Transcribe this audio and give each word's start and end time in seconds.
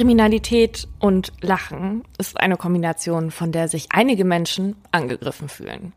Kriminalität 0.00 0.88
und 0.98 1.30
Lachen 1.42 2.04
ist 2.16 2.40
eine 2.40 2.56
Kombination, 2.56 3.30
von 3.30 3.52
der 3.52 3.68
sich 3.68 3.88
einige 3.90 4.24
Menschen 4.24 4.76
angegriffen 4.92 5.50
fühlen. 5.50 5.92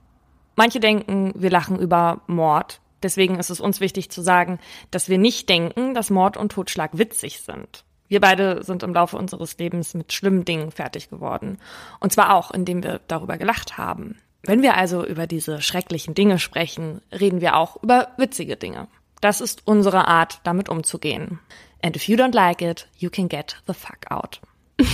Manche 0.58 0.82
denken, 0.82 1.32
wir 1.38 1.50
lachen 1.50 1.80
über 1.80 2.20
Mord. 2.28 2.82
Deswegen 3.02 3.40
ist 3.40 3.50
es 3.50 3.62
uns 3.62 3.80
wichtig 3.80 4.12
zu 4.12 4.22
sagen, 4.22 4.60
dass 4.92 5.08
wir 5.08 5.18
nicht 5.18 5.48
denken, 5.48 5.94
dass 5.94 6.10
Mord 6.10 6.36
und 6.36 6.52
Totschlag 6.52 6.98
witzig 6.98 7.40
sind. 7.44 7.86
Wir 8.10 8.20
beide 8.20 8.62
sind 8.66 8.84
im 8.84 8.94
Laufe 8.94 9.16
unseres 9.16 9.58
Lebens 9.58 9.94
mit 9.94 10.12
schlimmen 10.12 10.44
Dingen 10.44 10.72
fertig 10.72 11.10
geworden. 11.10 11.58
Und 12.02 12.12
zwar 12.12 12.36
auch, 12.36 12.52
indem 12.52 12.84
wir 12.84 13.00
darüber 13.08 13.38
gelacht 13.38 13.78
haben. 13.78 14.18
Wenn 14.42 14.62
wir 14.62 14.76
also 14.76 15.06
über 15.06 15.28
diese 15.28 15.62
schrecklichen 15.62 16.14
Dinge 16.14 16.40
sprechen, 16.40 17.00
reden 17.10 17.40
wir 17.40 17.56
auch 17.56 17.82
über 17.82 18.10
witzige 18.18 18.58
Dinge. 18.58 18.90
Das 19.22 19.40
ist 19.40 19.62
unsere 19.66 20.10
Art, 20.10 20.42
damit 20.44 20.68
umzugehen. 20.68 21.40
And 21.84 21.96
if 21.96 22.08
you 22.08 22.16
don't 22.16 22.34
like 22.34 22.62
it, 22.62 22.88
you 22.98 23.10
can 23.10 23.28
get 23.28 23.58
the 23.68 23.74
fuck 23.74 24.06
out. 24.10 24.40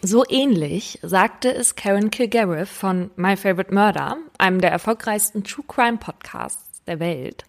So 0.00 0.22
ähnlich 0.28 1.00
sagte 1.02 1.52
es 1.52 1.74
Karen 1.74 2.12
Kilgariff 2.12 2.70
von 2.70 3.10
My 3.16 3.36
Favorite 3.36 3.74
Murder, 3.74 4.16
einem 4.38 4.60
der 4.60 4.70
erfolgreichsten 4.70 5.42
True 5.42 5.64
Crime 5.66 5.96
Podcasts 5.96 6.84
der 6.84 7.00
Welt. 7.00 7.42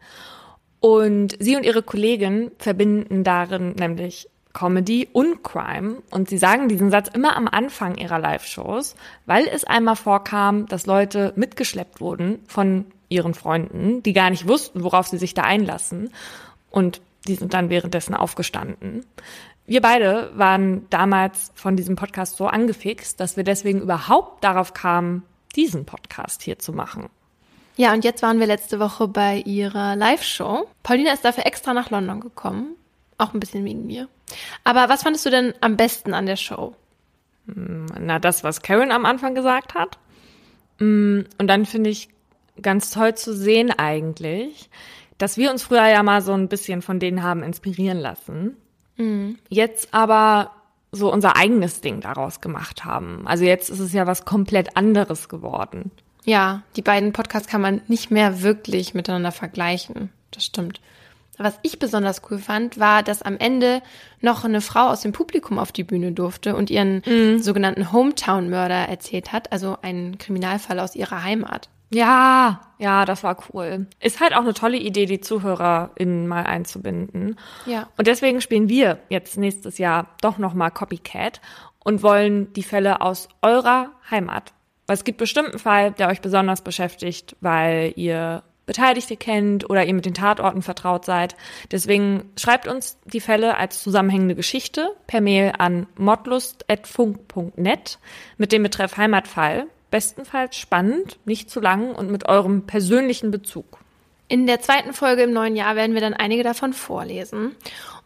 Und 0.79 1.37
sie 1.39 1.55
und 1.55 1.63
ihre 1.63 1.83
Kollegin 1.83 2.49
verbinden 2.57 3.23
darin 3.23 3.73
nämlich 3.73 4.29
Comedy 4.53 5.07
und 5.13 5.43
Crime. 5.43 6.01
Und 6.09 6.27
sie 6.27 6.39
sagen 6.39 6.69
diesen 6.69 6.89
Satz 6.89 7.09
immer 7.13 7.35
am 7.35 7.47
Anfang 7.47 7.95
ihrer 7.97 8.17
Live-Shows, 8.17 8.95
weil 9.27 9.47
es 9.47 9.63
einmal 9.63 9.95
vorkam, 9.95 10.65
dass 10.65 10.87
Leute 10.87 11.33
mitgeschleppt 11.35 12.01
wurden 12.01 12.39
von 12.47 12.85
ihren 13.09 13.35
Freunden, 13.35 14.01
die 14.01 14.13
gar 14.13 14.31
nicht 14.31 14.47
wussten, 14.47 14.83
worauf 14.83 15.07
sie 15.07 15.19
sich 15.19 15.35
da 15.35 15.43
einlassen. 15.43 16.09
Und 16.71 16.99
die 17.29 17.35
sind 17.35 17.53
dann 17.53 17.69
währenddessen 17.69 18.15
aufgestanden. 18.15 19.05
Wir 19.65 19.81
beide 19.81 20.31
waren 20.33 20.89
damals 20.89 21.51
von 21.53 21.75
diesem 21.75 21.95
Podcast 21.95 22.37
so 22.37 22.47
angefixt, 22.47 23.19
dass 23.19 23.37
wir 23.37 23.43
deswegen 23.43 23.81
überhaupt 23.81 24.43
darauf 24.43 24.73
kamen, 24.73 25.23
diesen 25.55 25.85
Podcast 25.85 26.41
hier 26.41 26.57
zu 26.59 26.73
machen. 26.73 27.09
Ja, 27.77 27.93
und 27.93 28.03
jetzt 28.03 28.23
waren 28.23 28.39
wir 28.39 28.47
letzte 28.47 28.79
Woche 28.79 29.07
bei 29.07 29.37
ihrer 29.37 29.95
Live-Show. 29.95 30.67
Paulina 30.83 31.13
ist 31.13 31.23
dafür 31.23 31.45
extra 31.45 31.73
nach 31.73 31.91
London 31.91 32.19
gekommen. 32.19 32.75
Auch 33.17 33.33
ein 33.33 33.39
bisschen 33.39 33.63
wegen 33.63 33.85
mir. 33.85 34.09
Aber 34.63 34.89
was 34.89 35.03
fandest 35.03 35.25
du 35.25 35.29
denn 35.29 35.53
am 35.61 35.77
besten 35.77 36.13
an 36.13 36.25
der 36.25 36.35
Show? 36.35 36.75
Na, 37.45 38.19
das, 38.19 38.43
was 38.43 38.61
Karen 38.61 38.91
am 38.91 39.05
Anfang 39.05 39.35
gesagt 39.35 39.75
hat. 39.75 39.97
Mm, 40.79 41.21
und 41.37 41.47
dann 41.47 41.65
finde 41.65 41.89
ich 41.89 42.09
ganz 42.61 42.91
toll 42.91 43.15
zu 43.15 43.33
sehen 43.35 43.71
eigentlich, 43.71 44.69
dass 45.19 45.37
wir 45.37 45.51
uns 45.51 45.61
früher 45.61 45.87
ja 45.87 46.01
mal 46.01 46.23
so 46.23 46.33
ein 46.33 46.47
bisschen 46.47 46.81
von 46.81 46.99
denen 46.99 47.21
haben 47.21 47.43
inspirieren 47.43 47.99
lassen. 47.99 48.57
Mhm. 48.97 49.37
Jetzt 49.49 49.93
aber 49.93 50.51
so 50.91 51.13
unser 51.13 51.35
eigenes 51.35 51.81
Ding 51.81 52.01
daraus 52.01 52.41
gemacht 52.41 52.83
haben. 52.83 53.27
Also 53.27 53.43
jetzt 53.43 53.69
ist 53.69 53.79
es 53.79 53.93
ja 53.93 54.07
was 54.07 54.25
komplett 54.25 54.75
anderes 54.75 55.29
geworden. 55.29 55.91
Ja, 56.25 56.63
die 56.75 56.81
beiden 56.81 57.13
Podcasts 57.13 57.47
kann 57.47 57.61
man 57.61 57.81
nicht 57.87 58.09
mehr 58.09 58.41
wirklich 58.41 58.93
miteinander 58.93 59.31
vergleichen. 59.31 60.09
Das 60.31 60.45
stimmt. 60.45 60.81
Was 61.37 61.57
ich 61.61 61.79
besonders 61.79 62.21
cool 62.29 62.37
fand, 62.37 62.79
war, 62.79 63.01
dass 63.01 63.21
am 63.21 63.37
Ende 63.37 63.81
noch 64.19 64.43
eine 64.43 64.59
Frau 64.59 64.89
aus 64.89 65.01
dem 65.01 65.13
Publikum 65.13 65.57
auf 65.57 65.71
die 65.71 65.85
Bühne 65.85 66.11
durfte 66.11 66.55
und 66.55 66.69
ihren 66.69 67.01
mhm. 67.05 67.39
sogenannten 67.39 67.93
Hometown-Mörder 67.93 68.89
erzählt 68.89 69.31
hat, 69.31 69.51
also 69.53 69.77
einen 69.81 70.17
Kriminalfall 70.17 70.79
aus 70.79 70.95
ihrer 70.95 71.23
Heimat. 71.23 71.69
Ja, 71.91 72.61
ja, 72.77 73.05
das 73.05 73.23
war 73.23 73.37
cool. 73.51 73.87
Ist 73.99 74.19
halt 74.19 74.33
auch 74.33 74.41
eine 74.41 74.53
tolle 74.53 74.77
Idee, 74.77 75.05
die 75.05 75.21
ZuhörerInnen 75.21 76.27
mal 76.27 76.43
einzubinden. 76.43 77.37
Ja. 77.65 77.89
Und 77.97 78.07
deswegen 78.07 78.41
spielen 78.41 78.69
wir 78.69 78.99
jetzt 79.09 79.37
nächstes 79.37 79.79
Jahr 79.79 80.07
doch 80.21 80.37
nochmal 80.37 80.71
Copycat 80.71 81.41
und 81.83 82.03
wollen 82.03 82.53
die 82.53 82.63
Fälle 82.63 83.01
aus 83.01 83.27
eurer 83.41 83.91
Heimat. 84.09 84.53
Weil 84.85 84.95
es 84.95 85.03
gibt 85.03 85.17
bestimmt 85.17 85.49
einen 85.49 85.59
Fall, 85.59 85.91
der 85.91 86.09
euch 86.09 86.21
besonders 86.21 86.61
beschäftigt, 86.61 87.35
weil 87.41 87.93
ihr 87.95 88.43
Beteiligte 88.69 89.17
kennt 89.17 89.67
oder 89.67 89.83
ihr 89.83 89.95
mit 89.95 90.05
den 90.05 90.13
Tatorten 90.13 90.61
vertraut 90.61 91.03
seid. 91.03 91.35
Deswegen 91.71 92.31
schreibt 92.37 92.67
uns 92.67 92.99
die 93.05 93.19
Fälle 93.19 93.57
als 93.57 93.81
zusammenhängende 93.81 94.35
Geschichte 94.35 94.95
per 95.07 95.21
Mail 95.21 95.53
an 95.57 95.87
modlust.funk.net 95.97 97.97
mit 98.37 98.51
dem 98.51 98.61
Betreff 98.61 98.95
Heimatfall. 98.95 99.65
Bestenfalls 99.91 100.55
spannend, 100.55 101.17
nicht 101.25 101.49
zu 101.49 101.59
lang 101.59 101.95
und 101.95 102.11
mit 102.11 102.27
eurem 102.27 102.65
persönlichen 102.65 103.31
Bezug. 103.31 103.79
In 104.27 104.45
der 104.45 104.61
zweiten 104.61 104.93
Folge 104.93 105.23
im 105.23 105.33
neuen 105.33 105.55
Jahr 105.55 105.75
werden 105.75 105.95
wir 105.95 106.01
dann 106.01 106.13
einige 106.13 106.43
davon 106.43 106.73
vorlesen. 106.73 107.55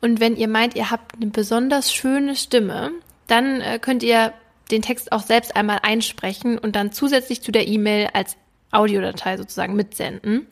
Und 0.02 0.22
wenn 0.22 0.38
ihr 0.38 0.48
meint, 0.48 0.76
ihr 0.76 0.90
habt 0.90 1.16
eine 1.16 1.28
besonders 1.28 1.94
schöne 1.94 2.38
Stimme, 2.38 2.92
dann 3.28 3.60
äh, 3.60 3.80
könnt 3.80 4.04
ihr 4.04 4.32
den 4.72 4.82
Text 4.82 5.12
auch 5.12 5.22
selbst 5.22 5.54
einmal 5.56 5.80
einsprechen 5.84 6.58
und 6.58 6.78
dann 6.78 6.94
zusätzlich 6.94 7.42
zu 7.42 7.52
der 7.52 7.68
E-Mail 7.68 8.10
als 8.14 8.38
Audiodatei 8.72 9.36
sozusagen 9.38 9.76
mitsenden. 9.76 10.48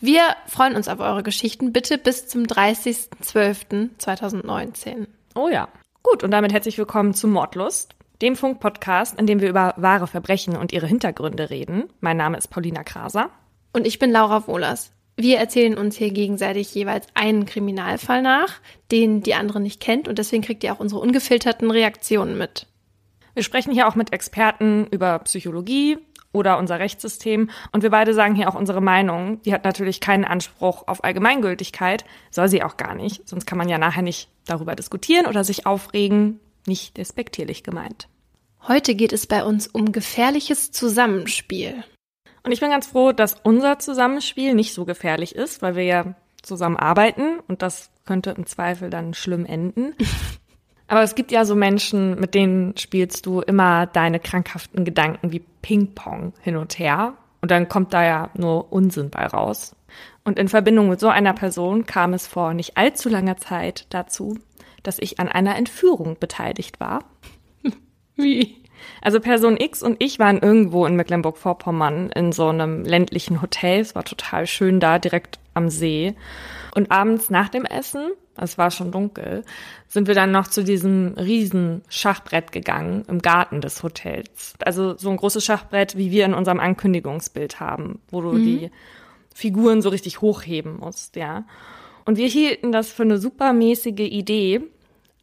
Wir 0.00 0.34
freuen 0.46 0.76
uns 0.76 0.88
auf 0.88 0.98
eure 0.98 1.22
Geschichten. 1.22 1.72
Bitte 1.72 1.98
bis 1.98 2.26
zum 2.26 2.44
30.12.2019. 2.44 5.06
Oh 5.34 5.48
ja. 5.48 5.68
Gut, 6.02 6.24
und 6.24 6.30
damit 6.30 6.52
herzlich 6.52 6.78
willkommen 6.78 7.12
zu 7.12 7.28
Mordlust, 7.28 7.94
dem 8.22 8.36
Funk-Podcast, 8.36 9.18
in 9.18 9.26
dem 9.26 9.40
wir 9.40 9.48
über 9.48 9.74
wahre 9.76 10.06
Verbrechen 10.06 10.56
und 10.56 10.72
ihre 10.72 10.86
Hintergründe 10.86 11.50
reden. 11.50 11.84
Mein 12.00 12.16
Name 12.16 12.36
ist 12.36 12.48
Paulina 12.48 12.84
Kraser. 12.84 13.30
Und 13.72 13.86
ich 13.86 13.98
bin 13.98 14.10
Laura 14.10 14.46
Wohlers. 14.46 14.92
Wir 15.16 15.38
erzählen 15.38 15.76
uns 15.76 15.96
hier 15.96 16.10
gegenseitig 16.12 16.74
jeweils 16.74 17.06
einen 17.14 17.46
Kriminalfall 17.46 18.22
nach, 18.22 18.60
den 18.90 19.22
die 19.22 19.34
andere 19.34 19.60
nicht 19.60 19.80
kennt 19.80 20.08
und 20.08 20.18
deswegen 20.18 20.42
kriegt 20.42 20.64
ihr 20.64 20.72
auch 20.72 20.80
unsere 20.80 21.00
ungefilterten 21.00 21.70
Reaktionen 21.70 22.38
mit. 22.38 22.66
Wir 23.34 23.42
sprechen 23.42 23.72
hier 23.72 23.86
auch 23.86 23.94
mit 23.94 24.12
Experten 24.12 24.86
über 24.90 25.18
Psychologie, 25.20 25.98
oder 26.32 26.58
unser 26.58 26.78
Rechtssystem. 26.78 27.50
Und 27.72 27.82
wir 27.82 27.90
beide 27.90 28.14
sagen 28.14 28.34
hier 28.34 28.48
auch 28.48 28.54
unsere 28.54 28.80
Meinung. 28.80 29.42
Die 29.42 29.52
hat 29.52 29.64
natürlich 29.64 30.00
keinen 30.00 30.24
Anspruch 30.24 30.86
auf 30.86 31.02
Allgemeingültigkeit, 31.04 32.04
soll 32.30 32.48
sie 32.48 32.62
auch 32.62 32.76
gar 32.76 32.94
nicht. 32.94 33.28
Sonst 33.28 33.46
kann 33.46 33.58
man 33.58 33.68
ja 33.68 33.78
nachher 33.78 34.02
nicht 34.02 34.28
darüber 34.46 34.76
diskutieren 34.76 35.26
oder 35.26 35.44
sich 35.44 35.66
aufregen. 35.66 36.40
Nicht 36.66 36.96
despektierlich 36.96 37.62
gemeint. 37.62 38.08
Heute 38.68 38.94
geht 38.94 39.12
es 39.12 39.26
bei 39.26 39.44
uns 39.44 39.66
um 39.66 39.92
gefährliches 39.92 40.70
Zusammenspiel. 40.70 41.82
Und 42.42 42.52
ich 42.52 42.60
bin 42.60 42.70
ganz 42.70 42.86
froh, 42.86 43.12
dass 43.12 43.36
unser 43.42 43.78
Zusammenspiel 43.78 44.54
nicht 44.54 44.74
so 44.74 44.84
gefährlich 44.84 45.34
ist, 45.34 45.62
weil 45.62 45.76
wir 45.76 45.84
ja 45.84 46.14
zusammen 46.42 46.76
arbeiten 46.76 47.40
und 47.48 47.62
das 47.62 47.90
könnte 48.06 48.30
im 48.30 48.46
Zweifel 48.46 48.90
dann 48.90 49.14
schlimm 49.14 49.44
enden. 49.44 49.94
Aber 50.88 51.02
es 51.02 51.14
gibt 51.14 51.30
ja 51.30 51.44
so 51.44 51.54
Menschen, 51.54 52.18
mit 52.18 52.34
denen 52.34 52.76
spielst 52.76 53.24
du 53.24 53.40
immer 53.40 53.86
deine 53.86 54.18
krankhaften 54.18 54.84
Gedanken 54.84 55.30
wie 55.30 55.44
Ping-Pong 55.62 56.32
hin 56.40 56.56
und 56.56 56.78
her. 56.80 57.14
Und 57.40 57.52
dann 57.52 57.68
kommt 57.68 57.94
da 57.94 58.04
ja 58.04 58.30
nur 58.34 58.72
Unsinn 58.72 59.08
bei 59.08 59.24
raus. 59.24 59.76
Und 60.24 60.38
in 60.38 60.48
Verbindung 60.48 60.88
mit 60.88 60.98
so 60.98 61.08
einer 61.08 61.32
Person 61.32 61.86
kam 61.86 62.12
es 62.12 62.26
vor 62.26 62.54
nicht 62.54 62.76
allzu 62.76 63.08
langer 63.08 63.36
Zeit 63.36 63.86
dazu, 63.90 64.38
dass 64.82 64.98
ich 64.98 65.18
an 65.20 65.28
einer 65.28 65.56
Entführung 65.56 66.16
beteiligt 66.18 66.80
war. 66.80 67.04
Wie? 68.16 68.56
Also 69.02 69.20
Person 69.20 69.58
X 69.58 69.82
und 69.82 70.02
ich 70.02 70.18
waren 70.18 70.38
irgendwo 70.38 70.86
in 70.86 70.96
Mecklenburg-Vorpommern 70.96 72.10
in 72.10 72.32
so 72.32 72.48
einem 72.48 72.84
ländlichen 72.84 73.42
Hotel. 73.42 73.80
Es 73.80 73.94
war 73.94 74.04
total 74.04 74.46
schön 74.46 74.80
da, 74.80 74.98
direkt 74.98 75.38
am 75.54 75.68
See. 75.68 76.14
Und 76.74 76.90
abends 76.90 77.28
nach 77.28 77.48
dem 77.48 77.64
Essen 77.64 78.12
es 78.42 78.58
war 78.58 78.70
schon 78.70 78.90
dunkel, 78.90 79.44
sind 79.88 80.06
wir 80.06 80.14
dann 80.14 80.30
noch 80.30 80.48
zu 80.48 80.64
diesem 80.64 81.14
riesen 81.14 81.82
Schachbrett 81.88 82.52
gegangen 82.52 83.04
im 83.08 83.20
Garten 83.20 83.60
des 83.60 83.82
Hotels. 83.82 84.54
Also 84.64 84.96
so 84.96 85.10
ein 85.10 85.16
großes 85.16 85.44
Schachbrett, 85.44 85.96
wie 85.96 86.10
wir 86.10 86.24
in 86.24 86.34
unserem 86.34 86.60
Ankündigungsbild 86.60 87.60
haben, 87.60 88.00
wo 88.10 88.20
du 88.20 88.32
mhm. 88.32 88.44
die 88.44 88.70
Figuren 89.34 89.82
so 89.82 89.88
richtig 89.90 90.20
hochheben 90.20 90.78
musst, 90.78 91.16
ja. 91.16 91.44
Und 92.10 92.16
wir 92.16 92.26
hielten 92.26 92.72
das 92.72 92.90
für 92.90 93.04
eine 93.04 93.18
supermäßige 93.18 94.00
Idee, 94.00 94.62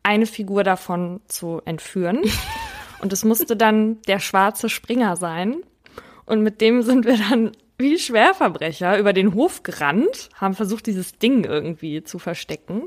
eine 0.03 0.25
Figur 0.25 0.63
davon 0.63 1.19
zu 1.27 1.61
entführen. 1.65 2.21
Und 3.01 3.11
es 3.11 3.25
musste 3.25 3.57
dann 3.57 4.01
der 4.03 4.19
schwarze 4.19 4.69
Springer 4.69 5.17
sein. 5.17 5.57
Und 6.25 6.43
mit 6.43 6.61
dem 6.61 6.83
sind 6.83 7.03
wir 7.03 7.17
dann 7.17 7.51
wie 7.77 7.99
Schwerverbrecher 7.99 8.99
über 8.99 9.11
den 9.11 9.33
Hof 9.33 9.63
gerannt, 9.63 10.29
haben 10.35 10.53
versucht, 10.53 10.87
dieses 10.87 11.17
Ding 11.17 11.43
irgendwie 11.43 12.05
zu 12.05 12.19
verstecken, 12.19 12.83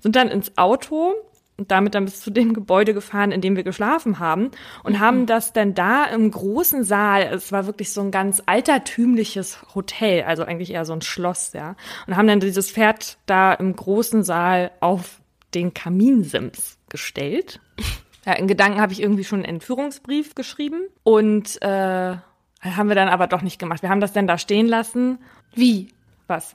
sind 0.00 0.14
dann 0.14 0.28
ins 0.28 0.58
Auto 0.58 1.14
und 1.58 1.72
damit 1.72 1.94
dann 1.94 2.04
bis 2.04 2.20
zu 2.20 2.30
dem 2.30 2.54
Gebäude 2.54 2.94
gefahren, 2.94 3.32
in 3.32 3.40
dem 3.40 3.56
wir 3.56 3.64
geschlafen 3.64 4.20
haben 4.20 4.52
und 4.84 4.94
mhm. 4.94 5.00
haben 5.00 5.26
das 5.26 5.52
dann 5.52 5.74
da 5.74 6.04
im 6.04 6.30
großen 6.30 6.84
Saal, 6.84 7.22
es 7.22 7.52
war 7.52 7.66
wirklich 7.66 7.92
so 7.92 8.00
ein 8.00 8.12
ganz 8.12 8.40
altertümliches 8.46 9.74
Hotel, 9.74 10.22
also 10.22 10.44
eigentlich 10.44 10.70
eher 10.70 10.84
so 10.84 10.92
ein 10.92 11.02
Schloss, 11.02 11.52
ja, 11.52 11.76
und 12.06 12.16
haben 12.16 12.28
dann 12.28 12.40
dieses 12.40 12.70
Pferd 12.70 13.18
da 13.26 13.52
im 13.52 13.74
großen 13.74 14.22
Saal 14.22 14.70
auf 14.80 15.20
den 15.54 15.74
Kaminsims 15.74 16.78
gestellt. 16.88 17.60
Ja, 18.26 18.34
in 18.34 18.46
Gedanken 18.46 18.82
habe 18.82 18.92
ich 18.92 19.00
irgendwie 19.00 19.24
schon 19.24 19.38
einen 19.38 19.54
Entführungsbrief 19.54 20.34
geschrieben 20.34 20.82
und 21.02 21.62
äh, 21.62 22.16
haben 22.60 22.88
wir 22.88 22.94
dann 22.94 23.08
aber 23.08 23.26
doch 23.26 23.40
nicht 23.40 23.58
gemacht. 23.58 23.80
Wir 23.80 23.88
haben 23.88 24.02
das 24.02 24.12
dann 24.12 24.26
da 24.26 24.36
stehen 24.36 24.66
lassen. 24.66 25.18
Wie? 25.54 25.88
Was? 26.26 26.54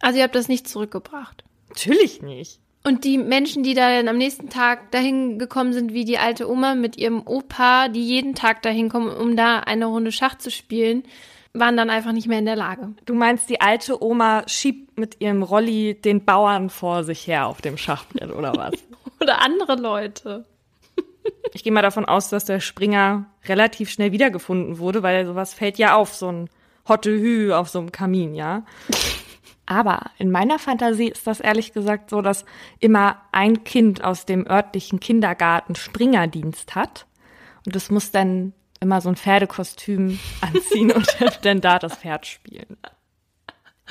Also 0.00 0.18
ihr 0.18 0.24
habt 0.24 0.34
das 0.34 0.48
nicht 0.48 0.66
zurückgebracht? 0.66 1.44
Natürlich 1.68 2.22
nicht. 2.22 2.58
Und 2.84 3.04
die 3.04 3.16
Menschen, 3.16 3.62
die 3.62 3.74
dann 3.74 4.08
am 4.08 4.18
nächsten 4.18 4.48
Tag 4.48 4.90
dahin 4.90 5.38
gekommen 5.38 5.72
sind, 5.72 5.92
wie 5.92 6.04
die 6.04 6.18
alte 6.18 6.50
Oma 6.50 6.74
mit 6.74 6.96
ihrem 6.96 7.22
Opa, 7.24 7.88
die 7.88 8.02
jeden 8.04 8.34
Tag 8.34 8.62
dahin 8.62 8.88
kommen, 8.88 9.08
um 9.08 9.36
da 9.36 9.60
eine 9.60 9.86
Runde 9.86 10.10
Schach 10.10 10.36
zu 10.36 10.50
spielen, 10.50 11.04
waren 11.54 11.76
dann 11.76 11.90
einfach 11.90 12.12
nicht 12.12 12.26
mehr 12.26 12.40
in 12.40 12.46
der 12.46 12.56
Lage. 12.56 12.92
Du 13.04 13.14
meinst, 13.14 13.48
die 13.48 13.60
alte 13.60 14.02
Oma 14.02 14.42
schiebt 14.48 14.98
mit 14.98 15.20
ihrem 15.20 15.42
Rolli 15.42 15.94
den 15.94 16.24
Bauern 16.24 16.70
vor 16.70 17.04
sich 17.04 17.26
her 17.26 17.46
auf 17.46 17.60
dem 17.60 17.76
Schachbrett 17.76 18.32
oder 18.32 18.54
was? 18.56 18.72
oder 19.20 19.40
andere 19.42 19.76
Leute. 19.76 20.44
ich 21.52 21.62
gehe 21.62 21.72
mal 21.72 21.82
davon 21.82 22.04
aus, 22.04 22.30
dass 22.30 22.46
der 22.46 22.58
Springer 22.60 23.26
relativ 23.46 23.90
schnell 23.90 24.10
wiedergefunden 24.10 24.78
wurde, 24.78 25.02
weil 25.04 25.24
sowas 25.26 25.54
fällt 25.54 25.78
ja 25.78 25.94
auf, 25.94 26.14
so 26.14 26.32
ein 26.32 26.50
Hotte 26.88 27.10
Hü 27.10 27.52
auf 27.52 27.68
so 27.68 27.78
einem 27.78 27.92
Kamin, 27.92 28.34
ja. 28.34 28.64
Aber 29.66 30.10
in 30.18 30.30
meiner 30.30 30.58
Fantasie 30.58 31.08
ist 31.08 31.26
das 31.26 31.40
ehrlich 31.40 31.72
gesagt 31.72 32.10
so, 32.10 32.20
dass 32.20 32.44
immer 32.80 33.18
ein 33.30 33.64
Kind 33.64 34.02
aus 34.02 34.26
dem 34.26 34.46
örtlichen 34.46 35.00
Kindergarten 35.00 35.74
Springerdienst 35.74 36.74
hat. 36.74 37.06
Und 37.64 37.76
es 37.76 37.90
muss 37.90 38.10
dann 38.10 38.52
immer 38.80 39.00
so 39.00 39.08
ein 39.08 39.16
Pferdekostüm 39.16 40.18
anziehen 40.40 40.90
und 40.90 41.06
dann 41.42 41.60
da 41.60 41.78
das 41.78 41.96
Pferd 41.96 42.26
spielen. 42.26 42.76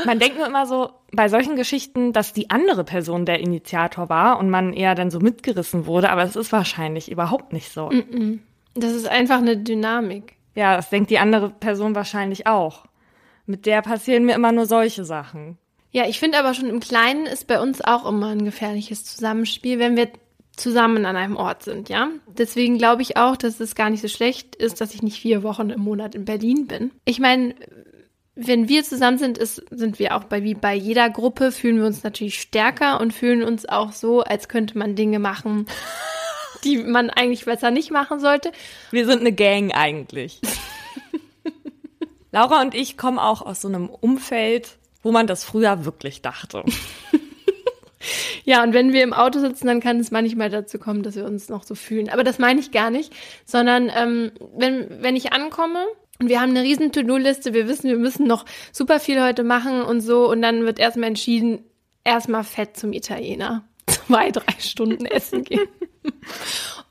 Man 0.05 0.19
denkt 0.19 0.37
nur 0.37 0.47
immer 0.47 0.65
so 0.65 0.91
bei 1.11 1.29
solchen 1.29 1.55
Geschichten, 1.55 2.13
dass 2.13 2.33
die 2.33 2.49
andere 2.49 2.83
Person 2.83 3.25
der 3.25 3.39
Initiator 3.39 4.09
war 4.09 4.39
und 4.39 4.49
man 4.49 4.73
eher 4.73 4.95
dann 4.95 5.11
so 5.11 5.19
mitgerissen 5.19 5.85
wurde, 5.85 6.09
aber 6.09 6.23
es 6.23 6.35
ist 6.35 6.51
wahrscheinlich 6.51 7.11
überhaupt 7.11 7.53
nicht 7.53 7.71
so. 7.71 7.89
Das 8.73 8.93
ist 8.93 9.07
einfach 9.07 9.37
eine 9.37 9.57
Dynamik. 9.57 10.37
Ja, 10.55 10.75
das 10.75 10.89
denkt 10.89 11.09
die 11.09 11.19
andere 11.19 11.49
Person 11.49 11.93
wahrscheinlich 11.93 12.47
auch. 12.47 12.85
Mit 13.51 13.65
der 13.65 13.81
passieren 13.81 14.23
mir 14.23 14.33
immer 14.33 14.53
nur 14.53 14.65
solche 14.65 15.03
Sachen. 15.03 15.57
Ja, 15.91 16.07
ich 16.07 16.19
finde 16.19 16.39
aber 16.39 16.53
schon 16.53 16.69
im 16.69 16.79
Kleinen 16.79 17.25
ist 17.25 17.47
bei 17.47 17.59
uns 17.59 17.81
auch 17.81 18.07
immer 18.07 18.29
ein 18.29 18.45
gefährliches 18.45 19.03
Zusammenspiel, 19.03 19.77
wenn 19.77 19.97
wir 19.97 20.07
zusammen 20.55 21.05
an 21.05 21.17
einem 21.17 21.35
Ort 21.35 21.63
sind, 21.63 21.89
ja. 21.89 22.07
Deswegen 22.27 22.77
glaube 22.77 23.01
ich 23.01 23.17
auch, 23.17 23.35
dass 23.35 23.59
es 23.59 23.75
gar 23.75 23.89
nicht 23.89 24.01
so 24.01 24.07
schlecht 24.07 24.55
ist, 24.55 24.79
dass 24.79 24.93
ich 24.93 25.03
nicht 25.03 25.19
vier 25.19 25.43
Wochen 25.43 25.69
im 25.69 25.81
Monat 25.81 26.15
in 26.15 26.23
Berlin 26.23 26.65
bin. 26.67 26.91
Ich 27.03 27.19
meine, 27.19 27.55
wenn 28.35 28.69
wir 28.69 28.85
zusammen 28.85 29.17
sind, 29.17 29.37
ist, 29.37 29.61
sind 29.69 29.99
wir 29.99 30.15
auch 30.15 30.23
bei, 30.23 30.43
wie 30.43 30.53
bei 30.53 30.73
jeder 30.73 31.09
Gruppe, 31.09 31.51
fühlen 31.51 31.77
wir 31.77 31.85
uns 31.87 32.03
natürlich 32.03 32.39
stärker 32.39 33.01
und 33.01 33.11
fühlen 33.11 33.43
uns 33.43 33.67
auch 33.67 33.91
so, 33.91 34.21
als 34.21 34.47
könnte 34.47 34.77
man 34.77 34.95
Dinge 34.95 35.19
machen, 35.19 35.65
die 36.63 36.77
man 36.77 37.09
eigentlich 37.09 37.43
besser 37.43 37.69
nicht 37.69 37.91
machen 37.91 38.21
sollte. 38.21 38.53
Wir 38.91 39.05
sind 39.05 39.19
eine 39.19 39.33
Gang 39.33 39.75
eigentlich. 39.75 40.39
Laura 42.31 42.61
und 42.61 42.75
ich 42.75 42.97
kommen 42.97 43.19
auch 43.19 43.41
aus 43.41 43.61
so 43.61 43.67
einem 43.67 43.89
Umfeld, 43.89 44.77
wo 45.03 45.11
man 45.11 45.27
das 45.27 45.43
früher 45.43 45.85
wirklich 45.85 46.21
dachte. 46.21 46.63
Ja, 48.43 48.63
und 48.63 48.73
wenn 48.73 48.93
wir 48.93 49.03
im 49.03 49.13
Auto 49.13 49.39
sitzen, 49.39 49.67
dann 49.67 49.79
kann 49.79 49.99
es 49.99 50.11
manchmal 50.11 50.49
dazu 50.49 50.79
kommen, 50.79 51.03
dass 51.03 51.15
wir 51.15 51.25
uns 51.25 51.49
noch 51.49 51.63
so 51.63 51.75
fühlen. 51.75 52.09
Aber 52.09 52.23
das 52.23 52.39
meine 52.39 52.59
ich 52.59 52.71
gar 52.71 52.89
nicht, 52.89 53.13
sondern 53.45 53.91
ähm, 53.95 54.31
wenn, 54.55 55.03
wenn 55.03 55.15
ich 55.15 55.33
ankomme 55.33 55.85
und 56.19 56.29
wir 56.29 56.41
haben 56.41 56.51
eine 56.51 56.63
riesen 56.63 56.91
To-Do-Liste, 56.91 57.53
wir 57.53 57.67
wissen, 57.67 57.89
wir 57.89 57.97
müssen 57.97 58.27
noch 58.27 58.45
super 58.71 58.99
viel 58.99 59.21
heute 59.21 59.43
machen 59.43 59.81
und 59.81 60.01
so, 60.01 60.29
und 60.29 60.41
dann 60.41 60.65
wird 60.65 60.79
erstmal 60.79 61.09
entschieden, 61.09 61.63
erstmal 62.03 62.43
fett 62.43 62.77
zum 62.77 62.93
Italiener. 62.93 63.67
Zwei, 63.87 64.31
drei 64.31 64.53
Stunden 64.59 65.05
essen 65.05 65.43
gehen. 65.43 65.67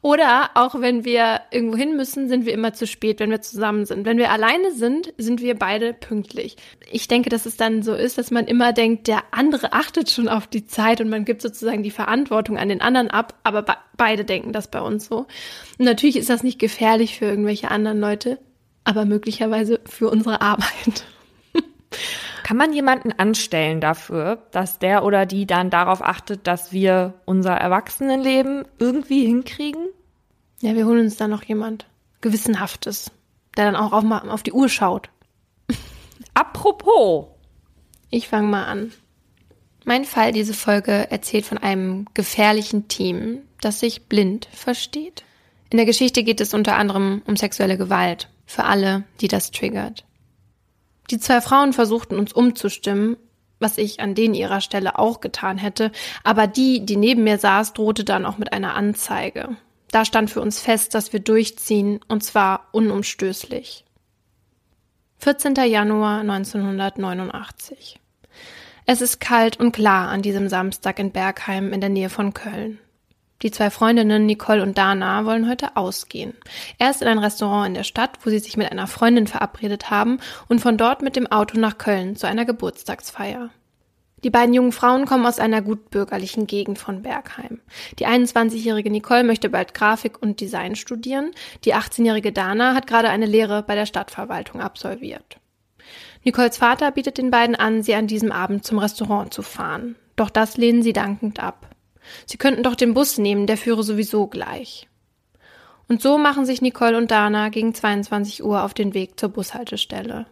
Oder 0.02 0.50
auch 0.54 0.80
wenn 0.80 1.04
wir 1.04 1.42
irgendwo 1.50 1.76
hin 1.76 1.94
müssen, 1.94 2.28
sind 2.28 2.46
wir 2.46 2.54
immer 2.54 2.72
zu 2.72 2.86
spät, 2.86 3.20
wenn 3.20 3.30
wir 3.30 3.42
zusammen 3.42 3.84
sind. 3.84 4.06
Wenn 4.06 4.16
wir 4.16 4.30
alleine 4.30 4.72
sind, 4.72 5.12
sind 5.18 5.42
wir 5.42 5.54
beide 5.58 5.92
pünktlich. 5.92 6.56
Ich 6.90 7.06
denke, 7.06 7.28
dass 7.28 7.44
es 7.44 7.58
dann 7.58 7.82
so 7.82 7.94
ist, 7.94 8.16
dass 8.16 8.30
man 8.30 8.46
immer 8.46 8.72
denkt, 8.72 9.08
der 9.08 9.24
andere 9.30 9.74
achtet 9.74 10.10
schon 10.10 10.28
auf 10.28 10.46
die 10.46 10.66
Zeit 10.66 11.02
und 11.02 11.10
man 11.10 11.26
gibt 11.26 11.42
sozusagen 11.42 11.82
die 11.82 11.90
Verantwortung 11.90 12.56
an 12.56 12.70
den 12.70 12.80
anderen 12.80 13.10
ab, 13.10 13.34
aber 13.44 13.62
be 13.62 13.74
beide 13.98 14.24
denken 14.24 14.54
das 14.54 14.70
bei 14.70 14.80
uns 14.80 15.06
so. 15.06 15.26
Und 15.78 15.84
natürlich 15.84 16.16
ist 16.16 16.30
das 16.30 16.42
nicht 16.42 16.58
gefährlich 16.58 17.18
für 17.18 17.26
irgendwelche 17.26 17.70
anderen 17.70 18.00
Leute, 18.00 18.38
aber 18.84 19.04
möglicherweise 19.04 19.80
für 19.84 20.08
unsere 20.08 20.40
Arbeit. 20.40 21.04
Kann 22.50 22.56
man 22.56 22.72
jemanden 22.72 23.12
anstellen 23.12 23.80
dafür, 23.80 24.44
dass 24.50 24.80
der 24.80 25.04
oder 25.04 25.24
die 25.24 25.46
dann 25.46 25.70
darauf 25.70 26.02
achtet, 26.02 26.48
dass 26.48 26.72
wir 26.72 27.14
unser 27.24 27.52
Erwachsenenleben 27.52 28.66
irgendwie 28.80 29.24
hinkriegen? 29.24 29.86
Ja, 30.60 30.74
wir 30.74 30.84
holen 30.84 31.04
uns 31.04 31.16
dann 31.16 31.30
noch 31.30 31.44
jemand 31.44 31.86
Gewissenhaftes, 32.22 33.12
der 33.56 33.66
dann 33.66 33.76
auch 33.76 33.92
auf, 33.92 34.02
mal 34.02 34.28
auf 34.28 34.42
die 34.42 34.50
Uhr 34.50 34.68
schaut. 34.68 35.10
Apropos. 36.34 37.28
Ich 38.10 38.26
fange 38.26 38.48
mal 38.48 38.64
an. 38.64 38.90
Mein 39.84 40.04
Fall 40.04 40.32
diese 40.32 40.52
Folge 40.52 41.08
erzählt 41.08 41.44
von 41.44 41.58
einem 41.58 42.06
gefährlichen 42.14 42.88
Team, 42.88 43.42
das 43.60 43.78
sich 43.78 44.08
blind 44.08 44.48
versteht. 44.50 45.22
In 45.70 45.76
der 45.76 45.86
Geschichte 45.86 46.24
geht 46.24 46.40
es 46.40 46.52
unter 46.52 46.74
anderem 46.74 47.22
um 47.26 47.36
sexuelle 47.36 47.78
Gewalt 47.78 48.28
für 48.44 48.64
alle, 48.64 49.04
die 49.20 49.28
das 49.28 49.52
triggert. 49.52 50.04
Die 51.10 51.18
zwei 51.18 51.40
Frauen 51.40 51.72
versuchten 51.72 52.18
uns 52.18 52.32
umzustimmen, 52.32 53.16
was 53.58 53.78
ich 53.78 54.00
an 54.00 54.14
denen 54.14 54.34
ihrer 54.34 54.60
Stelle 54.60 54.98
auch 54.98 55.20
getan 55.20 55.58
hätte, 55.58 55.92
aber 56.24 56.46
die, 56.46 56.86
die 56.86 56.96
neben 56.96 57.24
mir 57.24 57.38
saß, 57.38 57.74
drohte 57.74 58.04
dann 58.04 58.24
auch 58.24 58.38
mit 58.38 58.52
einer 58.52 58.74
Anzeige. 58.74 59.56
Da 59.90 60.04
stand 60.04 60.30
für 60.30 60.40
uns 60.40 60.60
fest, 60.60 60.94
dass 60.94 61.12
wir 61.12 61.20
durchziehen, 61.20 62.00
und 62.08 62.22
zwar 62.22 62.68
unumstößlich. 62.72 63.84
14. 65.18 65.54
Januar 65.54 66.20
1989. 66.20 67.98
Es 68.86 69.02
ist 69.02 69.20
kalt 69.20 69.58
und 69.60 69.72
klar 69.72 70.08
an 70.08 70.22
diesem 70.22 70.48
Samstag 70.48 70.98
in 70.98 71.10
Bergheim 71.10 71.72
in 71.72 71.80
der 71.80 71.90
Nähe 71.90 72.08
von 72.08 72.32
Köln. 72.32 72.78
Die 73.42 73.50
zwei 73.50 73.70
Freundinnen 73.70 74.26
Nicole 74.26 74.62
und 74.62 74.76
Dana 74.76 75.24
wollen 75.24 75.48
heute 75.48 75.76
ausgehen. 75.76 76.34
Erst 76.78 77.00
in 77.00 77.08
ein 77.08 77.18
Restaurant 77.18 77.68
in 77.68 77.74
der 77.74 77.84
Stadt, 77.84 78.18
wo 78.22 78.30
sie 78.30 78.38
sich 78.38 78.56
mit 78.56 78.70
einer 78.70 78.86
Freundin 78.86 79.26
verabredet 79.26 79.90
haben 79.90 80.18
und 80.48 80.60
von 80.60 80.76
dort 80.76 81.00
mit 81.00 81.16
dem 81.16 81.26
Auto 81.26 81.58
nach 81.58 81.78
Köln 81.78 82.16
zu 82.16 82.26
einer 82.26 82.44
Geburtstagsfeier. 82.44 83.50
Die 84.22 84.30
beiden 84.30 84.52
jungen 84.52 84.72
Frauen 84.72 85.06
kommen 85.06 85.24
aus 85.24 85.38
einer 85.38 85.62
gutbürgerlichen 85.62 86.46
Gegend 86.46 86.78
von 86.78 87.00
Bergheim. 87.00 87.60
Die 87.98 88.06
21-jährige 88.06 88.90
Nicole 88.90 89.24
möchte 89.24 89.48
bald 89.48 89.72
Grafik 89.72 90.20
und 90.20 90.40
Design 90.40 90.76
studieren. 90.76 91.30
Die 91.64 91.74
18-jährige 91.74 92.32
Dana 92.32 92.74
hat 92.74 92.86
gerade 92.86 93.08
eine 93.08 93.24
Lehre 93.24 93.62
bei 93.62 93.74
der 93.74 93.86
Stadtverwaltung 93.86 94.60
absolviert. 94.60 95.38
Nicoles 96.22 96.58
Vater 96.58 96.90
bietet 96.90 97.16
den 97.16 97.30
beiden 97.30 97.56
an, 97.56 97.82
sie 97.82 97.94
an 97.94 98.06
diesem 98.06 98.30
Abend 98.30 98.66
zum 98.66 98.78
Restaurant 98.78 99.32
zu 99.32 99.40
fahren. 99.40 99.96
Doch 100.16 100.28
das 100.28 100.58
lehnen 100.58 100.82
sie 100.82 100.92
dankend 100.92 101.42
ab. 101.42 101.69
Sie 102.26 102.38
könnten 102.38 102.62
doch 102.62 102.74
den 102.74 102.94
Bus 102.94 103.18
nehmen, 103.18 103.46
der 103.46 103.56
führe 103.56 103.82
sowieso 103.82 104.26
gleich. 104.26 104.88
Und 105.88 106.00
so 106.00 106.18
machen 106.18 106.46
sich 106.46 106.62
Nicole 106.62 106.96
und 106.96 107.10
Dana 107.10 107.48
gegen 107.48 107.74
22 107.74 108.44
Uhr 108.44 108.62
auf 108.62 108.74
den 108.74 108.94
Weg 108.94 109.18
zur 109.18 109.30
Bushaltestelle. 109.30 110.26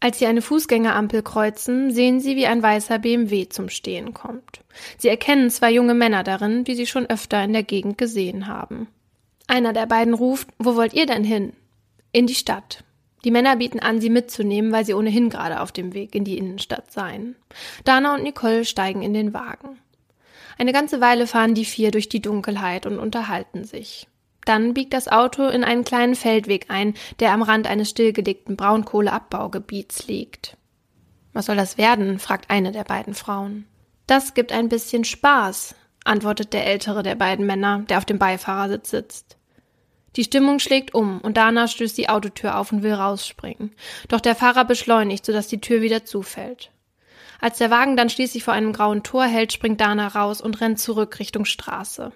Als 0.00 0.18
sie 0.18 0.26
eine 0.26 0.42
Fußgängerampel 0.42 1.22
kreuzen, 1.22 1.90
sehen 1.92 2.20
sie, 2.20 2.36
wie 2.36 2.46
ein 2.46 2.62
weißer 2.62 2.98
BMW 2.98 3.48
zum 3.48 3.68
Stehen 3.68 4.14
kommt. 4.14 4.62
Sie 4.98 5.08
erkennen 5.08 5.50
zwei 5.50 5.72
junge 5.72 5.94
Männer 5.94 6.22
darin, 6.22 6.64
die 6.64 6.74
sie 6.74 6.86
schon 6.86 7.06
öfter 7.06 7.42
in 7.42 7.52
der 7.52 7.62
Gegend 7.62 7.98
gesehen 7.98 8.46
haben. 8.46 8.88
Einer 9.46 9.72
der 9.72 9.86
beiden 9.86 10.14
ruft, 10.14 10.48
wo 10.58 10.76
wollt 10.76 10.94
ihr 10.94 11.06
denn 11.06 11.24
hin? 11.24 11.52
In 12.12 12.26
die 12.26 12.34
Stadt. 12.34 12.84
Die 13.24 13.30
Männer 13.30 13.56
bieten 13.56 13.80
an, 13.80 14.00
sie 14.00 14.10
mitzunehmen, 14.10 14.70
weil 14.70 14.84
sie 14.84 14.94
ohnehin 14.94 15.30
gerade 15.30 15.60
auf 15.60 15.72
dem 15.72 15.94
Weg 15.94 16.14
in 16.14 16.24
die 16.24 16.38
Innenstadt 16.38 16.92
seien. 16.92 17.34
Dana 17.84 18.14
und 18.14 18.22
Nicole 18.22 18.64
steigen 18.64 19.02
in 19.02 19.14
den 19.14 19.34
Wagen. 19.34 19.78
Eine 20.58 20.72
ganze 20.72 21.00
Weile 21.00 21.26
fahren 21.26 21.54
die 21.54 21.64
vier 21.64 21.90
durch 21.90 22.08
die 22.08 22.22
Dunkelheit 22.22 22.86
und 22.86 22.98
unterhalten 22.98 23.64
sich. 23.64 24.08
Dann 24.44 24.74
biegt 24.74 24.94
das 24.94 25.08
Auto 25.08 25.48
in 25.48 25.64
einen 25.64 25.84
kleinen 25.84 26.14
Feldweg 26.14 26.66
ein, 26.68 26.94
der 27.18 27.32
am 27.32 27.42
Rand 27.42 27.66
eines 27.66 27.90
stillgelegten 27.90 28.56
Braunkohleabbaugebiets 28.56 30.06
liegt. 30.06 30.56
Was 31.32 31.46
soll 31.46 31.56
das 31.56 31.76
werden? 31.76 32.18
fragt 32.18 32.48
eine 32.48 32.72
der 32.72 32.84
beiden 32.84 33.14
Frauen. 33.14 33.66
Das 34.06 34.34
gibt 34.34 34.52
ein 34.52 34.68
bisschen 34.68 35.04
Spaß, 35.04 35.74
antwortet 36.04 36.52
der 36.52 36.64
ältere 36.64 37.02
der 37.02 37.16
beiden 37.16 37.44
Männer, 37.44 37.84
der 37.88 37.98
auf 37.98 38.04
dem 38.04 38.18
Beifahrersitz 38.18 38.90
sitzt. 38.90 39.36
Die 40.14 40.24
Stimmung 40.24 40.60
schlägt 40.60 40.94
um 40.94 41.20
und 41.20 41.36
Dana 41.36 41.68
stößt 41.68 41.98
die 41.98 42.08
Autotür 42.08 42.56
auf 42.56 42.72
und 42.72 42.82
will 42.82 42.94
rausspringen. 42.94 43.72
Doch 44.08 44.20
der 44.20 44.34
Fahrer 44.34 44.64
beschleunigt, 44.64 45.26
sodass 45.26 45.48
die 45.48 45.60
Tür 45.60 45.82
wieder 45.82 46.04
zufällt. 46.04 46.70
Als 47.40 47.58
der 47.58 47.70
Wagen 47.70 47.96
dann 47.96 48.10
schließlich 48.10 48.44
vor 48.44 48.54
einem 48.54 48.72
grauen 48.72 49.02
Tor 49.02 49.24
hält, 49.24 49.52
springt 49.52 49.80
Dana 49.80 50.08
raus 50.08 50.40
und 50.40 50.60
rennt 50.60 50.78
zurück 50.78 51.18
Richtung 51.18 51.44
Straße. 51.44 52.12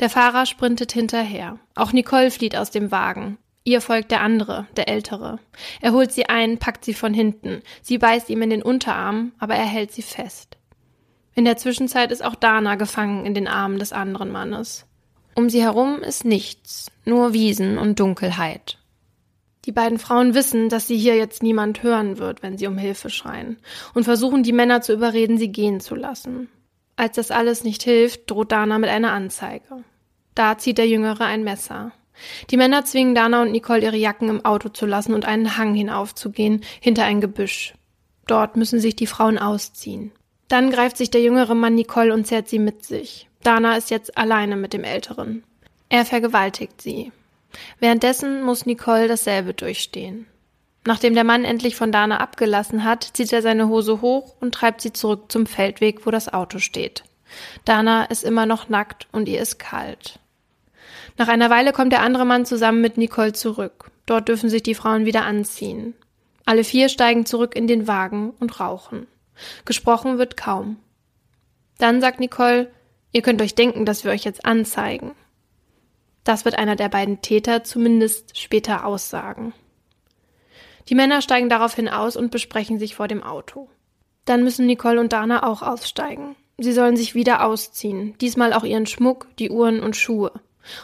Der 0.00 0.10
Fahrer 0.10 0.46
sprintet 0.46 0.92
hinterher. 0.92 1.58
Auch 1.74 1.92
Nicole 1.92 2.30
flieht 2.30 2.56
aus 2.56 2.70
dem 2.70 2.90
Wagen. 2.90 3.38
Ihr 3.64 3.80
folgt 3.80 4.10
der 4.10 4.20
andere, 4.20 4.66
der 4.76 4.88
ältere. 4.88 5.38
Er 5.80 5.92
holt 5.92 6.12
sie 6.12 6.28
ein, 6.28 6.58
packt 6.58 6.84
sie 6.84 6.92
von 6.92 7.14
hinten. 7.14 7.62
Sie 7.82 7.96
beißt 7.96 8.28
ihm 8.28 8.42
in 8.42 8.50
den 8.50 8.62
Unterarm, 8.62 9.32
aber 9.38 9.54
er 9.54 9.64
hält 9.64 9.90
sie 9.90 10.02
fest. 10.02 10.58
In 11.34 11.46
der 11.46 11.56
Zwischenzeit 11.56 12.12
ist 12.12 12.24
auch 12.24 12.34
Dana 12.34 12.74
gefangen 12.74 13.24
in 13.24 13.34
den 13.34 13.48
Armen 13.48 13.78
des 13.78 13.92
anderen 13.92 14.30
Mannes. 14.30 14.86
Um 15.34 15.48
sie 15.50 15.62
herum 15.62 16.00
ist 16.00 16.24
nichts, 16.24 16.92
nur 17.04 17.32
Wiesen 17.32 17.78
und 17.78 17.98
Dunkelheit. 17.98 18.78
Die 19.64 19.72
beiden 19.72 19.98
Frauen 19.98 20.34
wissen, 20.34 20.68
dass 20.68 20.86
sie 20.86 20.96
hier 20.96 21.16
jetzt 21.16 21.42
niemand 21.42 21.82
hören 21.82 22.18
wird, 22.18 22.42
wenn 22.42 22.58
sie 22.58 22.66
um 22.66 22.76
Hilfe 22.76 23.08
schreien, 23.08 23.58
und 23.94 24.04
versuchen 24.04 24.42
die 24.42 24.52
Männer 24.52 24.82
zu 24.82 24.92
überreden, 24.92 25.38
sie 25.38 25.52
gehen 25.52 25.80
zu 25.80 25.94
lassen. 25.94 26.48
Als 26.96 27.16
das 27.16 27.30
alles 27.30 27.64
nicht 27.64 27.82
hilft, 27.82 28.30
droht 28.30 28.52
Dana 28.52 28.78
mit 28.78 28.90
einer 28.90 29.12
Anzeige. 29.12 29.82
Da 30.34 30.58
zieht 30.58 30.78
der 30.78 30.86
Jüngere 30.86 31.24
ein 31.24 31.44
Messer. 31.44 31.92
Die 32.50 32.56
Männer 32.56 32.84
zwingen 32.84 33.14
Dana 33.14 33.42
und 33.42 33.50
Nicole 33.50 33.82
ihre 33.82 33.96
Jacken 33.96 34.28
im 34.28 34.44
Auto 34.44 34.68
zu 34.68 34.86
lassen 34.86 35.14
und 35.14 35.24
einen 35.24 35.56
Hang 35.56 35.74
hinaufzugehen, 35.74 36.62
hinter 36.80 37.04
ein 37.04 37.20
Gebüsch. 37.20 37.74
Dort 38.26 38.56
müssen 38.56 38.78
sich 38.78 38.94
die 38.94 39.06
Frauen 39.06 39.38
ausziehen. 39.38 40.12
Dann 40.48 40.70
greift 40.70 40.96
sich 40.96 41.10
der 41.10 41.22
jüngere 41.22 41.54
Mann 41.54 41.74
Nicole 41.74 42.12
und 42.12 42.26
zerrt 42.26 42.48
sie 42.48 42.58
mit 42.58 42.84
sich. 42.84 43.28
Dana 43.42 43.76
ist 43.76 43.90
jetzt 43.90 44.16
alleine 44.16 44.56
mit 44.56 44.72
dem 44.72 44.84
Älteren. 44.84 45.42
Er 45.88 46.04
vergewaltigt 46.04 46.80
sie. 46.80 47.12
Währenddessen 47.80 48.42
muss 48.42 48.66
Nicole 48.66 49.08
dasselbe 49.08 49.54
durchstehen. 49.54 50.26
Nachdem 50.86 51.14
der 51.14 51.24
Mann 51.24 51.44
endlich 51.44 51.76
von 51.76 51.92
Dana 51.92 52.18
abgelassen 52.20 52.84
hat, 52.84 53.04
zieht 53.14 53.32
er 53.32 53.42
seine 53.42 53.68
Hose 53.68 54.00
hoch 54.02 54.36
und 54.40 54.54
treibt 54.54 54.80
sie 54.82 54.92
zurück 54.92 55.32
zum 55.32 55.46
Feldweg, 55.46 56.04
wo 56.04 56.10
das 56.10 56.32
Auto 56.32 56.58
steht. 56.58 57.04
Dana 57.64 58.04
ist 58.04 58.22
immer 58.22 58.46
noch 58.46 58.68
nackt 58.68 59.08
und 59.10 59.28
ihr 59.28 59.40
ist 59.40 59.58
kalt. 59.58 60.18
Nach 61.16 61.28
einer 61.28 61.48
Weile 61.48 61.72
kommt 61.72 61.92
der 61.92 62.02
andere 62.02 62.26
Mann 62.26 62.44
zusammen 62.44 62.80
mit 62.80 62.98
Nicole 62.98 63.32
zurück. 63.32 63.90
Dort 64.06 64.28
dürfen 64.28 64.50
sich 64.50 64.62
die 64.62 64.74
Frauen 64.74 65.06
wieder 65.06 65.24
anziehen. 65.24 65.94
Alle 66.44 66.64
vier 66.64 66.88
steigen 66.88 67.24
zurück 67.24 67.56
in 67.56 67.66
den 67.66 67.88
Wagen 67.88 68.34
und 68.38 68.60
rauchen. 68.60 69.06
Gesprochen 69.64 70.18
wird 70.18 70.36
kaum. 70.36 70.76
Dann 71.78 72.00
sagt 72.00 72.20
Nicole, 72.20 72.70
ihr 73.12 73.22
könnt 73.22 73.40
euch 73.40 73.54
denken, 73.54 73.86
dass 73.86 74.04
wir 74.04 74.10
euch 74.10 74.24
jetzt 74.24 74.44
anzeigen. 74.44 75.12
Das 76.24 76.44
wird 76.44 76.56
einer 76.56 76.74
der 76.76 76.88
beiden 76.88 77.22
Täter 77.22 77.64
zumindest 77.64 78.38
später 78.38 78.86
aussagen. 78.86 79.52
Die 80.88 80.94
Männer 80.94 81.22
steigen 81.22 81.48
daraufhin 81.48 81.88
aus 81.88 82.16
und 82.16 82.30
besprechen 82.30 82.78
sich 82.78 82.94
vor 82.94 83.08
dem 83.08 83.22
Auto. 83.22 83.68
Dann 84.24 84.42
müssen 84.42 84.66
Nicole 84.66 85.00
und 85.00 85.12
Dana 85.12 85.46
auch 85.46 85.62
aussteigen. 85.62 86.36
Sie 86.58 86.72
sollen 86.72 86.96
sich 86.96 87.14
wieder 87.14 87.44
ausziehen, 87.44 88.16
diesmal 88.18 88.52
auch 88.52 88.64
ihren 88.64 88.86
Schmuck, 88.86 89.26
die 89.38 89.50
Uhren 89.50 89.80
und 89.80 89.96
Schuhe. 89.96 90.32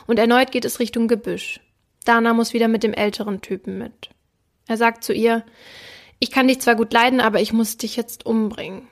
Und 0.07 0.19
erneut 0.19 0.53
geht 0.53 0.65
es 0.65 0.81
Richtung 0.81 1.09
Gebüsch. 1.09 1.61
Dana 2.05 2.35
muss 2.35 2.53
wieder 2.53 2.69
mit 2.69 2.83
dem 2.83 2.93
älteren 2.93 3.41
Typen 3.41 3.79
mit. 3.79 4.11
Er 4.67 4.77
sagt 4.77 5.05
zu 5.05 5.13
ihr, 5.13 5.45
ich 6.19 6.31
kann 6.31 6.49
dich 6.49 6.61
zwar 6.61 6.75
gut 6.75 6.93
leiden, 6.93 7.21
aber 7.21 7.41
ich 7.41 7.53
muss 7.53 7.77
dich 7.77 7.97
jetzt 7.97 8.27
umbringen. 8.27 8.89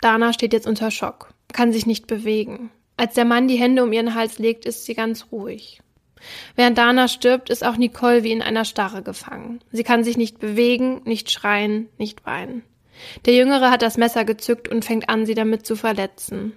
Dana 0.00 0.32
steht 0.32 0.52
jetzt 0.52 0.66
unter 0.66 0.90
Schock, 0.90 1.32
kann 1.52 1.72
sich 1.72 1.86
nicht 1.86 2.06
bewegen. 2.06 2.70
Als 2.96 3.14
der 3.14 3.24
Mann 3.24 3.48
die 3.48 3.56
Hände 3.56 3.82
um 3.82 3.92
ihren 3.92 4.14
Hals 4.14 4.38
legt, 4.38 4.64
ist 4.64 4.84
sie 4.84 4.94
ganz 4.94 5.26
ruhig. 5.30 5.80
Während 6.54 6.78
Dana 6.78 7.08
stirbt, 7.08 7.50
ist 7.50 7.64
auch 7.64 7.76
Nicole 7.76 8.22
wie 8.22 8.32
in 8.32 8.42
einer 8.42 8.64
Starre 8.64 9.02
gefangen. 9.02 9.60
Sie 9.70 9.84
kann 9.84 10.02
sich 10.02 10.16
nicht 10.16 10.38
bewegen, 10.38 11.02
nicht 11.04 11.30
schreien, 11.30 11.88
nicht 11.98 12.24
weinen. 12.24 12.62
Der 13.26 13.34
Jüngere 13.34 13.70
hat 13.70 13.82
das 13.82 13.98
Messer 13.98 14.24
gezückt 14.24 14.68
und 14.68 14.84
fängt 14.84 15.08
an, 15.08 15.26
sie 15.26 15.34
damit 15.34 15.66
zu 15.66 15.76
verletzen. 15.76 16.54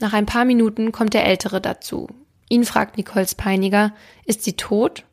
Nach 0.00 0.12
ein 0.12 0.26
paar 0.26 0.44
Minuten 0.44 0.92
kommt 0.92 1.14
der 1.14 1.26
Ältere 1.26 1.60
dazu. 1.60 2.08
Ihn 2.48 2.64
fragt 2.64 2.96
Nicoles 2.96 3.34
Peiniger, 3.34 3.92
ist 4.24 4.44
sie 4.44 4.54
tot? 4.54 5.04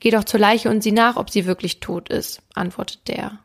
Geh 0.00 0.10
doch 0.10 0.24
zur 0.24 0.40
Leiche 0.40 0.70
und 0.70 0.82
sieh 0.82 0.92
nach, 0.92 1.16
ob 1.16 1.30
sie 1.30 1.46
wirklich 1.46 1.80
tot 1.80 2.08
ist, 2.08 2.42
antwortet 2.54 3.08
der. 3.08 3.38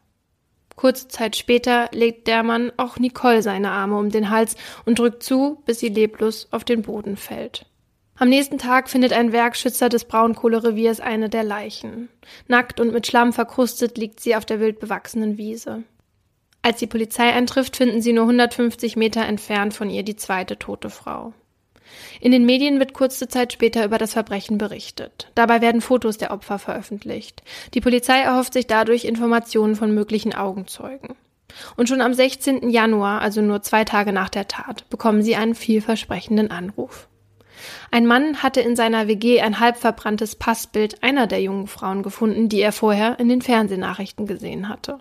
Kurze 0.82 1.08
Zeit 1.10 1.36
später 1.36 1.90
legt 1.92 2.26
der 2.26 2.42
Mann 2.42 2.72
auch 2.78 2.98
Nicole 2.98 3.44
seine 3.44 3.70
Arme 3.70 4.00
um 4.00 4.10
den 4.10 4.32
Hals 4.32 4.56
und 4.84 4.98
drückt 4.98 5.22
zu, 5.22 5.62
bis 5.68 5.80
sie 5.80 5.90
leblos 5.90 6.48
auf 6.50 6.64
den 6.64 6.82
Boden 6.82 7.18
fällt. 7.18 7.68
Am 8.16 8.30
nächsten 8.30 8.58
Tag 8.58 8.90
findet 8.90 9.14
ein 9.14 9.32
Werkschützer 9.32 9.90
des 9.90 10.06
Braunkohlereviers 10.06 11.00
eine 11.00 11.30
der 11.30 11.44
Leichen. 11.44 12.10
Nackt 12.48 12.80
und 12.80 12.94
mit 12.94 13.06
Schlamm 13.06 13.32
verkrustet 13.32 14.00
liegt 14.00 14.22
sie 14.22 14.36
auf 14.36 14.44
der 14.44 14.60
wild 14.60 14.80
bewachsenen 14.80 15.38
Wiese. 15.38 15.84
Als 16.64 16.80
die 16.80 16.88
Polizei 16.88 17.32
eintrifft, 17.32 17.78
finden 17.78 18.02
sie 18.02 18.14
nur 18.14 18.24
150 18.24 18.96
Meter 18.96 19.24
entfernt 19.24 19.76
von 19.76 19.88
ihr 19.88 20.02
die 20.02 20.16
zweite 20.16 20.58
tote 20.58 20.90
Frau. 20.90 21.36
In 22.20 22.32
den 22.32 22.46
Medien 22.46 22.80
wird 22.80 22.94
kurze 22.94 23.28
Zeit 23.28 23.54
später 23.54 23.84
über 23.86 23.98
das 23.98 24.14
Verbrechen 24.14 24.58
berichtet. 24.58 25.32
Dabei 25.36 25.62
werden 25.62 25.82
Fotos 25.82 26.18
der 26.18 26.32
Opfer 26.32 26.60
veröffentlicht. 26.60 27.44
Die 27.74 27.82
Polizei 27.82 28.20
erhofft 28.20 28.54
sich 28.54 28.68
dadurch 28.68 29.06
Informationen 29.06 29.76
von 29.76 29.94
möglichen 29.94 30.34
Augenzeugen. 30.34 31.16
Und 31.76 31.90
schon 31.90 32.02
am 32.02 32.14
16. 32.14 32.70
Januar, 32.70 33.22
also 33.22 33.42
nur 33.42 33.62
zwei 33.62 33.84
Tage 33.84 34.14
nach 34.14 34.30
der 34.30 34.48
Tat, 34.48 34.90
bekommen 34.90 35.22
sie 35.22 35.36
einen 35.36 35.56
vielversprechenden 35.56 36.52
Anruf. 36.52 37.08
Ein 37.92 38.08
Mann 38.08 38.42
hatte 38.42 38.62
in 38.62 38.76
seiner 38.76 39.08
WG 39.08 39.42
ein 39.42 39.60
halb 39.60 39.78
verbranntes 39.78 40.36
Passbild 40.36 41.04
einer 41.04 41.28
der 41.28 41.42
jungen 41.42 41.68
Frauen 41.68 42.04
gefunden, 42.04 42.50
die 42.50 42.62
er 42.62 42.72
vorher 42.72 43.20
in 43.20 43.30
den 43.30 43.42
Fernsehnachrichten 43.42 44.26
gesehen 44.26 44.70
hatte. 44.70 45.00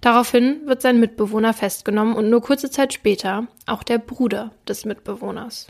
Daraufhin 0.00 0.60
wird 0.66 0.80
sein 0.80 1.00
Mitbewohner 1.00 1.52
festgenommen 1.52 2.14
und 2.14 2.30
nur 2.30 2.40
kurze 2.40 2.70
Zeit 2.70 2.92
später 2.92 3.46
auch 3.66 3.82
der 3.82 3.98
Bruder 3.98 4.52
des 4.68 4.84
Mitbewohners. 4.84 5.66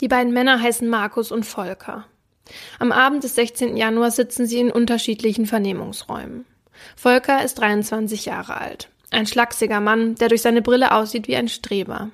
Die 0.00 0.08
beiden 0.08 0.32
Männer 0.32 0.60
heißen 0.60 0.88
Markus 0.88 1.30
und 1.30 1.44
Volker. 1.44 2.06
Am 2.78 2.92
Abend 2.92 3.24
des 3.24 3.34
16. 3.36 3.76
Januar 3.76 4.10
sitzen 4.10 4.46
sie 4.46 4.58
in 4.58 4.70
unterschiedlichen 4.70 5.46
Vernehmungsräumen. 5.46 6.44
Volker 6.96 7.42
ist 7.44 7.54
23 7.60 8.26
Jahre 8.26 8.60
alt. 8.60 8.88
Ein 9.10 9.26
schlachsiger 9.26 9.80
Mann, 9.80 10.16
der 10.16 10.28
durch 10.28 10.42
seine 10.42 10.62
Brille 10.62 10.92
aussieht 10.92 11.28
wie 11.28 11.36
ein 11.36 11.48
Streber. 11.48 12.10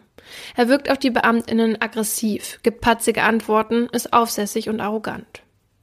Er 0.55 0.69
wirkt 0.69 0.91
auf 0.91 0.99
die 0.99 1.11
Beamtinnen 1.11 1.81
aggressiv, 1.81 2.61
gibt 2.63 2.83
patzige 2.83 3.23
Antworten, 3.23 3.89
ist 3.93 4.13
aufsässig 4.13 4.69
und 4.69 4.81
arrogant. 4.81 5.43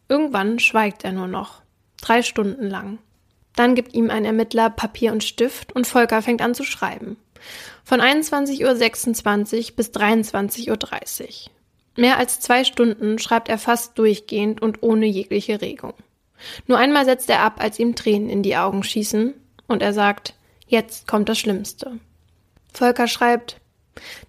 Irgendwann 0.10 0.60
schweigt 0.60 1.04
er 1.04 1.12
nur 1.12 1.28
noch. 1.28 1.62
Drei 2.02 2.22
Stunden 2.22 2.70
lang. 2.70 3.00
Dann 3.56 3.74
gibt 3.74 3.94
ihm 3.96 4.12
ein 4.12 4.24
Ermittler 4.24 4.70
Papier 4.70 5.12
und 5.12 5.24
Stift 5.24 5.74
und 5.74 5.88
Volker 5.88 6.22
fängt 6.22 6.42
an 6.42 6.54
zu 6.54 6.64
schreiben. 6.64 7.18
Von 7.84 8.00
21.26 8.00 9.70
Uhr 9.70 9.76
bis 9.76 9.90
23.30 9.90 10.70
Uhr. 10.70 11.52
Mehr 11.98 12.18
als 12.18 12.40
zwei 12.40 12.64
Stunden 12.64 13.20
schreibt 13.20 13.50
er 13.50 13.58
fast 13.58 13.98
durchgehend 13.98 14.62
und 14.62 14.84
ohne 14.84 15.08
jegliche 15.08 15.62
Regung. 15.62 15.94
Nur 16.68 16.78
einmal 16.78 17.06
setzt 17.06 17.30
er 17.30 17.42
ab, 17.42 17.56
als 17.58 17.80
ihm 17.80 17.96
Tränen 17.96 18.30
in 18.30 18.44
die 18.44 18.56
Augen 18.56 18.84
schießen, 18.84 19.34
und 19.68 19.82
er 19.82 19.94
sagt, 19.94 20.36
jetzt 20.68 21.08
kommt 21.08 21.28
das 21.28 21.40
Schlimmste. 21.40 22.00
Volker 22.72 23.08
schreibt, 23.08 23.60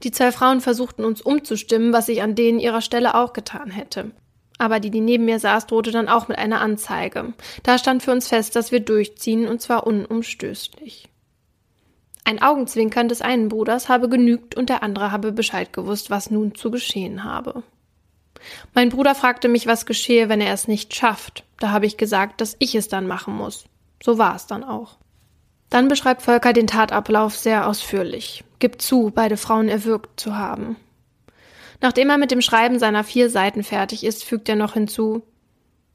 die 0.02 0.10
zwei 0.10 0.32
Frauen 0.32 0.62
versuchten 0.62 1.04
uns 1.04 1.20
umzustimmen, 1.20 1.92
was 1.92 2.08
ich 2.08 2.22
an 2.22 2.34
denen 2.34 2.58
ihrer 2.58 2.80
Stelle 2.80 3.14
auch 3.14 3.34
getan 3.34 3.70
hätte. 3.70 4.12
Aber 4.56 4.80
die, 4.80 4.90
die 4.90 5.00
neben 5.00 5.26
mir 5.26 5.38
saß, 5.38 5.66
drohte 5.66 5.90
dann 5.90 6.08
auch 6.08 6.26
mit 6.26 6.38
einer 6.38 6.62
Anzeige. 6.62 7.34
Da 7.62 7.78
stand 7.78 8.02
für 8.02 8.12
uns 8.12 8.28
fest, 8.28 8.56
dass 8.56 8.72
wir 8.72 8.80
durchziehen, 8.80 9.46
und 9.46 9.60
zwar 9.60 9.86
unumstößlich. 9.86 11.08
Ein 12.28 12.42
Augenzwinkern 12.42 13.08
des 13.08 13.22
einen 13.22 13.48
Bruders 13.48 13.88
habe 13.88 14.10
genügt 14.10 14.54
und 14.54 14.68
der 14.68 14.82
andere 14.82 15.12
habe 15.12 15.32
Bescheid 15.32 15.72
gewusst, 15.72 16.10
was 16.10 16.30
nun 16.30 16.54
zu 16.54 16.70
geschehen 16.70 17.24
habe. 17.24 17.62
Mein 18.74 18.90
Bruder 18.90 19.14
fragte 19.14 19.48
mich, 19.48 19.66
was 19.66 19.86
geschehe, 19.86 20.28
wenn 20.28 20.42
er 20.42 20.52
es 20.52 20.68
nicht 20.68 20.94
schafft. 20.94 21.44
Da 21.58 21.70
habe 21.70 21.86
ich 21.86 21.96
gesagt, 21.96 22.42
dass 22.42 22.54
ich 22.58 22.74
es 22.74 22.88
dann 22.88 23.06
machen 23.06 23.34
muss. 23.34 23.64
So 24.02 24.18
war 24.18 24.36
es 24.36 24.46
dann 24.46 24.62
auch. 24.62 24.98
Dann 25.70 25.88
beschreibt 25.88 26.20
Volker 26.20 26.52
den 26.52 26.66
Tatablauf 26.66 27.34
sehr 27.34 27.66
ausführlich, 27.66 28.44
gibt 28.58 28.82
zu, 28.82 29.10
beide 29.14 29.38
Frauen 29.38 29.70
erwürgt 29.70 30.20
zu 30.20 30.36
haben. 30.36 30.76
Nachdem 31.80 32.10
er 32.10 32.18
mit 32.18 32.30
dem 32.30 32.42
Schreiben 32.42 32.78
seiner 32.78 33.04
vier 33.04 33.30
Seiten 33.30 33.64
fertig 33.64 34.04
ist, 34.04 34.22
fügt 34.22 34.50
er 34.50 34.56
noch 34.56 34.74
hinzu, 34.74 35.22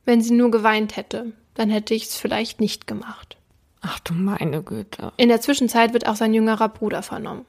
wenn 0.04 0.20
sie 0.20 0.34
nur 0.34 0.50
geweint 0.50 0.98
hätte, 0.98 1.34
dann 1.54 1.70
hätte 1.70 1.94
ich 1.94 2.06
es 2.06 2.16
vielleicht 2.16 2.60
nicht 2.60 2.88
gemacht. 2.88 3.38
Ach 3.86 4.00
du 4.00 4.14
meine 4.14 4.64
Güte. 4.64 5.12
In 5.18 5.28
der 5.28 5.42
Zwischenzeit 5.42 5.94
wird 5.94 6.08
auch 6.08 6.16
sein 6.16 6.34
jüngerer 6.34 6.70
Bruder 6.70 7.04
vernommen. 7.04 7.46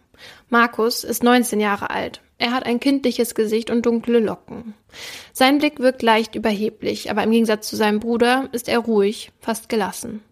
Markus 0.49 1.05
ist 1.05 1.23
19 1.23 1.61
Jahre 1.61 1.91
alt. 1.91 2.21
Er 2.39 2.53
hat 2.53 2.67
ein 2.67 2.81
kindliches 2.81 3.37
Gesicht 3.37 3.71
und 3.71 3.87
dunkle 3.87 4.19
Locken. 4.19 4.75
Sein 5.33 5.59
Blick 5.59 5.79
wirkt 5.79 6.03
leicht 6.03 6.35
überheblich, 6.35 7.09
aber 7.11 7.23
im 7.23 7.31
Gegensatz 7.31 7.69
zu 7.69 7.77
seinem 7.77 8.01
Bruder 8.01 8.49
ist 8.51 8.69
er 8.69 8.81
ruhig, 8.81 9.31
fast 9.41 9.69
gelassen. 9.69 10.23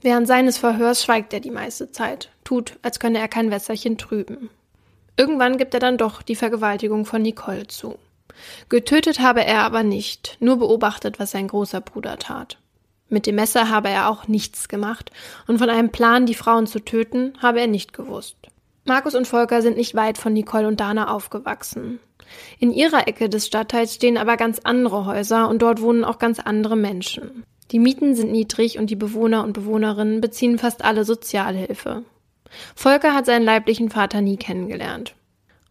Während 0.00 0.26
seines 0.26 0.56
Verhörs 0.56 1.04
schweigt 1.04 1.34
er 1.34 1.40
die 1.40 1.50
meiste 1.50 1.92
Zeit, 1.92 2.30
tut, 2.42 2.78
als 2.80 2.98
könne 2.98 3.18
er 3.18 3.28
kein 3.28 3.50
Wässerchen 3.50 3.98
trüben. 3.98 4.48
Irgendwann 5.18 5.58
gibt 5.58 5.74
er 5.74 5.80
dann 5.80 5.98
doch 5.98 6.22
die 6.22 6.36
Vergewaltigung 6.36 7.04
von 7.04 7.20
Nicole 7.20 7.66
zu. 7.66 7.98
Getötet 8.70 9.20
habe 9.20 9.44
er 9.44 9.64
aber 9.64 9.82
nicht, 9.82 10.38
nur 10.40 10.58
beobachtet, 10.58 11.18
was 11.18 11.32
sein 11.32 11.48
großer 11.48 11.82
Bruder 11.82 12.16
tat. 12.16 12.56
Mit 13.10 13.26
dem 13.26 13.34
Messer 13.34 13.68
habe 13.68 13.88
er 13.88 14.08
auch 14.08 14.28
nichts 14.28 14.68
gemacht 14.68 15.10
und 15.46 15.58
von 15.58 15.68
einem 15.68 15.90
Plan, 15.90 16.26
die 16.26 16.34
Frauen 16.34 16.66
zu 16.66 16.78
töten, 16.78 17.34
habe 17.42 17.60
er 17.60 17.66
nicht 17.66 17.92
gewusst. 17.92 18.36
Markus 18.86 19.14
und 19.14 19.26
Volker 19.26 19.60
sind 19.60 19.76
nicht 19.76 19.94
weit 19.94 20.16
von 20.16 20.32
Nicole 20.32 20.66
und 20.66 20.80
Dana 20.80 21.12
aufgewachsen. 21.12 21.98
In 22.60 22.72
ihrer 22.72 23.08
Ecke 23.08 23.28
des 23.28 23.46
Stadtteils 23.46 23.94
stehen 23.94 24.16
aber 24.16 24.36
ganz 24.36 24.60
andere 24.62 25.04
Häuser 25.06 25.48
und 25.48 25.60
dort 25.60 25.82
wohnen 25.82 26.04
auch 26.04 26.18
ganz 26.18 26.38
andere 26.38 26.76
Menschen. 26.76 27.44
Die 27.72 27.78
Mieten 27.80 28.14
sind 28.14 28.32
niedrig 28.32 28.78
und 28.78 28.90
die 28.90 28.96
Bewohner 28.96 29.44
und 29.44 29.52
Bewohnerinnen 29.52 30.20
beziehen 30.20 30.58
fast 30.58 30.84
alle 30.84 31.04
Sozialhilfe. 31.04 32.04
Volker 32.74 33.14
hat 33.14 33.26
seinen 33.26 33.44
leiblichen 33.44 33.90
Vater 33.90 34.20
nie 34.20 34.36
kennengelernt. 34.36 35.14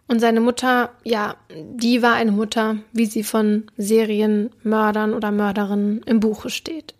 Und 0.08 0.19
seine 0.19 0.41
Mutter, 0.41 0.91
ja, 1.03 1.36
die 1.53 2.01
war 2.01 2.13
eine 2.13 2.31
Mutter, 2.31 2.77
wie 2.93 3.05
sie 3.05 3.24
von 3.24 3.67
Serienmördern 3.77 5.13
oder 5.13 5.31
Mörderinnen 5.31 6.01
im 6.03 6.19
Buche 6.19 6.50
steht. 6.50 6.96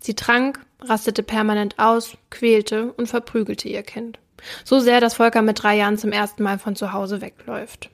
Sie 0.00 0.14
trank, 0.14 0.58
rastete 0.80 1.22
permanent 1.22 1.78
aus, 1.78 2.16
quälte 2.30 2.92
und 2.92 3.06
verprügelte 3.06 3.68
ihr 3.68 3.82
Kind. 3.82 4.18
So 4.64 4.80
sehr, 4.80 5.00
dass 5.00 5.14
Volker 5.14 5.42
mit 5.42 5.62
drei 5.62 5.76
Jahren 5.76 5.98
zum 5.98 6.12
ersten 6.12 6.42
Mal 6.42 6.58
von 6.58 6.74
zu 6.74 6.92
Hause 6.92 7.20
wegläuft. 7.20 7.90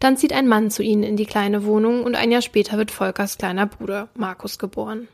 Dann 0.00 0.16
zieht 0.16 0.32
ein 0.32 0.48
Mann 0.48 0.70
zu 0.70 0.82
ihnen 0.82 1.02
in 1.02 1.16
die 1.16 1.26
kleine 1.26 1.64
Wohnung 1.64 2.02
und 2.02 2.16
ein 2.16 2.32
Jahr 2.32 2.42
später 2.42 2.78
wird 2.78 2.90
Volkers 2.90 3.38
kleiner 3.38 3.66
Bruder 3.66 4.08
Markus 4.14 4.58
geboren. 4.58 5.08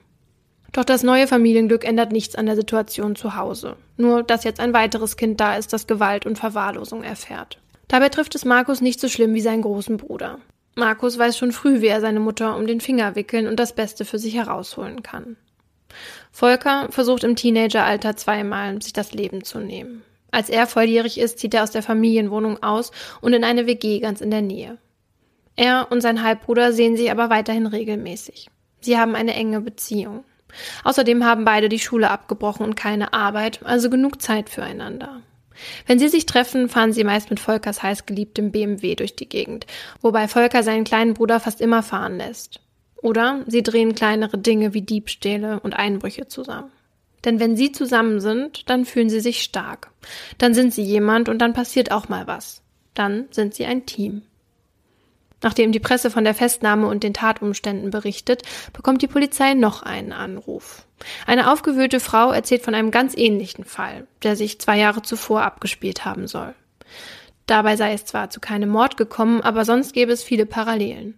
Doch 0.73 0.85
das 0.85 1.03
neue 1.03 1.27
Familienglück 1.27 1.85
ändert 1.85 2.13
nichts 2.13 2.35
an 2.35 2.47
der 2.47 2.57
Situation 2.57 3.17
zu 3.17 3.37
Hause. 3.37 3.77
Nur, 3.97 4.23
dass 4.23 4.45
jetzt 4.45 4.61
ein 4.61 4.73
weiteres 4.73 5.17
Kind 5.17 5.41
da 5.41 5.57
ist, 5.57 5.73
das 5.73 5.87
Gewalt 5.87 6.27
und 6.27 6.39
Verwahrlosung 6.39 7.03
erfährt. 7.03 7.59
Dabei 7.89 8.09
trifft 8.09 8.35
es 8.35 8.45
Markus 8.45 8.81
nicht 8.81 9.01
so 9.01 9.09
schlimm 9.09 9.35
wie 9.35 9.41
seinen 9.41 9.63
großen 9.63 9.97
Bruder. 9.97 10.39
Markus 10.75 11.19
weiß 11.19 11.39
schon 11.39 11.53
früh, 11.53 11.81
wie 11.81 11.87
er 11.87 12.01
seine 12.01 12.21
Mutter 12.21 12.57
um 12.57 12.67
den 12.67 12.81
Finger 12.81 13.15
wickeln 13.15 13.47
und 13.47 13.59
das 13.59 13.75
Beste 13.75 14.05
für 14.05 14.19
sich 14.19 14.35
herausholen 14.35 15.03
kann. 15.03 15.37
Volker 16.37 16.89
versucht 16.91 17.25
im 17.25 17.35
Teenageralter 17.35 18.15
zweimal, 18.15 18.83
sich 18.83 18.93
das 18.93 19.15
Leben 19.15 19.43
zu 19.43 19.59
nehmen. 19.59 20.03
Als 20.31 20.51
er 20.51 20.67
volljährig 20.67 21.17
ist, 21.17 21.39
zieht 21.39 21.55
er 21.55 21.63
aus 21.63 21.71
der 21.71 21.83
Familienwohnung 21.83 22.63
aus 22.63 22.91
und 23.23 23.33
in 23.33 23.43
eine 23.43 23.67
WG 23.67 24.01
ganz 24.01 24.21
in 24.21 24.31
der 24.31 24.43
Nähe. 24.43 24.77
Er 25.57 25.87
und 25.91 26.03
sein 26.03 26.23
Halbbruder 26.23 26.75
sehen 26.75 26.99
sich 26.99 27.11
aber 27.11 27.31
weiterhin 27.31 27.67
regelmäßig. 27.67 28.51
Sie 28.83 28.99
haben 28.99 29.15
eine 29.15 29.33
enge 29.33 29.63
Beziehung. 29.63 30.25
Außerdem 30.85 31.25
haben 31.25 31.47
beide 31.47 31.71
die 31.71 31.79
Schule 31.79 32.11
abgebrochen 32.11 32.67
und 32.67 32.77
keine 32.77 33.15
Arbeit, 33.15 33.61
also 33.65 33.89
genug 33.89 34.21
Zeit 34.21 34.51
füreinander. 34.51 35.23
Wenn 35.87 35.99
sie 35.99 36.09
sich 36.09 36.27
treffen, 36.27 36.69
fahren 36.69 36.93
sie 36.93 37.05
meist 37.05 37.31
mit 37.31 37.41
Volkers 37.41 37.83
heißgeliebtem 37.83 38.53
BMW 38.53 38.95
durch 38.95 39.17
die 39.17 39.31
Gegend, 39.31 39.67
wobei 40.03 40.29
Volker 40.29 40.63
seinen 40.63 40.85
kleinen 40.85 41.15
Bruder 41.15 41.41
fast 41.41 41.63
immer 41.63 41.83
fahren 41.83 42.19
lässt. 42.19 42.61
Oder 43.07 43.45
sie 43.47 43.63
drehen 43.63 43.95
kleinere 43.95 44.37
Dinge 44.37 44.75
wie 44.75 44.83
Diebstähle 44.83 45.61
und 45.61 45.75
Einbrüche 45.75 46.27
zusammen. 46.27 46.73
Denn 47.25 47.39
wenn 47.39 47.57
sie 47.57 47.71
zusammen 47.71 48.19
sind, 48.19 48.69
dann 48.69 48.85
fühlen 48.85 49.11
sie 49.11 49.21
sich 49.21 49.45
stark. 49.45 49.93
Dann 50.39 50.55
sind 50.55 50.75
sie 50.75 50.83
jemand 50.83 51.29
und 51.29 51.39
dann 51.39 51.53
passiert 51.53 51.93
auch 51.93 52.09
mal 52.09 52.27
was. 52.27 52.63
Dann 52.95 53.27
sind 53.31 53.55
sie 53.55 53.65
ein 53.65 53.87
Team. 53.87 54.23
Nachdem 55.41 55.71
die 55.71 55.79
Presse 55.79 56.11
von 56.11 56.25
der 56.25 56.35
Festnahme 56.35 56.89
und 56.89 57.05
den 57.05 57.15
Tatumständen 57.15 57.93
berichtet, 57.93 58.43
bekommt 58.73 59.03
die 59.03 59.07
Polizei 59.07 59.55
noch 59.55 59.85
einen 59.85 60.11
Anruf. 60.11 60.85
Eine 61.29 61.53
aufgewühlte 61.53 62.01
Frau 62.01 62.33
erzählt 62.33 62.63
von 62.63 62.75
einem 62.75 62.91
ganz 62.91 63.17
ähnlichen 63.17 63.65
Fall, 63.65 64.09
der 64.25 64.35
sich 64.35 64.59
zwei 64.59 64.79
Jahre 64.79 65.03
zuvor 65.03 65.43
abgespielt 65.43 66.05
haben 66.05 66.27
soll. 66.27 66.57
Dabei 67.47 67.77
sei 67.77 67.93
es 67.93 68.05
zwar 68.05 68.31
zu 68.31 68.41
keinem 68.41 68.71
Mord 68.71 68.97
gekommen, 68.97 69.43
aber 69.43 69.65
sonst 69.65 69.93
gäbe 69.93 70.11
es 70.11 70.25
viele 70.25 70.45
Parallelen. 70.45 71.17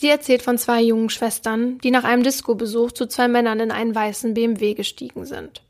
Sie 0.00 0.08
erzählt 0.08 0.42
von 0.42 0.58
zwei 0.58 0.80
jungen 0.80 1.10
Schwestern, 1.10 1.78
die 1.78 1.90
nach 1.90 2.04
einem 2.04 2.22
Disco-Besuch 2.22 2.92
zu 2.92 3.06
zwei 3.06 3.26
Männern 3.26 3.58
in 3.58 3.72
einen 3.72 3.96
weißen 3.96 4.32
BMW 4.32 4.74
gestiegen 4.74 5.26
sind. 5.26 5.60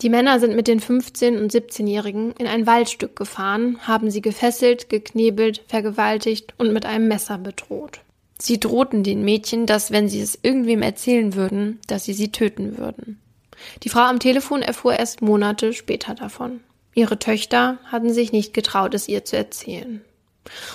Die 0.00 0.08
Männer 0.08 0.40
sind 0.40 0.56
mit 0.56 0.66
den 0.66 0.80
15- 0.80 1.38
und 1.38 1.52
17-Jährigen 1.52 2.32
in 2.38 2.46
ein 2.46 2.66
Waldstück 2.66 3.16
gefahren, 3.16 3.76
haben 3.82 4.10
sie 4.10 4.22
gefesselt, 4.22 4.88
geknebelt, 4.88 5.60
vergewaltigt 5.68 6.54
und 6.56 6.72
mit 6.72 6.86
einem 6.86 7.06
Messer 7.06 7.36
bedroht. 7.36 8.00
Sie 8.38 8.58
drohten 8.58 9.04
den 9.04 9.22
Mädchen, 9.26 9.66
dass 9.66 9.90
wenn 9.90 10.08
sie 10.08 10.22
es 10.22 10.38
irgendwem 10.40 10.80
erzählen 10.80 11.34
würden, 11.34 11.80
dass 11.86 12.06
sie 12.06 12.14
sie 12.14 12.32
töten 12.32 12.78
würden. 12.78 13.20
Die 13.82 13.90
Frau 13.90 14.04
am 14.04 14.20
Telefon 14.20 14.62
erfuhr 14.62 14.98
erst 14.98 15.20
Monate 15.20 15.74
später 15.74 16.14
davon. 16.14 16.60
Ihre 16.94 17.18
Töchter 17.18 17.76
hatten 17.84 18.10
sich 18.14 18.32
nicht 18.32 18.54
getraut, 18.54 18.94
es 18.94 19.06
ihr 19.06 19.26
zu 19.26 19.36
erzählen. 19.36 20.02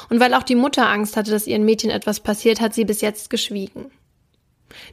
Und 0.09 0.19
weil 0.19 0.33
auch 0.33 0.43
die 0.43 0.55
Mutter 0.55 0.89
Angst 0.89 1.15
hatte, 1.17 1.31
dass 1.31 1.47
ihren 1.47 1.65
Mädchen 1.65 1.89
etwas 1.89 2.19
passiert, 2.19 2.61
hat 2.61 2.73
sie 2.73 2.85
bis 2.85 3.01
jetzt 3.01 3.29
geschwiegen. 3.29 3.91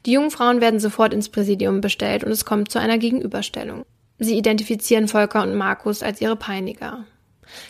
Die 0.05 0.13
jungen 0.13 0.31
Frauen 0.31 0.61
werden 0.61 0.81
sofort 0.81 1.13
ins 1.13 1.29
Präsidium 1.29 1.81
bestellt 1.81 2.25
und 2.25 2.33
es 2.33 2.45
kommt 2.45 2.71
zu 2.71 2.79
einer 2.79 2.99
Gegenüberstellung. 2.99 3.85
Sie 4.19 4.37
identifizieren 4.37 5.09
Volker 5.09 5.43
und 5.43 5.55
Markus 5.55 6.03
als 6.03 6.21
ihre 6.21 6.37
Peiniger. 6.37 7.05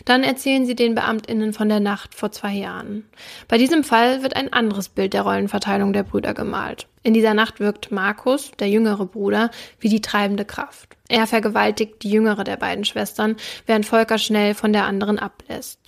Dann 0.05 0.23
erzählen 0.23 0.65
sie 0.65 0.75
den 0.75 0.95
Beamtinnen 0.95 1.53
von 1.53 1.69
der 1.69 1.79
Nacht 1.79 2.15
vor 2.15 2.31
zwei 2.31 2.53
Jahren. 2.53 3.07
Bei 3.47 3.57
diesem 3.57 3.83
Fall 3.83 4.23
wird 4.23 4.35
ein 4.35 4.51
anderes 4.51 4.89
Bild 4.89 5.13
der 5.13 5.21
Rollenverteilung 5.21 5.93
der 5.93 6.03
Brüder 6.03 6.33
gemalt. 6.33 6.87
In 7.03 7.13
dieser 7.13 7.33
Nacht 7.33 7.59
wirkt 7.59 7.91
Markus, 7.91 8.51
der 8.59 8.69
jüngere 8.69 9.05
Bruder, 9.05 9.51
wie 9.79 9.89
die 9.89 10.01
treibende 10.01 10.45
Kraft. 10.45 10.97
Er 11.09 11.27
vergewaltigt 11.27 12.01
die 12.03 12.09
jüngere 12.09 12.43
der 12.43 12.57
beiden 12.57 12.85
Schwestern, 12.85 13.35
während 13.65 13.85
Volker 13.85 14.17
schnell 14.17 14.55
von 14.55 14.73
der 14.73 14.85
anderen 14.85 15.19
ablässt. 15.19 15.79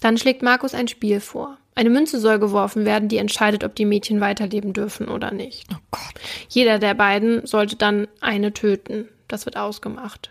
Dann 0.00 0.18
schlägt 0.18 0.42
Markus 0.42 0.74
ein 0.74 0.88
Spiel 0.88 1.20
vor. 1.20 1.58
Eine 1.74 1.90
Münze 1.90 2.18
soll 2.20 2.38
geworfen 2.38 2.84
werden, 2.84 3.08
die 3.08 3.18
entscheidet, 3.18 3.64
ob 3.64 3.74
die 3.74 3.84
Mädchen 3.84 4.20
weiterleben 4.20 4.72
dürfen 4.72 5.08
oder 5.08 5.30
nicht. 5.30 5.66
Oh 5.72 5.78
Gott. 5.90 6.14
Jeder 6.48 6.78
der 6.78 6.94
beiden 6.94 7.46
sollte 7.46 7.76
dann 7.76 8.08
eine 8.20 8.52
töten. 8.52 9.08
Das 9.28 9.46
wird 9.46 9.56
ausgemacht. 9.56 10.30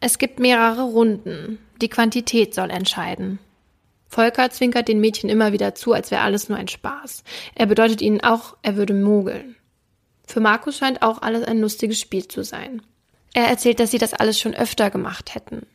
Es 0.00 0.18
gibt 0.18 0.40
mehrere 0.40 0.82
Runden. 0.82 1.58
Die 1.82 1.88
Quantität 1.88 2.54
soll 2.54 2.70
entscheiden. 2.70 3.38
Volker 4.08 4.50
zwinkert 4.50 4.88
den 4.88 5.00
Mädchen 5.00 5.30
immer 5.30 5.52
wieder 5.52 5.74
zu, 5.74 5.92
als 5.92 6.10
wäre 6.10 6.22
alles 6.22 6.48
nur 6.48 6.58
ein 6.58 6.68
Spaß. 6.68 7.22
Er 7.54 7.66
bedeutet 7.66 8.02
ihnen 8.02 8.22
auch, 8.22 8.56
er 8.62 8.76
würde 8.76 8.94
mogeln. 8.94 9.56
Für 10.26 10.40
Markus 10.40 10.78
scheint 10.78 11.02
auch 11.02 11.22
alles 11.22 11.44
ein 11.44 11.60
lustiges 11.60 12.00
Spiel 12.00 12.26
zu 12.26 12.42
sein. 12.42 12.82
Er 13.34 13.46
erzählt, 13.46 13.78
dass 13.78 13.92
sie 13.92 13.98
das 13.98 14.14
alles 14.14 14.40
schon 14.40 14.54
öfter 14.54 14.90
gemacht 14.90 15.34
hätten. 15.34 15.66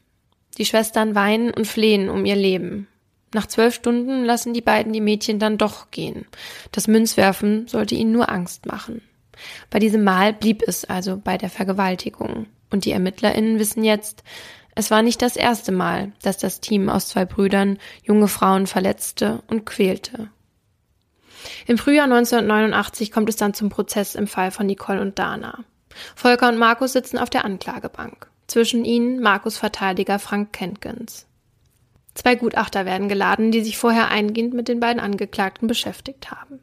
Die 0.57 0.65
Schwestern 0.65 1.15
weinen 1.15 1.51
und 1.51 1.67
flehen 1.67 2.09
um 2.09 2.25
ihr 2.25 2.35
Leben. 2.35 2.87
Nach 3.35 3.47
zwölf 3.47 3.75
Stunden 3.75 4.23
lassen 4.23 4.53
die 4.53 4.61
beiden 4.61 4.93
die 4.93 5.01
Mädchen 5.01 5.39
dann 5.39 5.57
doch 5.57 5.91
gehen. 5.91 6.25
Das 6.71 6.87
Münzwerfen 6.87 7.67
sollte 7.67 7.93
ihnen 7.93 8.13
nur 8.13 8.29
Angst 8.29 8.65
machen. 8.65 9.01
Bei 9.69 9.77
diesem 9.77 10.05
Mal 10.05 10.31
blieb 10.31 10.63
es 10.65 10.85
also 10.85 11.17
bei 11.21 11.37
der 11.37 11.49
Vergewaltigung. 11.49 12.45
Und 12.69 12.85
die 12.85 12.91
ErmittlerInnen 12.91 13.59
wissen 13.59 13.83
jetzt, 13.83 14.23
es 14.73 14.89
war 14.89 15.01
nicht 15.01 15.21
das 15.21 15.35
erste 15.35 15.73
Mal, 15.73 16.13
dass 16.21 16.37
das 16.37 16.61
Team 16.61 16.87
aus 16.87 17.09
zwei 17.09 17.25
Brüdern 17.25 17.77
junge 18.03 18.29
Frauen 18.29 18.67
verletzte 18.67 19.43
und 19.47 19.65
quälte. 19.65 20.29
Im 21.67 21.77
Frühjahr 21.77 22.05
1989 22.05 23.11
kommt 23.11 23.27
es 23.27 23.35
dann 23.35 23.53
zum 23.53 23.67
Prozess 23.67 24.15
im 24.15 24.27
Fall 24.27 24.51
von 24.51 24.65
Nicole 24.65 25.01
und 25.01 25.19
Dana. 25.19 25.65
Volker 26.15 26.47
und 26.47 26.57
Markus 26.57 26.93
sitzen 26.93 27.17
auf 27.17 27.29
der 27.29 27.43
Anklagebank. 27.43 28.27
Zwischen 28.47 28.85
ihnen 28.85 29.19
Markus 29.19 29.57
Verteidiger 29.57 30.19
Frank 30.19 30.53
Kenkens. 30.53 31.27
Zwei 32.15 32.35
Gutachter 32.35 32.85
werden 32.85 33.09
geladen, 33.09 33.51
die 33.51 33.61
sich 33.61 33.77
vorher 33.77 34.09
eingehend 34.09 34.53
mit 34.53 34.69
den 34.69 34.79
beiden 34.79 35.01
Angeklagten 35.01 35.67
beschäftigt 35.67 36.31
haben. 36.31 36.59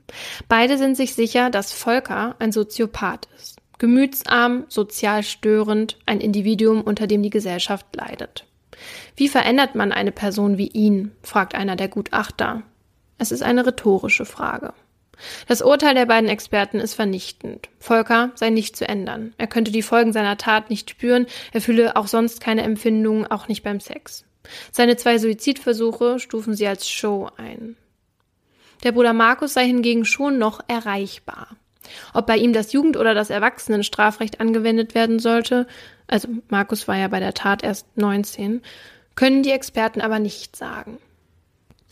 Beide 0.49 0.79
sind 0.79 0.97
sich 0.97 1.15
sicher, 1.15 1.51
dass 1.51 1.73
Volker 1.73 2.35
ein 2.39 2.53
Soziopath 2.53 3.29
ist. 3.37 3.59
Gemütsarm, 3.79 4.65
sozial 4.69 5.23
störend, 5.23 5.99
ein 6.07 6.21
Individuum, 6.21 6.81
unter 6.81 7.07
dem 7.07 7.23
die 7.23 7.31
Gesellschaft 7.31 7.87
leidet. 7.95 8.47
Wie 9.17 9.29
verändert 9.29 9.75
man 9.75 9.93
eine 9.93 10.13
Person 10.13 10.57
wie 10.57 10.69
ihn? 10.69 11.13
fragt 11.23 11.55
einer 11.55 11.77
der 11.77 11.89
Gutachter. 11.89 12.63
Es 13.19 13.31
ist 13.31 13.43
eine 13.43 13.67
rhetorische 13.67 14.25
Frage. 14.25 14.73
Das 15.47 15.63
Urteil 15.63 15.95
der 15.95 16.07
beiden 16.07 16.29
Experten 16.29 16.81
ist 16.81 16.95
vernichtend. 16.95 17.69
Volker 17.79 18.31
sei 18.35 18.51
nicht 18.51 18.77
zu 18.77 18.89
ändern. 18.89 19.35
Er 19.37 19.47
könnte 19.47 19.71
die 19.71 19.83
Folgen 19.83 20.13
seiner 20.13 20.39
Tat 20.39 20.71
nicht 20.71 20.91
spüren, 20.91 21.27
er 21.53 21.61
fühle 21.61 21.97
auch 21.97 22.07
sonst 22.07 22.41
keine 22.41 22.63
Empfindungen, 22.63 23.27
auch 23.27 23.49
nicht 23.49 23.63
beim 23.63 23.81
Sex. 23.81 24.25
Seine 24.71 24.97
zwei 24.97 25.19
Suizidversuche 25.19 26.19
stufen 26.19 26.55
sie 26.55 26.67
als 26.67 26.89
Show 26.89 27.29
ein. 27.37 27.77
Der 28.83 28.93
Bruder 28.93 29.13
Markus 29.13 29.55
sei 29.55 29.67
hingegen 29.67 30.05
schon 30.05 30.39
noch 30.39 30.61
erreichbar. 30.67 31.49
Ob 32.15 32.27
bei 32.27 32.37
ihm 32.37 32.53
das 32.53 32.73
Jugend- 32.73 32.97
oder 32.97 33.15
das 33.15 33.31
Erwachsenenstrafrecht 33.31 34.41
angewendet 34.41 34.95
werden 34.95 35.19
sollte, 35.19 35.67
also 36.07 36.29
Markus 36.49 36.89
war 36.89 36.97
ja 36.97 37.09
bei 37.09 37.21
der 37.21 37.35
Tat 37.35 37.63
erst 37.63 37.87
19, 37.97 38.63
können 39.15 39.43
die 39.43 39.51
Experten 39.51 40.01
aber 40.01 40.19
nicht 40.19 40.57
sagen. 40.57 40.99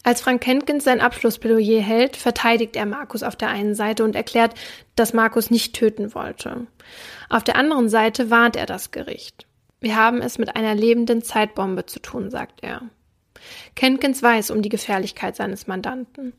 Als 0.03 0.23
Frank 0.23 0.41
Kenkins 0.43 0.85
sein 0.85 1.01
Abschlussplädoyer 1.01 1.83
hält, 1.83 2.17
verteidigt 2.17 2.75
er 2.75 2.87
Markus 2.87 3.23
auf 3.23 3.37
der 3.37 3.49
einen 3.49 3.75
Seite 3.75 4.03
und 4.03 4.17
erklärt, 4.17 4.55
dass 4.97 5.13
Markus 5.13 5.51
nicht 5.51 5.75
töten 5.75 6.15
wollte. 6.15 6.67
Auf 7.29 7.45
der 7.45 7.57
anderen 7.57 7.91
Seite 7.91 8.31
warnt 8.31 8.57
er 8.57 8.67
das 8.67 8.93
Gericht. 8.93 9.47
Wir 9.81 9.97
haben 9.97 10.21
es 10.21 10.39
mit 10.39 10.57
einer 10.57 10.75
lebenden 10.75 11.23
Zeitbombe 11.23 11.87
zu 11.87 12.01
tun, 12.01 12.31
sagt 12.31 12.63
er. 12.63 12.83
Kenkins 13.75 14.23
weiß 14.23 14.51
um 14.51 14.63
die 14.63 14.69
Gefährlichkeit 14.69 15.37
seines 15.37 15.67
Mandanten. 15.67 16.35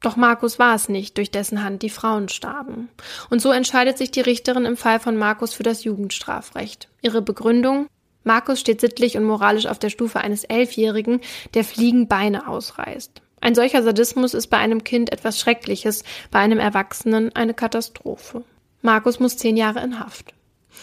Doch 0.00 0.16
Markus 0.16 0.58
war 0.58 0.74
es 0.74 0.88
nicht, 0.88 1.16
durch 1.16 1.30
dessen 1.30 1.64
Hand 1.64 1.82
die 1.82 1.90
Frauen 1.90 2.28
starben. 2.28 2.88
Und 3.30 3.42
so 3.42 3.50
entscheidet 3.50 3.98
sich 3.98 4.10
die 4.10 4.20
Richterin 4.20 4.64
im 4.64 4.76
Fall 4.76 5.00
von 5.00 5.16
Markus 5.16 5.54
für 5.54 5.64
das 5.64 5.84
Jugendstrafrecht. 5.84 6.88
Ihre 7.02 7.22
Begründung? 7.22 7.88
Markus 8.22 8.60
steht 8.60 8.80
sittlich 8.80 9.16
und 9.16 9.24
moralisch 9.24 9.66
auf 9.66 9.78
der 9.78 9.90
Stufe 9.90 10.20
eines 10.20 10.44
Elfjährigen, 10.44 11.20
der 11.54 11.64
Fliegen 11.64 12.08
Beine 12.08 12.48
ausreißt. 12.48 13.22
Ein 13.40 13.54
solcher 13.54 13.82
Sadismus 13.82 14.34
ist 14.34 14.48
bei 14.48 14.58
einem 14.58 14.84
Kind 14.84 15.12
etwas 15.12 15.38
Schreckliches, 15.38 16.04
bei 16.30 16.40
einem 16.40 16.58
Erwachsenen 16.58 17.34
eine 17.34 17.54
Katastrophe. 17.54 18.44
Markus 18.82 19.20
muss 19.20 19.36
zehn 19.36 19.56
Jahre 19.56 19.82
in 19.82 19.98
Haft. 19.98 20.34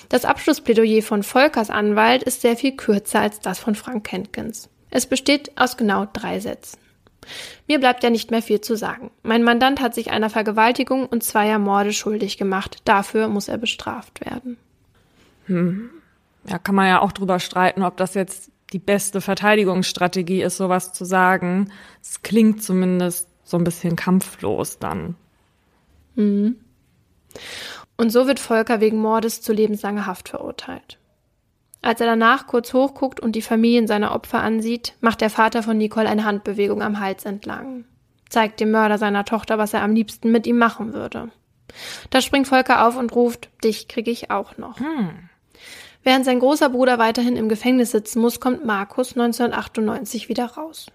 Das 0.10 0.26
Abschlussplädoyer 0.26 1.02
von 1.02 1.24
Volkers 1.24 1.70
Anwalt 1.70 2.24
ist 2.24 2.42
sehr 2.42 2.56
viel 2.56 2.76
kürzer 2.76 3.22
als 3.22 3.40
das 3.40 3.60
von 3.60 3.76
Frank 3.76 4.06
Kenkens. 4.06 4.70
Es 4.90 5.06
besteht 5.06 5.52
aus 5.58 5.78
genau 5.78 6.08
drei 6.12 6.40
Sätzen. 6.40 6.80
Mir 7.68 7.80
bleibt 7.80 8.04
ja 8.04 8.10
nicht 8.10 8.32
mehr 8.32 8.42
viel 8.42 8.62
zu 8.62 8.76
sagen. 8.76 9.12
Mein 9.24 9.44
Mandant 9.44 9.82
hat 9.82 9.96
sich 9.96 10.12
einer 10.12 10.30
Vergewaltigung 10.30 11.08
und 11.08 11.24
zweier 11.24 11.60
Morde 11.60 11.92
schuldig 11.92 12.38
gemacht. 12.38 12.82
Dafür 12.86 13.28
muss 13.28 13.48
er 13.48 13.58
bestraft 13.58 14.24
werden. 14.24 14.58
Hm. 15.46 15.90
Ja, 16.48 16.60
kann 16.60 16.76
man 16.76 16.88
ja 16.88 17.02
auch 17.02 17.12
drüber 17.12 17.40
streiten, 17.40 17.84
ob 17.84 17.98
das 17.98 18.14
jetzt 18.14 18.52
die 18.74 18.80
beste 18.80 19.22
Verteidigungsstrategie 19.22 20.42
ist, 20.42 20.58
sowas 20.58 20.94
zu 20.94 21.06
sagen. 21.06 21.72
Es 22.02 22.22
klingt 22.22 22.64
zumindest 22.64 23.28
so 23.44 23.58
ein 23.58 23.64
bisschen 23.64 23.96
kampflos 23.96 24.80
dann. 24.80 25.16
Mhm. 26.16 26.58
Und 27.98 28.10
so 28.10 28.28
wird 28.28 28.40
Volker 28.40 28.82
wegen 28.82 29.00
Mordes 29.00 29.42
zu 29.42 29.54
lebenslanger 29.54 30.06
Haft 30.06 30.30
verurteilt. 30.30 30.98
Als 31.82 32.02
er 32.02 32.08
danach 32.08 32.48
kurz 32.48 32.74
hochguckt 32.74 33.20
und 33.20 33.36
die 33.36 33.42
Familien 33.42 33.88
seiner 33.88 34.14
Opfer 34.14 34.42
ansieht, 34.42 34.96
macht 35.02 35.22
der 35.22 35.30
Vater 35.30 35.62
von 35.62 35.78
Nicole 35.78 36.10
eine 36.10 36.26
Handbewegung 36.26 36.82
am 36.82 37.00
Hals 37.00 37.26
entlang, 37.26 37.86
zeigt 38.28 38.60
dem 38.60 38.72
Mörder 38.72 38.98
seiner 38.98 39.24
Tochter, 39.24 39.58
was 39.58 39.74
er 39.74 39.84
am 39.84 39.94
liebsten 39.94 40.32
mit 40.32 40.48
ihm 40.48 40.58
machen 40.58 40.94
würde. 40.94 41.30
Da 42.10 42.22
springt 42.22 42.48
Volker 42.48 42.88
auf 42.88 42.98
und 42.98 43.16
ruft, 43.16 43.50
dich 43.64 43.88
kriege 43.88 44.12
ich 44.12 44.32
auch 44.32 44.58
noch. 44.58 44.80
Hm. 44.80 45.30
Während 46.04 46.26
sein 46.26 46.40
großer 46.40 46.70
Bruder 46.70 46.98
weiterhin 46.98 47.36
im 47.36 47.50
Gefängnis 47.50 47.92
sitzen 47.92 48.20
muss, 48.20 48.40
kommt 48.40 48.66
Markus 48.66 49.12
1998 49.12 50.30
wieder 50.30 50.46
raus. 50.46 50.88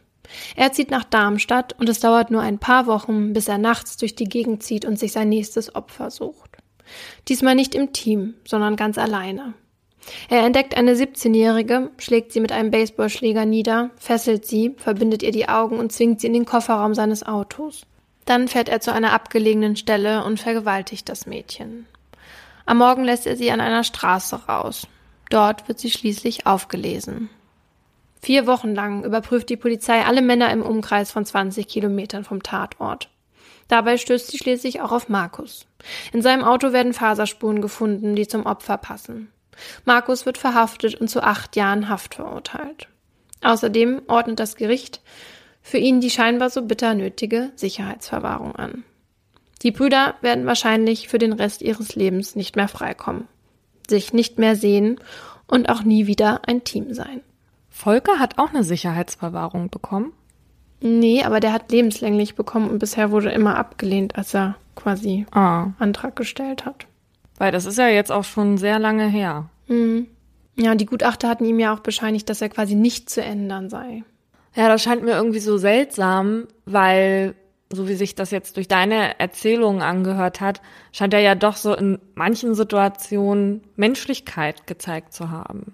Er 0.56 0.72
zieht 0.72 0.90
nach 0.90 1.04
Darmstadt 1.04 1.74
und 1.78 1.88
es 1.88 2.00
dauert 2.00 2.30
nur 2.30 2.40
ein 2.40 2.58
paar 2.58 2.86
Wochen, 2.86 3.32
bis 3.32 3.48
er 3.48 3.58
nachts 3.58 3.96
durch 3.96 4.14
die 4.14 4.28
Gegend 4.28 4.62
zieht 4.62 4.84
und 4.84 4.98
sich 4.98 5.12
sein 5.12 5.28
nächstes 5.28 5.74
Opfer 5.74 6.10
sucht. 6.10 6.49
Diesmal 7.28 7.54
nicht 7.54 7.74
im 7.74 7.92
Team, 7.92 8.34
sondern 8.46 8.76
ganz 8.76 8.98
alleine. 8.98 9.54
Er 10.28 10.44
entdeckt 10.44 10.76
eine 10.76 10.94
17-Jährige, 10.94 11.90
schlägt 11.98 12.32
sie 12.32 12.40
mit 12.40 12.52
einem 12.52 12.70
Baseballschläger 12.70 13.44
nieder, 13.44 13.90
fesselt 13.96 14.46
sie, 14.46 14.74
verbindet 14.76 15.22
ihr 15.22 15.32
die 15.32 15.48
Augen 15.48 15.78
und 15.78 15.92
zwingt 15.92 16.20
sie 16.20 16.26
in 16.26 16.32
den 16.32 16.46
Kofferraum 16.46 16.94
seines 16.94 17.24
Autos. 17.26 17.82
Dann 18.24 18.48
fährt 18.48 18.68
er 18.68 18.80
zu 18.80 18.92
einer 18.92 19.12
abgelegenen 19.12 19.76
Stelle 19.76 20.24
und 20.24 20.40
vergewaltigt 20.40 21.08
das 21.08 21.26
Mädchen. 21.26 21.86
Am 22.66 22.78
Morgen 22.78 23.04
lässt 23.04 23.26
er 23.26 23.36
sie 23.36 23.50
an 23.50 23.60
einer 23.60 23.84
Straße 23.84 24.46
raus. 24.46 24.86
Dort 25.28 25.68
wird 25.68 25.78
sie 25.78 25.90
schließlich 25.90 26.46
aufgelesen. 26.46 27.28
Vier 28.22 28.46
Wochen 28.46 28.74
lang 28.74 29.04
überprüft 29.04 29.48
die 29.48 29.56
Polizei 29.56 30.04
alle 30.04 30.22
Männer 30.22 30.52
im 30.52 30.62
Umkreis 30.62 31.10
von 31.10 31.24
20 31.24 31.66
Kilometern 31.66 32.24
vom 32.24 32.42
Tatort. 32.42 33.08
Dabei 33.70 33.98
stößt 33.98 34.26
sie 34.26 34.36
schließlich 34.36 34.80
auch 34.80 34.90
auf 34.90 35.08
Markus. 35.08 35.64
In 36.12 36.22
seinem 36.22 36.42
Auto 36.42 36.72
werden 36.72 36.92
Faserspuren 36.92 37.62
gefunden, 37.62 38.16
die 38.16 38.26
zum 38.26 38.44
Opfer 38.44 38.76
passen. 38.76 39.30
Markus 39.84 40.26
wird 40.26 40.38
verhaftet 40.38 40.96
und 40.96 41.06
zu 41.06 41.22
acht 41.22 41.54
Jahren 41.54 41.88
Haft 41.88 42.16
verurteilt. 42.16 42.88
Außerdem 43.42 44.02
ordnet 44.08 44.40
das 44.40 44.56
Gericht 44.56 45.00
für 45.62 45.78
ihn 45.78 46.00
die 46.00 46.10
scheinbar 46.10 46.50
so 46.50 46.62
bitter 46.62 46.94
nötige 46.94 47.52
Sicherheitsverwahrung 47.54 48.56
an. 48.56 48.82
Die 49.62 49.70
Brüder 49.70 50.16
werden 50.20 50.46
wahrscheinlich 50.46 51.06
für 51.06 51.18
den 51.18 51.32
Rest 51.32 51.62
ihres 51.62 51.94
Lebens 51.94 52.34
nicht 52.34 52.56
mehr 52.56 52.68
freikommen, 52.68 53.28
sich 53.88 54.12
nicht 54.12 54.40
mehr 54.40 54.56
sehen 54.56 54.98
und 55.46 55.68
auch 55.68 55.84
nie 55.84 56.08
wieder 56.08 56.42
ein 56.48 56.64
Team 56.64 56.92
sein. 56.92 57.20
Volker 57.68 58.18
hat 58.18 58.36
auch 58.38 58.48
eine 58.48 58.64
Sicherheitsverwahrung 58.64 59.70
bekommen? 59.70 60.12
Nee, 60.80 61.22
aber 61.24 61.40
der 61.40 61.52
hat 61.52 61.70
lebenslänglich 61.70 62.34
bekommen 62.34 62.70
und 62.70 62.78
bisher 62.78 63.10
wurde 63.10 63.30
immer 63.30 63.56
abgelehnt, 63.56 64.16
als 64.16 64.34
er 64.34 64.56
quasi 64.76 65.26
ah. 65.32 65.68
Antrag 65.78 66.16
gestellt 66.16 66.64
hat. 66.64 66.86
Weil 67.36 67.52
das 67.52 67.66
ist 67.66 67.78
ja 67.78 67.88
jetzt 67.88 68.12
auch 68.12 68.24
schon 68.24 68.58
sehr 68.58 68.78
lange 68.78 69.06
her. 69.06 69.48
Mhm. 69.66 70.06
Ja, 70.56 70.74
die 70.74 70.86
Gutachter 70.86 71.28
hatten 71.28 71.44
ihm 71.44 71.58
ja 71.58 71.74
auch 71.74 71.80
bescheinigt, 71.80 72.28
dass 72.28 72.42
er 72.42 72.48
quasi 72.48 72.74
nicht 72.74 73.08
zu 73.08 73.22
ändern 73.22 73.70
sei. 73.70 74.04
Ja, 74.54 74.68
das 74.68 74.82
scheint 74.82 75.04
mir 75.04 75.12
irgendwie 75.12 75.38
so 75.38 75.58
seltsam, 75.58 76.48
weil 76.64 77.34
so 77.72 77.86
wie 77.86 77.94
sich 77.94 78.14
das 78.14 78.30
jetzt 78.32 78.56
durch 78.56 78.66
deine 78.66 79.18
Erzählungen 79.20 79.80
angehört 79.80 80.40
hat, 80.40 80.60
scheint 80.92 81.14
er 81.14 81.20
ja 81.20 81.36
doch 81.36 81.56
so 81.56 81.74
in 81.74 81.98
manchen 82.14 82.54
Situationen 82.54 83.62
Menschlichkeit 83.76 84.66
gezeigt 84.66 85.12
zu 85.12 85.30
haben. 85.30 85.72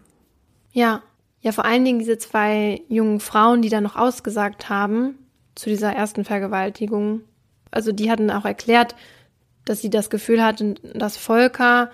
Ja, 0.73 1.03
ja, 1.47 1.53
vor 1.53 1.65
allen 1.65 1.85
Dingen 1.85 2.01
diese 2.01 2.19
zwei 2.19 2.83
jungen 2.89 3.21
Frauen, 3.21 3.63
die 3.63 3.69
da 3.69 3.81
noch 3.81 3.95
ausgesagt 3.95 4.69
haben 4.69 5.17
zu 5.55 5.71
dieser 5.71 5.93
ersten 5.93 6.25
Vergewaltigung. 6.25 7.21
Also 7.71 7.93
die 7.93 8.11
hatten 8.11 8.33
auch 8.33 8.45
erklärt, 8.45 8.97
dass 9.65 9.81
sie 9.81 9.89
das 9.89 10.11
Gefühl 10.11 10.43
hatten, 10.43 10.75
dass 10.93 11.17
Volker 11.17 11.93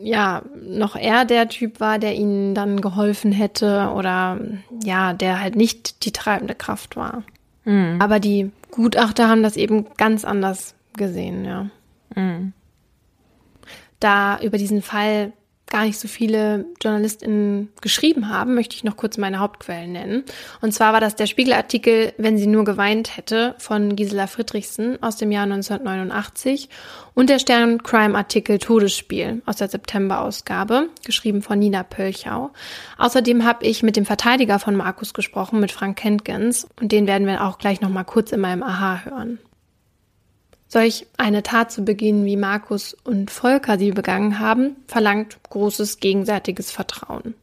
ja 0.00 0.40
noch 0.64 0.96
er 0.96 1.26
der 1.26 1.50
Typ 1.50 1.80
war, 1.80 1.98
der 1.98 2.14
ihnen 2.14 2.54
dann 2.54 2.80
geholfen 2.80 3.30
hätte 3.30 3.92
oder 3.94 4.40
ja, 4.82 5.12
der 5.12 5.42
halt 5.42 5.54
nicht 5.54 6.06
die 6.06 6.12
treibende 6.12 6.54
Kraft 6.54 6.96
war. 6.96 7.24
Mhm. 7.64 7.98
Aber 8.00 8.20
die 8.20 8.52
Gutachter 8.70 9.28
haben 9.28 9.42
das 9.42 9.58
eben 9.58 9.84
ganz 9.98 10.24
anders 10.24 10.74
gesehen, 10.96 11.44
ja. 11.44 11.66
Mhm. 12.14 12.54
Da 14.00 14.40
über 14.40 14.56
diesen 14.56 14.80
Fall 14.80 15.34
gar 15.72 15.84
nicht 15.84 15.98
so 15.98 16.06
viele 16.06 16.66
JournalistInnen 16.82 17.70
geschrieben 17.80 18.28
haben, 18.28 18.54
möchte 18.54 18.76
ich 18.76 18.84
noch 18.84 18.98
kurz 18.98 19.16
meine 19.16 19.40
Hauptquellen 19.40 19.90
nennen. 19.90 20.24
Und 20.60 20.72
zwar 20.72 20.92
war 20.92 21.00
das 21.00 21.16
der 21.16 21.26
Spiegelartikel 21.26 22.12
Wenn 22.18 22.36
sie 22.36 22.46
nur 22.46 22.64
geweint 22.64 23.16
hätte 23.16 23.54
von 23.58 23.96
Gisela 23.96 24.26
Friedrichsen 24.26 25.02
aus 25.02 25.16
dem 25.16 25.32
Jahr 25.32 25.44
1989 25.44 26.68
und 27.14 27.30
der 27.30 27.38
Stern 27.38 27.82
Crime 27.82 28.16
Artikel 28.16 28.58
Todesspiel 28.58 29.40
aus 29.46 29.56
der 29.56 29.68
September-Ausgabe, 29.68 30.88
geschrieben 31.04 31.40
von 31.40 31.58
Nina 31.58 31.82
Pölchau. 31.82 32.50
Außerdem 32.98 33.44
habe 33.44 33.64
ich 33.64 33.82
mit 33.82 33.96
dem 33.96 34.04
Verteidiger 34.04 34.58
von 34.58 34.76
Markus 34.76 35.14
gesprochen, 35.14 35.58
mit 35.58 35.72
Frank 35.72 35.96
Kentgens, 35.96 36.68
und 36.80 36.92
den 36.92 37.06
werden 37.06 37.26
wir 37.26 37.44
auch 37.44 37.56
gleich 37.56 37.80
noch 37.80 37.90
mal 37.90 38.04
kurz 38.04 38.30
in 38.30 38.40
meinem 38.40 38.62
Aha 38.62 39.04
hören. 39.04 39.38
Solch 40.72 41.06
eine 41.18 41.42
Tat 41.42 41.70
zu 41.70 41.84
begehen, 41.84 42.24
wie 42.24 42.38
Markus 42.38 42.94
und 43.04 43.30
Volker 43.30 43.78
sie 43.78 43.90
begangen 43.90 44.38
haben, 44.38 44.76
verlangt 44.86 45.38
großes 45.50 46.00
gegenseitiges 46.00 46.70
Vertrauen. 46.70 47.34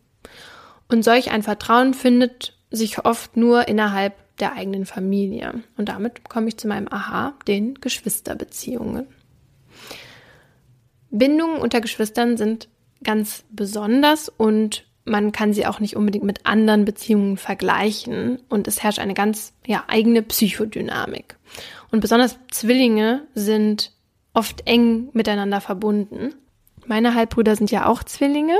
Und 0.87 1.03
solch 1.03 1.29
ein 1.29 1.43
Vertrauen 1.43 1.93
findet 1.93 2.57
sich 2.71 3.05
oft 3.05 3.37
nur 3.37 3.67
innerhalb 3.67 4.15
der 4.39 4.53
eigenen 4.53 4.87
Familie. 4.87 5.61
Und 5.77 5.89
damit 5.89 6.27
komme 6.27 6.47
ich 6.47 6.57
zu 6.57 6.67
meinem 6.67 6.87
Aha, 6.89 7.35
den 7.47 7.75
Geschwisterbeziehungen. 7.75 9.05
Bindungen 11.11 11.57
unter 11.57 11.81
Geschwistern 11.81 12.35
sind 12.35 12.67
ganz 13.03 13.43
besonders 13.51 14.29
und 14.29 14.87
man 15.05 15.31
kann 15.31 15.53
sie 15.53 15.67
auch 15.67 15.79
nicht 15.79 15.95
unbedingt 15.95 16.25
mit 16.25 16.47
anderen 16.47 16.83
Beziehungen 16.83 17.37
vergleichen 17.37 18.39
und 18.49 18.67
es 18.67 18.81
herrscht 18.81 18.97
eine 18.97 19.13
ganz 19.13 19.53
ja, 19.67 19.83
eigene 19.87 20.23
Psychodynamik. 20.23 21.35
Und 21.91 22.01
besonders 22.01 22.37
Zwillinge 22.51 23.27
sind 23.33 23.91
oft 24.33 24.67
eng 24.67 25.09
miteinander 25.13 25.61
verbunden. 25.61 26.35
Meine 26.85 27.15
Halbbrüder 27.15 27.55
sind 27.55 27.71
ja 27.71 27.85
auch 27.87 28.03
Zwillinge 28.03 28.57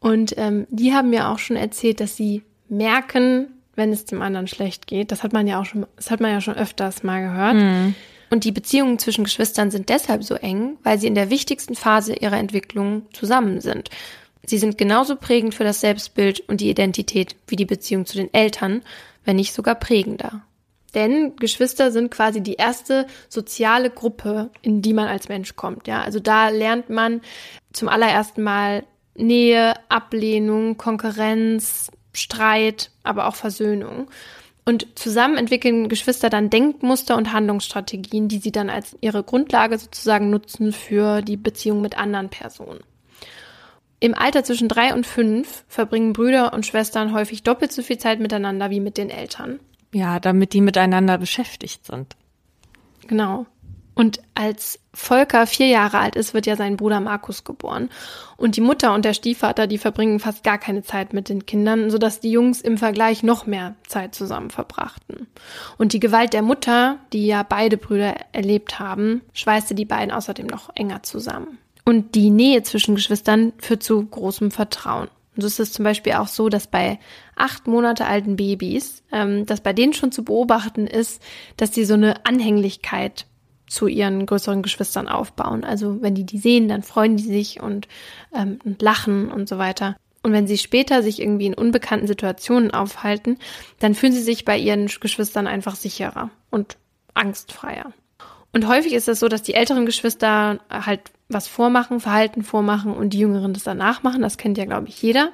und 0.00 0.34
ähm, 0.36 0.66
die 0.70 0.92
haben 0.94 1.10
mir 1.10 1.28
auch 1.28 1.38
schon 1.38 1.56
erzählt, 1.56 2.00
dass 2.00 2.16
sie 2.16 2.42
merken, 2.68 3.48
wenn 3.74 3.92
es 3.92 4.04
dem 4.04 4.22
anderen 4.22 4.48
schlecht 4.48 4.86
geht. 4.86 5.12
Das 5.12 5.22
hat 5.22 5.32
man 5.32 5.46
ja 5.46 5.60
auch 5.60 5.64
schon, 5.64 5.86
das 5.96 6.10
hat 6.10 6.20
man 6.20 6.30
ja 6.30 6.40
schon 6.40 6.56
öfters 6.56 7.02
mal 7.02 7.22
gehört. 7.22 7.54
Mhm. 7.54 7.94
Und 8.30 8.44
die 8.44 8.52
Beziehungen 8.52 8.98
zwischen 8.98 9.24
Geschwistern 9.24 9.70
sind 9.70 9.88
deshalb 9.88 10.24
so 10.24 10.34
eng, 10.34 10.78
weil 10.82 10.98
sie 10.98 11.06
in 11.06 11.14
der 11.14 11.30
wichtigsten 11.30 11.74
Phase 11.74 12.14
ihrer 12.14 12.38
Entwicklung 12.38 13.02
zusammen 13.12 13.60
sind. 13.60 13.90
Sie 14.44 14.58
sind 14.58 14.78
genauso 14.78 15.16
prägend 15.16 15.54
für 15.54 15.64
das 15.64 15.80
Selbstbild 15.80 16.40
und 16.48 16.60
die 16.60 16.70
Identität 16.70 17.36
wie 17.46 17.56
die 17.56 17.64
Beziehung 17.64 18.06
zu 18.06 18.16
den 18.16 18.32
Eltern, 18.34 18.82
wenn 19.24 19.36
nicht 19.36 19.52
sogar 19.52 19.74
prägender. 19.74 20.42
Denn 20.94 21.36
Geschwister 21.36 21.90
sind 21.90 22.10
quasi 22.10 22.42
die 22.42 22.54
erste 22.54 23.06
soziale 23.28 23.90
Gruppe, 23.90 24.50
in 24.60 24.82
die 24.82 24.92
man 24.92 25.08
als 25.08 25.28
Mensch 25.28 25.56
kommt. 25.56 25.88
Ja, 25.88 26.02
also 26.02 26.20
da 26.20 26.48
lernt 26.50 26.90
man 26.90 27.22
zum 27.72 27.88
allerersten 27.88 28.42
Mal 28.42 28.84
Nähe, 29.14 29.74
Ablehnung, 29.88 30.76
Konkurrenz, 30.76 31.90
Streit, 32.12 32.90
aber 33.02 33.26
auch 33.26 33.34
Versöhnung. 33.34 34.08
Und 34.64 34.86
zusammen 34.96 35.36
entwickeln 35.36 35.88
Geschwister 35.88 36.30
dann 36.30 36.50
Denkmuster 36.50 37.16
und 37.16 37.32
Handlungsstrategien, 37.32 38.28
die 38.28 38.38
sie 38.38 38.52
dann 38.52 38.70
als 38.70 38.96
ihre 39.00 39.24
Grundlage 39.24 39.76
sozusagen 39.78 40.30
nutzen 40.30 40.72
für 40.72 41.20
die 41.20 41.36
Beziehung 41.36 41.80
mit 41.80 41.98
anderen 41.98 42.28
Personen. 42.28 42.80
Im 43.98 44.14
Alter 44.14 44.44
zwischen 44.44 44.68
drei 44.68 44.94
und 44.94 45.06
fünf 45.06 45.64
verbringen 45.68 46.12
Brüder 46.12 46.52
und 46.52 46.66
Schwestern 46.66 47.12
häufig 47.12 47.42
doppelt 47.42 47.72
so 47.72 47.82
viel 47.82 47.98
Zeit 47.98 48.20
miteinander 48.20 48.70
wie 48.70 48.80
mit 48.80 48.98
den 48.98 49.10
Eltern. 49.10 49.60
Ja, 49.92 50.20
damit 50.20 50.52
die 50.52 50.60
miteinander 50.60 51.18
beschäftigt 51.18 51.86
sind. 51.86 52.16
Genau. 53.06 53.46
Und 53.94 54.22
als 54.34 54.78
Volker 54.94 55.46
vier 55.46 55.66
Jahre 55.66 55.98
alt 55.98 56.16
ist, 56.16 56.32
wird 56.32 56.46
ja 56.46 56.56
sein 56.56 56.78
Bruder 56.78 57.00
Markus 57.00 57.44
geboren. 57.44 57.90
Und 58.38 58.56
die 58.56 58.62
Mutter 58.62 58.94
und 58.94 59.04
der 59.04 59.12
Stiefvater, 59.12 59.66
die 59.66 59.76
verbringen 59.76 60.18
fast 60.18 60.44
gar 60.44 60.56
keine 60.56 60.82
Zeit 60.82 61.12
mit 61.12 61.28
den 61.28 61.44
Kindern, 61.44 61.90
sodass 61.90 62.20
die 62.20 62.30
Jungs 62.30 62.62
im 62.62 62.78
Vergleich 62.78 63.22
noch 63.22 63.46
mehr 63.46 63.74
Zeit 63.86 64.14
zusammen 64.14 64.50
verbrachten. 64.50 65.26
Und 65.76 65.92
die 65.92 66.00
Gewalt 66.00 66.32
der 66.32 66.42
Mutter, 66.42 66.98
die 67.12 67.26
ja 67.26 67.42
beide 67.42 67.76
Brüder 67.76 68.14
erlebt 68.32 68.78
haben, 68.78 69.20
schweißte 69.34 69.74
die 69.74 69.84
beiden 69.84 70.10
außerdem 70.10 70.46
noch 70.46 70.70
enger 70.74 71.02
zusammen. 71.02 71.58
Und 71.84 72.14
die 72.14 72.30
Nähe 72.30 72.62
zwischen 72.62 72.94
Geschwistern 72.94 73.52
führt 73.58 73.82
zu 73.82 74.04
großem 74.06 74.52
Vertrauen. 74.52 75.08
Und 75.34 75.42
so 75.42 75.46
ist 75.46 75.60
es 75.60 75.72
zum 75.72 75.84
Beispiel 75.84 76.14
auch 76.14 76.28
so, 76.28 76.48
dass 76.48 76.66
bei 76.66 76.98
acht 77.42 77.66
Monate 77.66 78.06
alten 78.06 78.36
Babys, 78.36 79.02
ähm, 79.10 79.44
dass 79.46 79.60
bei 79.60 79.72
denen 79.72 79.92
schon 79.92 80.12
zu 80.12 80.24
beobachten 80.24 80.86
ist, 80.86 81.20
dass 81.56 81.72
die 81.72 81.84
so 81.84 81.94
eine 81.94 82.24
Anhänglichkeit 82.24 83.26
zu 83.68 83.88
ihren 83.88 84.26
größeren 84.26 84.62
Geschwistern 84.62 85.08
aufbauen. 85.08 85.64
Also 85.64 86.00
wenn 86.02 86.14
die 86.14 86.24
die 86.24 86.38
sehen, 86.38 86.68
dann 86.68 86.82
freuen 86.82 87.16
die 87.16 87.24
sich 87.24 87.60
und, 87.60 87.88
ähm, 88.34 88.58
und 88.64 88.80
lachen 88.80 89.32
und 89.32 89.48
so 89.48 89.58
weiter. 89.58 89.96
Und 90.22 90.32
wenn 90.32 90.46
sie 90.46 90.58
später 90.58 91.02
sich 91.02 91.20
irgendwie 91.20 91.46
in 91.46 91.54
unbekannten 91.54 92.06
Situationen 92.06 92.70
aufhalten, 92.70 93.38
dann 93.80 93.94
fühlen 93.94 94.12
sie 94.12 94.22
sich 94.22 94.44
bei 94.44 94.56
ihren 94.56 94.86
Geschwistern 94.86 95.48
einfach 95.48 95.74
sicherer 95.74 96.30
und 96.50 96.76
angstfreier. 97.14 97.92
Und 98.52 98.68
häufig 98.68 98.92
ist 98.92 99.08
es 99.08 99.18
so, 99.18 99.28
dass 99.28 99.42
die 99.42 99.54
älteren 99.54 99.86
Geschwister 99.86 100.60
halt 100.70 101.00
was 101.28 101.48
vormachen, 101.48 101.98
Verhalten 101.98 102.42
vormachen 102.42 102.94
und 102.94 103.14
die 103.14 103.18
Jüngeren 103.18 103.54
das 103.54 103.64
danach 103.64 104.02
machen. 104.02 104.22
Das 104.22 104.36
kennt 104.36 104.58
ja, 104.58 104.66
glaube 104.66 104.88
ich, 104.88 105.00
jeder. 105.02 105.30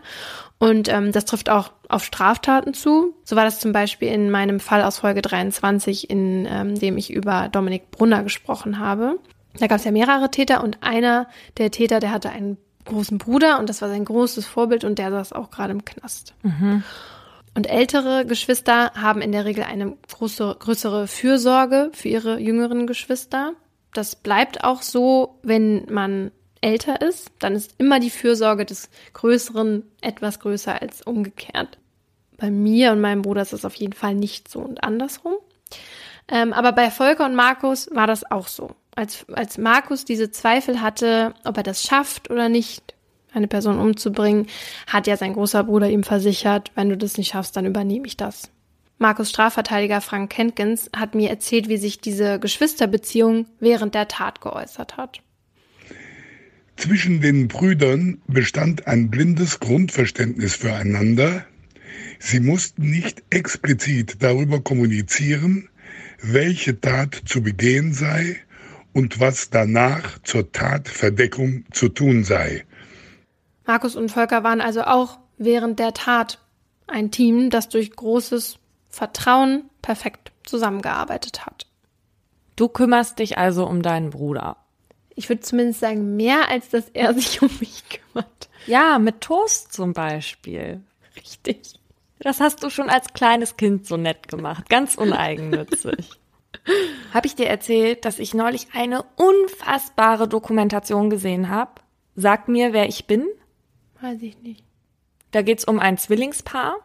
Und 0.58 0.88
ähm, 0.88 1.12
das 1.12 1.24
trifft 1.24 1.50
auch 1.50 1.70
auf 1.88 2.04
Straftaten 2.04 2.74
zu. 2.74 3.14
So 3.24 3.36
war 3.36 3.44
das 3.44 3.60
zum 3.60 3.72
Beispiel 3.72 4.08
in 4.08 4.30
meinem 4.30 4.58
Fall 4.58 4.82
aus 4.82 4.98
Folge 4.98 5.22
23, 5.22 6.10
in 6.10 6.46
ähm, 6.50 6.78
dem 6.78 6.96
ich 6.96 7.12
über 7.12 7.48
Dominik 7.48 7.90
Brunner 7.90 8.24
gesprochen 8.24 8.78
habe. 8.78 9.18
Da 9.58 9.68
gab 9.68 9.78
es 9.78 9.84
ja 9.84 9.92
mehrere 9.92 10.30
Täter 10.30 10.62
und 10.62 10.82
einer 10.82 11.28
der 11.58 11.70
Täter, 11.70 12.00
der 12.00 12.10
hatte 12.10 12.30
einen 12.30 12.58
großen 12.84 13.18
Bruder 13.18 13.58
und 13.58 13.68
das 13.68 13.82
war 13.82 13.88
sein 13.88 14.04
großes 14.04 14.46
Vorbild 14.46 14.84
und 14.84 14.98
der 14.98 15.10
saß 15.10 15.32
auch 15.32 15.50
gerade 15.50 15.72
im 15.72 15.84
Knast. 15.84 16.34
Mhm. 16.42 16.82
Und 17.54 17.68
ältere 17.68 18.24
Geschwister 18.24 18.92
haben 18.94 19.20
in 19.20 19.32
der 19.32 19.44
Regel 19.44 19.64
eine 19.64 19.96
große, 20.12 20.56
größere 20.58 21.06
Fürsorge 21.06 21.90
für 21.92 22.08
ihre 22.08 22.38
jüngeren 22.38 22.86
Geschwister. 22.86 23.52
Das 23.92 24.16
bleibt 24.16 24.64
auch 24.64 24.82
so, 24.82 25.38
wenn 25.42 25.86
man 25.90 26.30
älter 26.60 27.00
ist. 27.00 27.30
Dann 27.38 27.54
ist 27.54 27.74
immer 27.78 28.00
die 28.00 28.10
Fürsorge 28.10 28.64
des 28.64 28.90
Größeren 29.12 29.84
etwas 30.00 30.40
größer 30.40 30.80
als 30.80 31.02
umgekehrt. 31.02 31.78
Bei 32.36 32.50
mir 32.50 32.92
und 32.92 33.00
meinem 33.00 33.22
Bruder 33.22 33.42
ist 33.42 33.52
das 33.52 33.64
auf 33.64 33.74
jeden 33.74 33.92
Fall 33.92 34.14
nicht 34.14 34.48
so 34.48 34.60
und 34.60 34.84
andersrum. 34.84 35.34
Ähm, 36.28 36.52
aber 36.52 36.72
bei 36.72 36.90
Volker 36.90 37.24
und 37.24 37.34
Markus 37.34 37.88
war 37.92 38.06
das 38.06 38.30
auch 38.30 38.48
so. 38.48 38.70
Als, 38.94 39.26
als 39.32 39.58
Markus 39.58 40.04
diese 40.04 40.30
Zweifel 40.30 40.80
hatte, 40.80 41.34
ob 41.44 41.56
er 41.56 41.62
das 41.62 41.82
schafft 41.82 42.30
oder 42.30 42.48
nicht, 42.48 42.94
eine 43.32 43.48
Person 43.48 43.78
umzubringen, 43.78 44.46
hat 44.86 45.06
ja 45.06 45.16
sein 45.16 45.34
großer 45.34 45.64
Bruder 45.64 45.88
ihm 45.88 46.02
versichert, 46.02 46.72
wenn 46.74 46.88
du 46.88 46.96
das 46.96 47.18
nicht 47.18 47.32
schaffst, 47.32 47.56
dann 47.56 47.66
übernehme 47.66 48.06
ich 48.06 48.16
das. 48.16 48.50
Markus 48.98 49.30
Strafverteidiger 49.30 50.00
Frank 50.00 50.30
Kenkens 50.30 50.90
hat 50.96 51.14
mir 51.14 51.30
erzählt, 51.30 51.68
wie 51.68 51.76
sich 51.76 52.00
diese 52.00 52.40
Geschwisterbeziehung 52.40 53.46
während 53.60 53.94
der 53.94 54.08
Tat 54.08 54.40
geäußert 54.40 54.96
hat. 54.96 55.20
Zwischen 56.78 57.20
den 57.20 57.48
Brüdern 57.48 58.22
bestand 58.28 58.86
ein 58.86 59.10
blindes 59.10 59.58
Grundverständnis 59.58 60.54
füreinander. 60.54 61.44
Sie 62.20 62.38
mussten 62.38 62.88
nicht 62.88 63.24
explizit 63.30 64.22
darüber 64.22 64.60
kommunizieren, 64.60 65.68
welche 66.22 66.80
Tat 66.80 67.20
zu 67.26 67.42
begehen 67.42 67.92
sei 67.92 68.36
und 68.92 69.18
was 69.18 69.50
danach 69.50 70.22
zur 70.22 70.52
Tatverdeckung 70.52 71.64
zu 71.72 71.88
tun 71.88 72.22
sei. 72.22 72.64
Markus 73.66 73.96
und 73.96 74.12
Volker 74.12 74.44
waren 74.44 74.60
also 74.60 74.82
auch 74.82 75.18
während 75.36 75.80
der 75.80 75.94
Tat 75.94 76.38
ein 76.86 77.10
Team, 77.10 77.50
das 77.50 77.68
durch 77.68 77.90
großes 77.90 78.60
Vertrauen 78.88 79.64
perfekt 79.82 80.30
zusammengearbeitet 80.44 81.44
hat. 81.44 81.66
Du 82.54 82.68
kümmerst 82.68 83.18
dich 83.18 83.36
also 83.36 83.66
um 83.66 83.82
deinen 83.82 84.10
Bruder. 84.10 84.58
Ich 85.18 85.28
würde 85.28 85.40
zumindest 85.40 85.80
sagen, 85.80 86.14
mehr 86.14 86.48
als 86.48 86.68
dass 86.68 86.90
er 86.90 87.12
sich 87.18 87.42
um 87.42 87.50
mich 87.58 87.82
kümmert. 87.88 88.48
Ja, 88.68 89.00
mit 89.00 89.20
Toast 89.20 89.72
zum 89.72 89.92
Beispiel. 89.92 90.80
Richtig. 91.16 91.74
Das 92.20 92.40
hast 92.40 92.62
du 92.62 92.70
schon 92.70 92.88
als 92.88 93.12
kleines 93.14 93.56
Kind 93.56 93.84
so 93.84 93.96
nett 93.96 94.28
gemacht. 94.28 94.68
Ganz 94.68 94.94
uneigennützig. 94.94 96.20
habe 97.14 97.26
ich 97.26 97.34
dir 97.34 97.48
erzählt, 97.48 98.04
dass 98.04 98.20
ich 98.20 98.32
neulich 98.32 98.68
eine 98.74 99.04
unfassbare 99.16 100.28
Dokumentation 100.28 101.10
gesehen 101.10 101.48
habe? 101.48 101.72
Sag 102.14 102.46
mir, 102.46 102.72
wer 102.72 102.88
ich 102.88 103.08
bin. 103.08 103.26
Weiß 104.00 104.22
ich 104.22 104.38
nicht. 104.38 104.64
Da 105.32 105.42
geht's 105.42 105.64
um 105.64 105.80
ein 105.80 105.98
Zwillingspaar, 105.98 106.76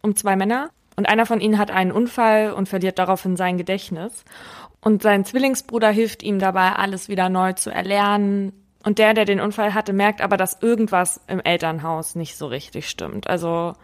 um 0.00 0.16
zwei 0.16 0.34
Männer. 0.36 0.70
Und 0.96 1.08
einer 1.08 1.26
von 1.26 1.40
ihnen 1.40 1.58
hat 1.58 1.70
einen 1.70 1.92
Unfall 1.92 2.54
und 2.54 2.70
verliert 2.70 2.98
daraufhin 2.98 3.36
sein 3.36 3.58
Gedächtnis. 3.58 4.24
Und 4.82 5.02
sein 5.02 5.24
Zwillingsbruder 5.24 5.90
hilft 5.90 6.22
ihm 6.22 6.38
dabei, 6.38 6.72
alles 6.72 7.08
wieder 7.08 7.28
neu 7.28 7.52
zu 7.52 7.70
erlernen. 7.70 8.52
Und 8.84 8.98
der, 8.98 9.14
der 9.14 9.24
den 9.24 9.40
Unfall 9.40 9.74
hatte, 9.74 9.92
merkt 9.92 10.20
aber, 10.20 10.36
dass 10.36 10.60
irgendwas 10.60 11.20
im 11.28 11.40
Elternhaus 11.40 12.16
nicht 12.16 12.36
so 12.36 12.48
richtig 12.48 12.88
stimmt. 12.88 13.30
Also 13.30 13.74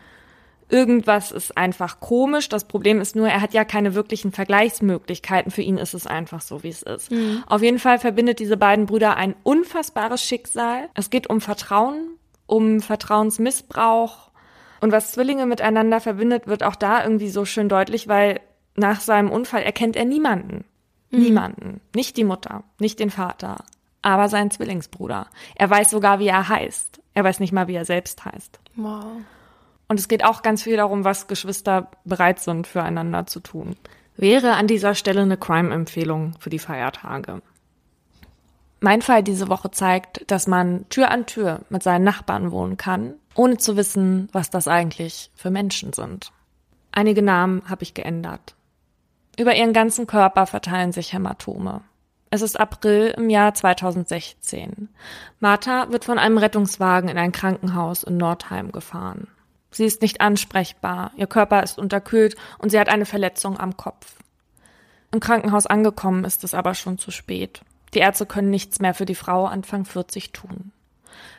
irgendwas 0.68 1.30
ist 1.30 1.56
einfach 1.56 2.00
komisch. 2.00 2.48
Das 2.48 2.66
Problem 2.66 3.00
ist 3.00 3.14
nur, 3.14 3.28
er 3.28 3.40
hat 3.40 3.54
ja 3.54 3.64
keine 3.64 3.94
wirklichen 3.94 4.32
Vergleichsmöglichkeiten. 4.32 5.52
Für 5.52 5.62
ihn 5.62 5.78
ist 5.78 5.94
es 5.94 6.08
einfach 6.08 6.40
so, 6.40 6.64
wie 6.64 6.68
es 6.68 6.82
ist. 6.82 7.12
Mhm. 7.12 7.44
Auf 7.46 7.62
jeden 7.62 7.78
Fall 7.78 8.00
verbindet 8.00 8.40
diese 8.40 8.56
beiden 8.56 8.86
Brüder 8.86 9.16
ein 9.16 9.36
unfassbares 9.44 10.22
Schicksal. 10.24 10.88
Es 10.94 11.10
geht 11.10 11.30
um 11.30 11.40
Vertrauen, 11.40 12.08
um 12.46 12.80
Vertrauensmissbrauch. 12.80 14.30
Und 14.80 14.90
was 14.90 15.12
Zwillinge 15.12 15.46
miteinander 15.46 16.00
verbindet, 16.00 16.48
wird 16.48 16.64
auch 16.64 16.76
da 16.76 17.04
irgendwie 17.04 17.30
so 17.30 17.44
schön 17.44 17.68
deutlich, 17.68 18.08
weil 18.08 18.40
nach 18.74 19.00
seinem 19.00 19.30
Unfall 19.30 19.62
erkennt 19.62 19.96
er 19.96 20.04
niemanden. 20.04 20.64
Mhm. 21.10 21.18
Niemanden. 21.20 21.80
Nicht 21.94 22.16
die 22.16 22.24
Mutter, 22.24 22.64
nicht 22.78 22.98
den 22.98 23.10
Vater, 23.10 23.64
aber 24.02 24.28
seinen 24.28 24.50
Zwillingsbruder. 24.50 25.26
Er 25.54 25.70
weiß 25.70 25.90
sogar, 25.90 26.18
wie 26.18 26.28
er 26.28 26.48
heißt. 26.48 27.00
Er 27.14 27.24
weiß 27.24 27.40
nicht 27.40 27.52
mal, 27.52 27.68
wie 27.68 27.74
er 27.74 27.84
selbst 27.84 28.24
heißt. 28.24 28.60
Wow. 28.76 29.04
Und 29.88 29.98
es 29.98 30.08
geht 30.08 30.24
auch 30.24 30.42
ganz 30.42 30.62
viel 30.62 30.76
darum, 30.76 31.04
was 31.04 31.26
Geschwister 31.26 31.90
bereit 32.04 32.40
sind, 32.40 32.66
füreinander 32.66 33.26
zu 33.26 33.40
tun. 33.40 33.76
Wäre 34.16 34.54
an 34.54 34.66
dieser 34.66 34.94
Stelle 34.94 35.22
eine 35.22 35.36
Crime-Empfehlung 35.36 36.34
für 36.38 36.50
die 36.50 36.58
Feiertage. 36.58 37.40
Mein 38.80 39.02
Fall 39.02 39.22
diese 39.22 39.48
Woche 39.48 39.70
zeigt, 39.70 40.30
dass 40.30 40.46
man 40.46 40.88
Tür 40.88 41.10
an 41.10 41.26
Tür 41.26 41.60
mit 41.68 41.82
seinen 41.82 42.04
Nachbarn 42.04 42.52
wohnen 42.52 42.76
kann, 42.76 43.14
ohne 43.34 43.56
zu 43.56 43.76
wissen, 43.76 44.28
was 44.32 44.50
das 44.50 44.68
eigentlich 44.68 45.30
für 45.34 45.50
Menschen 45.50 45.92
sind. 45.92 46.32
Einige 46.92 47.22
Namen 47.22 47.62
habe 47.68 47.82
ich 47.82 47.94
geändert. 47.94 48.54
Über 49.38 49.54
ihren 49.54 49.72
ganzen 49.72 50.08
Körper 50.08 50.46
verteilen 50.46 50.90
sich 50.90 51.12
Hämatome. 51.12 51.82
Es 52.28 52.42
ist 52.42 52.58
April 52.58 53.14
im 53.16 53.30
Jahr 53.30 53.54
2016. 53.54 54.88
Martha 55.38 55.92
wird 55.92 56.04
von 56.04 56.18
einem 56.18 56.38
Rettungswagen 56.38 57.08
in 57.08 57.16
ein 57.16 57.30
Krankenhaus 57.30 58.02
in 58.02 58.16
Nordheim 58.16 58.72
gefahren. 58.72 59.28
Sie 59.70 59.84
ist 59.84 60.02
nicht 60.02 60.20
ansprechbar, 60.20 61.12
ihr 61.14 61.28
Körper 61.28 61.62
ist 61.62 61.78
unterkühlt 61.78 62.34
und 62.58 62.70
sie 62.70 62.80
hat 62.80 62.88
eine 62.88 63.06
Verletzung 63.06 63.60
am 63.60 63.76
Kopf. 63.76 64.16
Im 65.12 65.20
Krankenhaus 65.20 65.66
angekommen 65.66 66.24
ist 66.24 66.42
es 66.42 66.52
aber 66.52 66.74
schon 66.74 66.98
zu 66.98 67.12
spät. 67.12 67.60
Die 67.94 68.00
Ärzte 68.00 68.26
können 68.26 68.50
nichts 68.50 68.80
mehr 68.80 68.92
für 68.92 69.06
die 69.06 69.14
Frau 69.14 69.46
Anfang 69.46 69.84
40 69.84 70.32
tun. 70.32 70.72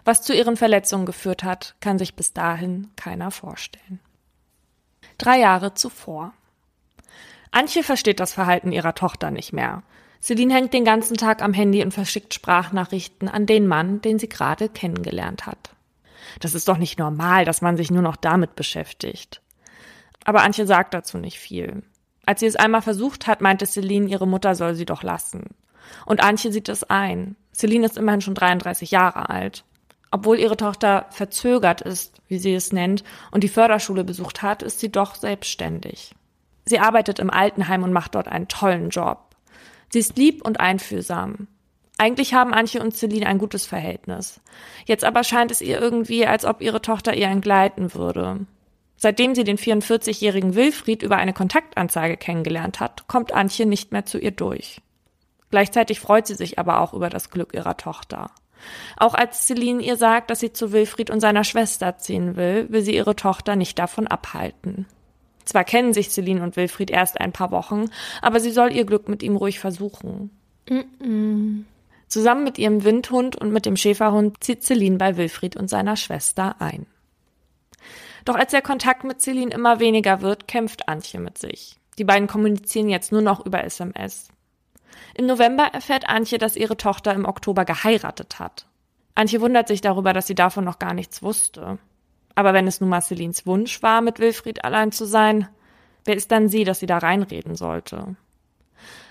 Was 0.05 0.21
zu 0.21 0.33
ihren 0.33 0.55
Verletzungen 0.55 1.05
geführt 1.05 1.43
hat, 1.43 1.75
kann 1.81 1.99
sich 1.99 2.15
bis 2.15 2.31
dahin 2.31 2.91
keiner 2.95 3.29
vorstellen. 3.29 3.99
Drei 5.17 5.37
Jahre 5.37 5.73
zuvor. 5.73 6.31
Antje 7.51 7.83
versteht 7.83 8.19
das 8.19 8.33
Verhalten 8.33 8.71
ihrer 8.71 8.95
Tochter 8.95 9.31
nicht 9.31 9.53
mehr. 9.53 9.83
Celine 10.21 10.53
hängt 10.53 10.73
den 10.73 10.85
ganzen 10.85 11.17
Tag 11.17 11.41
am 11.41 11.53
Handy 11.53 11.81
und 11.83 11.93
verschickt 11.93 12.33
Sprachnachrichten 12.33 13.29
an 13.29 13.45
den 13.45 13.67
Mann, 13.67 14.01
den 14.01 14.19
sie 14.19 14.29
gerade 14.29 14.69
kennengelernt 14.69 15.45
hat. 15.45 15.71
Das 16.41 16.53
ist 16.53 16.67
doch 16.67 16.77
nicht 16.77 16.99
normal, 16.99 17.45
dass 17.45 17.61
man 17.61 17.77
sich 17.77 17.89
nur 17.89 18.01
noch 18.01 18.17
damit 18.17 18.55
beschäftigt. 18.55 19.41
Aber 20.25 20.43
Antje 20.43 20.65
sagt 20.65 20.93
dazu 20.93 21.17
nicht 21.17 21.39
viel. 21.39 21.83
Als 22.25 22.41
sie 22.41 22.45
es 22.45 22.57
einmal 22.57 22.81
versucht 22.81 23.27
hat, 23.27 23.41
meinte 23.41 23.65
Celine, 23.65 24.07
ihre 24.07 24.27
Mutter 24.27 24.53
soll 24.53 24.75
sie 24.75 24.85
doch 24.85 25.01
lassen. 25.01 25.55
Und 26.05 26.21
Antje 26.21 26.51
sieht 26.51 26.69
es 26.69 26.83
ein. 26.83 27.35
Celine 27.53 27.85
ist 27.85 27.97
immerhin 27.97 28.21
schon 28.21 28.35
33 28.35 28.91
Jahre 28.91 29.29
alt. 29.29 29.63
Obwohl 30.11 30.37
ihre 30.39 30.57
Tochter 30.57 31.07
verzögert 31.11 31.81
ist, 31.81 32.21
wie 32.27 32.39
sie 32.39 32.53
es 32.53 32.71
nennt, 32.71 33.03
und 33.31 33.43
die 33.43 33.49
Förderschule 33.49 34.03
besucht 34.03 34.41
hat, 34.41 34.63
ist 34.63 34.79
sie 34.79 34.91
doch 34.91 35.15
selbstständig. 35.15 36.13
Sie 36.69 36.77
arbeitet 36.77 37.17
im 37.17 37.31
Altenheim 37.31 37.81
und 37.81 37.91
macht 37.91 38.13
dort 38.13 38.27
einen 38.27 38.47
tollen 38.47 38.89
Job. 38.89 39.35
Sie 39.91 39.97
ist 39.97 40.17
lieb 40.19 40.45
und 40.45 40.59
einfühlsam. 40.59 41.47
Eigentlich 41.97 42.35
haben 42.35 42.53
Antje 42.53 42.79
und 42.79 42.95
Celine 42.95 43.25
ein 43.25 43.39
gutes 43.39 43.65
Verhältnis. 43.65 44.39
Jetzt 44.85 45.03
aber 45.03 45.23
scheint 45.23 45.49
es 45.49 45.61
ihr 45.61 45.81
irgendwie, 45.81 46.27
als 46.27 46.45
ob 46.45 46.61
ihre 46.61 46.83
Tochter 46.83 47.15
ihr 47.15 47.25
entgleiten 47.25 47.95
würde. 47.95 48.45
Seitdem 48.97 49.33
sie 49.33 49.43
den 49.43 49.57
44-jährigen 49.57 50.53
Wilfried 50.53 51.01
über 51.01 51.17
eine 51.17 51.33
Kontaktanzeige 51.33 52.17
kennengelernt 52.17 52.79
hat, 52.79 53.07
kommt 53.07 53.31
Antje 53.31 53.65
nicht 53.65 53.91
mehr 53.91 54.05
zu 54.05 54.19
ihr 54.19 54.31
durch. 54.31 54.79
Gleichzeitig 55.49 55.99
freut 55.99 56.27
sie 56.27 56.35
sich 56.35 56.59
aber 56.59 56.81
auch 56.81 56.93
über 56.93 57.09
das 57.09 57.31
Glück 57.31 57.55
ihrer 57.55 57.77
Tochter. 57.77 58.29
Auch 58.95 59.15
als 59.15 59.47
Celine 59.47 59.81
ihr 59.81 59.97
sagt, 59.97 60.29
dass 60.29 60.39
sie 60.39 60.53
zu 60.53 60.71
Wilfried 60.71 61.09
und 61.09 61.19
seiner 61.19 61.43
Schwester 61.43 61.97
ziehen 61.97 62.35
will, 62.35 62.67
will 62.69 62.83
sie 62.83 62.95
ihre 62.95 63.15
Tochter 63.15 63.55
nicht 63.55 63.79
davon 63.79 64.05
abhalten. 64.05 64.85
Zwar 65.49 65.63
kennen 65.63 65.93
sich 65.93 66.11
Celine 66.11 66.43
und 66.43 66.57
Wilfried 66.57 66.91
erst 66.91 67.19
ein 67.19 67.31
paar 67.31 67.49
Wochen, 67.49 67.89
aber 68.21 68.39
sie 68.39 68.51
soll 68.51 68.71
ihr 68.71 68.85
Glück 68.85 69.09
mit 69.09 69.23
ihm 69.23 69.35
ruhig 69.35 69.59
versuchen. 69.59 70.29
Mm 70.69 70.83
-mm. 71.01 71.63
Zusammen 72.07 72.43
mit 72.43 72.59
ihrem 72.59 72.83
Windhund 72.83 73.35
und 73.35 73.51
mit 73.51 73.65
dem 73.65 73.75
Schäferhund 73.75 74.43
zieht 74.43 74.61
Celine 74.63 74.97
bei 74.97 75.17
Wilfried 75.17 75.55
und 75.55 75.67
seiner 75.67 75.95
Schwester 75.95 76.57
ein. 76.59 76.85
Doch 78.25 78.35
als 78.35 78.51
der 78.51 78.61
Kontakt 78.61 79.03
mit 79.03 79.21
Celine 79.23 79.51
immer 79.51 79.79
weniger 79.79 80.21
wird, 80.21 80.47
kämpft 80.47 80.87
Antje 80.87 81.19
mit 81.19 81.39
sich. 81.39 81.79
Die 81.97 82.03
beiden 82.03 82.27
kommunizieren 82.27 82.87
jetzt 82.87 83.11
nur 83.11 83.23
noch 83.23 83.43
über 83.43 83.63
SMS. 83.63 84.27
Im 85.15 85.25
November 85.25 85.63
erfährt 85.73 86.07
Antje, 86.07 86.37
dass 86.37 86.55
ihre 86.55 86.77
Tochter 86.77 87.11
im 87.15 87.25
Oktober 87.25 87.65
geheiratet 87.65 88.37
hat. 88.37 88.67
Antje 89.15 89.41
wundert 89.41 89.67
sich 89.67 89.81
darüber, 89.81 90.13
dass 90.13 90.27
sie 90.27 90.35
davon 90.35 90.63
noch 90.63 90.77
gar 90.77 90.93
nichts 90.93 91.23
wusste. 91.23 91.79
Aber 92.39 92.53
wenn 92.53 92.67
es 92.67 92.79
nun 92.79 92.89
mal 92.89 93.01
Celines 93.01 93.45
Wunsch 93.45 93.83
war, 93.83 93.99
mit 93.99 94.19
Wilfried 94.19 94.63
allein 94.63 94.93
zu 94.93 95.03
sein, 95.03 95.49
wer 96.05 96.15
ist 96.15 96.31
dann 96.31 96.47
sie, 96.47 96.63
dass 96.63 96.79
sie 96.79 96.85
da 96.85 96.97
reinreden 96.97 97.55
sollte? 97.55 98.15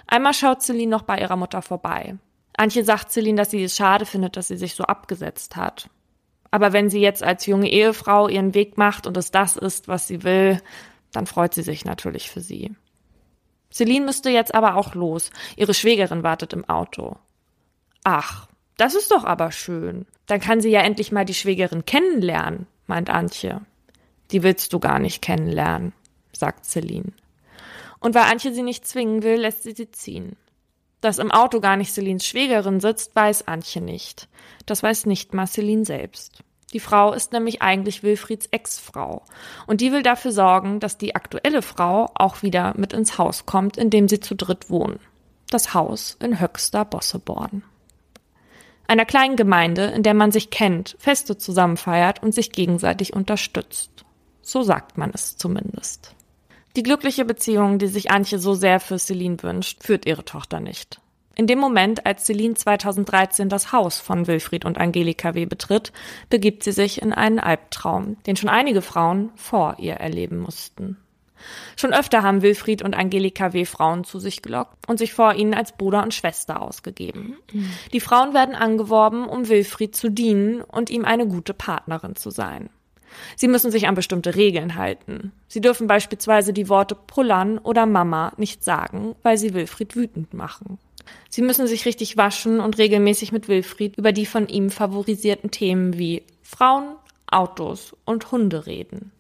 Einmal 0.07 0.33
schaut 0.33 0.62
Celine 0.62 0.91
noch 0.91 1.03
bei 1.03 1.19
ihrer 1.19 1.37
Mutter 1.37 1.61
vorbei. 1.61 2.17
Antje 2.57 2.85
sagt 2.85 3.12
Celine, 3.12 3.37
dass 3.37 3.51
sie 3.51 3.62
es 3.62 3.77
schade 3.77 4.07
findet, 4.07 4.38
dass 4.38 4.49
sie 4.49 4.57
sich 4.57 4.75
so 4.75 4.85
abgesetzt 4.85 5.57
hat. 5.57 5.91
Aber 6.51 6.73
wenn 6.73 6.88
sie 6.88 7.03
jetzt 7.03 7.23
als 7.23 7.45
junge 7.45 7.69
Ehefrau 7.69 8.29
ihren 8.29 8.55
Weg 8.55 8.79
macht 8.79 9.07
und 9.07 9.14
es 9.19 9.31
das 9.31 9.59
ist, 9.59 9.88
was 9.88 10.07
sie 10.07 10.23
will, 10.25 10.62
dann 11.12 11.27
freut 11.27 11.53
sie 11.53 11.62
sich 11.62 11.85
natürlich 11.85 12.31
für 12.31 12.41
sie. 12.41 12.75
Celine 13.71 14.07
müsste 14.07 14.31
jetzt 14.31 14.55
aber 14.55 14.77
auch 14.77 14.95
los. 14.95 15.33
Ihre 15.55 15.75
Schwägerin 15.75 16.23
wartet 16.23 16.55
im 16.55 16.67
Auto. 16.67 17.17
Ach, 18.05 18.49
das 18.79 18.95
ist 18.95 19.11
doch 19.11 19.25
aber 19.25 19.53
schön. 19.53 20.07
Dann 20.25 20.41
kann 20.41 20.62
sie 20.62 20.71
ja 20.71 20.81
endlich 20.81 21.12
mal 21.12 21.27
die 21.27 21.35
Schwägerin 21.35 21.85
kennenlernen, 21.85 22.67
meint 22.88 23.11
Antje. 23.11 23.61
Die 24.31 24.42
willst 24.42 24.72
du 24.72 24.79
gar 24.79 24.98
nicht 24.98 25.22
kennenlernen, 25.22 25.92
sagt 26.33 26.64
Celine. 26.64 27.12
Und 28.01 28.14
weil 28.14 28.24
Antje 28.24 28.53
sie 28.53 28.62
nicht 28.62 28.87
zwingen 28.87 29.22
will, 29.22 29.40
lässt 29.40 29.62
sie 29.62 29.72
sie 29.72 29.90
ziehen. 29.90 30.37
Dass 31.01 31.18
im 31.18 31.31
Auto 31.31 31.61
gar 31.61 31.77
nicht 31.77 31.92
Celines 31.94 32.27
Schwägerin 32.27 32.81
sitzt, 32.81 33.14
weiß 33.14 33.46
Antje 33.46 33.81
nicht. 33.81 34.29
Das 34.66 34.83
weiß 34.83 35.07
nicht 35.07 35.33
Marceline 35.35 35.85
selbst. 35.85 36.42
Die 36.72 36.81
Frau 36.81 37.12
ist 37.12 37.33
nämlich 37.33 37.62
eigentlich 37.62 38.03
Wilfrieds 38.03 38.46
Ex-Frau. 38.51 39.22
Und 39.66 39.81
die 39.81 39.92
will 39.92 40.03
dafür 40.03 40.33
sorgen, 40.33 40.81
dass 40.81 40.98
die 40.98 41.14
aktuelle 41.14 41.62
Frau 41.62 42.11
auch 42.14 42.42
wieder 42.42 42.74
mit 42.77 42.92
ins 42.92 43.16
Haus 43.16 43.46
kommt, 43.46 43.79
in 43.79 43.90
dem 43.90 44.09
sie 44.09 44.20
zu 44.20 44.35
dritt 44.35 44.68
wohnen. 44.68 45.01
Das 45.51 45.72
Haus 45.72 46.16
in 46.20 46.40
Höxter 46.40 46.85
Bosseborn. 46.85 47.62
Einer 48.88 49.05
kleinen 49.05 49.37
Gemeinde, 49.37 49.85
in 49.85 50.03
der 50.03 50.14
man 50.14 50.33
sich 50.33 50.48
kennt, 50.48 50.96
Feste 50.98 51.37
zusammenfeiert 51.37 52.22
und 52.22 52.35
sich 52.35 52.53
gegenseitig 52.53 53.12
unterstützt. 53.12 54.07
So 54.40 54.62
sagt 54.62 54.96
man 54.96 55.11
es 55.12 55.37
zumindest. 55.37 56.14
Die 56.74 56.83
glückliche 56.83 57.27
Beziehung, 57.27 57.79
die 57.79 57.88
sich 57.88 58.11
Antje 58.11 58.38
so 58.38 58.55
sehr 58.55 58.81
für 58.81 58.98
Celine 58.98 59.42
wünscht, 59.42 59.85
führt 59.85 60.07
ihre 60.07 60.24
Tochter 60.24 60.61
nicht. 60.61 61.03
In 61.35 61.46
dem 61.46 61.59
Moment, 61.59 62.07
als 62.07 62.24
Celine 62.24 62.55
2013 62.55 63.51
das 63.51 63.72
Haus 63.72 64.01
von 64.01 64.27
Wilfried 64.27 64.64
und 64.64 64.79
Angelika 64.79 65.35
W. 65.35 65.44
betritt, 65.44 65.92
begibt 66.31 66.64
sie 66.64 66.72
sich 66.72 67.03
in 67.03 67.12
einen 67.12 67.40
Albtraum, 67.40 68.16
den 68.27 68.37
schon 68.37 68.48
einige 68.48 68.81
Frauen 68.81 69.31
vor 69.37 69.77
ihr 69.79 69.94
erleben 69.94 70.38
mussten. 70.38 70.96
Schon 71.77 71.92
öfter 71.92 72.22
haben 72.22 72.42
Wilfried 72.42 72.83
und 72.83 72.96
Angelika 72.96 73.53
W. 73.53 73.64
Frauen 73.64 74.05
zu 74.05 74.18
sich 74.18 74.42
gelockt 74.42 74.88
und 74.88 74.98
sich 74.98 75.12
vor 75.14 75.35
ihnen 75.35 75.55
als 75.55 75.72
Bruder 75.72 76.03
und 76.03 76.14
Schwester 76.14 76.61
ausgegeben. 76.61 77.37
Die 77.92 78.01
Frauen 78.01 78.35
werden 78.35 78.55
angeworben, 78.55 79.27
um 79.27 79.48
Wilfried 79.48 79.94
zu 79.94 80.11
dienen 80.11 80.62
und 80.62 80.90
ihm 80.90 81.05
eine 81.05 81.27
gute 81.27 81.55
Partnerin 81.55 82.16
zu 82.16 82.31
sein. 82.31 82.70
Sie 83.37 83.48
müssen 83.48 83.70
sich 83.70 83.88
an 83.88 83.94
bestimmte 83.94 84.35
Regeln 84.35 84.74
halten. 84.74 85.33
Sie 85.48 85.61
dürfen 85.61 85.87
beispielsweise 85.87 86.53
die 86.53 86.68
Worte 86.68 86.94
Pullern 86.94 87.59
oder 87.59 87.87
Mama 87.87 88.33
nicht 88.37 88.62
sagen, 88.64 89.14
weil 89.22 89.38
sie 89.38 89.55
Wilfried 89.55 89.96
wütend 89.96 90.35
machen. 90.35 90.79
Sie 91.31 91.42
müssen 91.42 91.66
sich 91.66 91.87
richtig 91.87 92.16
waschen 92.16 92.61
und 92.61 92.79
regelmäßig 92.79 93.33
mit 93.33 93.48
Wilfried 93.48 93.96
über 93.96 94.12
die 94.12 94.27
von 94.27 94.48
ihm 94.48 94.70
favorisierten 94.70 95.51
Themen 95.51 95.98
wie 95.98 96.22
Frauen, 96.42 96.96
Autos 97.27 97.96
und 98.05 98.31
Hunde 98.31 98.66
reden. 98.66 99.12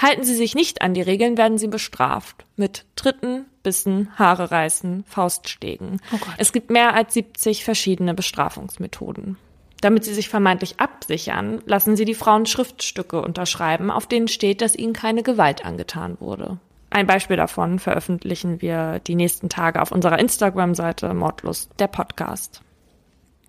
Halten 0.00 0.24
sie 0.24 0.34
sich 0.34 0.54
nicht 0.54 0.82
an 0.82 0.94
die 0.94 1.02
Regeln, 1.02 1.36
werden 1.36 1.58
sie 1.58 1.68
bestraft. 1.68 2.46
Mit 2.56 2.86
Tritten, 2.96 3.46
Bissen, 3.62 4.08
Haare 4.16 4.50
reißen, 4.50 5.04
Faustschlägen. 5.06 6.00
Oh 6.12 6.18
es 6.38 6.52
gibt 6.52 6.70
mehr 6.70 6.94
als 6.94 7.14
70 7.14 7.64
verschiedene 7.64 8.14
Bestrafungsmethoden. 8.14 9.36
Damit 9.80 10.04
sie 10.04 10.14
sich 10.14 10.28
vermeintlich 10.28 10.78
absichern, 10.78 11.62
lassen 11.66 11.96
sie 11.96 12.04
die 12.04 12.14
Frauen 12.14 12.46
Schriftstücke 12.46 13.20
unterschreiben, 13.20 13.90
auf 13.90 14.06
denen 14.06 14.28
steht, 14.28 14.60
dass 14.60 14.76
ihnen 14.76 14.92
keine 14.92 15.22
Gewalt 15.22 15.64
angetan 15.64 16.18
wurde. 16.20 16.58
Ein 16.90 17.06
Beispiel 17.06 17.36
davon 17.36 17.78
veröffentlichen 17.78 18.60
wir 18.60 18.98
die 18.98 19.14
nächsten 19.14 19.48
Tage 19.48 19.80
auf 19.80 19.92
unserer 19.92 20.18
Instagram-Seite 20.18 21.14
Mordlust, 21.14 21.70
der 21.78 21.86
Podcast. 21.86 22.62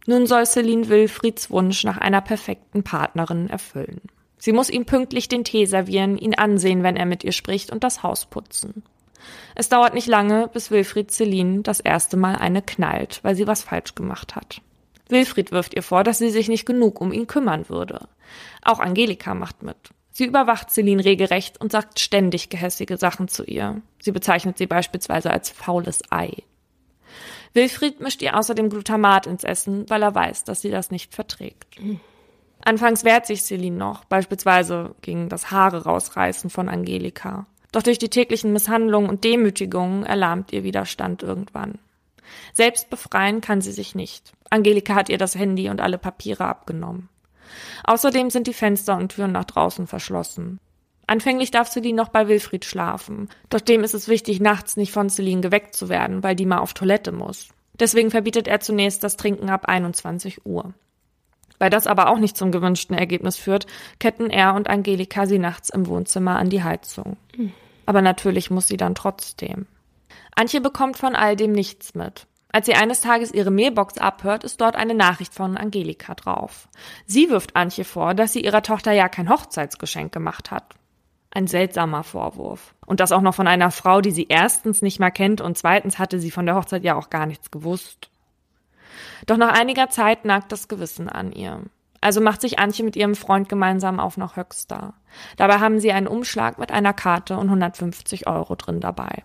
Nun 0.06 0.26
soll 0.26 0.46
Celine 0.46 0.90
Wilfrieds 0.90 1.50
Wunsch 1.50 1.84
nach 1.84 1.98
einer 1.98 2.22
perfekten 2.22 2.84
Partnerin 2.84 3.50
erfüllen. 3.50 4.02
Sie 4.42 4.54
muss 4.54 4.72
ihm 4.72 4.88
pünktlich 4.88 5.30
den 5.30 5.44
Tee 5.44 5.68
servieren, 5.68 6.18
ihn 6.18 6.34
ansehen, 6.34 6.82
wenn 6.82 6.96
er 6.96 7.06
mit 7.06 7.24
ihr 7.24 7.32
spricht 7.32 7.72
und 7.72 7.84
das 7.84 8.02
Haus 8.02 8.26
putzen. 8.26 8.82
Es 9.54 9.70
dauert 9.70 9.94
nicht 9.94 10.08
lange, 10.08 10.48
bis 10.48 10.72
Wilfried 10.72 11.12
Celine 11.12 11.62
das 11.62 11.80
erste 11.80 12.18
Mal 12.18 12.38
eine 12.38 12.64
knallt, 12.64 13.20
weil 13.22 13.36
sie 13.36 13.46
was 13.46 13.62
falsch 13.62 13.94
gemacht 13.94 14.36
hat. 14.36 14.60
Wilfried 15.10 15.52
wirft 15.52 15.76
ihr 15.76 15.84
vor, 15.84 16.04
dass 16.04 16.18
sie 16.18 16.32
sich 16.32 16.50
nicht 16.50 16.66
genug 16.66 17.00
um 17.02 17.14
ihn 17.14 17.28
kümmern 17.28 17.70
würde. 17.70 18.08
Auch 18.64 18.80
Angelika 18.80 19.36
macht 19.36 19.62
mit. 19.62 19.78
Sie 20.12 20.26
überwacht 20.26 20.72
Celine 20.72 21.06
regelrecht 21.06 21.62
und 21.62 21.72
sagt 21.72 22.00
ständig 22.00 22.50
gehässige 22.50 22.98
Sachen 22.98 23.28
zu 23.28 23.44
ihr. 23.44 23.84
Sie 24.00 24.12
bezeichnet 24.12 24.58
sie 24.58 24.66
beispielsweise 24.66 25.30
als 25.30 25.52
faules 25.52 26.02
Ei. 26.10 26.32
Wilfried 27.54 28.00
mischt 28.00 28.24
ihr 28.24 28.36
außerdem 28.36 28.72
Glutamat 28.72 29.28
ins 29.28 29.44
Essen, 29.44 29.88
weil 29.88 30.02
er 30.02 30.16
weiß, 30.16 30.46
dass 30.46 30.62
sie 30.62 30.72
das 30.72 30.90
nicht 30.90 31.14
verträgt. 31.14 31.78
Anfangs 32.64 33.04
wehrt 33.04 33.26
sich 33.26 33.44
Celine 33.44 33.78
noch, 33.78 34.06
beispielsweise 34.06 34.96
gegen 35.02 35.30
das 35.30 35.52
Haare 35.52 35.84
rausreißen 35.84 36.50
von 36.50 36.70
Angelika. 36.70 37.46
Doch 37.72 37.84
durch 37.84 37.98
die 37.98 38.10
täglichen 38.10 38.54
Misshandlungen 38.54 39.10
und 39.10 39.24
Demütigungen 39.24 40.04
erlahmt 40.04 40.52
ihr 40.54 40.64
Widerstand 40.64 41.24
irgendwann. 41.24 41.80
Selbst 42.54 42.90
befreien 42.90 43.42
kann 43.42 43.62
sie 43.62 43.72
sich 43.72 43.96
nicht. 43.96 44.34
Angelika 44.50 44.96
hat 44.96 45.10
ihr 45.10 45.18
das 45.18 45.36
Handy 45.36 45.70
und 45.70 45.82
alle 45.82 45.98
Papiere 45.98 46.46
abgenommen. 46.46 47.10
Außerdem 47.84 48.30
sind 48.30 48.48
die 48.48 48.54
Fenster 48.54 48.96
und 48.96 49.10
Türen 49.10 49.32
nach 49.32 49.46
draußen 49.46 49.88
verschlossen. 49.88 50.60
Anfänglich 51.08 51.52
darf 51.52 51.70
Celine 51.70 51.98
noch 51.98 52.10
bei 52.10 52.28
Wilfried 52.28 52.64
schlafen. 52.64 53.30
Doch 53.50 53.60
dem 53.60 53.84
ist 53.84 53.94
es 53.94 54.08
wichtig, 54.08 54.40
nachts 54.40 54.78
nicht 54.78 54.92
von 54.92 55.10
Celine 55.10 55.42
geweckt 55.42 55.76
zu 55.76 55.90
werden, 55.90 56.24
weil 56.24 56.36
die 56.36 56.46
mal 56.46 56.60
auf 56.60 56.74
Toilette 56.74 57.12
muss. 57.12 57.50
Deswegen 57.80 58.12
verbietet 58.12 58.48
er 58.48 58.60
zunächst 58.60 59.04
das 59.04 59.18
Trinken 59.18 59.50
ab 59.50 59.66
21 59.66 60.46
Uhr. 60.46 60.74
Weil 61.62 61.70
das 61.70 61.86
aber 61.86 62.10
auch 62.10 62.18
nicht 62.18 62.36
zum 62.36 62.52
gewünschten 62.52 62.98
Ergebnis 62.98 63.38
führt, 63.38 63.68
ketten 64.00 64.32
er 64.32 64.56
und 64.56 64.68
Angelika 64.68 65.28
sie 65.28 65.38
nachts 65.38 65.70
im 65.70 65.86
Wohnzimmer 65.86 66.38
an 66.38 66.50
die 66.50 66.64
Heizung. 66.64 67.18
Aber 67.86 68.02
natürlich 68.02 68.50
muss 68.50 68.68
sie 68.68 68.78
dann 68.78 68.96
trotzdem. 68.96 69.68
Antje 70.36 70.60
bekommt 70.60 70.98
von 70.98 71.16
all 71.16 71.36
dem 71.36 71.52
nichts 71.52 71.94
mit. 71.94 72.26
Als 72.52 72.66
sie 72.66 72.74
eines 72.74 73.02
Tages 73.02 73.32
ihre 73.32 73.52
Mailbox 73.52 74.00
abhört, 74.00 74.44
ist 74.44 74.60
dort 74.60 74.76
eine 74.76 74.96
Nachricht 74.96 75.36
von 75.36 75.56
Angelika 75.56 76.16
drauf. 76.16 76.68
Sie 77.06 77.30
wirft 77.30 77.56
Antje 77.56 77.84
vor, 77.84 78.16
dass 78.16 78.34
sie 78.34 78.44
ihrer 78.44 78.64
Tochter 78.64 78.94
ja 78.94 79.08
kein 79.08 79.30
Hochzeitsgeschenk 79.30 80.12
gemacht 80.12 80.50
hat. 80.50 80.74
Ein 81.30 81.46
seltsamer 81.46 82.04
Vorwurf. 82.04 82.74
Und 82.88 83.00
das 83.00 83.12
auch 83.12 83.22
noch 83.22 83.36
von 83.36 83.48
einer 83.48 83.70
Frau, 83.70 84.02
die 84.02 84.10
sie 84.10 84.26
erstens 84.30 84.82
nicht 84.82 85.00
mal 85.00 85.12
kennt 85.12 85.42
und 85.42 85.60
zweitens 85.60 86.00
hatte 86.00 86.18
sie 86.18 86.32
von 86.32 86.48
der 86.48 86.56
Hochzeit 86.56 86.84
ja 86.84 86.96
auch 86.96 87.12
gar 87.12 87.28
nichts 87.28 87.52
gewusst. 87.52 88.11
Doch 89.26 89.38
nach 89.38 89.54
einiger 89.54 89.90
Zeit 89.90 90.26
nagt 90.26 90.52
das 90.52 90.68
Gewissen 90.68 91.10
an 91.10 91.32
ihr. 91.32 91.62
Also 92.02 92.20
macht 92.20 92.42
sich 92.42 92.58
Antje 92.58 92.84
mit 92.84 92.96
ihrem 92.96 93.16
Freund 93.16 93.48
gemeinsam 93.48 94.00
auf 94.00 94.18
nach 94.18 94.36
Höxter. 94.36 94.96
Dabei 95.38 95.60
haben 95.60 95.80
sie 95.80 95.92
einen 95.92 96.08
Umschlag 96.08 96.58
mit 96.58 96.72
einer 96.72 96.94
Karte 96.94 97.38
und 97.38 97.48
150 97.48 98.28
Euro 98.28 98.56
drin 98.56 98.80
dabei. 98.80 99.24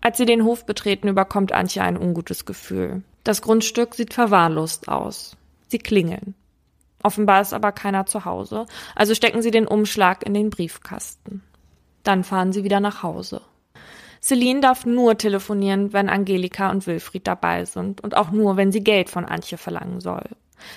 Als 0.00 0.16
sie 0.16 0.26
den 0.26 0.44
Hof 0.44 0.64
betreten, 0.64 1.08
überkommt 1.08 1.52
Antje 1.52 1.82
ein 1.82 1.98
ungutes 1.98 2.46
Gefühl. 2.46 3.02
Das 3.24 3.42
Grundstück 3.42 3.94
sieht 3.94 4.14
verwahrlost 4.14 4.88
aus. 4.88 5.36
Sie 5.68 5.78
klingeln. 5.78 6.34
Offenbar 7.02 7.42
ist 7.42 7.52
aber 7.52 7.72
keiner 7.72 8.06
zu 8.06 8.24
Hause, 8.24 8.66
also 8.94 9.14
stecken 9.14 9.42
sie 9.42 9.50
den 9.50 9.66
Umschlag 9.66 10.24
in 10.26 10.32
den 10.32 10.48
Briefkasten. 10.48 11.42
Dann 12.02 12.24
fahren 12.24 12.52
sie 12.52 12.64
wieder 12.64 12.80
nach 12.80 13.02
Hause. 13.02 13.42
Celine 14.24 14.60
darf 14.60 14.86
nur 14.86 15.18
telefonieren, 15.18 15.92
wenn 15.92 16.08
Angelika 16.08 16.70
und 16.70 16.86
Wilfried 16.86 17.26
dabei 17.26 17.66
sind 17.66 18.00
und 18.00 18.16
auch 18.16 18.30
nur, 18.30 18.56
wenn 18.56 18.72
sie 18.72 18.82
Geld 18.82 19.10
von 19.10 19.26
Antje 19.26 19.58
verlangen 19.58 20.00
soll. 20.00 20.24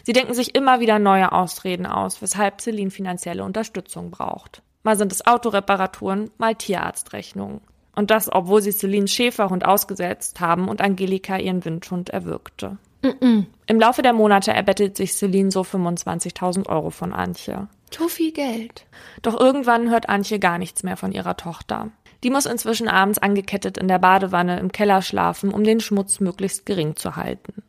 Sie 0.04 0.12
denken 0.12 0.34
sich 0.34 0.54
immer 0.54 0.82
wieder 0.82 1.00
neue 1.00 1.32
Ausreden 1.32 1.86
aus, 1.86 2.22
weshalb 2.22 2.60
Celine 2.60 2.92
finanzielle 2.92 3.46
Unterstützung 3.46 4.12
braucht. 4.12 4.62
Mal 4.84 4.98
sind 4.98 5.14
es 5.14 5.26
Autoreparaturen, 5.26 6.30
mal 6.38 6.56
Tierarztrechnungen. 6.56 7.62
Und 7.96 8.12
das, 8.12 8.30
obwohl 8.30 8.62
sie 8.62 8.74
Celines 8.74 9.14
Schäferhund 9.14 9.66
ausgesetzt 9.66 10.42
haben 10.42 10.68
und 10.68 10.82
Angelika 10.82 11.38
ihren 11.38 11.64
Windhund 11.64 12.10
erwürgte. 12.10 12.78
Mm 13.02 13.08
-mm. 13.08 13.46
Im 13.66 13.80
Laufe 13.80 14.02
der 14.02 14.14
Monate 14.14 14.52
erbettelt 14.52 14.98
sich 14.98 15.14
Celine 15.14 15.52
so 15.52 15.62
25.000 15.62 16.68
Euro 16.68 16.90
von 16.90 17.14
Antje. 17.14 17.70
Zu 17.92 18.10
viel 18.10 18.34
Geld. 18.34 18.86
Doch 19.22 19.40
irgendwann 19.40 19.90
hört 19.90 20.10
Antje 20.10 20.38
gar 20.38 20.58
nichts 20.58 20.84
mehr 20.84 20.98
von 20.98 21.14
ihrer 21.14 21.38
Tochter. 21.38 21.92
Die 22.24 22.30
muss 22.30 22.46
inzwischen 22.46 22.88
abends 22.88 23.20
angekettet 23.20 23.78
in 23.78 23.88
der 23.88 24.00
Badewanne 24.00 24.60
im 24.60 24.72
Keller 24.72 25.02
schlafen, 25.02 25.54
um 25.54 25.64
den 25.64 25.80
Schmutz 25.80 26.20
möglichst 26.20 26.66
gering 26.66 26.96
zu 26.96 27.16
halten. 27.16 27.64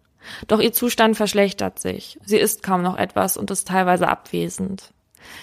Doch 0.47 0.61
ihr 0.61 0.73
Zustand 0.73 1.17
verschlechtert 1.17 1.79
sich. 1.79 2.19
Sie 2.25 2.39
isst 2.39 2.63
kaum 2.63 2.83
noch 2.83 2.97
etwas 2.97 3.37
und 3.37 3.51
ist 3.51 3.69
teilweise 3.69 4.09
abwesend. 4.09 4.93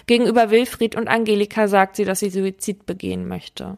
Gegenüber 0.08 0.50
Wilfried 0.52 0.96
und 0.96 1.08
Angelika 1.08 1.68
sagt 1.68 1.96
sie, 1.96 2.06
dass 2.06 2.20
sie 2.20 2.30
Suizid 2.30 2.86
begehen 2.86 3.28
möchte. 3.28 3.78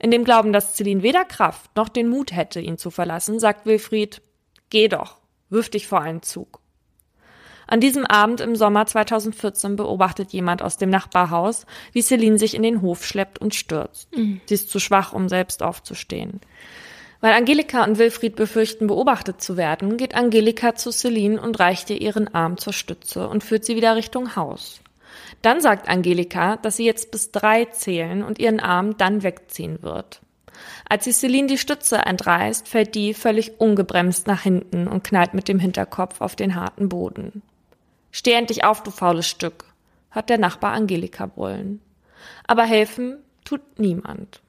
In 0.00 0.10
dem 0.10 0.24
Glauben, 0.24 0.52
dass 0.52 0.74
Celine 0.74 1.02
weder 1.02 1.24
Kraft 1.24 1.76
noch 1.76 1.88
den 1.88 2.08
Mut 2.08 2.32
hätte, 2.32 2.60
ihn 2.60 2.78
zu 2.78 2.90
verlassen, 2.90 3.38
sagt 3.38 3.66
Wilfried, 3.66 4.22
geh 4.70 4.88
doch, 4.88 5.18
wirf 5.50 5.68
dich 5.68 5.86
vor 5.86 6.00
einen 6.00 6.22
Zug. 6.22 6.60
An 7.66 7.80
diesem 7.80 8.06
Abend 8.06 8.40
im 8.40 8.56
Sommer 8.56 8.86
2014 8.86 9.76
beobachtet 9.76 10.32
jemand 10.32 10.62
aus 10.62 10.76
dem 10.76 10.90
Nachbarhaus, 10.90 11.66
wie 11.92 12.02
Celine 12.02 12.38
sich 12.38 12.54
in 12.54 12.62
den 12.62 12.82
Hof 12.82 13.04
schleppt 13.04 13.38
und 13.38 13.54
stürzt. 13.54 14.14
Mhm. 14.16 14.40
Sie 14.46 14.54
ist 14.54 14.70
zu 14.70 14.78
schwach, 14.80 15.12
um 15.12 15.28
selbst 15.28 15.62
aufzustehen. 15.62 16.40
Weil 17.20 17.32
Angelika 17.32 17.84
und 17.84 17.96
Wilfried 17.96 18.36
befürchten, 18.36 18.86
beobachtet 18.86 19.40
zu 19.40 19.56
werden, 19.56 19.96
geht 19.96 20.14
Angelika 20.14 20.74
zu 20.74 20.90
Celine 20.90 21.40
und 21.40 21.58
reicht 21.58 21.88
ihr 21.88 22.00
ihren 22.00 22.34
Arm 22.34 22.58
zur 22.58 22.74
Stütze 22.74 23.28
und 23.28 23.42
führt 23.42 23.64
sie 23.64 23.76
wieder 23.76 23.96
Richtung 23.96 24.36
Haus. 24.36 24.80
Dann 25.40 25.62
sagt 25.62 25.88
Angelika, 25.88 26.56
dass 26.56 26.76
sie 26.76 26.84
jetzt 26.84 27.10
bis 27.10 27.32
drei 27.32 27.64
zählen 27.66 28.22
und 28.22 28.38
ihren 28.38 28.60
Arm 28.60 28.98
dann 28.98 29.22
wegziehen 29.22 29.82
wird. 29.82 30.20
Als 30.88 31.04
sie 31.04 31.12
Celine 31.12 31.48
die 31.48 31.58
Stütze 31.58 31.96
entreißt, 31.96 32.68
fällt 32.68 32.94
die 32.94 33.14
völlig 33.14 33.58
ungebremst 33.58 34.26
nach 34.26 34.42
hinten 34.42 34.86
und 34.86 35.04
knallt 35.04 35.34
mit 35.34 35.48
dem 35.48 35.58
Hinterkopf 35.58 36.20
auf 36.20 36.36
den 36.36 36.54
harten 36.54 36.88
Boden. 36.88 37.42
Steh 38.16 38.30
endlich 38.34 38.62
auf, 38.62 38.84
du 38.84 38.92
faules 38.92 39.26
Stück, 39.26 39.64
hört 40.10 40.30
der 40.30 40.38
Nachbar 40.38 40.70
Angelika 40.70 41.26
brüllen. 41.26 41.80
Aber 42.46 42.62
helfen 42.62 43.18
tut 43.44 43.60
niemand. 43.80 44.40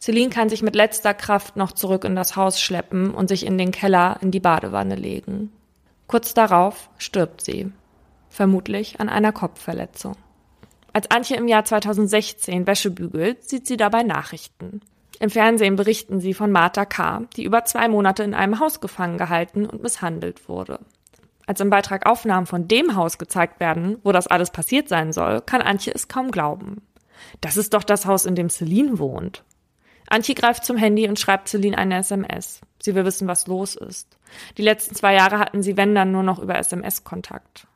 Celine 0.00 0.30
kann 0.30 0.48
sich 0.48 0.62
mit 0.62 0.74
letzter 0.74 1.14
Kraft 1.14 1.54
noch 1.54 1.70
zurück 1.70 2.02
in 2.02 2.16
das 2.16 2.34
Haus 2.34 2.60
schleppen 2.60 3.14
und 3.14 3.28
sich 3.28 3.46
in 3.46 3.56
den 3.56 3.70
Keller 3.70 4.18
in 4.20 4.32
die 4.32 4.40
Badewanne 4.40 4.96
legen. 4.96 5.52
Kurz 6.08 6.34
darauf 6.34 6.90
stirbt 6.98 7.40
sie, 7.40 7.70
vermutlich 8.30 8.98
an 8.98 9.08
einer 9.08 9.30
Kopfverletzung. 9.30 10.16
Als 10.92 11.08
Antje 11.08 11.36
im 11.36 11.46
Jahr 11.46 11.64
2016 11.64 12.66
Wäsche 12.66 12.90
bügelt, 12.90 13.48
sieht 13.48 13.68
sie 13.68 13.76
dabei 13.76 14.02
Nachrichten. 14.02 14.80
Im 15.20 15.30
Fernsehen 15.30 15.76
berichten 15.76 16.18
sie 16.18 16.34
von 16.34 16.50
Martha 16.50 16.84
K., 16.84 17.22
die 17.36 17.44
über 17.44 17.64
zwei 17.64 17.86
Monate 17.86 18.24
in 18.24 18.34
einem 18.34 18.58
Haus 18.58 18.80
gefangen 18.80 19.18
gehalten 19.18 19.66
und 19.66 19.84
misshandelt 19.84 20.48
wurde. 20.48 20.80
Als 21.46 21.60
im 21.60 21.70
Beitrag 21.70 22.06
Aufnahmen 22.06 22.46
von 22.46 22.68
dem 22.68 22.96
Haus 22.96 23.18
gezeigt 23.18 23.60
werden, 23.60 23.98
wo 24.02 24.12
das 24.12 24.26
alles 24.26 24.50
passiert 24.50 24.88
sein 24.88 25.12
soll, 25.12 25.40
kann 25.42 25.60
Antje 25.60 25.92
es 25.94 26.08
kaum 26.08 26.30
glauben. 26.30 26.82
Das 27.40 27.56
ist 27.56 27.74
doch 27.74 27.84
das 27.84 28.06
Haus, 28.06 28.24
in 28.24 28.34
dem 28.34 28.48
Celine 28.48 28.98
wohnt. 28.98 29.44
Antje 30.08 30.34
greift 30.34 30.64
zum 30.64 30.76
Handy 30.76 31.08
und 31.08 31.18
schreibt 31.18 31.48
Celine 31.48 31.78
eine 31.78 31.98
SMS. 31.98 32.60
Sie 32.82 32.94
will 32.94 33.04
wissen, 33.04 33.28
was 33.28 33.46
los 33.46 33.74
ist. 33.76 34.18
Die 34.58 34.62
letzten 34.62 34.94
zwei 34.94 35.14
Jahre 35.14 35.38
hatten 35.38 35.62
sie, 35.62 35.76
wenn 35.76 35.94
dann, 35.94 36.12
nur 36.12 36.22
noch 36.22 36.38
über 36.38 36.58
SMS 36.58 37.04
Kontakt. 37.04 37.66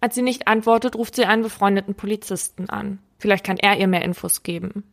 Als 0.00 0.14
sie 0.14 0.22
nicht 0.22 0.48
antwortet, 0.48 0.96
ruft 0.96 1.16
sie 1.16 1.24
einen 1.24 1.42
befreundeten 1.42 1.94
Polizisten 1.94 2.68
an. 2.68 2.98
Vielleicht 3.18 3.44
kann 3.44 3.56
er 3.56 3.78
ihr 3.78 3.88
mehr 3.88 4.04
Infos 4.04 4.42
geben. 4.42 4.84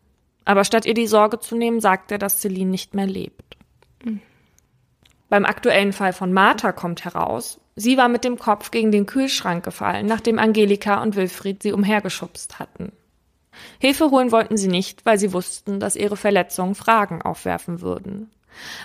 Aber 0.46 0.64
statt 0.64 0.86
ihr 0.86 0.94
die 0.94 1.08
Sorge 1.08 1.40
zu 1.40 1.56
nehmen, 1.56 1.80
sagt 1.80 2.12
er, 2.12 2.18
dass 2.18 2.42
Celine 2.42 2.70
nicht 2.70 2.94
mehr 2.94 3.08
lebt. 3.08 3.58
Mhm. 4.04 4.22
Beim 5.30 5.46
aktuellen 5.46 5.94
Fall 5.94 6.14
von 6.14 6.34
Martha 6.34 6.72
kommt 6.72 7.04
heraus, 7.04 7.60
sie 7.76 7.98
war 7.98 8.10
mit 8.10 8.24
dem 8.24 8.38
Kopf 8.38 8.72
gegen 8.72 8.92
den 8.92 9.06
Kühlschrank 9.06 9.64
gefallen, 9.64 10.06
nachdem 10.06 10.40
Angelika 10.40 11.02
und 11.02 11.16
Wilfried 11.16 11.64
sie 11.64 11.74
umhergeschubst 11.74 12.60
hatten. 12.60 12.92
Hilfe 13.80 14.12
holen 14.12 14.32
wollten 14.32 14.58
sie 14.58 14.68
nicht, 14.68 15.06
weil 15.06 15.18
sie 15.18 15.34
wussten, 15.34 15.80
dass 15.80 15.96
ihre 15.96 16.18
Verletzungen 16.18 16.76
Fragen 16.76 17.22
aufwerfen 17.22 17.82
würden. 17.82 18.30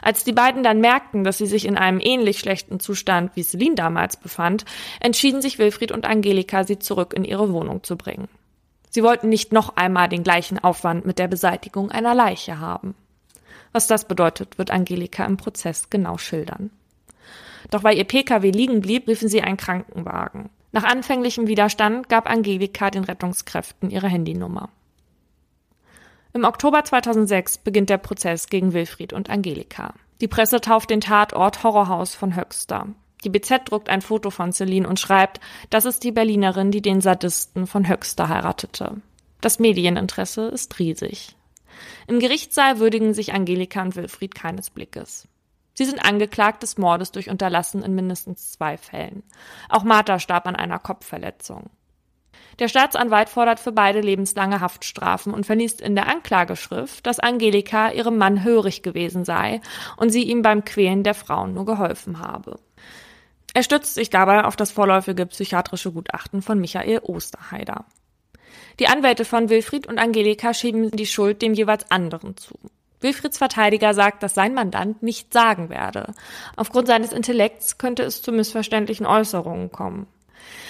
Als 0.02 0.24
die 0.24 0.32
beiden 0.32 0.62
dann 0.62 0.80
merkten, 0.80 1.22
dass 1.22 1.38
sie 1.38 1.46
sich 1.46 1.64
in 1.64 1.76
einem 1.76 2.00
ähnlich 2.00 2.40
schlechten 2.40 2.80
Zustand 2.80 3.32
wie 3.36 3.42
Celine 3.42 3.76
damals 3.76 4.16
befand, 4.16 4.64
entschieden 4.98 5.42
sich 5.42 5.58
Wilfried 5.58 5.92
und 5.92 6.06
Angelika, 6.06 6.64
sie 6.64 6.78
zurück 6.78 7.12
in 7.14 7.24
ihre 7.24 7.52
Wohnung 7.52 7.82
zu 7.84 7.96
bringen. 7.96 8.28
Sie 8.88 9.04
wollten 9.04 9.28
nicht 9.28 9.52
noch 9.52 9.76
einmal 9.76 10.08
den 10.08 10.24
gleichen 10.24 10.58
Aufwand 10.58 11.06
mit 11.06 11.20
der 11.20 11.28
Beseitigung 11.28 11.92
einer 11.92 12.14
Leiche 12.14 12.58
haben. 12.58 12.96
Was 13.72 13.86
das 13.86 14.06
bedeutet, 14.06 14.58
wird 14.58 14.70
Angelika 14.70 15.24
im 15.24 15.36
Prozess 15.36 15.90
genau 15.90 16.18
schildern. 16.18 16.70
Doch 17.70 17.84
weil 17.84 17.96
ihr 17.96 18.04
Pkw 18.04 18.50
liegen 18.50 18.80
blieb, 18.80 19.06
riefen 19.06 19.28
sie 19.28 19.42
einen 19.42 19.56
Krankenwagen. 19.56 20.50
Nach 20.72 20.84
anfänglichem 20.84 21.46
Widerstand 21.46 22.08
gab 22.08 22.28
Angelika 22.28 22.90
den 22.90 23.04
Rettungskräften 23.04 23.90
ihre 23.90 24.08
Handynummer. 24.08 24.70
Im 26.32 26.44
Oktober 26.44 26.84
2006 26.84 27.58
beginnt 27.58 27.90
der 27.90 27.98
Prozess 27.98 28.46
gegen 28.46 28.72
Wilfried 28.72 29.12
und 29.12 29.30
Angelika. 29.30 29.94
Die 30.20 30.28
Presse 30.28 30.60
tauft 30.60 30.90
den 30.90 31.00
Tatort 31.00 31.64
Horrorhaus 31.64 32.14
von 32.14 32.36
Höxter. 32.36 32.86
Die 33.24 33.30
BZ 33.30 33.68
druckt 33.68 33.88
ein 33.88 34.00
Foto 34.00 34.30
von 34.30 34.52
Celine 34.52 34.88
und 34.88 35.00
schreibt, 35.00 35.40
das 35.70 35.84
ist 35.84 36.04
die 36.04 36.12
Berlinerin, 36.12 36.70
die 36.70 36.82
den 36.82 37.00
Sadisten 37.00 37.66
von 37.66 37.88
Höxter 37.88 38.28
heiratete. 38.28 38.96
Das 39.40 39.58
Medieninteresse 39.58 40.48
ist 40.48 40.78
riesig. 40.78 41.36
Im 42.06 42.18
Gerichtssaal 42.18 42.78
würdigen 42.78 43.14
sich 43.14 43.32
Angelika 43.32 43.82
und 43.82 43.96
Wilfried 43.96 44.34
keines 44.34 44.70
Blickes. 44.70 45.28
Sie 45.74 45.84
sind 45.84 46.04
angeklagt 46.04 46.62
des 46.62 46.78
Mordes 46.78 47.12
durch 47.12 47.30
Unterlassen 47.30 47.82
in 47.82 47.94
mindestens 47.94 48.52
zwei 48.52 48.76
Fällen. 48.76 49.22
Auch 49.68 49.84
Martha 49.84 50.18
starb 50.18 50.46
an 50.46 50.56
einer 50.56 50.78
Kopfverletzung. 50.78 51.70
Der 52.58 52.68
Staatsanwalt 52.68 53.30
fordert 53.30 53.58
für 53.58 53.72
beide 53.72 54.00
lebenslange 54.00 54.60
Haftstrafen 54.60 55.32
und 55.32 55.46
verliest 55.46 55.80
in 55.80 55.94
der 55.94 56.08
Anklageschrift, 56.08 57.06
dass 57.06 57.18
Angelika 57.18 57.90
ihrem 57.90 58.18
Mann 58.18 58.44
hörig 58.44 58.82
gewesen 58.82 59.24
sei 59.24 59.62
und 59.96 60.10
sie 60.10 60.24
ihm 60.24 60.42
beim 60.42 60.64
Quälen 60.64 61.02
der 61.02 61.14
Frauen 61.14 61.54
nur 61.54 61.64
geholfen 61.64 62.18
habe. 62.18 62.60
Er 63.54 63.62
stützt 63.62 63.94
sich 63.94 64.10
dabei 64.10 64.44
auf 64.44 64.56
das 64.56 64.70
vorläufige 64.70 65.26
psychiatrische 65.26 65.92
Gutachten 65.92 66.42
von 66.42 66.60
Michael 66.60 67.00
Osterheider. 67.02 67.86
Die 68.78 68.86
Anwälte 68.86 69.24
von 69.24 69.48
Wilfried 69.48 69.86
und 69.86 69.98
Angelika 69.98 70.54
schieben 70.54 70.90
die 70.90 71.06
Schuld 71.06 71.42
dem 71.42 71.54
jeweils 71.54 71.90
anderen 71.90 72.36
zu. 72.36 72.54
Wilfrieds 73.00 73.38
Verteidiger 73.38 73.94
sagt, 73.94 74.22
dass 74.22 74.34
sein 74.34 74.54
Mandant 74.54 75.02
nicht 75.02 75.32
sagen 75.32 75.70
werde. 75.70 76.12
Aufgrund 76.56 76.86
seines 76.86 77.12
Intellekts 77.12 77.78
könnte 77.78 78.02
es 78.02 78.22
zu 78.22 78.30
missverständlichen 78.30 79.06
Äußerungen 79.06 79.72
kommen. 79.72 80.06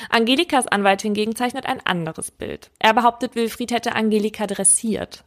Angelikas 0.08 0.66
Anwalt 0.66 1.02
hingegen 1.02 1.36
zeichnet 1.36 1.66
ein 1.66 1.84
anderes 1.84 2.30
Bild. 2.30 2.70
Er 2.78 2.94
behauptet, 2.94 3.34
Wilfried 3.34 3.72
hätte 3.72 3.94
Angelika 3.94 4.46
dressiert. 4.46 5.24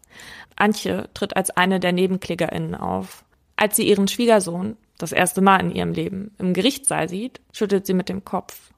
Antje 0.55 1.09
tritt 1.13 1.35
als 1.35 1.49
eine 1.51 1.79
der 1.79 1.93
NebenklägerInnen 1.93 2.75
auf. 2.75 3.23
Als 3.55 3.75
sie 3.75 3.87
ihren 3.87 4.07
Schwiegersohn, 4.07 4.77
das 4.97 5.11
erste 5.11 5.41
Mal 5.41 5.59
in 5.59 5.71
ihrem 5.71 5.93
Leben, 5.93 6.33
im 6.37 6.53
Gerichtssaal 6.53 7.09
sieht, 7.09 7.41
schüttelt 7.51 7.85
sie 7.85 7.93
mit 7.93 8.09
dem 8.09 8.23
Kopf. 8.23 8.71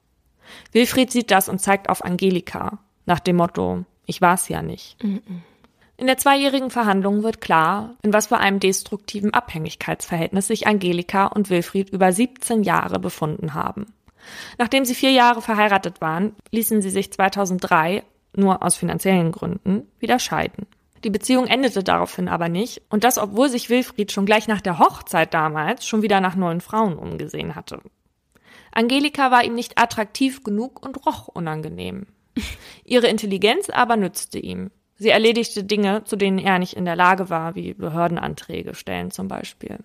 Wilfried 0.72 1.12
sieht 1.12 1.32
das 1.32 1.50
und 1.50 1.60
zeigt 1.60 1.90
auf 1.90 2.04
Angelika, 2.04 2.80
nach 3.06 3.20
dem 3.20 3.38
Motto, 3.38 3.86
ich 4.06 4.22
war's 4.22 4.50
ja 4.50 4.62
nicht. 4.62 5.02
Mm 5.04 5.16
-mm. 5.16 5.42
In 5.98 6.08
der 6.08 6.18
zweijährigen 6.18 6.72
Verhandlung 6.72 7.24
wird 7.24 7.40
klar, 7.40 7.96
in 8.02 8.12
was 8.12 8.28
für 8.28 8.38
einem 8.38 8.60
destruktiven 8.60 9.34
Abhängigkeitsverhältnis 9.34 10.48
sich 10.48 10.68
Angelika 10.68 11.28
und 11.28 11.50
Wilfried 11.50 11.90
über 11.90 12.12
17 12.12 12.64
Jahre 12.64 13.00
befunden 13.00 13.54
haben. 13.54 13.94
Nachdem 14.58 14.84
sie 14.84 14.96
vier 14.96 15.12
Jahre 15.12 15.42
verheiratet 15.42 16.02
waren, 16.02 16.36
ließen 16.52 16.82
sie 16.82 16.90
sich 16.90 17.14
2003, 17.14 18.04
nur 18.36 18.62
aus 18.62 18.76
finanziellen 18.76 19.32
Gründen, 19.32 19.88
wieder 20.00 20.20
scheiden. 20.20 20.66
Die 21.06 21.10
Beziehung 21.10 21.48
endete 21.48 21.84
daraufhin 21.84 22.28
aber 22.28 22.50
nicht, 22.50 22.82
und 22.90 23.04
das 23.04 23.18
obwohl 23.18 23.48
sich 23.48 23.70
Wilfried 23.70 24.12
schon 24.12 24.26
gleich 24.26 24.48
nach 24.48 24.62
der 24.62 24.80
Hochzeit 24.80 25.34
damals 25.34 25.86
schon 25.86 26.02
wieder 26.02 26.20
nach 26.20 26.36
neuen 26.36 26.62
Frauen 26.62 26.98
umgesehen 26.98 27.56
hatte. 27.56 27.80
Angelika 28.72 29.32
war 29.32 29.46
ihm 29.46 29.56
nicht 29.56 29.78
attraktiv 29.78 30.44
genug 30.44 30.86
und 30.86 31.06
roch 31.06 31.30
unangenehm. 31.30 32.08
Ihre 32.84 33.08
Intelligenz 33.08 33.70
aber 33.70 33.98
nützte 33.98 34.40
ihm. 34.40 34.72
Sie 34.98 35.10
erledigte 35.10 35.64
Dinge, 35.64 36.04
zu 36.06 36.16
denen 36.16 36.38
er 36.40 36.60
nicht 36.60 36.74
in 36.74 36.86
der 36.86 36.96
Lage 36.96 37.30
war, 37.30 37.56
wie 37.56 37.74
Behördenanträge 37.74 38.76
stellen 38.76 39.12
zum 39.12 39.28
Beispiel. 39.28 39.80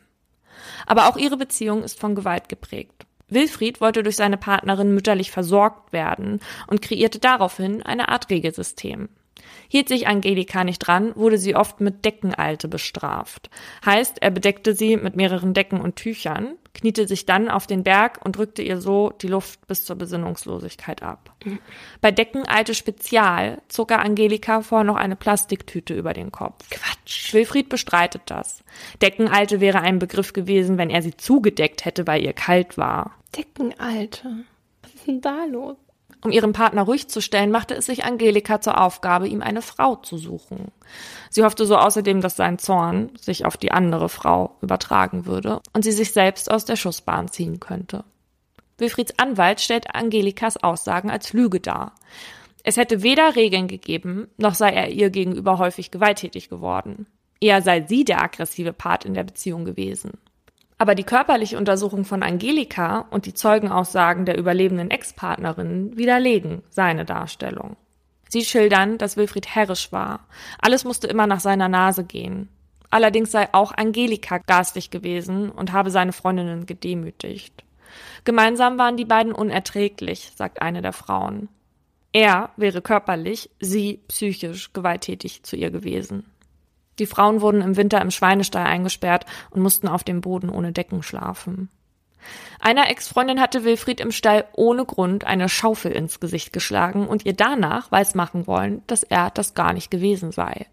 Aber 0.86 1.09
auch 1.09 1.16
ihre 1.16 1.36
Beziehung 1.36 1.82
ist 1.82 1.98
von 1.98 2.14
Gewalt 2.14 2.48
geprägt. 2.48 3.07
Wilfried 3.28 3.80
wollte 3.80 4.03
durch 4.03 4.16
seine 4.16 4.36
Partnerin 4.36 4.94
mütterlich 4.94 5.30
versorgt 5.30 5.92
werden 5.92 6.40
und 6.66 6.82
kreierte 6.82 7.18
daraufhin 7.18 7.82
eine 7.82 8.09
Art 8.09 8.28
Regelsystem. 8.30 9.09
Hielt 9.68 9.88
sich 9.88 10.07
Angelika 10.07 10.64
nicht 10.64 10.78
dran, 10.78 11.12
wurde 11.16 11.38
sie 11.38 11.55
oft 11.55 11.80
mit 11.80 12.05
Deckenalte 12.05 12.68
bestraft. 12.68 13.51
Heißt, 13.84 14.20
er 14.20 14.30
bedeckte 14.30 14.74
sie 14.74 14.96
mit 14.96 15.16
mehreren 15.16 15.55
Decken 15.55 15.80
und 15.80 15.96
Tüchern, 15.96 16.57
kniete 16.74 17.07
sich 17.07 17.26
dann 17.26 17.48
auf 17.48 17.66
den 17.66 17.82
Berg 17.82 18.20
und 18.24 18.36
drückte 18.36 18.62
ihr 18.62 18.80
so 18.80 19.11
die 19.20 19.28
Luft 19.28 19.66
bis 19.66 19.84
zur 19.84 19.96
Besinnungslosigkeit 19.96 21.03
ab. 21.03 21.34
Bei 22.01 22.11
Deckenalte 22.11 22.74
Spezial 22.74 23.61
zog 23.68 23.90
er 23.90 24.01
Angelika 24.01 24.62
vor 24.62 24.84
noch 24.84 24.96
eine 24.96 25.16
Plastiktüte 25.16 25.94
über 25.94 26.12
den 26.12 26.32
Kopf. 26.32 26.68
Quatsch. 26.70 27.34
Wilfried 27.34 27.68
bestreitet 27.68 28.22
das. 28.26 28.62
Deckenalte 29.03 29.61
wäre 29.61 29.80
ein 29.80 29.98
Begriff 29.98 30.32
gewesen, 30.32 30.78
wenn 30.78 30.90
er 30.90 31.03
sie 31.03 31.16
zugedeckt 31.16 31.84
hätte, 31.84 32.07
weil 32.07 32.22
ihr 32.24 32.32
kalt 32.32 32.78
war. 32.78 33.14
Deckenalte. 33.36 34.44
Was 34.82 34.94
ist 34.94 35.07
denn 35.07 35.20
da 35.20 35.44
los? 35.44 35.76
Um 36.22 36.30
ihren 36.30 36.52
Partner 36.52 36.82
ruhig 36.82 37.08
zu 37.08 37.20
stellen, 37.22 37.50
machte 37.50 37.74
es 37.74 37.86
sich 37.86 38.04
Angelika 38.04 38.60
zur 38.60 38.80
Aufgabe, 38.80 39.26
ihm 39.26 39.40
eine 39.42 39.62
Frau 39.62 39.96
zu 39.96 40.18
suchen. 40.18 40.70
Sie 41.30 41.44
hoffte 41.44 41.64
so 41.64 41.76
außerdem, 41.76 42.20
dass 42.20 42.36
sein 42.36 42.58
Zorn 42.58 43.10
sich 43.18 43.46
auf 43.46 43.56
die 43.56 43.72
andere 43.72 44.08
Frau 44.08 44.56
übertragen 44.60 45.24
würde 45.24 45.60
und 45.72 45.82
sie 45.82 45.92
sich 45.92 46.12
selbst 46.12 46.50
aus 46.50 46.64
der 46.64 46.76
Schussbahn 46.76 47.28
ziehen 47.28 47.58
könnte. 47.58 48.04
Wilfrieds 48.76 49.18
Anwalt 49.18 49.60
stellt 49.60 49.94
Angelikas 49.94 50.56
Aussagen 50.56 51.10
als 51.10 51.32
Lüge 51.32 51.60
dar. 51.60 51.94
Es 52.62 52.76
hätte 52.76 53.02
weder 53.02 53.36
Regeln 53.36 53.68
gegeben, 53.68 54.28
noch 54.36 54.54
sei 54.54 54.70
er 54.70 54.90
ihr 54.90 55.10
gegenüber 55.10 55.58
häufig 55.58 55.90
gewalttätig 55.90 56.50
geworden. 56.50 57.06
Eher 57.40 57.62
sei 57.62 57.86
sie 57.86 58.04
der 58.04 58.22
aggressive 58.22 58.74
Part 58.74 59.06
in 59.06 59.14
der 59.14 59.24
Beziehung 59.24 59.64
gewesen. 59.64 60.18
Aber 60.81 60.95
die 60.95 61.05
körperliche 61.05 61.59
Untersuchung 61.59 62.07
von 62.07 62.22
Angelika 62.22 63.01
und 63.11 63.26
die 63.26 63.35
Zeugenaussagen 63.35 64.24
der 64.24 64.39
überlebenden 64.39 64.91
Ex-Partnerin 64.91 65.95
widerlegen 65.99 66.62
seine 66.70 67.05
Darstellung. 67.05 67.76
Sie 68.31 68.47
schildern, 68.47 68.97
dass 68.97 69.18
Wilfried 69.18 69.47
herrisch 69.47 69.93
war. 69.93 70.26
Alles 70.59 70.85
musste 70.85 71.07
immer 71.07 71.26
nach 71.26 71.41
seiner 71.41 71.68
Nase 71.68 72.05
gehen. 72.05 72.49
Allerdings 72.89 73.31
sei 73.31 73.53
auch 73.53 73.72
Angelika 73.72 74.39
garstig 74.39 74.89
gewesen 74.89 75.51
und 75.51 75.72
habe 75.72 75.91
seine 75.91 76.14
Freundinnen 76.14 76.64
gedemütigt. 76.64 77.62
Gemeinsam 78.24 78.78
waren 78.78 78.97
die 78.97 79.05
beiden 79.05 79.33
unerträglich, 79.33 80.33
sagt 80.35 80.62
eine 80.62 80.81
der 80.81 80.95
Frauen. 80.95 81.51
Er 82.14 82.53
wäre 82.57 82.81
körperlich, 82.81 83.51
sie 83.61 84.01
psychisch 84.09 84.72
gewalttätig 84.72 85.43
zu 85.43 85.57
ihr 85.57 85.70
gewesen. 85.70 86.24
Die 87.01 87.07
Frauen 87.07 87.40
wurden 87.40 87.62
im 87.62 87.76
Winter 87.76 88.01
im 88.01 88.11
Schweinestall 88.11 88.66
eingesperrt 88.66 89.24
und 89.51 89.62
mussten 89.62 89.88
auf 89.88 90.05
dem 90.05 90.20
Boden 90.20 90.51
ohne 90.51 90.70
Decken 90.70 91.03
schlafen. 91.03 91.70
Einer 92.61 92.90
Ex-Freundin 92.90 93.40
hatte 93.40 93.64
Wilfried 93.64 94.01
im 94.01 94.12
Stall 94.12 94.44
ohne 94.53 94.84
Grund 94.84 95.24
eine 95.24 95.48
Schaufel 95.48 95.92
ins 95.92 96.20
Gesicht 96.20 96.53
geschlagen 96.53 97.09
und 97.09 97.24
ihr 97.24 97.32
danach 97.32 97.90
weismachen 97.90 98.46
wollen, 98.46 98.82
dass 98.86 99.03
er 99.03 99.30
das 99.30 99.55
gar 99.55 99.72
nicht 99.72 99.90
gewesen 99.90 100.30
sei. 100.30 100.66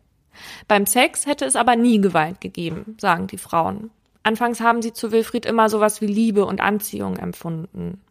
Beim 0.68 0.86
Sex 0.86 1.26
hätte 1.26 1.46
es 1.46 1.56
aber 1.56 1.78
nie 1.78 2.02
Gewalt 2.02 2.42
gegeben, 2.42 2.98
sagen 3.00 3.28
die 3.28 3.38
Frauen. 3.38 3.90
Anfangs 4.24 4.60
haben 4.60 4.82
sie 4.82 4.92
zu 4.92 5.14
Wilfried 5.14 5.46
immer 5.46 5.70
sowas 5.70 6.02
wie 6.02 6.08
Liebe 6.08 6.46
und 6.46 6.60
Anziehung 6.60 7.16
empfunden. 7.16 8.02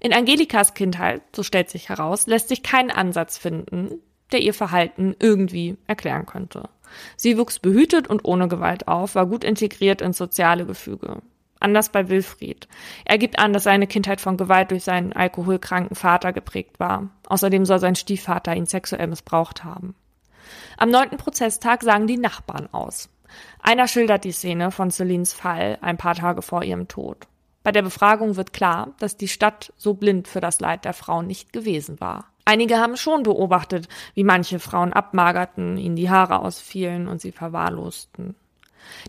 In 0.00 0.12
Angelikas 0.12 0.74
Kindheit, 0.74 1.22
so 1.34 1.44
stellt 1.44 1.70
sich 1.70 1.88
heraus, 1.88 2.26
lässt 2.26 2.48
sich 2.48 2.64
kein 2.64 2.90
Ansatz 2.90 3.38
finden, 3.38 4.00
der 4.32 4.42
ihr 4.42 4.54
Verhalten 4.54 5.14
irgendwie 5.20 5.76
erklären 5.86 6.26
könnte. 6.26 6.68
Sie 7.16 7.38
wuchs 7.38 7.58
behütet 7.58 8.08
und 8.08 8.24
ohne 8.24 8.48
Gewalt 8.48 8.88
auf, 8.88 9.14
war 9.14 9.26
gut 9.26 9.44
integriert 9.44 10.00
ins 10.00 10.18
soziale 10.18 10.66
Gefüge. 10.66 11.22
Anders 11.60 11.88
bei 11.88 12.08
Wilfried. 12.08 12.68
Er 13.04 13.16
gibt 13.16 13.38
an, 13.38 13.52
dass 13.52 13.64
seine 13.64 13.86
Kindheit 13.86 14.20
von 14.20 14.36
Gewalt 14.36 14.70
durch 14.70 14.84
seinen 14.84 15.12
alkoholkranken 15.14 15.96
Vater 15.96 16.32
geprägt 16.32 16.78
war. 16.78 17.08
Außerdem 17.26 17.64
soll 17.64 17.78
sein 17.78 17.94
Stiefvater 17.94 18.54
ihn 18.54 18.66
sexuell 18.66 19.06
missbraucht 19.06 19.64
haben. 19.64 19.94
Am 20.76 20.90
neunten 20.90 21.16
Prozesstag 21.16 21.82
sagen 21.82 22.06
die 22.06 22.18
Nachbarn 22.18 22.68
aus. 22.72 23.08
Einer 23.60 23.88
schildert 23.88 24.24
die 24.24 24.32
Szene 24.32 24.70
von 24.70 24.90
Celines 24.90 25.32
Fall 25.32 25.78
ein 25.80 25.96
paar 25.96 26.14
Tage 26.14 26.42
vor 26.42 26.62
ihrem 26.62 26.86
Tod. 26.86 27.26
Bei 27.62 27.72
der 27.72 27.82
Befragung 27.82 28.36
wird 28.36 28.52
klar, 28.52 28.92
dass 28.98 29.16
die 29.16 29.28
Stadt 29.28 29.72
so 29.78 29.94
blind 29.94 30.28
für 30.28 30.40
das 30.40 30.60
Leid 30.60 30.84
der 30.84 30.92
Frauen 30.92 31.26
nicht 31.26 31.52
gewesen 31.52 31.98
war. 31.98 32.26
Einige 32.44 32.78
haben 32.78 32.96
schon 32.96 33.22
beobachtet, 33.22 33.88
wie 34.14 34.24
manche 34.24 34.58
Frauen 34.58 34.92
abmagerten, 34.92 35.78
ihnen 35.78 35.96
die 35.96 36.10
Haare 36.10 36.40
ausfielen 36.40 37.08
und 37.08 37.20
sie 37.20 37.32
verwahrlosten. 37.32 38.34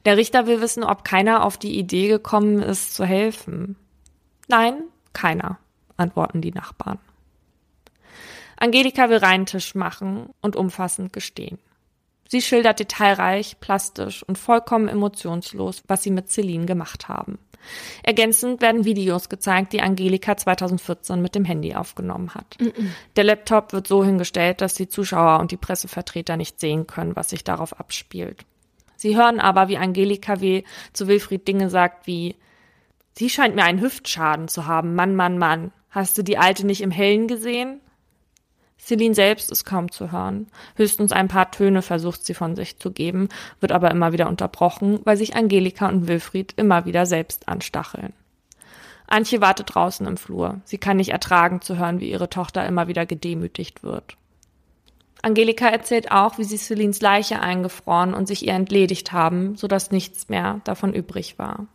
Der 0.06 0.16
Richter 0.16 0.48
will 0.48 0.62
wissen, 0.62 0.84
ob 0.84 1.04
keiner 1.04 1.44
auf 1.44 1.58
die 1.58 1.78
Idee 1.78 2.08
gekommen 2.08 2.62
ist, 2.62 2.96
zu 2.96 3.06
helfen. 3.06 3.76
Nein, 4.48 4.84
keiner, 5.12 5.60
antworten 5.98 6.42
die 6.42 6.52
Nachbarn. 6.52 7.00
Angelika 8.58 9.10
will 9.10 9.18
reinen 9.18 9.46
Tisch 9.46 9.76
machen 9.76 10.30
und 10.42 10.56
umfassend 10.56 11.12
gestehen. 11.12 11.60
Sie 12.28 12.42
schildert 12.42 12.80
detailreich, 12.80 13.60
plastisch 13.60 14.24
und 14.24 14.38
vollkommen 14.38 14.88
emotionslos, 14.88 15.84
was 15.88 16.04
sie 16.04 16.12
mit 16.12 16.32
Celine 16.32 16.66
gemacht 16.66 17.08
haben. 17.08 17.38
Ergänzend 18.04 18.62
werden 18.62 18.86
Videos 18.86 19.30
gezeigt, 19.30 19.74
die 19.74 19.82
Angelika 19.82 20.38
2014 20.38 21.22
mit 21.22 21.36
dem 21.36 21.46
Handy 21.46 21.76
aufgenommen 21.76 22.34
hat. 22.34 22.58
Mm 22.60 22.66
-mm. 22.66 22.90
Der 23.16 23.24
Laptop 23.24 23.74
wird 23.74 23.88
so 23.88 24.04
hingestellt, 24.04 24.62
dass 24.62 24.74
die 24.74 24.88
Zuschauer 24.88 25.40
und 25.40 25.52
die 25.52 25.58
Pressevertreter 25.58 26.38
nicht 26.38 26.60
sehen 26.60 26.88
können, 26.88 27.16
was 27.16 27.30
sich 27.30 27.44
darauf 27.44 27.80
abspielt. 27.80 28.46
Sie 28.96 29.18
hören 29.18 29.40
aber, 29.40 29.68
wie 29.68 29.78
Angelika 29.78 30.42
W. 30.42 30.64
zu 30.94 31.08
Wilfried 31.08 31.48
Dinge 31.48 31.70
sagt 31.70 32.08
wie 32.08 32.36
Sie 33.18 33.30
scheint 33.30 33.56
mir 33.56 33.64
einen 33.64 33.80
Hüftschaden 33.80 34.50
zu 34.50 34.68
haben, 34.68 34.94
Mann, 34.94 35.16
Mann, 35.16 35.38
Mann. 35.38 35.72
Hast 35.90 36.18
du 36.18 36.22
die 36.22 36.38
Alte 36.38 36.66
nicht 36.66 36.82
im 36.82 36.92
Hellen 36.92 37.28
gesehen? 37.28 37.80
Celine 38.86 39.16
selbst 39.16 39.52
ist 39.52 39.66
kaum 39.66 39.92
zu 39.92 40.12
hören. 40.12 40.48
Höchstens 40.76 41.12
ein 41.12 41.28
paar 41.28 41.50
Töne 41.50 41.82
versucht 41.82 42.24
sie 42.24 42.36
von 42.36 42.56
sich 42.56 42.78
zu 42.78 42.92
geben, 42.92 43.30
wird 43.60 43.72
aber 43.72 43.90
immer 43.90 44.14
wieder 44.14 44.28
unterbrochen, 44.28 45.00
weil 45.06 45.18
sich 45.18 45.36
Angelika 45.36 45.90
und 45.90 46.08
Wilfried 46.08 46.54
immer 46.56 46.86
wieder 46.86 47.08
selbst 47.08 47.48
anstacheln. 47.48 48.14
Antje 49.08 49.42
wartet 49.42 49.74
draußen 49.74 50.06
im 50.06 50.18
Flur. 50.18 50.62
Sie 50.66 50.78
kann 50.78 50.98
nicht 50.98 51.10
ertragen 51.10 51.62
zu 51.62 51.78
hören, 51.78 52.00
wie 52.00 52.12
ihre 52.12 52.30
Tochter 52.30 52.66
immer 52.66 52.88
wieder 52.88 53.08
gedemütigt 53.08 53.84
wird. 53.84 54.18
Angelika 55.24 55.68
erzählt 55.68 56.12
auch, 56.12 56.38
wie 56.38 56.44
sie 56.44 56.58
Celines 56.58 57.02
Leiche 57.02 57.40
eingefroren 57.40 58.14
und 58.14 58.28
sich 58.28 58.46
ihr 58.46 58.54
entledigt 58.54 59.12
haben, 59.12 59.56
sodass 59.56 59.90
nichts 59.90 60.30
mehr 60.30 60.62
davon 60.64 60.94
übrig 60.94 61.40
war. 61.40 61.66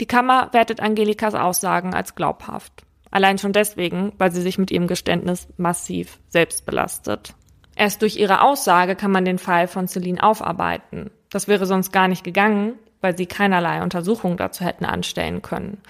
Die 0.00 0.06
Kammer 0.06 0.48
wertet 0.52 0.80
Angelikas 0.80 1.34
Aussagen 1.34 1.94
als 1.94 2.16
glaubhaft. 2.16 2.83
Allein 3.14 3.38
schon 3.38 3.52
deswegen, 3.52 4.12
weil 4.18 4.32
sie 4.32 4.42
sich 4.42 4.58
mit 4.58 4.72
ihrem 4.72 4.88
Geständnis 4.88 5.46
massiv 5.56 6.18
selbst 6.30 6.66
belastet. 6.66 7.32
Erst 7.76 8.02
durch 8.02 8.16
ihre 8.16 8.42
Aussage 8.42 8.96
kann 8.96 9.12
man 9.12 9.24
den 9.24 9.38
Fall 9.38 9.68
von 9.68 9.86
Celine 9.86 10.20
aufarbeiten. 10.20 11.12
Das 11.30 11.46
wäre 11.46 11.64
sonst 11.64 11.92
gar 11.92 12.08
nicht 12.08 12.24
gegangen, 12.24 12.72
weil 13.00 13.16
sie 13.16 13.26
keinerlei 13.26 13.84
Untersuchungen 13.84 14.36
dazu 14.36 14.64
hätten 14.64 14.84
anstellen 14.84 15.42
können. 15.42 15.80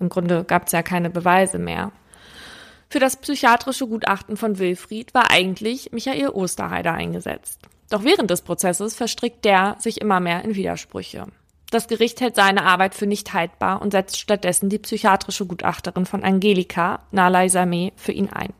Im 0.00 0.10
Grunde 0.10 0.44
gab 0.44 0.66
es 0.66 0.72
ja 0.72 0.82
keine 0.82 1.08
Beweise 1.08 1.58
mehr. 1.58 1.92
Für 2.90 2.98
das 2.98 3.16
psychiatrische 3.16 3.86
Gutachten 3.86 4.36
von 4.36 4.58
Wilfried 4.58 5.14
war 5.14 5.30
eigentlich 5.30 5.92
Michael 5.92 6.28
Osterheider 6.28 6.92
eingesetzt. 6.92 7.58
Doch 7.88 8.04
während 8.04 8.30
des 8.30 8.42
Prozesses 8.42 8.94
verstrickt 8.94 9.46
der 9.46 9.76
sich 9.78 10.02
immer 10.02 10.20
mehr 10.20 10.44
in 10.44 10.54
Widersprüche. 10.54 11.26
Das 11.70 11.88
Gericht 11.88 12.20
hält 12.20 12.36
seine 12.36 12.64
Arbeit 12.64 12.94
für 12.94 13.06
nicht 13.06 13.32
haltbar 13.32 13.82
und 13.82 13.90
setzt 13.90 14.20
stattdessen 14.20 14.68
die 14.68 14.78
psychiatrische 14.78 15.46
Gutachterin 15.46 16.06
von 16.06 16.22
Angelika, 16.22 17.00
Nalai 17.10 17.48
Sameh, 17.48 17.92
für 17.96 18.12
ihn 18.12 18.30
ein. 18.30 18.52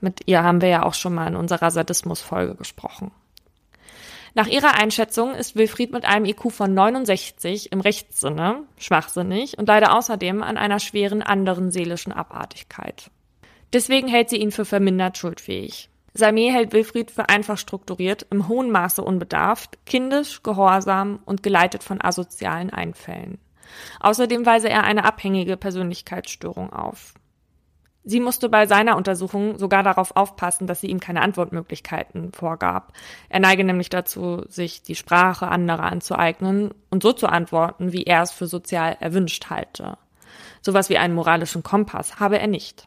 Mit 0.00 0.20
ihr 0.26 0.42
haben 0.42 0.60
wir 0.60 0.68
ja 0.68 0.82
auch 0.82 0.94
schon 0.94 1.14
mal 1.14 1.26
in 1.26 1.36
unserer 1.36 1.70
Sadismus-Folge 1.70 2.54
gesprochen. 2.54 3.10
Nach 4.34 4.48
ihrer 4.48 4.74
Einschätzung 4.74 5.32
ist 5.34 5.54
Wilfried 5.54 5.92
mit 5.92 6.04
einem 6.04 6.26
IQ 6.26 6.50
von 6.50 6.74
69 6.74 7.70
im 7.72 7.80
Rechtssinne 7.80 8.64
schwachsinnig 8.76 9.56
und 9.58 9.68
leider 9.68 9.96
außerdem 9.96 10.42
an 10.42 10.58
einer 10.58 10.80
schweren 10.80 11.22
anderen 11.22 11.70
seelischen 11.70 12.12
Abartigkeit. 12.12 13.10
Deswegen 13.72 14.08
hält 14.08 14.30
sie 14.30 14.36
ihn 14.36 14.50
für 14.50 14.64
vermindert 14.64 15.18
schuldfähig. 15.18 15.88
Samir 16.16 16.52
hält 16.52 16.72
Wilfried 16.72 17.10
für 17.10 17.28
einfach 17.28 17.58
strukturiert, 17.58 18.26
im 18.30 18.46
hohen 18.46 18.70
Maße 18.70 19.02
unbedarft, 19.02 19.84
kindisch, 19.84 20.44
gehorsam 20.44 21.18
und 21.24 21.42
geleitet 21.42 21.82
von 21.82 22.00
asozialen 22.00 22.70
Einfällen. 22.70 23.38
Außerdem 23.98 24.46
weise 24.46 24.68
er 24.68 24.84
eine 24.84 25.04
abhängige 25.04 25.56
Persönlichkeitsstörung 25.56 26.72
auf. 26.72 27.14
Sie 28.06 28.20
musste 28.20 28.50
bei 28.50 28.66
seiner 28.66 28.96
Untersuchung 28.96 29.58
sogar 29.58 29.82
darauf 29.82 30.14
aufpassen, 30.14 30.66
dass 30.66 30.82
sie 30.82 30.88
ihm 30.88 31.00
keine 31.00 31.22
Antwortmöglichkeiten 31.22 32.32
vorgab. 32.32 32.92
Er 33.30 33.40
neige 33.40 33.64
nämlich 33.64 33.88
dazu, 33.88 34.44
sich 34.46 34.82
die 34.82 34.94
Sprache 34.94 35.48
anderer 35.48 35.84
anzueignen 35.84 36.74
und 36.90 37.02
so 37.02 37.12
zu 37.12 37.26
antworten, 37.26 37.92
wie 37.92 38.04
er 38.04 38.22
es 38.22 38.30
für 38.30 38.46
sozial 38.46 38.98
erwünscht 39.00 39.48
halte. 39.48 39.96
Sowas 40.60 40.90
wie 40.90 40.98
einen 40.98 41.14
moralischen 41.14 41.62
Kompass 41.62 42.20
habe 42.20 42.38
er 42.38 42.46
nicht. 42.46 42.86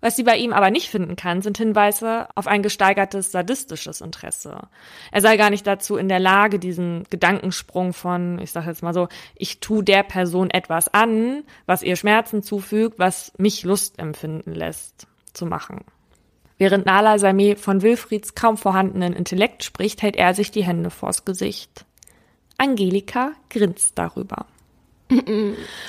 Was 0.00 0.14
sie 0.14 0.24
bei 0.24 0.36
ihm 0.36 0.52
aber 0.52 0.70
nicht 0.70 0.90
finden 0.90 1.16
kann, 1.16 1.40
sind 1.40 1.56
Hinweise 1.56 2.28
auf 2.34 2.46
ein 2.46 2.62
gesteigertes 2.62 3.32
sadistisches 3.32 4.00
Interesse. 4.02 4.68
Er 5.10 5.20
sei 5.22 5.36
gar 5.36 5.50
nicht 5.50 5.66
dazu 5.66 5.96
in 5.96 6.08
der 6.08 6.20
Lage, 6.20 6.58
diesen 6.58 7.04
Gedankensprung 7.08 7.92
von, 7.94 8.38
ich 8.40 8.52
sage 8.52 8.68
jetzt 8.68 8.82
mal 8.82 8.92
so, 8.92 9.08
ich 9.34 9.60
tu 9.60 9.80
der 9.80 10.02
Person 10.02 10.50
etwas 10.50 10.92
an, 10.92 11.44
was 11.64 11.82
ihr 11.82 11.96
Schmerzen 11.96 12.42
zufügt, 12.42 12.98
was 12.98 13.32
mich 13.38 13.64
Lust 13.64 13.98
empfinden 13.98 14.54
lässt, 14.54 15.06
zu 15.32 15.46
machen. 15.46 15.84
Während 16.58 16.86
Nala 16.86 17.18
Sameh 17.18 17.56
von 17.56 17.82
Wilfrieds 17.82 18.34
kaum 18.34 18.56
vorhandenen 18.56 19.12
Intellekt 19.12 19.64
spricht, 19.64 20.02
hält 20.02 20.16
er 20.16 20.34
sich 20.34 20.50
die 20.50 20.64
Hände 20.64 20.90
vors 20.90 21.24
Gesicht. 21.24 21.84
Angelika 22.58 23.32
grinst 23.50 23.98
darüber. 23.98 24.46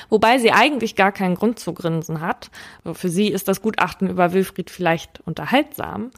Wobei 0.10 0.38
sie 0.38 0.52
eigentlich 0.52 0.96
gar 0.96 1.12
keinen 1.12 1.36
Grund 1.36 1.60
zu 1.60 1.74
grinsen 1.74 2.22
hat. 2.22 2.52
Für 2.94 3.10
sie 3.10 3.30
ist 3.30 3.48
das 3.48 3.62
Gutachten 3.62 4.10
über 4.10 4.34
Wilfried 4.34 4.70
vielleicht 4.70 5.22
unterhaltsam, 5.26 6.12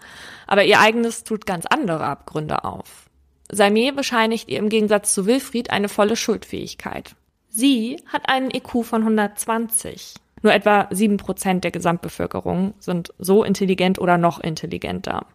aber 0.48 0.64
ihr 0.64 0.80
eigenes 0.80 1.24
tut 1.24 1.46
ganz 1.46 1.66
andere 1.66 2.06
Abgründe 2.06 2.64
auf. 2.64 3.10
Salmé 3.52 3.92
bescheinigt 3.94 4.50
ihr 4.50 4.60
im 4.60 4.70
Gegensatz 4.70 5.14
zu 5.14 5.26
Wilfried 5.26 5.72
eine 5.72 5.90
volle 5.90 6.16
Schuldfähigkeit. 6.16 7.16
Sie 7.50 8.02
hat 8.12 8.30
einen 8.30 8.52
IQ 8.52 8.84
von 8.86 9.02
120. 9.02 10.16
Nur 10.42 10.54
etwa 10.54 10.88
sieben 10.92 11.18
Prozent 11.18 11.64
der 11.64 11.72
Gesamtbevölkerung 11.72 12.74
sind 12.80 13.14
so 13.18 13.44
intelligent 13.44 14.00
oder 14.00 14.18
noch 14.18 14.40
intelligenter. 14.40 15.26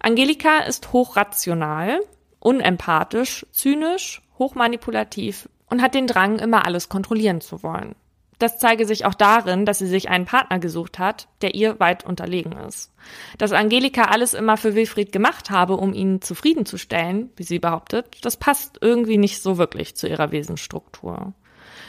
Angelika 0.00 0.60
ist 0.60 0.92
hochrational, 0.92 2.00
unempathisch, 2.38 3.46
zynisch, 3.52 4.22
hochmanipulativ, 4.38 5.48
und 5.70 5.82
hat 5.82 5.94
den 5.94 6.06
Drang, 6.06 6.38
immer 6.38 6.66
alles 6.66 6.88
kontrollieren 6.88 7.40
zu 7.40 7.62
wollen. 7.62 7.94
Das 8.40 8.58
zeige 8.58 8.86
sich 8.86 9.04
auch 9.04 9.14
darin, 9.14 9.66
dass 9.66 9.78
sie 9.78 9.86
sich 9.86 10.08
einen 10.08 10.24
Partner 10.24 10.58
gesucht 10.58 10.98
hat, 10.98 11.28
der 11.42 11.54
ihr 11.54 11.78
weit 11.78 12.06
unterlegen 12.06 12.52
ist. 12.52 12.90
Dass 13.36 13.52
Angelika 13.52 14.04
alles 14.04 14.32
immer 14.32 14.56
für 14.56 14.74
Wilfried 14.74 15.12
gemacht 15.12 15.50
habe, 15.50 15.76
um 15.76 15.92
ihn 15.92 16.22
zufriedenzustellen, 16.22 17.30
wie 17.36 17.42
sie 17.42 17.58
behauptet, 17.58 18.16
das 18.22 18.38
passt 18.38 18.78
irgendwie 18.80 19.18
nicht 19.18 19.42
so 19.42 19.58
wirklich 19.58 19.94
zu 19.94 20.08
ihrer 20.08 20.32
Wesensstruktur. 20.32 21.34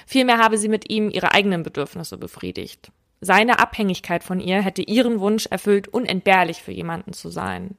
Vielmehr 0.05 0.39
habe 0.39 0.57
sie 0.57 0.67
mit 0.67 0.89
ihm 0.89 1.09
ihre 1.09 1.34
eigenen 1.34 1.63
Bedürfnisse 1.63 2.17
befriedigt. 2.17 2.91
Seine 3.21 3.59
Abhängigkeit 3.59 4.23
von 4.23 4.41
ihr 4.41 4.61
hätte 4.61 4.82
ihren 4.82 5.21
Wunsch 5.21 5.45
erfüllt, 5.45 5.88
unentbehrlich 5.88 6.61
für 6.61 6.73
jemanden 6.73 7.13
zu 7.13 7.29
sein. 7.29 7.77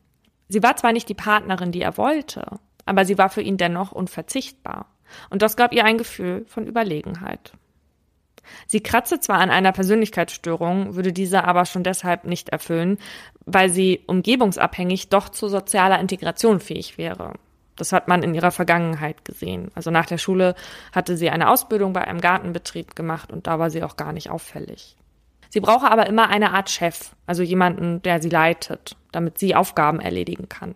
Sie 0.49 0.63
war 0.63 0.77
zwar 0.77 0.93
nicht 0.93 1.11
die 1.11 1.15
Partnerin, 1.15 1.73
die 1.73 1.83
er 1.83 1.99
wollte, 1.99 2.59
aber 2.87 3.05
sie 3.05 3.19
war 3.19 3.29
für 3.29 3.43
ihn 3.43 3.59
dennoch 3.59 3.93
unverzichtbar. 3.93 4.87
Und 5.31 5.43
das 5.43 5.57
gab 5.57 5.73
ihr 5.73 5.85
ein 5.85 5.99
Gefühl 5.99 6.45
von 6.47 6.67
Überlegenheit. 6.67 7.53
Sie 8.67 8.81
kratze 8.81 9.21
zwar 9.21 9.39
an 9.39 9.51
einer 9.51 9.73
Persönlichkeitsstörung, 9.73 10.95
würde 10.95 11.13
diese 11.13 11.45
aber 11.45 11.65
schon 11.65 11.85
deshalb 11.85 12.25
nicht 12.25 12.49
erfüllen, 12.49 12.99
weil 13.45 13.71
sie 13.71 14.01
umgebungsabhängig 14.07 15.09
doch 15.09 15.29
zu 15.29 15.49
sozialer 15.49 16.01
Integration 16.01 16.61
fähig 16.61 16.99
wäre. 16.99 17.35
Das 17.77 17.93
hat 17.93 18.09
man 18.09 18.23
in 18.23 18.35
ihrer 18.35 18.51
Vergangenheit 18.51 19.25
gesehen. 19.25 19.71
Also 19.75 19.91
nach 19.91 20.07
der 20.07 20.19
Schule 20.19 20.55
hatte 20.93 21.17
sie 21.17 21.31
eine 21.31 21.49
Ausbildung 21.51 21.93
bei 21.93 22.03
einem 22.03 22.21
Gartenbetrieb 22.21 22.95
gemacht 22.95 23.33
und 23.33 23.47
da 23.47 23.59
war 23.59 23.71
sie 23.71 23.83
auch 23.83 23.97
gar 23.97 24.13
nicht 24.13 24.31
auffällig. 24.31 24.97
Sie 25.49 25.61
brauche 25.61 25.91
aber 25.91 26.07
immer 26.07 26.29
eine 26.29 26.53
Art 26.53 26.71
Chef, 26.71 27.11
also 27.27 27.43
jemanden, 27.43 28.03
der 28.03 28.23
sie 28.23 28.29
leitet, 28.29 28.97
damit 29.13 29.39
sie 29.39 29.55
Aufgaben 29.55 30.01
erledigen 30.01 30.49
kann. 30.49 30.75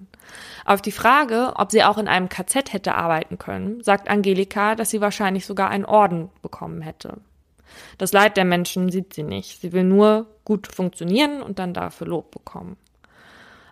Auf 0.65 0.83
die 0.83 0.93
Frage, 0.93 1.53
ob 1.57 1.71
sie 1.73 1.83
auch 1.85 1.99
in 1.99 2.09
einem 2.09 2.29
KZ 2.29 2.73
hätte 2.73 2.95
arbeiten 2.95 3.39
können, 3.39 3.83
sagt 3.83 4.09
Angelika, 4.09 4.75
dass 4.75 4.91
sie 4.91 5.01
wahrscheinlich 5.01 5.47
sogar 5.47 5.71
einen 5.71 5.85
Orden 5.85 6.31
bekommen 6.43 6.83
hätte. 6.83 7.19
Das 7.99 8.13
Leid 8.13 8.37
der 8.37 8.45
Menschen 8.45 8.91
sieht 8.91 9.15
sie 9.15 9.23
nicht. 9.23 9.61
Sie 9.61 9.73
will 9.73 9.85
nur 9.85 10.27
gut 10.45 10.67
funktionieren 10.67 11.43
und 11.43 11.59
dann 11.59 11.75
dafür 11.75 12.07
Lob 12.07 12.31
bekommen. 12.31 12.77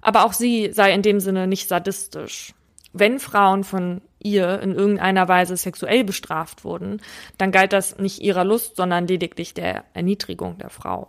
Aber 0.03 0.25
auch 0.25 0.33
sie 0.33 0.73
sei 0.73 0.93
in 0.93 1.03
dem 1.03 1.21
Sinne 1.21 1.47
nicht 1.47 1.69
sadistisch. 1.69 2.55
Wenn 2.93 3.19
Frauen 3.19 3.65
von 3.65 4.03
ihr 4.21 4.61
in 4.61 4.75
irgendeiner 4.75 5.29
Weise 5.29 5.57
sexuell 5.57 6.05
bestraft 6.05 6.65
wurden, 6.65 7.01
dann 7.39 7.53
galt 7.53 7.73
das 7.73 7.99
nicht 7.99 8.21
ihrer 8.21 8.45
Lust, 8.45 8.77
sondern 8.77 9.07
lediglich 9.07 9.55
der 9.55 9.85
Erniedrigung 9.95 10.59
der 10.59 10.71
Frau. 10.71 11.09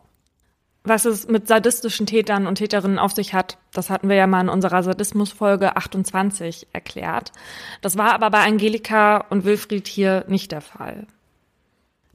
Was 0.87 1.05
es 1.05 1.27
mit 1.27 1.47
sadistischen 1.47 2.05
Tätern 2.05 2.45
und 2.45 2.55
Täterinnen 2.55 2.99
auf 2.99 3.11
sich 3.11 3.33
hat, 3.33 3.57
das 3.73 3.89
hatten 3.89 4.07
wir 4.07 4.15
ja 4.15 4.27
mal 4.27 4.41
in 4.41 4.49
unserer 4.49 4.83
Sadismusfolge 4.83 5.75
28 5.75 6.67
erklärt. 6.73 7.31
Das 7.81 7.97
war 7.97 8.13
aber 8.13 8.29
bei 8.29 8.43
Angelika 8.43 9.17
und 9.17 9.45
Wilfried 9.45 9.87
hier 9.87 10.25
nicht 10.27 10.51
der 10.51 10.61
Fall. 10.61 11.07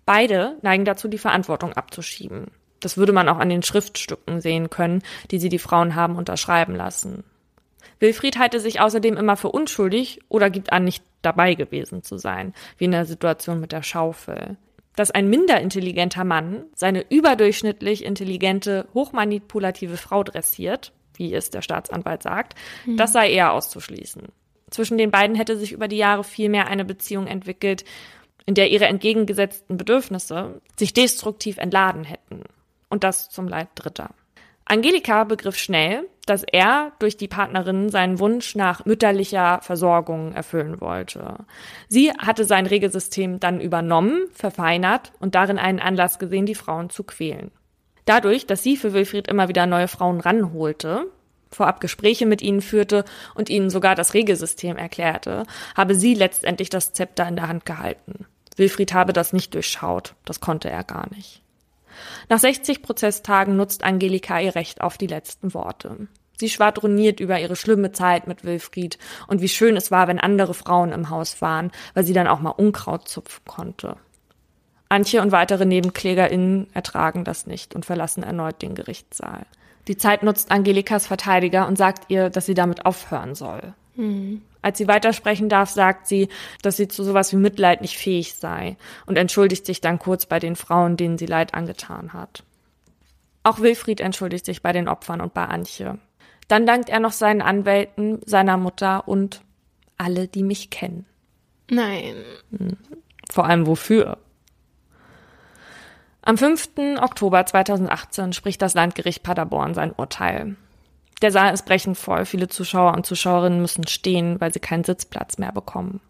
Beide 0.06 0.56
neigen 0.62 0.84
dazu, 0.84 1.08
die 1.08 1.18
Verantwortung 1.18 1.72
abzuschieben. 1.72 2.52
Das 2.78 2.96
würde 2.96 3.12
man 3.12 3.28
auch 3.28 3.38
an 3.38 3.48
den 3.48 3.64
Schriftstücken 3.64 4.40
sehen 4.40 4.70
können, 4.70 5.02
die 5.32 5.40
sie 5.40 5.48
die 5.48 5.58
Frauen 5.58 5.96
haben 5.96 6.16
unterschreiben 6.16 6.76
lassen. 6.76 7.24
Wilfried 7.98 8.38
halte 8.38 8.60
sich 8.60 8.80
außerdem 8.80 9.16
immer 9.16 9.36
für 9.36 9.50
unschuldig 9.50 10.20
oder 10.28 10.48
gibt 10.48 10.72
an, 10.72 10.84
nicht 10.84 11.02
dabei 11.22 11.54
gewesen 11.54 12.02
zu 12.02 12.18
sein, 12.18 12.54
wie 12.78 12.84
in 12.84 12.92
der 12.92 13.04
Situation 13.04 13.60
mit 13.60 13.72
der 13.72 13.82
Schaufel. 13.82 14.56
Dass 14.97 15.11
ein 15.11 15.28
minder 15.28 15.61
intelligenter 15.61 16.24
Mann 16.24 16.64
seine 16.74 17.05
überdurchschnittlich 17.09 18.05
intelligente, 18.05 18.88
hochmanipulative 18.93 19.97
Frau 19.97 20.22
dressiert, 20.24 20.93
wie 21.14 21.34
es 21.34 21.51
der 21.51 21.62
Staatsanwalt 21.62 22.22
sagt, 22.22 22.55
mhm. 22.86 22.97
das 22.97 23.12
sei 23.12 23.30
eher 23.30 23.53
auszuschließen. 23.53 24.28
Zwischen 24.70 24.99
den 24.99 25.11
beiden 25.11 25.36
hätte 25.36 25.57
sich 25.57 25.72
über 25.72 25.88
die 25.88 25.97
Jahre 25.97 26.24
vielmehr 26.24 26.68
eine 26.68 26.84
Beziehung 26.84 27.26
entwickelt, 27.26 27.84
in 28.47 28.55
der 28.55 28.70
ihre 28.70 28.86
entgegengesetzten 28.86 29.76
Bedürfnisse 29.76 30.61
sich 30.76 30.93
destruktiv 30.93 31.59
entladen 31.59 32.05
hätten. 32.05 32.45
Und 32.88 33.05
das 33.05 33.28
zum 33.28 33.47
Leid 33.47 33.68
Dritter. 33.74 34.11
Angelika 34.64 35.24
begriff 35.24 35.57
schnell, 35.57 36.09
dass 36.30 36.44
er 36.44 36.92
durch 37.00 37.16
die 37.16 37.26
Partnerin 37.26 37.88
seinen 37.88 38.20
Wunsch 38.20 38.54
nach 38.54 38.84
mütterlicher 38.84 39.58
Versorgung 39.62 40.32
erfüllen 40.32 40.80
wollte. 40.80 41.38
Sie 41.88 42.12
hatte 42.12 42.44
sein 42.44 42.66
Regelsystem 42.66 43.40
dann 43.40 43.60
übernommen, 43.60 44.28
verfeinert 44.32 45.10
und 45.18 45.34
darin 45.34 45.58
einen 45.58 45.80
Anlass 45.80 46.20
gesehen, 46.20 46.46
die 46.46 46.54
Frauen 46.54 46.88
zu 46.88 47.02
quälen. 47.02 47.50
Dadurch, 48.04 48.46
dass 48.46 48.62
sie 48.62 48.76
für 48.76 48.92
Wilfried 48.92 49.26
immer 49.26 49.48
wieder 49.48 49.66
neue 49.66 49.88
Frauen 49.88 50.20
ranholte, 50.20 51.06
vorab 51.50 51.80
Gespräche 51.80 52.26
mit 52.26 52.42
ihnen 52.42 52.60
führte 52.60 53.04
und 53.34 53.50
ihnen 53.50 53.68
sogar 53.68 53.96
das 53.96 54.14
Regelsystem 54.14 54.76
erklärte, 54.76 55.42
habe 55.76 55.96
sie 55.96 56.14
letztendlich 56.14 56.70
das 56.70 56.92
Zepter 56.92 57.26
in 57.26 57.34
der 57.34 57.48
Hand 57.48 57.66
gehalten. 57.66 58.26
Wilfried 58.56 58.94
habe 58.94 59.12
das 59.12 59.32
nicht 59.32 59.52
durchschaut, 59.54 60.14
das 60.24 60.38
konnte 60.38 60.70
er 60.70 60.84
gar 60.84 61.12
nicht. 61.12 61.42
Nach 62.28 62.38
60 62.38 62.82
Prozesstagen 62.82 63.56
nutzt 63.56 63.82
Angelika 63.82 64.38
ihr 64.38 64.54
Recht 64.54 64.80
auf 64.80 64.96
die 64.96 65.08
letzten 65.08 65.54
Worte. 65.54 66.06
Sie 66.41 66.49
schwadroniert 66.49 67.20
über 67.20 67.38
ihre 67.38 67.55
schlimme 67.55 67.93
Zeit 67.93 68.26
mit 68.26 68.45
Wilfried 68.45 68.99
und 69.28 69.43
wie 69.43 69.49
schön 69.49 69.76
es 69.76 69.91
war, 69.91 70.09
wenn 70.09 70.18
andere 70.18 70.55
Frauen 70.55 70.91
im 70.91 71.11
Haus 71.11 71.43
waren, 71.43 71.70
weil 71.93 72.05
sie 72.05 72.14
dann 72.14 72.26
auch 72.26 72.41
mal 72.41 72.51
Unkraut 72.51 73.07
zupfen 73.07 73.45
konnte. 73.47 73.97
Antje 74.88 75.20
und 75.20 75.32
weitere 75.32 75.66
NebenklägerInnen 75.66 76.68
ertragen 76.72 77.24
das 77.24 77.47
nicht 77.47 77.74
und 77.74 77.84
verlassen 77.84 78.22
erneut 78.22 78.62
den 78.62 78.74
Gerichtssaal. 78.74 79.45
Die 79.86 79.99
Zeit 79.99 80.22
nutzt 80.22 80.51
Angelikas 80.51 81.07
Verteidiger 81.07 81.68
und 81.68 81.76
sagt 81.76 82.11
ihr, 82.11 82.30
dass 82.30 82.47
sie 82.47 82.55
damit 82.55 82.86
aufhören 82.86 83.34
soll. 83.34 83.74
Mhm. 83.97 84.41
Als 84.62 84.78
sie 84.78 84.88
weitersprechen 84.88 85.51
darf, 85.51 85.68
sagt 85.68 86.07
sie, 86.07 86.28
dass 86.62 86.78
sie 86.78 86.88
zu 86.88 87.05
sowas 87.05 87.32
wie 87.32 87.36
Mitleid 87.36 87.82
nicht 87.82 87.99
fähig 87.99 88.34
sei 88.34 88.78
und 89.05 89.18
entschuldigt 89.18 89.66
sich 89.66 89.82
dann 89.82 89.99
kurz 89.99 90.24
bei 90.24 90.38
den 90.38 90.57
Frauen, 90.57 90.97
denen 90.97 91.18
sie 91.18 91.26
Leid 91.26 91.53
angetan 91.53 92.14
hat. 92.14 92.45
Auch 93.43 93.61
Wilfried 93.61 94.01
entschuldigt 94.01 94.47
sich 94.47 94.62
bei 94.62 94.72
den 94.72 94.88
Opfern 94.88 95.20
und 95.20 95.34
bei 95.34 95.45
Antje. 95.45 95.99
Dann 96.51 96.66
dankt 96.66 96.88
er 96.88 96.98
noch 96.98 97.12
seinen 97.12 97.42
Anwälten, 97.42 98.22
seiner 98.26 98.57
Mutter 98.57 99.07
und 99.07 99.40
alle, 99.96 100.26
die 100.26 100.42
mich 100.42 100.68
kennen. 100.68 101.07
Nein. 101.70 102.16
Hm. 102.51 102.76
Vor 103.30 103.44
allem 103.44 103.68
wofür? 103.68 104.18
Am 106.22 106.36
5. 106.36 106.70
Oktober 107.01 107.46
2018 107.46 108.32
spricht 108.32 108.61
das 108.62 108.74
Landgericht 108.74 109.22
Paderborn 109.22 109.74
sein 109.74 109.92
Urteil. 109.96 110.57
Der 111.22 111.30
Saal 111.30 111.55
ist 111.55 111.66
brechend 111.66 111.96
voll. 111.96 112.24
Viele 112.24 112.48
Zuschauer 112.48 112.94
und 112.94 113.07
Zuschauerinnen 113.07 113.62
müssen 113.62 113.86
stehen, 113.86 114.40
weil 114.40 114.53
sie 114.53 114.59
keinen 114.59 114.82
Sitzplatz 114.82 115.38
mehr 115.38 115.53
bekommen. 115.53 116.01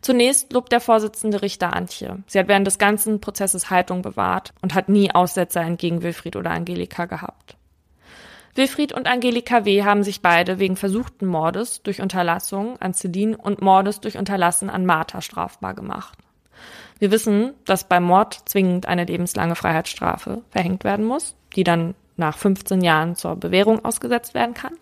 Zunächst 0.00 0.52
lobt 0.52 0.72
der 0.72 0.80
Vorsitzende 0.80 1.42
Richter 1.42 1.74
Antje. 1.74 2.24
Sie 2.26 2.40
hat 2.40 2.48
während 2.48 2.66
des 2.66 2.78
ganzen 2.78 3.20
Prozesses 3.20 3.70
Haltung 3.70 4.02
bewahrt 4.02 4.52
und 4.62 4.74
hat 4.74 4.88
nie 4.88 5.12
Aussetzer 5.12 5.60
entgegen 5.60 6.02
Wilfried 6.02 6.34
oder 6.34 6.50
Angelika 6.50 7.04
gehabt. 7.04 7.57
Wilfried 8.58 8.92
und 8.92 9.06
Angelika 9.06 9.64
W. 9.64 9.84
haben 9.84 10.02
sich 10.02 10.20
beide 10.20 10.58
wegen 10.58 10.74
versuchten 10.74 11.26
Mordes 11.26 11.80
durch 11.84 12.02
Unterlassung 12.02 12.76
an 12.80 12.92
Celine 12.92 13.36
und 13.36 13.62
Mordes 13.62 14.00
durch 14.00 14.18
Unterlassen 14.18 14.68
an 14.68 14.84
Martha 14.84 15.20
strafbar 15.20 15.74
gemacht. 15.74 16.18
Wir 16.98 17.12
wissen, 17.12 17.54
dass 17.66 17.84
beim 17.84 18.02
Mord 18.02 18.36
zwingend 18.46 18.86
eine 18.86 19.04
lebenslange 19.04 19.54
Freiheitsstrafe 19.54 20.42
verhängt 20.50 20.82
werden 20.82 21.04
muss, 21.04 21.36
die 21.54 21.62
dann 21.62 21.94
nach 22.16 22.36
15 22.36 22.82
Jahren 22.82 23.14
zur 23.14 23.36
Bewährung 23.36 23.84
ausgesetzt 23.84 24.34
werden 24.34 24.54
kann. 24.54 24.74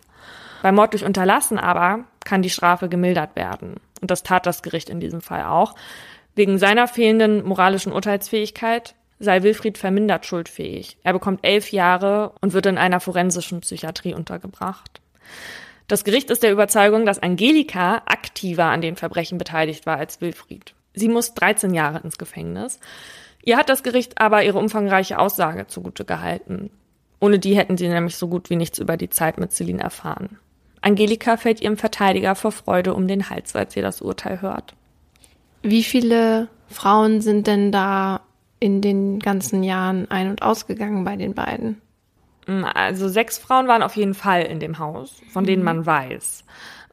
Bei 0.63 0.71
Mord 0.71 0.93
durch 0.93 1.05
Unterlassen 1.05 1.59
aber 1.59 2.05
kann 2.25 2.41
die 2.41 2.49
Strafe 2.49 2.89
gemildert 2.89 3.35
werden. 3.35 3.75
Und 4.01 4.09
das 4.09 4.23
tat 4.23 4.47
das 4.47 4.63
Gericht 4.63 4.89
in 4.89 4.99
diesem 4.99 5.21
Fall 5.21 5.43
auch. 5.43 5.75
Wegen 6.33 6.57
seiner 6.57 6.87
fehlenden 6.87 7.45
moralischen 7.45 7.93
Urteilsfähigkeit 7.93 8.95
sei 9.19 9.43
Wilfried 9.43 9.77
vermindert 9.77 10.25
schuldfähig. 10.25 10.97
Er 11.03 11.13
bekommt 11.13 11.39
elf 11.43 11.71
Jahre 11.71 12.33
und 12.41 12.53
wird 12.53 12.65
in 12.65 12.77
einer 12.77 12.99
forensischen 12.99 13.61
Psychiatrie 13.61 14.13
untergebracht. 14.13 15.01
Das 15.87 16.03
Gericht 16.03 16.29
ist 16.29 16.43
der 16.43 16.51
Überzeugung, 16.51 17.05
dass 17.05 17.23
Angelika 17.23 18.01
aktiver 18.05 18.65
an 18.65 18.81
den 18.81 18.95
Verbrechen 18.95 19.37
beteiligt 19.37 19.85
war 19.85 19.97
als 19.97 20.19
Wilfried. 20.19 20.73
Sie 20.93 21.07
muss 21.07 21.33
13 21.33 21.73
Jahre 21.73 21.99
ins 21.99 22.17
Gefängnis. 22.17 22.79
Ihr 23.43 23.57
hat 23.57 23.69
das 23.69 23.83
Gericht 23.83 24.19
aber 24.19 24.43
ihre 24.43 24.59
umfangreiche 24.59 25.19
Aussage 25.19 25.67
zugute 25.67 26.03
gehalten. 26.03 26.69
Ohne 27.19 27.39
die 27.39 27.55
hätten 27.55 27.77
sie 27.77 27.87
nämlich 27.87 28.17
so 28.17 28.27
gut 28.27 28.49
wie 28.49 28.55
nichts 28.55 28.79
über 28.79 28.97
die 28.97 29.09
Zeit 29.09 29.39
mit 29.39 29.51
Celine 29.51 29.81
erfahren. 29.81 30.37
Angelika 30.81 31.37
fällt 31.37 31.61
ihrem 31.61 31.77
Verteidiger 31.77 32.35
vor 32.35 32.51
Freude 32.51 32.93
um 32.93 33.07
den 33.07 33.29
Hals, 33.29 33.55
als 33.55 33.73
sie 33.73 33.81
das 33.81 34.01
Urteil 34.01 34.41
hört. 34.41 34.75
Wie 35.63 35.83
viele 35.83 36.49
Frauen 36.67 37.21
sind 37.21 37.47
denn 37.47 37.71
da 37.71 38.21
in 38.59 38.81
den 38.81 39.19
ganzen 39.19 39.63
Jahren 39.63 40.09
ein- 40.09 40.29
und 40.29 40.41
ausgegangen 40.41 41.03
bei 41.03 41.15
den 41.15 41.33
beiden? 41.33 41.81
Mm, 42.47 42.63
also 42.63 43.07
sechs 43.07 43.37
Frauen 43.37 43.67
waren 43.67 43.83
auf 43.83 43.95
jeden 43.95 44.13
Fall 44.13 44.43
in 44.43 44.59
dem 44.59 44.79
Haus, 44.79 45.21
von 45.31 45.45
denen 45.45 45.61
mhm. 45.61 45.65
man 45.65 45.85
weiß. 45.85 46.43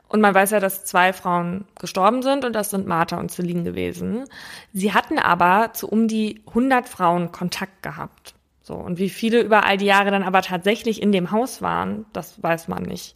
Und 0.09 0.21
man 0.21 0.35
weiß 0.35 0.51
ja, 0.51 0.61
dass 0.61 0.85
zwei 0.85 1.13
Frauen 1.13 1.65
gestorben 1.79 2.23
sind 2.23 2.45
und 2.45 2.53
das 2.53 2.71
sind 2.71 2.87
Martha 2.87 3.19
und 3.19 3.33
Celine 3.33 3.65
gewesen. 3.65 4.25
Sie 4.73 4.93
hatten 4.93 5.19
aber 5.19 5.73
zu 5.73 5.89
um 5.89 6.07
die 6.07 6.43
100 6.47 6.89
Frauen 6.89 7.33
Kontakt 7.33 7.83
gehabt. 7.83 8.35
So, 8.63 8.75
und 8.75 8.99
wie 8.99 9.11
viele 9.11 9.41
über 9.41 9.65
all 9.65 9.77
die 9.77 9.87
Jahre 9.87 10.11
dann 10.11 10.23
aber 10.23 10.43
tatsächlich 10.43 11.03
in 11.03 11.13
dem 11.13 11.31
Haus 11.33 11.63
waren, 11.63 12.07
das 12.13 12.43
weiß 12.43 12.69
man 12.69 12.83
nicht. 12.83 13.15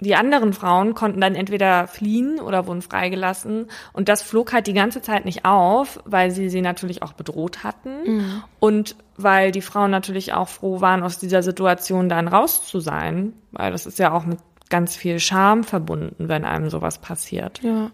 Die 0.00 0.14
anderen 0.14 0.52
Frauen 0.52 0.94
konnten 0.94 1.20
dann 1.20 1.34
entweder 1.34 1.86
fliehen 1.86 2.38
oder 2.38 2.66
wurden 2.66 2.82
freigelassen. 2.82 3.66
Und 3.92 4.08
das 4.08 4.22
flog 4.22 4.52
halt 4.52 4.66
die 4.66 4.74
ganze 4.74 5.00
Zeit 5.00 5.24
nicht 5.24 5.44
auf, 5.44 6.00
weil 6.04 6.30
sie 6.30 6.50
sie 6.50 6.60
natürlich 6.60 7.02
auch 7.02 7.14
bedroht 7.14 7.64
hatten. 7.64 8.02
Mhm. 8.04 8.42
Und 8.60 8.96
weil 9.16 9.52
die 9.52 9.62
Frauen 9.62 9.90
natürlich 9.90 10.34
auch 10.34 10.48
froh 10.48 10.80
waren, 10.80 11.02
aus 11.02 11.18
dieser 11.18 11.42
Situation 11.42 12.08
dann 12.08 12.28
raus 12.28 12.66
zu 12.66 12.80
sein. 12.80 13.32
Weil 13.52 13.72
das 13.72 13.86
ist 13.86 13.98
ja 13.98 14.12
auch 14.12 14.26
mit 14.26 14.38
ganz 14.68 14.96
viel 14.96 15.18
Scham 15.18 15.64
verbunden, 15.64 16.28
wenn 16.28 16.44
einem 16.44 16.68
sowas 16.68 16.98
passiert. 16.98 17.62
Ja. 17.62 17.90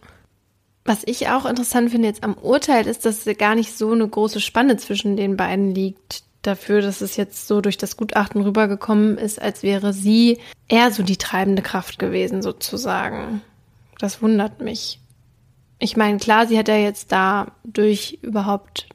Was 0.84 1.03
ich 1.07 1.28
auch 1.28 1.46
interessant 1.46 1.90
finde 1.90 2.09
jetzt 2.09 2.24
am 2.24 2.34
Urteil 2.34 2.88
ist, 2.88 3.05
dass 3.07 3.24
gar 3.38 3.55
nicht 3.55 3.76
so 3.76 3.92
eine 3.92 4.09
große 4.09 4.40
Spanne 4.40 4.76
zwischen 4.76 5.16
den 5.16 5.36
beiden 5.36 5.72
liegt. 5.72 6.24
Dafür, 6.43 6.82
dass 6.82 7.01
es 7.01 7.16
jetzt 7.16 7.47
so 7.47 7.61
durch 7.61 7.78
das 7.78 7.97
Gutachten 7.97 8.43
rübergekommen 8.43 9.16
ist, 9.16 9.40
als 9.40 9.62
wäre 9.62 9.93
sie 9.93 10.38
eher 10.68 10.90
so 10.90 11.03
die 11.03 11.16
treibende 11.16 11.62
Kraft 11.62 11.99
gewesen, 11.99 12.43
sozusagen. 12.43 13.43
Das 13.99 14.22
wundert 14.22 14.61
mich. 14.61 14.99
Ich 15.78 15.97
meine, 15.97 16.18
klar, 16.18 16.47
sie 16.47 16.59
hat 16.59 16.68
ja 16.68 16.76
jetzt 16.76 17.12
da 17.12 17.53
durch 17.64 18.18
überhaupt 18.22 18.88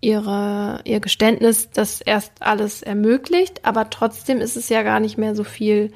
ihre, 0.00 0.80
ihr 0.84 1.00
Geständnis 1.00 1.70
das 1.70 2.00
erst 2.00 2.32
alles 2.40 2.82
ermöglicht, 2.82 3.64
aber 3.64 3.90
trotzdem 3.90 4.38
ist 4.38 4.56
es 4.56 4.68
ja 4.68 4.82
gar 4.82 5.00
nicht 5.00 5.18
mehr 5.18 5.34
so 5.34 5.44
viel, 5.44 5.92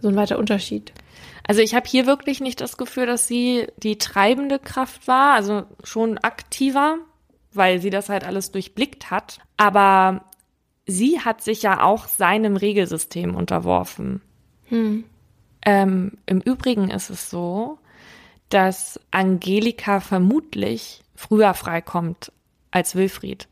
so 0.00 0.08
ein 0.08 0.16
weiter 0.16 0.38
Unterschied. 0.38 0.92
Also 1.46 1.60
ich 1.60 1.74
habe 1.74 1.88
hier 1.88 2.06
wirklich 2.06 2.40
nicht 2.40 2.60
das 2.60 2.76
Gefühl, 2.76 3.06
dass 3.06 3.26
sie 3.26 3.66
die 3.76 3.98
treibende 3.98 4.58
Kraft 4.58 5.08
war, 5.08 5.34
also 5.34 5.64
schon 5.82 6.18
aktiver, 6.18 6.98
weil 7.54 7.80
sie 7.80 7.90
das 7.90 8.08
halt 8.08 8.24
alles 8.24 8.50
durchblickt 8.50 9.10
hat. 9.10 9.38
Aber 9.56 10.24
sie 10.86 11.20
hat 11.20 11.42
sich 11.42 11.62
ja 11.62 11.82
auch 11.82 12.06
seinem 12.06 12.56
Regelsystem 12.56 13.34
unterworfen. 13.34 14.22
Hm. 14.68 15.04
Ähm, 15.64 16.12
Im 16.26 16.40
Übrigen 16.40 16.90
ist 16.90 17.10
es 17.10 17.30
so, 17.30 17.78
dass 18.48 19.00
Angelika 19.10 20.00
vermutlich 20.00 21.02
früher 21.14 21.54
freikommt 21.54 22.32
als 22.70 22.94
Wilfried, 22.96 23.48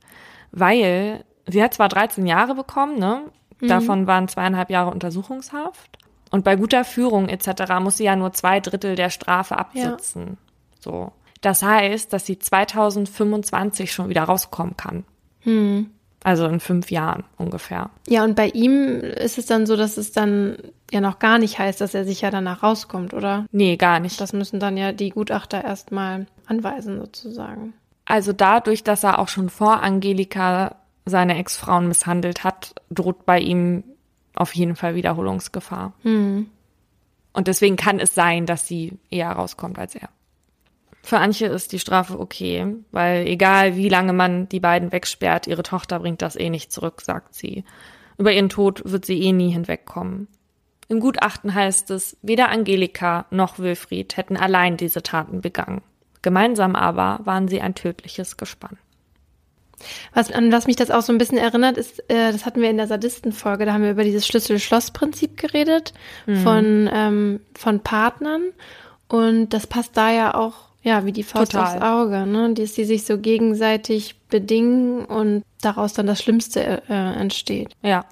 weil 0.51 1.25
sie 1.47 1.63
hat 1.63 1.75
zwar 1.75 1.89
13 1.89 2.27
Jahre 2.27 2.55
bekommen, 2.55 2.99
ne? 2.99 3.23
Mhm. 3.61 3.69
Davon 3.69 4.07
waren 4.07 4.29
zweieinhalb 4.29 4.71
Jahre 4.71 4.91
Untersuchungshaft. 4.91 5.99
Und 6.31 6.45
bei 6.45 6.57
guter 6.57 6.85
Führung 6.85 7.29
etc. 7.29 7.81
muss 7.81 7.97
sie 7.97 8.05
ja 8.05 8.17
nur 8.17 8.33
zwei 8.33 8.61
Drittel 8.61 8.95
der 8.95 9.11
Strafe 9.11 9.57
absitzen. 9.57 10.27
Ja. 10.27 10.37
So. 10.81 11.13
Das 11.41 11.63
heißt, 11.63 12.13
dass 12.13 12.27
sie 12.27 12.39
2025 12.39 13.93
schon 13.93 14.09
wieder 14.09 14.25
rauskommen 14.25 14.77
kann. 14.77 15.05
Hm. 15.41 15.91
Also 16.23 16.47
in 16.47 16.61
fünf 16.61 16.91
Jahren 16.91 17.25
ungefähr. 17.39 17.89
Ja, 18.07 18.25
und 18.25 18.37
bei 18.37 18.49
ihm 18.49 19.01
ist 19.01 19.39
es 19.39 19.47
dann 19.47 19.65
so, 19.65 19.75
dass 19.77 19.97
es 19.97 20.13
dann 20.13 20.59
ja 20.91 21.01
noch 21.01 21.19
gar 21.19 21.39
nicht 21.39 21.59
heißt, 21.59 21.81
dass 21.81 21.95
er 21.95 22.05
sicher 22.05 22.31
danach 22.31 22.63
rauskommt, 22.63 23.15
oder? 23.15 23.47
Nee, 23.53 23.77
gar 23.77 24.01
nicht. 24.01 24.21
Das 24.21 24.35
müssen 24.35 24.61
dann 24.61 24.77
ja 24.77 24.93
die 24.93 25.11
Gutachter 25.11 25.65
erstmal 25.65 26.27
anweisen, 26.47 26.99
sozusagen. 26.99 27.73
Also 28.05 28.35
dadurch, 28.35 28.85
dass 28.85 29.03
er 29.03 29.19
auch 29.19 29.29
schon 29.29 29.49
vor 29.49 29.83
Angelika 29.83 30.77
seine 31.07 31.39
Ex-Frauen 31.39 31.89
misshandelt 31.89 32.45
hat, 32.45 32.75
droht 32.91 33.25
bei 33.25 33.41
ihm 33.41 33.85
auf 34.35 34.55
jeden 34.55 34.77
Fall 34.77 34.95
Wiederholungsgefahr. 34.95 35.95
Hm. 36.03 36.49
Und 37.33 37.49
deswegen 37.49 37.77
kann 37.77 37.99
es 37.99 38.15
sein, 38.15 38.45
dass 38.45 38.67
sie 38.67 38.99
eher 39.11 39.31
rauskommt 39.31 39.79
als 39.79 39.95
er. 39.95 40.11
Für 41.03 41.19
Antje 41.19 41.49
ist 41.49 41.73
die 41.73 41.79
Strafe 41.79 42.19
okay, 42.19 42.75
weil 42.91 43.27
egal 43.27 43.77
wie 43.77 43.89
lange 43.89 44.13
man 44.13 44.49
die 44.49 44.61
beiden 44.61 44.93
wegsperrt, 44.93 45.47
ihre 45.47 45.63
Tochter 45.63 45.99
bringt 45.99 46.23
das 46.23 46.37
eh 46.37 46.51
nicht 46.51 46.73
zurück, 46.73 47.01
sagt 47.01 47.35
sie. 47.35 47.65
Über 48.19 48.33
ihren 48.33 48.51
Tod 48.51 48.83
wird 48.85 49.07
sie 49.07 49.21
eh 49.23 49.33
nie 49.33 49.51
hinwegkommen. 49.51 50.29
Im 50.89 51.01
Gutachten 51.01 51.55
heißt 51.55 51.91
es, 51.93 52.17
weder 52.21 52.51
Angelika 52.51 53.27
noch 53.31 53.59
Wilfried 53.59 54.17
hätten 54.17 54.37
allein 54.37 54.77
diese 54.77 55.03
Taten 55.03 55.41
begangen. 55.41 55.83
Gemeinsam 56.21 56.77
aber 56.77 57.21
waren 57.25 57.49
sie 57.49 57.61
ein 57.61 57.75
tödliches 57.75 58.37
Gespann. 58.37 58.77
Was, 60.13 60.31
an 60.31 60.53
was 60.53 60.67
mich 60.67 60.77
das 60.77 60.91
auch 60.91 61.03
so 61.03 61.13
ein 61.13 61.19
bisschen 61.19 61.39
erinnert, 61.39 61.79
ist, 61.79 62.01
äh, 62.11 62.33
das 62.33 62.45
hatten 62.45 62.61
wir 62.61 62.71
in 62.71 62.77
der 62.77 62.87
Sadistenfolge, 62.87 63.65
da 63.65 63.73
haben 63.73 63.83
wir 63.85 63.93
über 63.93 64.05
dieses 64.05 64.27
Schlüssel-Schloss-Prinzip 64.27 65.37
geredet 65.37 65.95
mhm. 66.27 66.37
von, 66.39 66.91
ähm, 66.93 67.41
von 67.57 67.81
Partnern. 67.81 68.43
Und 69.09 69.51
das 69.51 69.67
passt 69.67 69.97
da 69.97 70.11
ja 70.11 70.35
auch, 70.35 70.70
ja, 70.83 71.05
wie 71.05 71.13
die 71.13 71.23
Faust 71.23 71.53
Total. 71.53 71.75
aufs 71.75 71.83
Auge, 71.83 72.27
ne? 72.27 72.55
Dass 72.55 72.73
die 72.73 72.85
sich 72.85 73.05
so 73.05 73.19
gegenseitig 73.19 74.17
bedingen 74.29 75.05
und 75.05 75.45
daraus 75.61 75.93
dann 75.93 76.07
das 76.07 76.23
Schlimmste 76.23 76.83
äh, 76.89 77.21
entsteht. 77.21 77.77
Ja. 77.83 78.05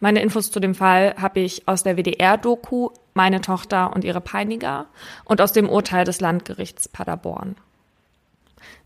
Meine 0.00 0.20
Infos 0.20 0.50
zu 0.50 0.60
dem 0.60 0.74
Fall 0.74 1.14
habe 1.18 1.40
ich 1.40 1.66
aus 1.68 1.82
der 1.82 1.96
WDR-Doku 1.96 2.90
Meine 3.14 3.40
Tochter 3.40 3.94
und 3.94 4.04
ihre 4.04 4.20
Peiniger 4.20 4.86
und 5.24 5.40
aus 5.40 5.52
dem 5.52 5.68
Urteil 5.68 6.04
des 6.04 6.20
Landgerichts 6.20 6.88
Paderborn. 6.88 7.56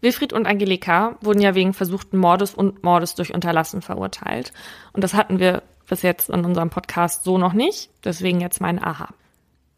Wilfried 0.00 0.32
und 0.32 0.46
Angelika 0.46 1.16
wurden 1.20 1.40
ja 1.40 1.54
wegen 1.54 1.74
versuchten 1.74 2.16
Mordes 2.16 2.54
und 2.54 2.82
Mordes 2.82 3.14
durch 3.14 3.34
Unterlassen 3.34 3.82
verurteilt. 3.82 4.52
Und 4.92 5.04
das 5.04 5.14
hatten 5.14 5.38
wir 5.38 5.62
bis 5.88 6.02
jetzt 6.02 6.30
in 6.30 6.44
unserem 6.44 6.70
Podcast 6.70 7.24
so 7.24 7.38
noch 7.38 7.52
nicht. 7.52 7.90
Deswegen 8.04 8.40
jetzt 8.40 8.60
mein 8.60 8.82
Aha. 8.82 9.08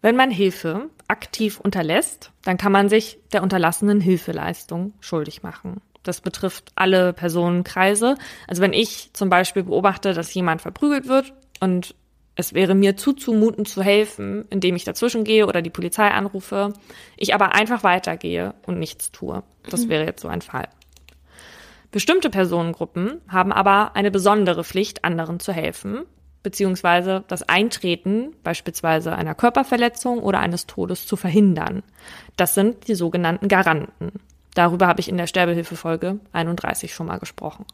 Wenn 0.03 0.17
man 0.17 0.31
Hilfe 0.31 0.91
aktiv 1.13 1.61
unterlässt, 1.61 2.33
dann 2.43 2.57
kann 2.57 2.73
man 2.73 2.89
sich 2.89 3.19
der 3.33 3.43
unterlassenen 3.43 4.01
Hilfeleistung 4.01 4.95
schuldig 5.01 5.43
machen. 5.43 5.83
Das 6.03 6.23
betrifft 6.23 6.73
alle 6.75 7.13
Personenkreise. 7.13 8.17
Also 8.49 8.63
wenn 8.63 8.73
ich 8.73 9.11
zum 9.13 9.29
Beispiel 9.29 9.63
beobachte, 9.63 10.15
dass 10.15 10.35
jemand 10.35 10.63
verprügelt 10.63 11.07
wird 11.07 11.35
und 11.61 11.95
es 12.35 12.55
wäre 12.55 12.75
mir 12.75 12.97
zuzumuten 12.97 13.67
zu 13.67 13.83
helfen, 13.83 14.47
indem 14.49 14.75
ich 14.75 14.85
dazwischen 14.85 15.23
gehe 15.23 15.47
oder 15.47 15.61
die 15.61 15.71
Polizei 15.71 16.09
anrufe, 16.09 16.73
ich 17.19 17.35
aber 17.35 17.55
einfach 17.55 17.85
weitergehe 17.85 18.55
und 18.67 18.79
nichts 18.79 19.13
tue. 19.13 19.43
Das 19.69 19.85
mhm. 19.85 19.89
wäre 19.91 20.07
jetzt 20.07 20.23
so 20.23 20.29
ein 20.29 20.41
Fall. 20.41 20.69
Bestimmte 21.91 22.31
Personengruppen 22.31 23.21
haben 23.29 23.53
aber 23.53 23.95
eine 23.95 24.11
besondere 24.11 24.65
Pflicht, 24.65 25.05
anderen 25.05 25.41
zu 25.41 25.53
helfen, 25.53 26.07
beziehungsweise 26.43 27.24
das 27.28 27.49
Eintreten 27.49 28.34
beispielsweise 28.43 29.14
einer 29.14 29.34
Körperverletzung 29.34 30.18
oder 30.18 30.40
eines 30.40 30.66
Todes 30.66 31.07
zu 31.07 31.16
verhindern. 31.16 31.82
Das 32.36 32.55
sind 32.55 32.88
die 32.88 32.95
sogenannten 32.95 33.49
Garanten. 33.49 34.12
Darüber 34.55 34.86
habe 34.86 35.01
ich 35.01 35.09
in 35.09 35.16
der 35.16 35.26
Sterbehilfefolge 35.26 36.20
31 36.32 36.95
schon 36.95 37.07
mal 37.07 37.18
gesprochen. 37.18 37.64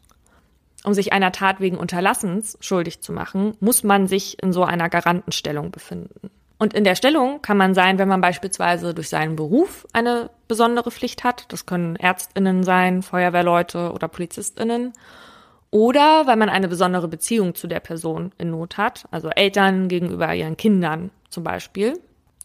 Um 0.85 0.95
sich 0.95 1.13
einer 1.13 1.33
Tat 1.33 1.61
wegen 1.61 1.77
Unterlassens 1.77 2.57
schuldig 2.61 3.01
zu 3.01 3.13
machen, 3.13 3.57
muss 3.61 3.83
man 3.83 4.07
sich 4.07 4.41
in 4.43 4.53
so 4.53 4.63
einer 4.65 4.89
Garantenstellung 4.89 5.71
befinden. 5.71 6.31
Und 6.59 6.75
in 6.75 6.85
der 6.85 6.97
Stellung 6.97 7.41
kann 7.41 7.57
man 7.57 7.75
sein, 7.75 7.99
wenn 7.99 8.09
man 8.09 8.21
beispielsweise 8.21 8.93
durch 8.93 9.09
seinen 9.09 9.37
Beruf 9.37 9.87
eine 9.93 10.31
besondere 10.49 10.91
Pflicht 10.91 11.23
hat. 11.23 11.45
Das 11.53 11.67
können 11.67 11.97
Ärztinnen 11.97 12.65
sein, 12.65 13.03
Feuerwehrleute 13.03 13.93
oder 13.93 14.09
Polizistinnen. 14.09 14.93
Oder 15.71 16.27
weil 16.27 16.37
man 16.37 16.49
eine 16.49 16.69
besondere 16.69 17.09
Beziehung 17.09 17.55
zu 17.55 17.67
der 17.67 17.81
Person 17.81 18.33
in 18.39 18.51
Not 18.51 18.79
hat, 18.79 19.05
also 19.11 19.29
Eltern 19.29 19.89
gegenüber 19.89 20.35
ihren 20.35 20.57
Kindern 20.57 21.11
zum 21.29 21.45
Beispiel. 21.45 21.99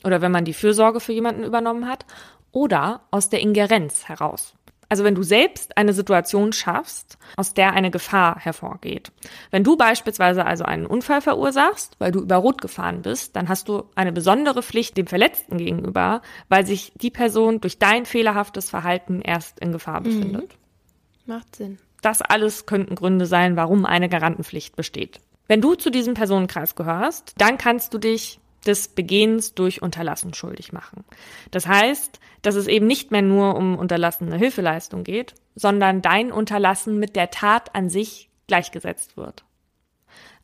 Oder 0.03 0.21
wenn 0.21 0.31
man 0.31 0.45
die 0.45 0.53
Fürsorge 0.53 0.99
für 0.99 1.13
jemanden 1.13 1.43
übernommen 1.43 1.87
hat. 1.87 2.05
Oder 2.51 3.01
aus 3.09 3.29
der 3.29 3.39
Ingerenz 3.39 4.07
heraus. 4.07 4.53
Also 4.89 5.03
wenn 5.03 5.15
du 5.15 5.23
selbst 5.23 5.75
eine 5.75 5.93
Situation 5.93 6.53
schaffst, 6.53 7.17
aus 7.35 7.55
der 7.55 7.73
eine 7.73 7.89
Gefahr 7.89 8.37
hervorgeht. 8.37 9.11
Wenn 9.49 9.63
du 9.63 9.75
beispielsweise 9.75 10.45
also 10.45 10.65
einen 10.65 10.85
Unfall 10.85 11.19
verursachst, 11.19 11.95
weil 11.97 12.11
du 12.11 12.19
über 12.19 12.35
Rot 12.35 12.61
gefahren 12.61 13.01
bist, 13.01 13.35
dann 13.35 13.49
hast 13.49 13.69
du 13.69 13.85
eine 13.95 14.11
besondere 14.11 14.61
Pflicht 14.61 14.95
dem 14.95 15.07
Verletzten 15.07 15.57
gegenüber, 15.57 16.21
weil 16.47 16.67
sich 16.67 16.91
die 16.95 17.09
Person 17.09 17.59
durch 17.59 17.79
dein 17.79 18.05
fehlerhaftes 18.05 18.69
Verhalten 18.69 19.21
erst 19.21 19.59
in 19.61 19.71
Gefahr 19.71 20.01
mhm. 20.01 20.03
befindet. 20.03 20.53
Mhm. 20.53 21.33
Macht 21.33 21.55
Sinn. 21.55 21.79
Das 22.03 22.21
alles 22.21 22.67
könnten 22.67 22.93
Gründe 22.93 23.25
sein, 23.25 23.55
warum 23.55 23.85
eine 23.85 24.09
Garantenpflicht 24.09 24.75
besteht. 24.75 25.19
Wenn 25.47 25.61
du 25.61 25.73
zu 25.73 25.89
diesem 25.89 26.13
Personenkreis 26.13 26.75
gehörst, 26.75 27.33
dann 27.37 27.57
kannst 27.57 27.93
du 27.93 27.97
dich 27.97 28.39
des 28.65 28.89
Begehens 28.89 29.55
durch 29.55 29.81
Unterlassen 29.81 30.33
schuldig 30.33 30.71
machen. 30.73 31.03
Das 31.51 31.67
heißt, 31.67 32.19
dass 32.41 32.55
es 32.55 32.67
eben 32.67 32.87
nicht 32.87 33.11
mehr 33.11 33.21
nur 33.21 33.55
um 33.55 33.77
unterlassene 33.77 34.37
Hilfeleistung 34.37 35.03
geht, 35.03 35.33
sondern 35.55 36.01
dein 36.01 36.31
Unterlassen 36.31 36.99
mit 36.99 37.15
der 37.15 37.31
Tat 37.31 37.73
an 37.73 37.89
sich 37.89 38.29
gleichgesetzt 38.47 39.17
wird. 39.17 39.43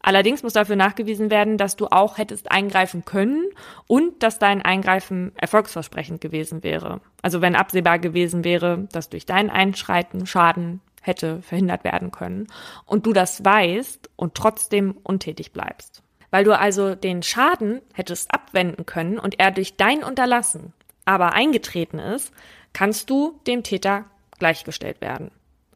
Allerdings 0.01 0.43
muss 0.43 0.53
dafür 0.53 0.78
nachgewiesen 0.78 1.30
werden, 1.30 1.57
dass 1.57 1.76
du 1.76 1.88
auch 1.88 2.18
hättest 2.18 2.51
eingreifen 2.51 3.03
können 3.03 3.43
und 3.86 4.24
dass 4.24 4.39
dein 4.39 4.62
Eingreifen 4.62 5.34
erfolgsversprechend 5.36 6.22
gewesen 6.22 6.64
wäre. 6.64 7.01
Also 7.22 7.41
wenn 7.41 7.55
absehbar 7.55 7.99
gewesen 7.99 8.45
wäre, 8.45 8.88
dass 8.93 9.10
durch 9.10 9.26
dein 9.26 9.49
Einschreiten 9.49 10.26
Schaden 10.26 10.80
hätte 11.10 11.41
verhindert 11.41 11.84
werden 11.84 12.12
können 12.12 12.47
und 12.86 13.05
du 13.05 13.12
das 13.12 13.43
weißt 13.43 14.10
und 14.16 14.36
trotzdem 14.36 14.95
untätig 15.03 15.51
bleibst. 15.51 16.01
Weil 16.32 16.43
du 16.43 16.57
also 16.57 16.95
den 16.95 17.24
Schaden 17.24 17.82
hättest 17.93 18.34
abwenden 18.34 18.86
können 18.86 19.20
und 19.20 19.39
er 19.39 19.51
durch 19.51 19.76
dein 19.76 20.03
Unterlassen 20.03 20.74
aber 21.05 21.34
eingetreten 21.34 21.99
ist, 21.99 22.32
kannst 22.72 23.10
du 23.10 23.39
dem 23.47 23.64
Täter 23.64 24.05
gleichgestellt 24.38 25.01
werden. 25.01 25.32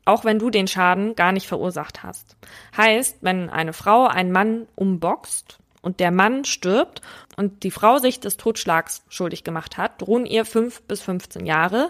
Auch 0.06 0.26
wenn 0.26 0.38
du 0.38 0.50
den 0.50 0.68
Schaden 0.68 1.16
gar 1.16 1.32
nicht 1.32 1.48
verursacht 1.48 2.04
hast. 2.04 2.38
Heißt, 2.78 3.18
wenn 3.22 3.50
eine 3.50 3.74
Frau 3.74 4.06
einen 4.06 4.32
Mann 4.32 4.68
umboxt 4.76 5.60
und 5.84 6.00
der 6.00 6.10
Mann 6.10 6.46
stirbt 6.46 7.02
und 7.38 7.64
die 7.64 7.70
Frau 7.70 8.00
sich 8.00 8.20
des 8.20 8.38
Totschlags 8.38 9.04
schuldig 9.10 9.44
gemacht 9.44 9.78
hat, 9.78 10.02
drohen 10.02 10.26
ihr 10.26 10.46
fünf 10.46 10.82
bis 10.84 11.02
15 11.02 11.46
Jahre. 11.46 11.90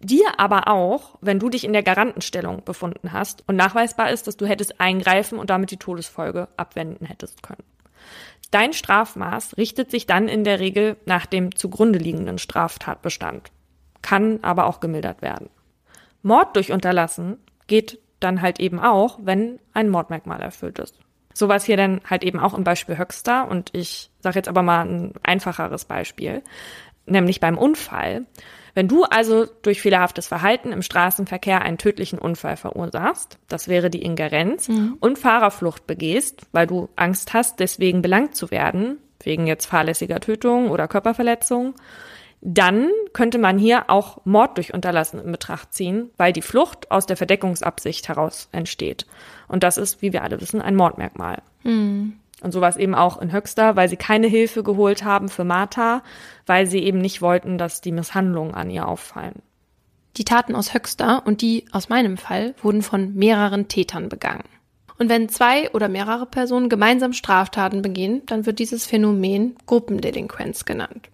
Dir 0.00 0.38
aber 0.38 0.68
auch, 0.68 1.18
wenn 1.20 1.38
du 1.38 1.50
dich 1.50 1.64
in 1.64 1.74
der 1.74 1.82
Garantenstellung 1.82 2.64
befunden 2.64 3.12
hast 3.12 3.44
und 3.46 3.56
nachweisbar 3.56 4.10
ist, 4.10 4.26
dass 4.26 4.38
du 4.38 4.46
hättest 4.46 4.80
eingreifen 4.80 5.38
und 5.38 5.50
damit 5.50 5.70
die 5.70 5.76
Todesfolge 5.76 6.48
abwenden 6.56 7.04
hättest 7.04 7.42
können. 7.42 7.64
Dein 8.52 8.72
Strafmaß 8.72 9.56
richtet 9.56 9.90
sich 9.90 10.06
dann 10.06 10.28
in 10.28 10.44
der 10.44 10.60
Regel 10.60 10.96
nach 11.04 11.26
dem 11.26 11.54
zugrunde 11.54 11.98
liegenden 11.98 12.38
Straftatbestand. 12.38 13.50
kann 14.02 14.40
aber 14.42 14.66
auch 14.66 14.80
gemildert 14.80 15.22
werden. 15.22 15.48
Mord 16.22 16.56
durch 16.56 16.72
Unterlassen 16.72 17.38
geht 17.68 18.00
dann 18.18 18.42
halt 18.42 18.60
eben 18.60 18.80
auch, 18.80 19.18
wenn 19.22 19.58
ein 19.74 19.88
Mordmerkmal 19.88 20.40
erfüllt 20.40 20.78
ist. 20.80 20.98
Sowas 21.34 21.64
hier 21.64 21.76
dann 21.76 22.00
halt 22.08 22.24
eben 22.24 22.38
auch 22.38 22.54
im 22.54 22.64
Beispiel 22.64 22.98
Höxter 22.98 23.48
und 23.48 23.70
ich 23.72 24.10
sage 24.20 24.38
jetzt 24.38 24.48
aber 24.48 24.62
mal 24.62 24.86
ein 24.86 25.12
einfacheres 25.22 25.84
Beispiel, 25.84 26.42
nämlich 27.06 27.40
beim 27.40 27.58
Unfall. 27.58 28.26
Wenn 28.74 28.88
du 28.88 29.04
also 29.04 29.46
durch 29.62 29.82
fehlerhaftes 29.82 30.26
Verhalten 30.26 30.72
im 30.72 30.82
Straßenverkehr 30.82 31.60
einen 31.60 31.76
tödlichen 31.76 32.18
Unfall 32.18 32.56
verursachst, 32.56 33.38
das 33.48 33.68
wäre 33.68 33.90
die 33.90 34.02
Ingerenz, 34.02 34.68
mhm. 34.68 34.96
und 34.98 35.18
Fahrerflucht 35.18 35.86
begehst, 35.86 36.42
weil 36.52 36.66
du 36.66 36.88
Angst 36.96 37.34
hast, 37.34 37.60
deswegen 37.60 38.00
belangt 38.00 38.34
zu 38.34 38.50
werden, 38.50 38.98
wegen 39.22 39.46
jetzt 39.46 39.66
fahrlässiger 39.66 40.20
Tötung 40.20 40.70
oder 40.70 40.88
Körperverletzung, 40.88 41.74
dann 42.44 42.90
könnte 43.12 43.38
man 43.38 43.56
hier 43.56 43.88
auch 43.88 44.18
Mord 44.24 44.56
durch 44.56 44.74
Unterlassen 44.74 45.20
in 45.20 45.30
Betracht 45.30 45.72
ziehen, 45.72 46.10
weil 46.16 46.32
die 46.32 46.42
Flucht 46.42 46.90
aus 46.90 47.06
der 47.06 47.16
Verdeckungsabsicht 47.16 48.08
heraus 48.08 48.48
entsteht. 48.50 49.06
Und 49.46 49.62
das 49.62 49.78
ist, 49.78 50.02
wie 50.02 50.12
wir 50.12 50.24
alle 50.24 50.40
wissen, 50.40 50.60
ein 50.60 50.74
Mordmerkmal. 50.74 51.40
Mhm. 51.62 52.14
Und 52.42 52.50
sowas 52.50 52.76
eben 52.76 52.96
auch 52.96 53.22
in 53.22 53.32
Höxter, 53.32 53.76
weil 53.76 53.88
sie 53.88 53.96
keine 53.96 54.26
Hilfe 54.26 54.64
geholt 54.64 55.04
haben 55.04 55.28
für 55.28 55.44
Martha, 55.44 56.02
weil 56.44 56.66
sie 56.66 56.80
eben 56.80 56.98
nicht 56.98 57.22
wollten, 57.22 57.58
dass 57.58 57.80
die 57.80 57.92
Misshandlungen 57.92 58.54
an 58.54 58.70
ihr 58.70 58.88
auffallen. 58.88 59.42
Die 60.16 60.24
Taten 60.24 60.56
aus 60.56 60.74
Höxter 60.74 61.22
und 61.24 61.42
die 61.42 61.66
aus 61.70 61.88
meinem 61.88 62.16
Fall 62.16 62.56
wurden 62.60 62.82
von 62.82 63.14
mehreren 63.14 63.68
Tätern 63.68 64.08
begangen. 64.08 64.44
Und 64.98 65.08
wenn 65.08 65.28
zwei 65.28 65.70
oder 65.70 65.88
mehrere 65.88 66.26
Personen 66.26 66.68
gemeinsam 66.68 67.12
Straftaten 67.12 67.82
begehen, 67.82 68.22
dann 68.26 68.46
wird 68.46 68.58
dieses 68.58 68.84
Phänomen 68.84 69.54
Gruppendelinquenz 69.66 70.64
genannt. 70.64 71.08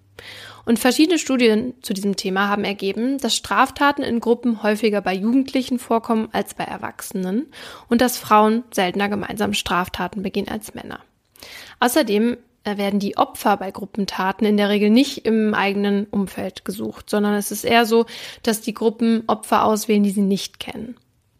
Und 0.68 0.78
verschiedene 0.78 1.18
Studien 1.18 1.72
zu 1.80 1.94
diesem 1.94 2.16
Thema 2.16 2.50
haben 2.50 2.62
ergeben, 2.62 3.16
dass 3.16 3.34
Straftaten 3.34 4.02
in 4.02 4.20
Gruppen 4.20 4.62
häufiger 4.62 5.00
bei 5.00 5.14
Jugendlichen 5.14 5.78
vorkommen 5.78 6.28
als 6.32 6.52
bei 6.52 6.64
Erwachsenen 6.64 7.46
und 7.88 8.02
dass 8.02 8.18
Frauen 8.18 8.64
seltener 8.70 9.08
gemeinsam 9.08 9.54
Straftaten 9.54 10.22
begehen 10.22 10.46
als 10.46 10.74
Männer. 10.74 11.00
Außerdem 11.80 12.36
äh, 12.64 12.76
werden 12.76 13.00
die 13.00 13.16
Opfer 13.16 13.56
bei 13.56 13.70
Gruppentaten 13.70 14.46
in 14.46 14.58
der 14.58 14.68
Regel 14.68 14.90
nicht 14.90 15.24
im 15.24 15.54
eigenen 15.54 16.04
Umfeld 16.04 16.66
gesucht, 16.66 17.08
sondern 17.08 17.32
es 17.32 17.50
ist 17.50 17.64
eher 17.64 17.86
so, 17.86 18.04
dass 18.42 18.60
die 18.60 18.74
Gruppen 18.74 19.22
Opfer 19.26 19.64
auswählen, 19.64 20.02
die 20.02 20.10
sie 20.10 20.20
nicht 20.20 20.60
kennen. 20.60 20.96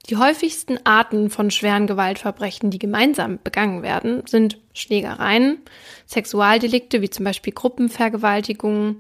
Die 0.09 0.17
häufigsten 0.17 0.79
Arten 0.85 1.29
von 1.29 1.51
schweren 1.51 1.87
Gewaltverbrechen, 1.87 2.71
die 2.71 2.79
gemeinsam 2.79 3.39
begangen 3.43 3.83
werden, 3.83 4.23
sind 4.27 4.59
Schlägereien, 4.73 5.59
Sexualdelikte 6.07 7.03
wie 7.03 7.11
zum 7.11 7.27
Beispiel 7.27 7.53
Gruppenvergewaltigungen, 7.53 8.97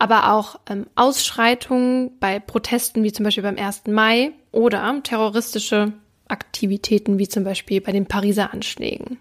aber 0.00 0.32
auch 0.32 0.58
ähm, 0.68 0.86
Ausschreitungen 0.96 2.18
bei 2.18 2.40
Protesten 2.40 3.04
wie 3.04 3.12
zum 3.12 3.24
Beispiel 3.24 3.44
beim 3.44 3.56
1. 3.56 3.86
Mai 3.86 4.32
oder 4.50 5.00
terroristische 5.04 5.92
Aktivitäten 6.26 7.18
wie 7.18 7.28
zum 7.28 7.44
Beispiel 7.44 7.80
bei 7.80 7.92
den 7.92 8.06
Pariser 8.06 8.52
Anschlägen. 8.52 9.18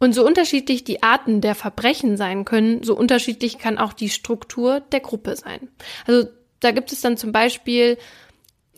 Und 0.00 0.12
so 0.12 0.26
unterschiedlich 0.26 0.84
die 0.84 1.02
Arten 1.02 1.40
der 1.40 1.54
Verbrechen 1.54 2.16
sein 2.16 2.44
können, 2.44 2.82
so 2.82 2.96
unterschiedlich 2.96 3.58
kann 3.58 3.78
auch 3.78 3.92
die 3.92 4.08
Struktur 4.08 4.80
der 4.80 5.00
Gruppe 5.00 5.36
sein. 5.36 5.68
Also 6.06 6.28
da 6.60 6.72
gibt 6.72 6.92
es 6.92 7.00
dann 7.00 7.16
zum 7.16 7.32
Beispiel 7.32 7.96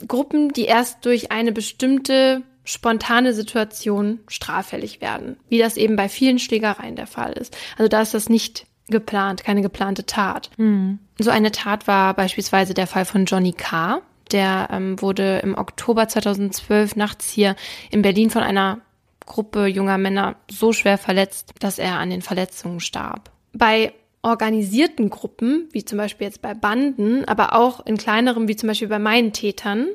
Gruppen, 0.06 0.52
die 0.52 0.64
erst 0.64 1.04
durch 1.04 1.30
eine 1.30 1.52
bestimmte 1.52 2.42
spontane 2.64 3.32
Situation 3.32 4.20
straffällig 4.28 5.00
werden, 5.00 5.36
wie 5.48 5.58
das 5.58 5.76
eben 5.76 5.96
bei 5.96 6.08
vielen 6.08 6.38
Schlägereien 6.38 6.96
der 6.96 7.06
Fall 7.06 7.32
ist. 7.32 7.56
Also 7.76 7.88
da 7.88 8.02
ist 8.02 8.14
das 8.14 8.28
nicht 8.28 8.66
geplant, 8.88 9.44
keine 9.44 9.62
geplante 9.62 10.06
Tat. 10.06 10.50
Mhm. 10.56 10.98
So 11.18 11.30
eine 11.30 11.52
Tat 11.52 11.86
war 11.86 12.14
beispielsweise 12.14 12.74
der 12.74 12.86
Fall 12.86 13.04
von 13.04 13.24
Johnny 13.24 13.52
K. 13.52 14.02
Der 14.32 14.68
ähm, 14.70 15.00
wurde 15.00 15.38
im 15.38 15.56
Oktober 15.56 16.06
2012 16.06 16.96
nachts 16.96 17.28
hier 17.28 17.56
in 17.90 18.02
Berlin 18.02 18.30
von 18.30 18.42
einer 18.42 18.80
Gruppe 19.26 19.66
junger 19.66 19.98
Männer 19.98 20.36
so 20.50 20.72
schwer 20.72 20.98
verletzt, 20.98 21.54
dass 21.60 21.78
er 21.78 21.98
an 21.98 22.10
den 22.10 22.22
Verletzungen 22.22 22.80
starb. 22.80 23.30
Bei 23.52 23.92
organisierten 24.22 25.10
Gruppen, 25.10 25.68
wie 25.72 25.84
zum 25.84 25.98
Beispiel 25.98 26.26
jetzt 26.26 26.42
bei 26.42 26.54
Banden, 26.54 27.24
aber 27.24 27.54
auch 27.54 27.84
in 27.86 27.96
kleinerem, 27.96 28.48
wie 28.48 28.56
zum 28.56 28.68
Beispiel 28.68 28.88
bei 28.88 28.98
meinen 28.98 29.32
Tätern, 29.32 29.88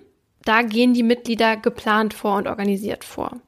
da 0.43 0.61
gehen 0.61 0.93
die 0.93 1.03
Mitglieder 1.03 1.57
geplant 1.57 2.13
vor 2.13 2.38
und 2.38 2.47
organisiert 2.47 3.03
vor. 3.03 3.39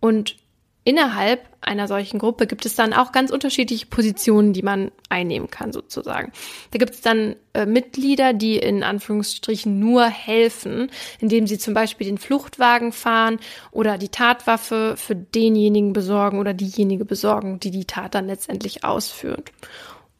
Und 0.00 0.36
innerhalb 0.84 1.46
einer 1.60 1.88
solchen 1.88 2.18
Gruppe 2.18 2.46
gibt 2.46 2.64
es 2.64 2.74
dann 2.74 2.94
auch 2.94 3.12
ganz 3.12 3.30
unterschiedliche 3.30 3.86
Positionen, 3.86 4.52
die 4.52 4.62
man 4.62 4.90
einnehmen 5.08 5.50
kann, 5.50 5.72
sozusagen. 5.72 6.32
Da 6.70 6.78
gibt 6.78 6.94
es 6.94 7.00
dann 7.02 7.36
äh, 7.52 7.66
Mitglieder, 7.66 8.32
die 8.32 8.56
in 8.56 8.82
Anführungsstrichen 8.82 9.78
nur 9.78 10.06
helfen, 10.06 10.90
indem 11.20 11.46
sie 11.46 11.58
zum 11.58 11.74
Beispiel 11.74 12.06
den 12.06 12.18
Fluchtwagen 12.18 12.92
fahren 12.92 13.38
oder 13.72 13.98
die 13.98 14.08
Tatwaffe 14.08 14.94
für 14.96 15.14
denjenigen 15.14 15.92
besorgen 15.92 16.38
oder 16.38 16.54
diejenige 16.54 17.04
besorgen, 17.04 17.60
die 17.60 17.70
die 17.70 17.84
Tat 17.84 18.14
dann 18.14 18.26
letztendlich 18.26 18.82
ausführt. 18.82 19.52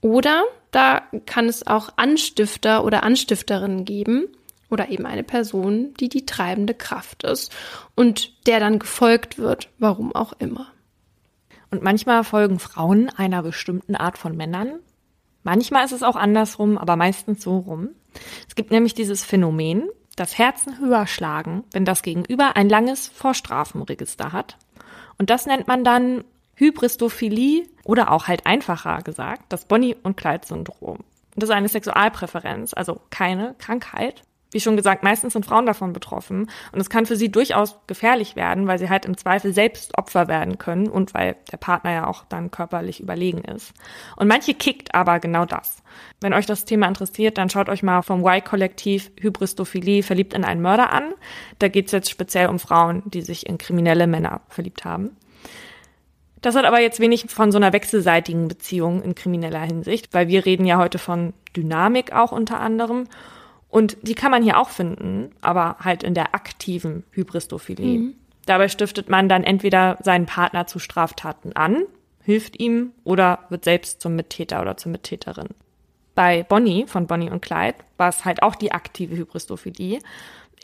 Oder 0.02 0.44
da 0.70 1.02
kann 1.26 1.48
es 1.48 1.66
auch 1.66 1.90
Anstifter 1.96 2.84
oder 2.84 3.02
Anstifterinnen 3.02 3.84
geben, 3.84 4.28
oder 4.70 4.88
eben 4.88 5.06
eine 5.06 5.22
Person, 5.22 5.94
die 6.00 6.08
die 6.08 6.26
treibende 6.26 6.74
Kraft 6.74 7.24
ist 7.24 7.52
und 7.94 8.46
der 8.46 8.60
dann 8.60 8.78
gefolgt 8.78 9.38
wird, 9.38 9.68
warum 9.78 10.14
auch 10.14 10.32
immer. 10.38 10.68
Und 11.70 11.82
manchmal 11.82 12.24
folgen 12.24 12.58
Frauen 12.58 13.10
einer 13.10 13.42
bestimmten 13.42 13.94
Art 13.94 14.18
von 14.18 14.36
Männern. 14.36 14.80
Manchmal 15.42 15.84
ist 15.84 15.92
es 15.92 16.02
auch 16.02 16.16
andersrum, 16.16 16.78
aber 16.78 16.96
meistens 16.96 17.42
so 17.42 17.58
rum. 17.58 17.90
Es 18.48 18.54
gibt 18.54 18.70
nämlich 18.70 18.94
dieses 18.94 19.24
Phänomen, 19.24 19.88
dass 20.16 20.36
Herzen 20.36 20.78
höher 20.78 21.06
schlagen, 21.06 21.64
wenn 21.72 21.84
das 21.84 22.02
Gegenüber 22.02 22.56
ein 22.56 22.68
langes 22.68 23.08
Vorstrafenregister 23.08 24.32
hat. 24.32 24.58
Und 25.18 25.30
das 25.30 25.46
nennt 25.46 25.68
man 25.68 25.84
dann 25.84 26.24
Hybristophilie 26.56 27.66
oder 27.84 28.10
auch 28.10 28.28
halt 28.28 28.46
einfacher 28.46 29.02
gesagt 29.02 29.44
das 29.48 29.64
Bonnie- 29.64 29.96
und 30.02 30.16
Clyde-Syndrom. 30.16 30.98
Das 31.36 31.48
ist 31.48 31.54
eine 31.54 31.68
Sexualpräferenz, 31.68 32.74
also 32.74 33.00
keine 33.10 33.54
Krankheit 33.58 34.22
wie 34.52 34.60
schon 34.60 34.76
gesagt, 34.76 35.02
meistens 35.02 35.32
sind 35.32 35.46
Frauen 35.46 35.66
davon 35.66 35.92
betroffen. 35.92 36.50
Und 36.72 36.80
es 36.80 36.90
kann 36.90 37.06
für 37.06 37.16
sie 37.16 37.30
durchaus 37.30 37.76
gefährlich 37.86 38.36
werden, 38.36 38.66
weil 38.66 38.78
sie 38.78 38.88
halt 38.88 39.04
im 39.04 39.16
Zweifel 39.16 39.52
selbst 39.52 39.96
Opfer 39.96 40.28
werden 40.28 40.58
können 40.58 40.88
und 40.88 41.14
weil 41.14 41.36
der 41.52 41.56
Partner 41.56 41.92
ja 41.92 42.06
auch 42.06 42.24
dann 42.28 42.50
körperlich 42.50 43.00
überlegen 43.00 43.42
ist. 43.42 43.72
Und 44.16 44.28
manche 44.28 44.54
kickt 44.54 44.94
aber 44.94 45.20
genau 45.20 45.44
das. 45.44 45.82
Wenn 46.20 46.34
euch 46.34 46.46
das 46.46 46.64
Thema 46.64 46.86
interessiert, 46.88 47.38
dann 47.38 47.50
schaut 47.50 47.68
euch 47.68 47.82
mal 47.82 48.02
vom 48.02 48.24
Y-Kollektiv 48.24 49.10
Hybristophilie 49.20 50.02
verliebt 50.02 50.34
in 50.34 50.44
einen 50.44 50.62
Mörder 50.62 50.92
an. 50.92 51.14
Da 51.58 51.68
geht 51.68 51.86
es 51.86 51.92
jetzt 51.92 52.10
speziell 52.10 52.48
um 52.48 52.58
Frauen, 52.58 53.02
die 53.06 53.22
sich 53.22 53.46
in 53.46 53.58
kriminelle 53.58 54.06
Männer 54.06 54.40
verliebt 54.48 54.84
haben. 54.84 55.16
Das 56.42 56.56
hat 56.56 56.64
aber 56.64 56.80
jetzt 56.80 57.00
wenig 57.00 57.26
von 57.28 57.52
so 57.52 57.58
einer 57.58 57.72
wechselseitigen 57.72 58.48
Beziehung 58.48 59.02
in 59.02 59.14
krimineller 59.14 59.60
Hinsicht, 59.60 60.14
weil 60.14 60.28
wir 60.28 60.46
reden 60.46 60.64
ja 60.64 60.78
heute 60.78 60.98
von 60.98 61.34
Dynamik 61.54 62.12
auch 62.12 62.32
unter 62.32 62.60
anderem. 62.60 63.06
Und 63.70 63.96
die 64.02 64.14
kann 64.14 64.30
man 64.30 64.42
hier 64.42 64.58
auch 64.58 64.68
finden, 64.68 65.30
aber 65.40 65.76
halt 65.80 66.02
in 66.02 66.14
der 66.14 66.34
aktiven 66.34 67.04
Hybristophilie. 67.12 68.00
Mhm. 68.00 68.14
Dabei 68.46 68.68
stiftet 68.68 69.08
man 69.08 69.28
dann 69.28 69.44
entweder 69.44 69.98
seinen 70.02 70.26
Partner 70.26 70.66
zu 70.66 70.78
Straftaten 70.78 71.54
an, 71.54 71.84
hilft 72.22 72.58
ihm 72.58 72.92
oder 73.04 73.40
wird 73.48 73.64
selbst 73.64 74.00
zum 74.00 74.16
Mittäter 74.16 74.60
oder 74.60 74.76
zur 74.76 74.90
Mittäterin. 74.90 75.48
Bei 76.16 76.42
Bonnie 76.42 76.86
von 76.86 77.06
Bonnie 77.06 77.30
und 77.30 77.42
Clyde 77.42 77.78
war 77.96 78.08
es 78.08 78.24
halt 78.24 78.42
auch 78.42 78.56
die 78.56 78.72
aktive 78.72 79.16
Hybristophilie. 79.16 80.00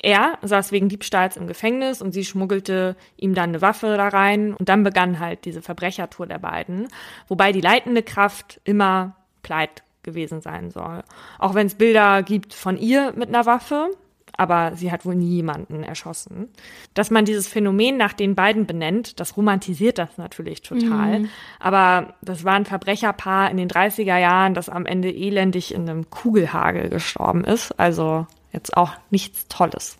Er 0.02 0.38
saß 0.42 0.72
wegen 0.72 0.88
Diebstahls 0.88 1.36
im 1.36 1.46
Gefängnis 1.46 2.02
und 2.02 2.12
sie 2.12 2.24
schmuggelte 2.24 2.96
ihm 3.16 3.34
dann 3.34 3.50
eine 3.50 3.62
Waffe 3.62 3.96
da 3.96 4.09
rein 4.09 4.52
und 4.52 4.68
dann 4.68 4.82
begann 4.82 5.20
halt 5.20 5.44
diese 5.44 5.62
Verbrechertour 5.62 6.26
der 6.26 6.38
beiden, 6.38 6.88
wobei 7.28 7.52
die 7.52 7.61
leitende 7.61 8.02
Kraft 8.02 8.61
immer 8.64 9.16
Clyde 9.42 9.82
gewesen 10.07 10.40
sein 10.40 10.70
soll. 10.70 11.02
Auch 11.38 11.54
wenn 11.54 11.66
es 11.66 11.74
Bilder 11.74 12.22
gibt 12.22 12.54
von 12.54 12.78
ihr 12.78 13.12
mit 13.14 13.28
einer 13.28 13.44
Waffe, 13.44 13.90
aber 14.36 14.72
sie 14.74 14.92
hat 14.92 15.04
wohl 15.04 15.14
nie 15.14 15.36
jemanden 15.36 15.82
erschossen. 15.82 16.48
Dass 16.94 17.11
man 17.11 17.24
dieses 17.24 17.48
Phänomen 17.48 17.96
nach 17.96 18.12
den 18.12 18.34
beiden 18.34 18.66
benennt, 18.66 19.20
das 19.20 19.36
romantisiert 19.36 19.98
das 19.98 20.16
natürlich 20.18 20.62
total. 20.62 21.20
Mhm. 21.20 21.30
Aber 21.59 22.14
das 22.22 22.44
war 22.44 22.54
ein 22.54 22.66
Verbrecherpaar 22.66 23.50
in 23.50 23.57
den 23.57 23.68
30er 23.68 24.18
Jahren, 24.18 24.54
das 24.54 24.68
am 24.68 24.86
Ende 24.86 25.11
elendig 25.11 25.74
in 25.74 25.88
einem 25.88 26.11
Kugelhagel 26.11 26.88
gestorben 26.88 27.44
ist. 27.44 27.78
Also 27.78 28.26
jetzt 28.52 28.76
auch 28.76 28.92
nichts 29.11 29.48
Tolles. 29.48 29.96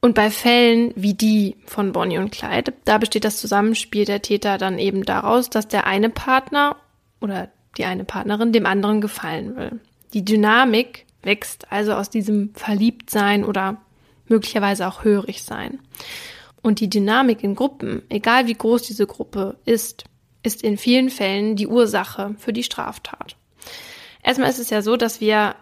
Und 0.00 0.14
bei 0.14 0.30
Fällen 0.30 0.92
wie 0.94 1.14
die 1.14 1.56
von 1.66 1.92
Bonnie 1.92 2.18
und 2.18 2.30
Clyde, 2.30 2.72
da 2.84 2.98
besteht 2.98 3.24
das 3.24 3.38
Zusammenspiel 3.38 4.04
der 4.04 4.22
Täter 4.22 4.58
dann 4.58 4.78
eben 4.78 5.04
daraus, 5.04 5.50
dass 5.50 5.68
der 5.68 5.86
eine 5.86 6.10
Partner 6.10 6.76
oder 7.20 7.48
die 7.76 7.84
eine 7.84 8.04
Partnerin 8.04 8.52
dem 8.52 8.66
anderen 8.66 9.00
gefallen 9.00 9.56
will. 9.56 9.80
Die 10.12 10.24
Dynamik 10.24 11.06
wächst 11.22 11.70
also 11.70 11.94
aus 11.94 12.10
diesem 12.10 12.54
Verliebtsein 12.54 13.44
oder 13.44 13.78
möglicherweise 14.28 14.86
auch 14.86 15.04
hörig 15.04 15.42
sein. 15.42 15.80
Und 16.62 16.80
die 16.80 16.90
Dynamik 16.90 17.44
in 17.44 17.54
Gruppen, 17.54 18.02
egal 18.08 18.46
wie 18.46 18.54
groß 18.54 18.82
diese 18.82 19.06
Gruppe 19.06 19.56
ist, 19.64 20.04
ist 20.42 20.62
in 20.62 20.78
vielen 20.78 21.10
Fällen 21.10 21.56
die 21.56 21.66
Ursache 21.66 22.34
für 22.38 22.52
die 22.52 22.62
Straftat. 22.62 23.36
Erstmal 24.22 24.50
ist 24.50 24.58
es 24.58 24.70
ja 24.70 24.82
so, 24.82 24.96
dass 24.96 25.20
wir 25.20 25.54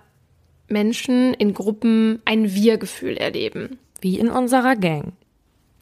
Menschen 0.69 1.35
in 1.35 1.53
Gruppen 1.53 2.23
ein 2.25 2.55
Wir-Gefühl 2.55 3.17
erleben. 3.17 3.79
Wie 4.01 4.19
in 4.19 4.31
unserer 4.31 4.77
Gang. 4.77 5.13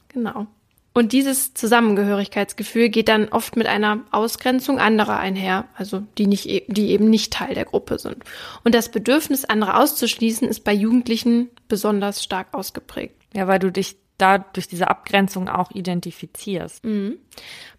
Genau. 0.08 0.46
Und 0.94 1.12
dieses 1.12 1.54
Zusammengehörigkeitsgefühl 1.54 2.90
geht 2.90 3.08
dann 3.08 3.28
oft 3.28 3.56
mit 3.56 3.66
einer 3.66 4.00
Ausgrenzung 4.10 4.78
anderer 4.78 5.18
einher, 5.18 5.66
also 5.74 6.02
die 6.18 6.26
nicht, 6.26 6.46
e-, 6.46 6.64
die 6.68 6.90
eben 6.90 7.08
nicht 7.08 7.32
Teil 7.32 7.54
der 7.54 7.64
Gruppe 7.64 7.98
sind. 7.98 8.18
Und 8.62 8.74
das 8.74 8.90
Bedürfnis, 8.90 9.44
andere 9.44 9.76
auszuschließen, 9.78 10.46
ist 10.46 10.64
bei 10.64 10.72
Jugendlichen 10.72 11.48
besonders 11.68 12.22
stark 12.22 12.48
ausgeprägt. 12.52 13.16
Ja, 13.34 13.46
weil 13.48 13.58
du 13.58 13.72
dich 13.72 13.96
da 14.18 14.38
durch 14.38 14.68
diese 14.68 14.88
Abgrenzung 14.88 15.48
auch 15.48 15.70
identifizierst. 15.72 16.84
Mhm. 16.84 17.18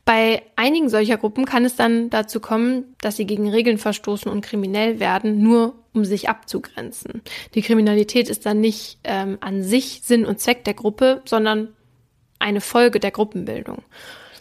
Bei 0.06 0.44
einigen 0.58 0.90
solcher 0.90 1.18
Gruppen 1.18 1.46
kann 1.46 1.64
es 1.64 1.76
dann 1.76 2.10
dazu 2.10 2.42
kommen, 2.42 2.96
dass 3.00 3.16
sie 3.16 3.26
gegen 3.26 3.50
Regeln 3.50 3.78
verstoßen 3.78 4.30
und 4.30 4.42
kriminell 4.42 5.00
werden, 5.00 5.42
nur 5.42 5.76
um 5.94 6.04
sich 6.04 6.28
abzugrenzen. 6.28 7.22
Die 7.54 7.62
Kriminalität 7.62 8.30
ist 8.30 8.46
dann 8.46 8.60
nicht 8.60 8.98
ähm, 9.06 9.38
an 9.40 9.64
sich 9.64 10.02
Sinn 10.04 10.26
und 10.26 10.40
Zweck 10.40 10.66
der 10.66 10.74
Gruppe, 10.74 11.22
sondern 11.26 11.70
eine 12.44 12.62
Folge 12.62 13.00
der 13.00 13.12
Gruppenbildung. 13.12 13.82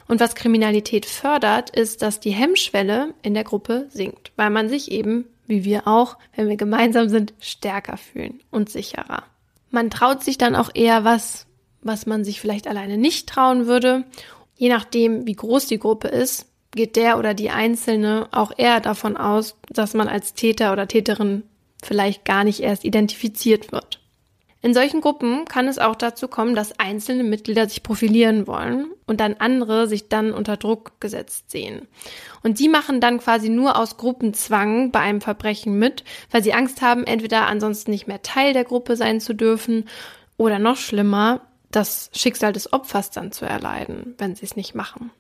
Und 0.09 0.21
was 0.21 0.35
Kriminalität 0.35 1.07
fördert, 1.07 1.71
ist, 1.71 2.03
dass 2.03 2.21
die 2.21 2.33
Hemmschwelle 2.33 3.15
in 3.23 3.35
der 3.35 3.45
Gruppe 3.45 3.87
sinkt, 3.91 4.33
weil 4.37 4.51
man 4.51 4.69
sich 4.69 4.91
eben, 4.91 5.25
wie 5.47 5.65
wir 5.65 5.89
auch, 5.89 6.19
wenn 6.37 6.49
wir 6.49 6.57
gemeinsam 6.57 7.09
sind, 7.09 7.33
stärker 7.41 7.97
fühlen 7.97 8.41
und 8.51 8.69
sicherer. 8.69 9.23
Man 9.71 9.89
traut 9.89 10.23
sich 10.23 10.37
dann 10.37 10.55
auch 10.55 10.71
eher 10.75 11.05
was, 11.05 11.47
was 11.81 12.07
man 12.07 12.25
sich 12.25 12.41
vielleicht 12.41 12.67
alleine 12.69 12.99
nicht 12.99 13.29
trauen 13.29 13.67
würde. 13.67 14.05
Je 14.57 14.69
nachdem, 14.69 15.27
wie 15.27 15.35
groß 15.35 15.67
die 15.67 15.79
Gruppe 15.79 16.09
ist, 16.09 16.47
geht 16.73 16.97
der 16.97 17.19
oder 17.19 17.33
die 17.33 17.51
Einzelne 17.51 18.29
auch 18.33 18.53
eher 18.57 18.81
davon 18.81 19.17
aus, 19.17 19.57
dass 19.71 19.95
man 19.95 20.09
als 20.09 20.35
Täter 20.35 20.73
oder 20.73 20.89
Täterin 20.89 21.45
vielleicht 21.83 22.25
gar 22.25 22.45
nicht 22.45 22.61
erst 22.61 22.85
identifiziert 22.85 23.73
wird. 23.73 24.02
In 24.65 24.75
solchen 24.75 25.01
Gruppen 25.01 25.45
kann 25.45 25.67
es 25.67 25.81
auch 25.81 25.97
dazu 25.97 26.29
kommen, 26.29 26.55
dass 26.55 26.79
einzelne 26.79 27.25
Mitglieder 27.25 27.69
sich 27.69 27.83
profilieren 27.83 28.47
wollen 28.47 28.93
und 29.07 29.21
dann 29.21 29.35
andere 29.35 29.89
sich 29.89 30.09
dann 30.09 30.33
unter 30.33 30.57
Druck 30.57 31.01
gesetzt 31.01 31.51
sehen. 31.51 31.89
Und 32.45 32.61
die 32.61 32.69
machen 32.69 33.01
dann 33.01 33.19
quasi 33.19 33.49
nur 33.49 33.77
aus 33.77 33.97
Gruppenzwang 33.97 34.93
bei 34.93 35.01
einem 35.01 35.21
Verbrechen 35.21 35.81
mit, 35.81 36.05
weil 36.31 36.45
sie 36.45 36.55
Angst 36.55 36.81
haben, 36.81 37.05
entweder 37.05 37.49
ansonsten 37.49 37.91
nicht 37.91 38.07
mehr 38.07 38.23
Teil 38.23 38.53
der 38.53 38.63
Gruppe 38.63 38.95
sein 38.95 39.21
zu 39.21 39.35
dürfen 39.35 39.89
oder 40.37 40.61
noch 40.61 40.77
schlimmer, 40.77 41.41
das 41.73 42.11
Schicksal 42.15 42.53
des 42.53 42.73
Opfers 42.73 43.11
dann 43.11 43.33
zu 43.33 43.45
erleiden, 43.45 44.15
wenn 44.19 44.37
sie 44.37 44.45
es 44.45 44.55
nicht 44.55 44.77
machen. 44.77 45.11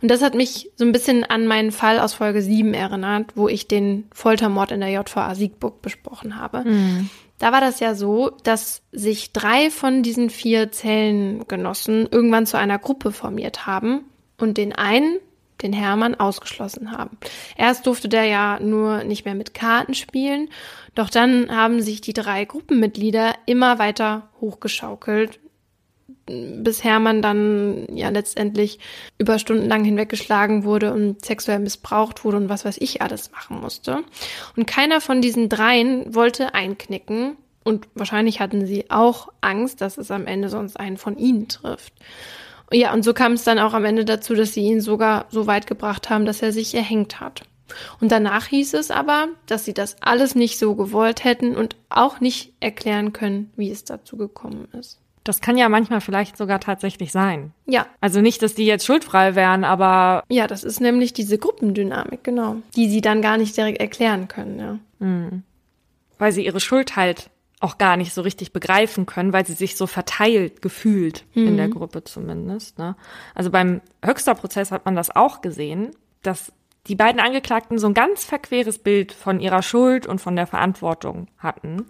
Und 0.00 0.10
das 0.10 0.22
hat 0.22 0.34
mich 0.34 0.70
so 0.76 0.84
ein 0.84 0.92
bisschen 0.92 1.24
an 1.24 1.46
meinen 1.46 1.72
Fall 1.72 1.98
aus 1.98 2.14
Folge 2.14 2.42
7 2.42 2.74
erinnert, 2.74 3.32
wo 3.34 3.48
ich 3.48 3.66
den 3.66 4.06
Foltermord 4.12 4.70
in 4.70 4.80
der 4.80 4.90
JVA 4.90 5.34
Siegburg 5.34 5.82
besprochen 5.82 6.36
habe. 6.36 6.62
Mhm. 6.62 7.10
Da 7.38 7.52
war 7.52 7.60
das 7.60 7.80
ja 7.80 7.94
so, 7.94 8.30
dass 8.44 8.82
sich 8.92 9.32
drei 9.32 9.70
von 9.70 10.02
diesen 10.02 10.30
vier 10.30 10.72
Zellengenossen 10.72 12.08
irgendwann 12.10 12.46
zu 12.46 12.56
einer 12.56 12.78
Gruppe 12.78 13.12
formiert 13.12 13.66
haben 13.66 14.04
und 14.38 14.56
den 14.56 14.72
einen, 14.72 15.18
den 15.62 15.72
Hermann, 15.72 16.14
ausgeschlossen 16.14 16.92
haben. 16.92 17.18
Erst 17.56 17.86
durfte 17.86 18.08
der 18.08 18.24
ja 18.24 18.58
nur 18.60 19.04
nicht 19.04 19.24
mehr 19.24 19.34
mit 19.34 19.54
Karten 19.54 19.94
spielen, 19.94 20.48
doch 20.94 21.10
dann 21.10 21.54
haben 21.54 21.82
sich 21.82 22.00
die 22.00 22.14
drei 22.14 22.44
Gruppenmitglieder 22.44 23.34
immer 23.44 23.78
weiter 23.78 24.28
hochgeschaukelt, 24.40 25.38
bis 26.26 26.82
Hermann 26.82 27.22
dann 27.22 27.86
ja 27.94 28.08
letztendlich 28.08 28.78
über 29.18 29.38
Stunden 29.38 29.68
lang 29.68 29.84
hinweggeschlagen 29.84 30.64
wurde 30.64 30.92
und 30.92 31.24
sexuell 31.24 31.60
missbraucht 31.60 32.24
wurde 32.24 32.36
und 32.38 32.48
was 32.48 32.64
weiß 32.64 32.78
ich 32.80 33.02
alles 33.02 33.30
machen 33.32 33.60
musste. 33.60 34.02
Und 34.56 34.66
keiner 34.66 35.00
von 35.00 35.22
diesen 35.22 35.48
dreien 35.48 36.14
wollte 36.14 36.54
einknicken 36.54 37.36
und 37.64 37.88
wahrscheinlich 37.94 38.40
hatten 38.40 38.66
sie 38.66 38.90
auch 38.90 39.28
Angst, 39.40 39.80
dass 39.80 39.98
es 39.98 40.10
am 40.10 40.26
Ende 40.26 40.48
sonst 40.48 40.78
einen 40.78 40.96
von 40.96 41.16
ihnen 41.16 41.48
trifft. 41.48 41.92
Ja, 42.72 42.92
und 42.92 43.04
so 43.04 43.14
kam 43.14 43.32
es 43.32 43.44
dann 43.44 43.58
auch 43.58 43.74
am 43.74 43.84
Ende 43.84 44.04
dazu, 44.04 44.34
dass 44.34 44.52
sie 44.52 44.62
ihn 44.62 44.80
sogar 44.80 45.26
so 45.30 45.46
weit 45.46 45.66
gebracht 45.66 46.10
haben, 46.10 46.26
dass 46.26 46.42
er 46.42 46.52
sich 46.52 46.74
erhängt 46.74 47.20
hat. 47.20 47.42
Und 48.00 48.12
danach 48.12 48.46
hieß 48.46 48.74
es 48.74 48.90
aber, 48.90 49.28
dass 49.46 49.64
sie 49.64 49.74
das 49.74 49.96
alles 50.00 50.34
nicht 50.34 50.58
so 50.58 50.74
gewollt 50.74 51.24
hätten 51.24 51.56
und 51.56 51.76
auch 51.88 52.20
nicht 52.20 52.52
erklären 52.60 53.12
können, 53.12 53.52
wie 53.56 53.70
es 53.70 53.84
dazu 53.84 54.16
gekommen 54.16 54.68
ist. 54.72 55.00
Das 55.28 55.40
kann 55.40 55.58
ja 55.58 55.68
manchmal 55.68 56.00
vielleicht 56.00 56.36
sogar 56.36 56.60
tatsächlich 56.60 57.12
sein. 57.12 57.52
Ja. 57.66 57.86
Also 58.00 58.20
nicht, 58.20 58.42
dass 58.42 58.54
die 58.54 58.66
jetzt 58.66 58.86
schuldfrei 58.86 59.34
wären, 59.34 59.64
aber. 59.64 60.22
Ja, 60.28 60.46
das 60.46 60.64
ist 60.64 60.80
nämlich 60.80 61.12
diese 61.12 61.38
Gruppendynamik, 61.38 62.22
genau. 62.22 62.56
Die 62.76 62.88
sie 62.88 63.00
dann 63.00 63.22
gar 63.22 63.36
nicht 63.36 63.56
direkt 63.56 63.80
erklären 63.80 64.28
können, 64.28 64.58
ja. 64.58 64.78
Mhm. 64.98 65.42
Weil 66.18 66.32
sie 66.32 66.46
ihre 66.46 66.60
Schuld 66.60 66.96
halt 66.96 67.30
auch 67.60 67.78
gar 67.78 67.96
nicht 67.96 68.12
so 68.12 68.22
richtig 68.22 68.52
begreifen 68.52 69.06
können, 69.06 69.32
weil 69.32 69.46
sie 69.46 69.54
sich 69.54 69.76
so 69.76 69.86
verteilt 69.86 70.62
gefühlt, 70.62 71.24
mhm. 71.34 71.48
in 71.48 71.56
der 71.56 71.68
Gruppe 71.68 72.04
zumindest. 72.04 72.78
Ne? 72.78 72.96
Also 73.34 73.50
beim 73.50 73.80
Höchster-Prozess 74.04 74.70
hat 74.70 74.84
man 74.84 74.94
das 74.94 75.14
auch 75.14 75.40
gesehen, 75.40 75.90
dass 76.22 76.52
die 76.86 76.94
beiden 76.94 77.20
Angeklagten 77.20 77.78
so 77.78 77.86
ein 77.86 77.94
ganz 77.94 78.24
verqueres 78.24 78.78
Bild 78.78 79.12
von 79.12 79.40
ihrer 79.40 79.62
Schuld 79.62 80.06
und 80.06 80.20
von 80.20 80.36
der 80.36 80.46
Verantwortung 80.46 81.28
hatten. 81.38 81.86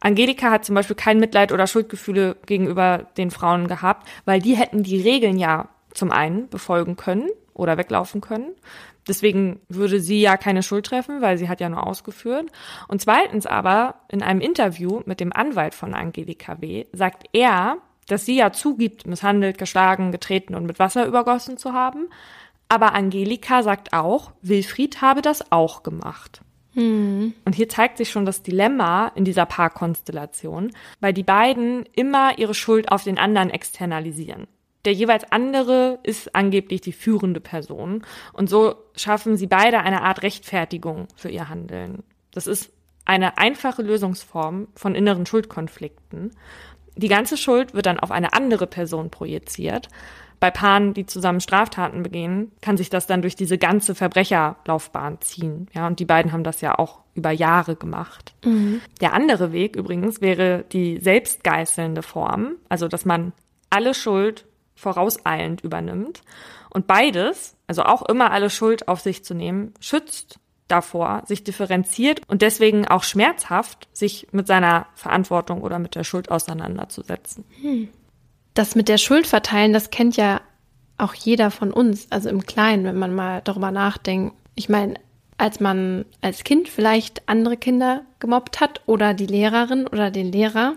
Angelika 0.00 0.50
hat 0.50 0.64
zum 0.64 0.74
Beispiel 0.74 0.96
kein 0.96 1.20
Mitleid 1.20 1.52
oder 1.52 1.66
Schuldgefühle 1.66 2.36
gegenüber 2.46 3.06
den 3.16 3.30
Frauen 3.30 3.68
gehabt, 3.68 4.08
weil 4.24 4.40
die 4.40 4.56
hätten 4.56 4.82
die 4.82 5.00
Regeln 5.00 5.38
ja 5.38 5.68
zum 5.92 6.10
einen 6.10 6.48
befolgen 6.48 6.96
können 6.96 7.28
oder 7.52 7.76
weglaufen 7.76 8.20
können. 8.20 8.52
Deswegen 9.08 9.60
würde 9.68 10.00
sie 10.00 10.20
ja 10.20 10.36
keine 10.36 10.62
Schuld 10.62 10.86
treffen, 10.86 11.20
weil 11.20 11.36
sie 11.36 11.48
hat 11.48 11.60
ja 11.60 11.68
nur 11.68 11.86
ausgeführt. 11.86 12.46
Und 12.88 13.00
zweitens 13.00 13.46
aber 13.46 13.96
in 14.08 14.22
einem 14.22 14.40
Interview 14.40 15.00
mit 15.04 15.20
dem 15.20 15.32
Anwalt 15.32 15.74
von 15.74 15.94
Angelika 15.94 16.60
W. 16.60 16.86
sagt 16.92 17.24
er, 17.32 17.78
dass 18.06 18.24
sie 18.24 18.36
ja 18.36 18.52
zugibt, 18.52 19.06
misshandelt, 19.06 19.58
geschlagen, 19.58 20.12
getreten 20.12 20.54
und 20.54 20.66
mit 20.66 20.78
Wasser 20.78 21.06
übergossen 21.06 21.56
zu 21.56 21.72
haben. 21.72 22.08
Aber 22.68 22.94
Angelika 22.94 23.62
sagt 23.62 23.92
auch, 23.92 24.32
Wilfried 24.42 25.00
habe 25.00 25.22
das 25.22 25.50
auch 25.50 25.82
gemacht. 25.82 26.40
Mhm. 26.74 27.19
Und 27.50 27.56
hier 27.56 27.68
zeigt 27.68 27.98
sich 27.98 28.10
schon 28.10 28.26
das 28.26 28.44
Dilemma 28.44 29.08
in 29.16 29.24
dieser 29.24 29.44
Paarkonstellation, 29.44 30.70
weil 31.00 31.12
die 31.12 31.24
beiden 31.24 31.84
immer 31.96 32.38
ihre 32.38 32.54
Schuld 32.54 32.92
auf 32.92 33.02
den 33.02 33.18
anderen 33.18 33.50
externalisieren. 33.50 34.46
Der 34.84 34.92
jeweils 34.92 35.24
andere 35.32 35.98
ist 36.04 36.32
angeblich 36.36 36.80
die 36.80 36.92
führende 36.92 37.40
Person 37.40 38.06
und 38.32 38.48
so 38.48 38.76
schaffen 38.94 39.36
sie 39.36 39.48
beide 39.48 39.80
eine 39.80 40.02
Art 40.02 40.22
Rechtfertigung 40.22 41.08
für 41.16 41.28
ihr 41.28 41.48
Handeln. 41.48 42.04
Das 42.30 42.46
ist 42.46 42.70
eine 43.04 43.36
einfache 43.36 43.82
Lösungsform 43.82 44.68
von 44.76 44.94
inneren 44.94 45.26
Schuldkonflikten. 45.26 46.30
Die 46.94 47.08
ganze 47.08 47.36
Schuld 47.36 47.74
wird 47.74 47.86
dann 47.86 47.98
auf 47.98 48.12
eine 48.12 48.32
andere 48.32 48.68
Person 48.68 49.10
projiziert 49.10 49.88
bei 50.40 50.50
Paaren, 50.50 50.94
die 50.94 51.04
zusammen 51.04 51.40
Straftaten 51.40 52.02
begehen, 52.02 52.50
kann 52.62 52.78
sich 52.78 52.88
das 52.88 53.06
dann 53.06 53.20
durch 53.20 53.36
diese 53.36 53.58
ganze 53.58 53.94
Verbrecherlaufbahn 53.94 55.20
ziehen. 55.20 55.68
Ja, 55.74 55.86
und 55.86 56.00
die 56.00 56.06
beiden 56.06 56.32
haben 56.32 56.44
das 56.44 56.62
ja 56.62 56.78
auch 56.78 57.00
über 57.14 57.30
Jahre 57.30 57.76
gemacht. 57.76 58.34
Mhm. 58.44 58.80
Der 59.02 59.12
andere 59.12 59.52
Weg 59.52 59.76
übrigens 59.76 60.22
wäre 60.22 60.64
die 60.72 60.98
selbstgeißelnde 60.98 62.02
Form, 62.02 62.56
also 62.70 62.88
dass 62.88 63.04
man 63.04 63.32
alle 63.68 63.92
Schuld 63.92 64.46
vorauseilend 64.74 65.60
übernimmt. 65.60 66.22
Und 66.70 66.86
beides, 66.86 67.56
also 67.66 67.82
auch 67.82 68.02
immer 68.02 68.30
alle 68.30 68.48
Schuld 68.48 68.88
auf 68.88 69.00
sich 69.00 69.22
zu 69.22 69.34
nehmen, 69.34 69.74
schützt 69.78 70.38
davor, 70.68 71.22
sich 71.26 71.44
differenziert 71.44 72.22
und 72.28 72.40
deswegen 72.42 72.88
auch 72.88 73.02
schmerzhaft 73.02 73.88
sich 73.92 74.28
mit 74.30 74.46
seiner 74.46 74.86
Verantwortung 74.94 75.60
oder 75.60 75.78
mit 75.78 75.96
der 75.96 76.04
Schuld 76.04 76.30
auseinanderzusetzen. 76.30 77.44
Hm 77.60 77.88
das 78.60 78.74
mit 78.74 78.90
der 78.90 78.98
Schuld 78.98 79.26
verteilen, 79.26 79.72
das 79.72 79.88
kennt 79.88 80.18
ja 80.18 80.42
auch 80.98 81.14
jeder 81.14 81.50
von 81.50 81.72
uns, 81.72 82.06
also 82.10 82.28
im 82.28 82.44
Kleinen, 82.44 82.84
wenn 82.84 82.98
man 82.98 83.14
mal 83.14 83.40
darüber 83.42 83.70
nachdenkt. 83.70 84.36
Ich 84.54 84.68
meine, 84.68 84.94
als 85.38 85.60
man 85.60 86.04
als 86.20 86.44
Kind 86.44 86.68
vielleicht 86.68 87.26
andere 87.26 87.56
Kinder 87.56 88.02
gemobbt 88.18 88.60
hat 88.60 88.82
oder 88.84 89.14
die 89.14 89.26
Lehrerin 89.26 89.86
oder 89.86 90.10
den 90.10 90.30
Lehrer, 90.30 90.74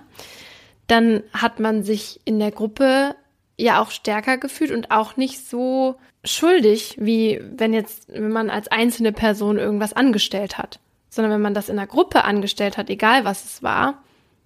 dann 0.88 1.23
hat 1.34 1.59
man 1.59 1.84
sich 1.84 2.21
in 2.23 2.39
der 2.39 2.51
Gruppe 2.51 3.17
ja 3.57 3.81
auch 3.81 3.91
stärker 3.91 4.38
gefühlt 4.38 4.71
und 4.71 4.89
auch 4.89 5.17
nicht 5.17 5.45
so 5.45 5.95
schuldig, 6.23 6.95
wie 7.01 7.41
wenn 7.57 7.73
jetzt, 7.73 8.07
wenn 8.07 8.29
man 8.29 8.49
als 8.49 8.69
einzelne 8.69 9.11
Person 9.11 9.57
irgendwas 9.57 9.91
angestellt 9.91 10.57
hat. 10.57 10.79
Sondern 11.09 11.34
wenn 11.34 11.41
man 11.41 11.53
das 11.53 11.67
in 11.67 11.75
der 11.75 11.88
Gruppe 11.88 12.23
angestellt 12.23 12.77
hat, 12.77 12.89
egal 12.89 13.25
was 13.25 13.43
es 13.43 13.61
war, 13.61 14.01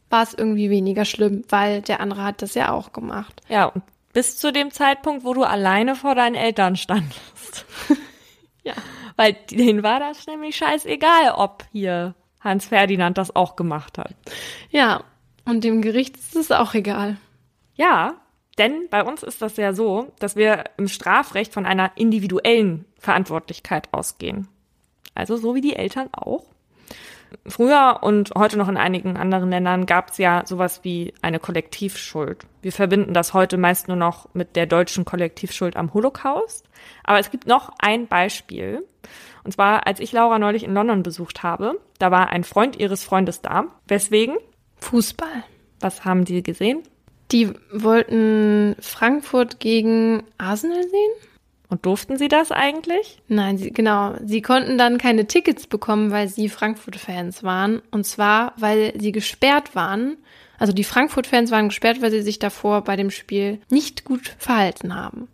war 0.10 0.24
es 0.24 0.34
irgendwie 0.34 0.70
weniger 0.70 1.06
schlimm, 1.06 1.44
weil 1.50 1.82
der 1.82 2.00
andere 2.00 2.24
hat 2.24 2.42
das 2.42 2.54
ja 2.54 2.72
auch 2.72 2.94
gemacht. 2.94 3.42
Ja, 3.50 3.66
und 3.66 3.84
bis 4.14 4.38
zu 4.38 4.52
dem 4.52 4.72
Zeitpunkt, 4.72 5.26
wo 5.26 5.34
du 5.34 5.44
alleine 5.44 5.96
vor 5.96 6.16
deinen 6.16 6.36
Eltern 6.36 6.76
standest. 6.76 7.66
ja. 8.64 8.74
Weil 9.16 9.34
denen 9.52 9.84
war 9.84 10.00
das 10.00 10.28
nämlich 10.28 10.56
scheißegal, 10.56 11.34
ob 11.36 11.66
hier 11.72 12.16
Hans 12.40 12.68
Ferdinand 12.68 13.18
das 13.18 13.36
auch 13.36 13.56
gemacht 13.56 13.98
hat. 13.98 14.14
Ja, 14.70 15.04
und 15.46 15.64
dem 15.64 15.82
Gericht 15.82 16.18
ist 16.18 16.36
es 16.36 16.52
auch 16.52 16.74
egal. 16.74 17.18
Ja, 17.76 18.16
denn 18.58 18.88
bei 18.90 19.04
uns 19.04 19.24
ist 19.24 19.42
das 19.42 19.58
ja 19.58 19.74
so, 19.74 20.12
dass 20.20 20.36
wir 20.36 20.64
im 20.78 20.88
Strafrecht 20.88 21.54
von 21.54 21.66
einer 21.66 21.92
individuellen 21.96 22.86
Verantwortlichkeit 23.00 23.94
ausgehen. 23.94 24.48
Also 25.14 25.38
so 25.38 25.56
wie 25.56 25.62
die 25.62 25.76
Eltern 25.76 26.10
auch. 26.12 26.46
Früher 27.46 28.00
und 28.02 28.32
heute 28.38 28.58
noch 28.58 28.70
in 28.70 28.78
einigen 28.78 29.18
anderen 29.18 29.50
Ländern 29.50 29.86
gab 29.86 30.12
es 30.12 30.18
ja 30.18 30.44
sowas 30.46 30.82
wie 30.84 31.14
eine 31.22 31.40
Kollektivschuld. 31.40 32.46
Wir 32.62 32.72
verbinden 32.72 33.14
das 33.14 33.34
heute 33.34 33.58
meist 33.58 33.88
nur 33.88 33.98
noch 33.98 34.30
mit 34.34 34.56
der 34.56 34.66
deutschen 34.66 35.06
Kollektivschuld 35.06 35.76
am 35.76 35.94
Holocaust. 35.94 36.66
Aber 37.04 37.20
es 37.20 37.32
gibt 37.32 37.48
noch 37.48 37.72
ein 37.80 38.08
Beispiel. 38.08 38.86
Und 39.44 39.54
zwar, 39.54 39.88
als 39.88 40.00
ich 40.00 40.12
Laura 40.12 40.40
neulich 40.40 40.64
in 40.64 40.74
London 40.74 41.04
besucht 41.04 41.44
habe, 41.44 41.80
da 42.00 42.12
war 42.12 42.30
ein 42.30 42.44
Freund 42.44 42.78
ihres 42.78 43.04
Freundes 43.04 43.42
da. 43.42 43.66
Weswegen? 43.88 44.38
Fußball. 44.78 45.44
Was 45.80 46.06
haben 46.06 46.26
die 46.26 46.44
gesehen? 46.44 46.84
Die 47.32 47.52
wollten 47.72 48.76
Frankfurt 48.80 49.60
gegen 49.60 50.24
Arsenal 50.38 50.84
sehen? 50.84 51.27
Und 51.70 51.86
durften 51.86 52.18
sie 52.18 52.30
das 52.30 52.52
eigentlich? 52.52 53.22
Nein, 53.28 53.58
sie, 53.58 53.72
genau. 53.72 54.16
Sie 54.24 54.42
konnten 54.42 54.78
dann 54.78 54.98
keine 54.98 55.28
Tickets 55.28 55.68
bekommen, 55.68 56.12
weil 56.12 56.30
sie 56.30 56.48
Frankfurt-Fans 56.48 57.44
waren. 57.44 57.82
Und 57.92 58.06
zwar, 58.06 58.54
weil 58.58 58.94
sie 58.98 59.12
gesperrt 59.12 59.76
waren. 59.76 60.18
Also 60.60 60.72
die 60.72 60.86
Frankfurt-Fans 60.86 61.52
waren 61.52 61.68
gesperrt, 61.68 62.02
weil 62.02 62.12
sie 62.12 62.22
sich 62.22 62.40
davor 62.40 62.84
bei 62.84 62.96
dem 62.96 63.12
Spiel 63.12 63.60
nicht 63.70 64.06
gut 64.06 64.34
verhalten 64.38 64.96
haben. 64.96 65.28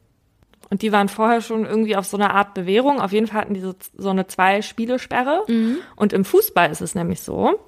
Und 0.69 0.81
die 0.81 0.91
waren 0.91 1.07
vorher 1.07 1.41
schon 1.41 1.65
irgendwie 1.65 1.95
auf 1.95 2.07
so 2.07 2.17
einer 2.17 2.33
Art 2.33 2.55
Bewährung. 2.55 2.99
Auf 2.99 3.11
jeden 3.11 3.27
Fall 3.27 3.41
hatten 3.41 3.53
die 3.53 3.59
so, 3.59 3.75
so 3.95 4.09
eine 4.09 4.25
Zwei-Spiele-Sperre. 4.25 5.43
Mhm. 5.47 5.77
Und 5.95 6.13
im 6.13 6.25
Fußball 6.25 6.71
ist 6.71 6.81
es 6.81 6.95
nämlich 6.95 7.21
so, 7.21 7.59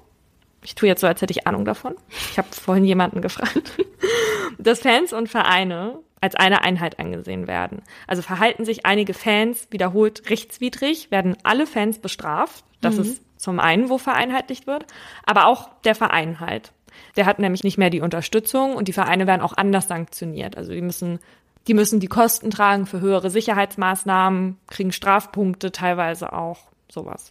ich 0.64 0.74
tue 0.74 0.88
jetzt 0.88 1.02
so, 1.02 1.06
als 1.06 1.22
hätte 1.22 1.30
ich 1.30 1.46
Ahnung 1.46 1.64
davon. 1.64 1.94
Ich 2.32 2.36
habe 2.36 2.48
vorhin 2.50 2.84
jemanden 2.84 3.22
gefragt, 3.22 3.72
dass 4.58 4.80
Fans 4.80 5.12
und 5.12 5.28
Vereine 5.28 6.00
als 6.20 6.34
eine 6.34 6.62
Einheit 6.62 6.98
angesehen 6.98 7.46
werden. 7.46 7.82
Also 8.06 8.22
verhalten 8.22 8.64
sich 8.64 8.86
einige 8.86 9.14
Fans 9.14 9.68
wiederholt 9.70 10.30
rechtswidrig, 10.30 11.10
werden 11.10 11.36
alle 11.42 11.66
Fans 11.66 11.98
bestraft. 11.98 12.64
Das 12.80 12.96
mhm. 12.96 13.02
ist 13.02 13.22
zum 13.36 13.60
einen, 13.60 13.90
wo 13.90 13.98
vereinheitlicht 13.98 14.66
wird, 14.66 14.86
aber 15.24 15.46
auch 15.46 15.68
der 15.84 15.94
Verein 15.94 16.40
halt. 16.40 16.72
Der 17.16 17.26
hat 17.26 17.38
nämlich 17.38 17.62
nicht 17.62 17.76
mehr 17.76 17.90
die 17.90 18.00
Unterstützung 18.00 18.74
und 18.74 18.88
die 18.88 18.94
Vereine 18.94 19.26
werden 19.26 19.42
auch 19.42 19.54
anders 19.56 19.88
sanktioniert. 19.88 20.56
Also 20.56 20.72
die 20.72 20.80
müssen 20.80 21.18
die 21.66 21.74
müssen 21.74 21.98
die 21.98 22.06
Kosten 22.06 22.50
tragen 22.50 22.86
für 22.86 23.00
höhere 23.00 23.30
Sicherheitsmaßnahmen, 23.30 24.58
kriegen 24.68 24.92
Strafpunkte 24.92 25.72
teilweise 25.72 26.32
auch 26.32 26.58
sowas. 26.88 27.30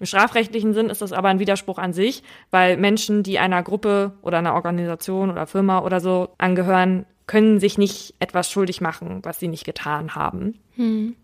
Im 0.00 0.06
strafrechtlichen 0.06 0.72
Sinn 0.72 0.88
ist 0.88 1.02
das 1.02 1.12
aber 1.12 1.28
ein 1.28 1.38
Widerspruch 1.38 1.78
an 1.78 1.92
sich, 1.92 2.22
weil 2.50 2.76
Menschen, 2.76 3.22
die 3.22 3.38
einer 3.38 3.62
Gruppe 3.62 4.12
oder 4.22 4.38
einer 4.38 4.54
Organisation 4.54 5.30
oder 5.30 5.46
Firma 5.46 5.80
oder 5.80 6.00
so 6.00 6.30
angehören, 6.38 7.06
können 7.26 7.58
sich 7.58 7.78
nicht 7.78 8.14
etwas 8.20 8.50
schuldig 8.50 8.80
machen, 8.80 9.20
was 9.22 9.40
sie 9.40 9.48
nicht 9.48 9.64
getan 9.64 10.14
haben. 10.14 10.58
Hm. 10.76 11.16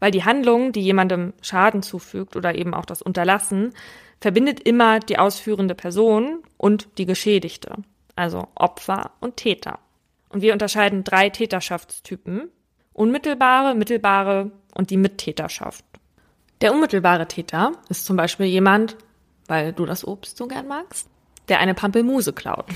Weil 0.00 0.10
die 0.12 0.24
Handlung, 0.24 0.72
die 0.72 0.82
jemandem 0.82 1.32
Schaden 1.42 1.82
zufügt 1.82 2.36
oder 2.36 2.54
eben 2.54 2.74
auch 2.74 2.84
das 2.84 3.02
Unterlassen, 3.02 3.72
verbindet 4.20 4.60
immer 4.60 5.00
die 5.00 5.18
ausführende 5.18 5.74
Person 5.74 6.42
und 6.56 6.88
die 6.98 7.06
Geschädigte, 7.06 7.74
also 8.14 8.48
Opfer 8.54 9.12
und 9.20 9.36
Täter. 9.36 9.80
Und 10.28 10.42
wir 10.42 10.52
unterscheiden 10.52 11.04
drei 11.04 11.30
Täterschaftstypen. 11.30 12.50
Unmittelbare, 12.92 13.74
mittelbare 13.74 14.50
und 14.74 14.90
die 14.90 14.96
Mittäterschaft. 14.96 15.84
Der 16.60 16.72
unmittelbare 16.72 17.28
Täter 17.28 17.72
ist 17.88 18.04
zum 18.04 18.16
Beispiel 18.16 18.46
jemand, 18.46 18.96
weil 19.46 19.72
du 19.72 19.86
das 19.86 20.04
Obst 20.06 20.36
so 20.36 20.48
gern 20.48 20.66
magst, 20.66 21.08
der 21.48 21.60
eine 21.60 21.74
Pampelmuse 21.74 22.32
klaut. 22.32 22.66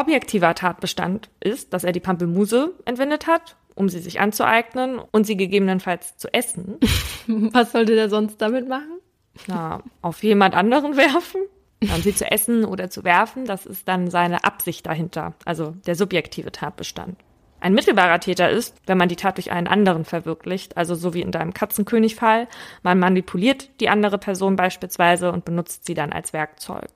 Objektiver 0.00 0.54
Tatbestand 0.54 1.28
ist, 1.40 1.72
dass 1.72 1.84
er 1.84 1.92
die 1.92 2.00
Pampelmuse 2.00 2.74
entwendet 2.86 3.26
hat, 3.26 3.56
um 3.74 3.88
sie 3.88 3.98
sich 3.98 4.20
anzueignen 4.20 4.98
und 4.98 5.24
sie 5.26 5.36
gegebenenfalls 5.36 6.16
zu 6.16 6.32
essen. 6.32 6.78
Was 7.26 7.72
sollte 7.72 7.94
der 7.94 8.08
sonst 8.08 8.38
damit 8.40 8.68
machen? 8.68 9.00
Na, 9.46 9.82
auf 10.02 10.22
jemand 10.22 10.54
anderen 10.54 10.96
werfen. 10.96 11.42
Dann 11.80 12.02
sie 12.02 12.14
zu 12.14 12.30
essen 12.30 12.64
oder 12.64 12.90
zu 12.90 13.04
werfen, 13.04 13.46
das 13.46 13.64
ist 13.64 13.88
dann 13.88 14.10
seine 14.10 14.44
Absicht 14.44 14.86
dahinter, 14.86 15.34
also 15.46 15.74
der 15.86 15.94
subjektive 15.94 16.52
Tatbestand. 16.52 17.16
Ein 17.60 17.74
mittelbarer 17.74 18.20
Täter 18.20 18.50
ist, 18.50 18.76
wenn 18.86 18.98
man 18.98 19.08
die 19.08 19.16
Tat 19.16 19.36
durch 19.36 19.50
einen 19.50 19.66
anderen 19.66 20.04
verwirklicht, 20.04 20.76
also 20.76 20.94
so 20.94 21.12
wie 21.12 21.20
in 21.20 21.30
deinem 21.30 21.52
Katzenkönig-Fall, 21.52 22.48
man 22.82 22.98
manipuliert 22.98 23.68
die 23.80 23.90
andere 23.90 24.18
Person 24.18 24.56
beispielsweise 24.56 25.30
und 25.30 25.44
benutzt 25.44 25.84
sie 25.84 25.94
dann 25.94 26.12
als 26.12 26.32
Werkzeug. 26.32 26.90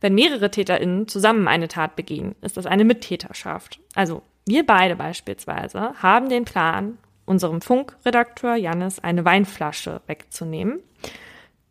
Wenn 0.00 0.14
mehrere 0.14 0.50
TäterInnen 0.50 1.08
zusammen 1.08 1.48
eine 1.48 1.68
Tat 1.68 1.96
begehen, 1.96 2.34
ist 2.40 2.56
das 2.56 2.66
eine 2.66 2.84
Mittäterschaft. 2.84 3.80
Also 3.94 4.22
wir 4.46 4.64
beide 4.64 4.96
beispielsweise 4.96 5.94
haben 6.02 6.28
den 6.28 6.44
Plan, 6.44 6.98
unserem 7.26 7.60
Funkredakteur 7.60 8.56
Jannis 8.56 8.98
eine 8.98 9.24
Weinflasche 9.24 10.00
wegzunehmen. 10.06 10.80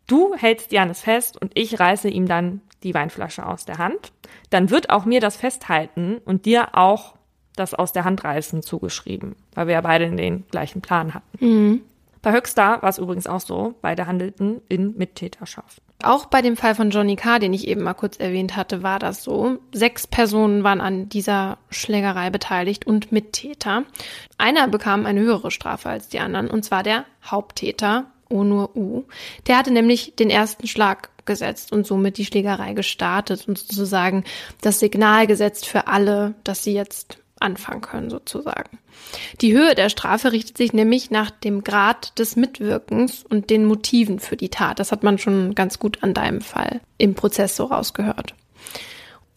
Du 0.06 0.34
hältst 0.34 0.72
Jannis 0.72 1.02
fest 1.02 1.40
und 1.40 1.52
ich 1.54 1.78
reiße 1.78 2.08
ihm 2.08 2.26
dann 2.26 2.62
die 2.82 2.94
Weinflasche 2.94 3.44
aus 3.44 3.64
der 3.64 3.78
Hand. 3.78 4.12
Dann 4.48 4.70
wird 4.70 4.90
auch 4.90 5.04
mir 5.04 5.20
das 5.20 5.36
Festhalten 5.36 6.18
und 6.24 6.46
dir 6.46 6.74
auch 6.76 7.14
das 7.56 7.74
aus 7.74 7.92
der 7.92 8.04
Hand 8.04 8.24
reißen 8.24 8.62
zugeschrieben, 8.62 9.36
weil 9.54 9.66
wir 9.66 9.74
ja 9.74 9.80
beide 9.82 10.10
den 10.10 10.46
gleichen 10.48 10.80
Plan 10.80 11.14
hatten. 11.14 11.44
Mhm. 11.44 11.80
Bei 12.22 12.32
Höxter 12.32 12.82
war 12.82 12.90
es 12.90 12.98
übrigens 12.98 13.26
auch 13.26 13.40
so, 13.40 13.74
beide 13.80 14.06
handelten 14.06 14.60
in 14.68 14.96
Mittäterschaft. 14.96 15.82
Auch 16.02 16.26
bei 16.26 16.42
dem 16.42 16.56
Fall 16.56 16.74
von 16.74 16.90
Johnny 16.90 17.16
K., 17.16 17.38
den 17.38 17.52
ich 17.52 17.68
eben 17.68 17.82
mal 17.82 17.94
kurz 17.94 18.18
erwähnt 18.18 18.56
hatte, 18.56 18.82
war 18.82 18.98
das 18.98 19.22
so. 19.22 19.58
Sechs 19.72 20.06
Personen 20.06 20.64
waren 20.64 20.80
an 20.80 21.08
dieser 21.08 21.58
Schlägerei 21.70 22.30
beteiligt 22.30 22.86
und 22.86 23.12
Mittäter. 23.12 23.84
Einer 24.38 24.68
bekam 24.68 25.06
eine 25.06 25.20
höhere 25.20 25.50
Strafe 25.50 25.88
als 25.88 26.08
die 26.08 26.20
anderen, 26.20 26.48
und 26.48 26.64
zwar 26.64 26.82
der 26.82 27.04
Haupttäter, 27.24 28.06
Onur 28.30 28.76
U. 28.76 29.04
Der 29.46 29.58
hatte 29.58 29.72
nämlich 29.72 30.14
den 30.16 30.30
ersten 30.30 30.66
Schlag 30.66 31.10
gesetzt 31.26 31.72
und 31.72 31.86
somit 31.86 32.16
die 32.16 32.24
Schlägerei 32.24 32.72
gestartet 32.72 33.46
und 33.46 33.58
sozusagen 33.58 34.24
das 34.62 34.78
Signal 34.78 35.26
gesetzt 35.26 35.66
für 35.66 35.86
alle, 35.86 36.34
dass 36.44 36.64
sie 36.64 36.72
jetzt 36.72 37.18
anfangen 37.40 37.80
können, 37.80 38.10
sozusagen. 38.10 38.78
Die 39.40 39.52
Höhe 39.52 39.74
der 39.74 39.88
Strafe 39.88 40.32
richtet 40.32 40.58
sich 40.58 40.72
nämlich 40.72 41.10
nach 41.10 41.30
dem 41.30 41.64
Grad 41.64 42.18
des 42.18 42.36
Mitwirkens 42.36 43.24
und 43.28 43.50
den 43.50 43.64
Motiven 43.64 44.18
für 44.18 44.36
die 44.36 44.50
Tat. 44.50 44.78
Das 44.78 44.92
hat 44.92 45.02
man 45.02 45.18
schon 45.18 45.54
ganz 45.54 45.78
gut 45.78 46.02
an 46.02 46.14
deinem 46.14 46.40
Fall 46.40 46.80
im 46.98 47.14
Prozess 47.14 47.56
so 47.56 47.64
rausgehört. 47.64 48.34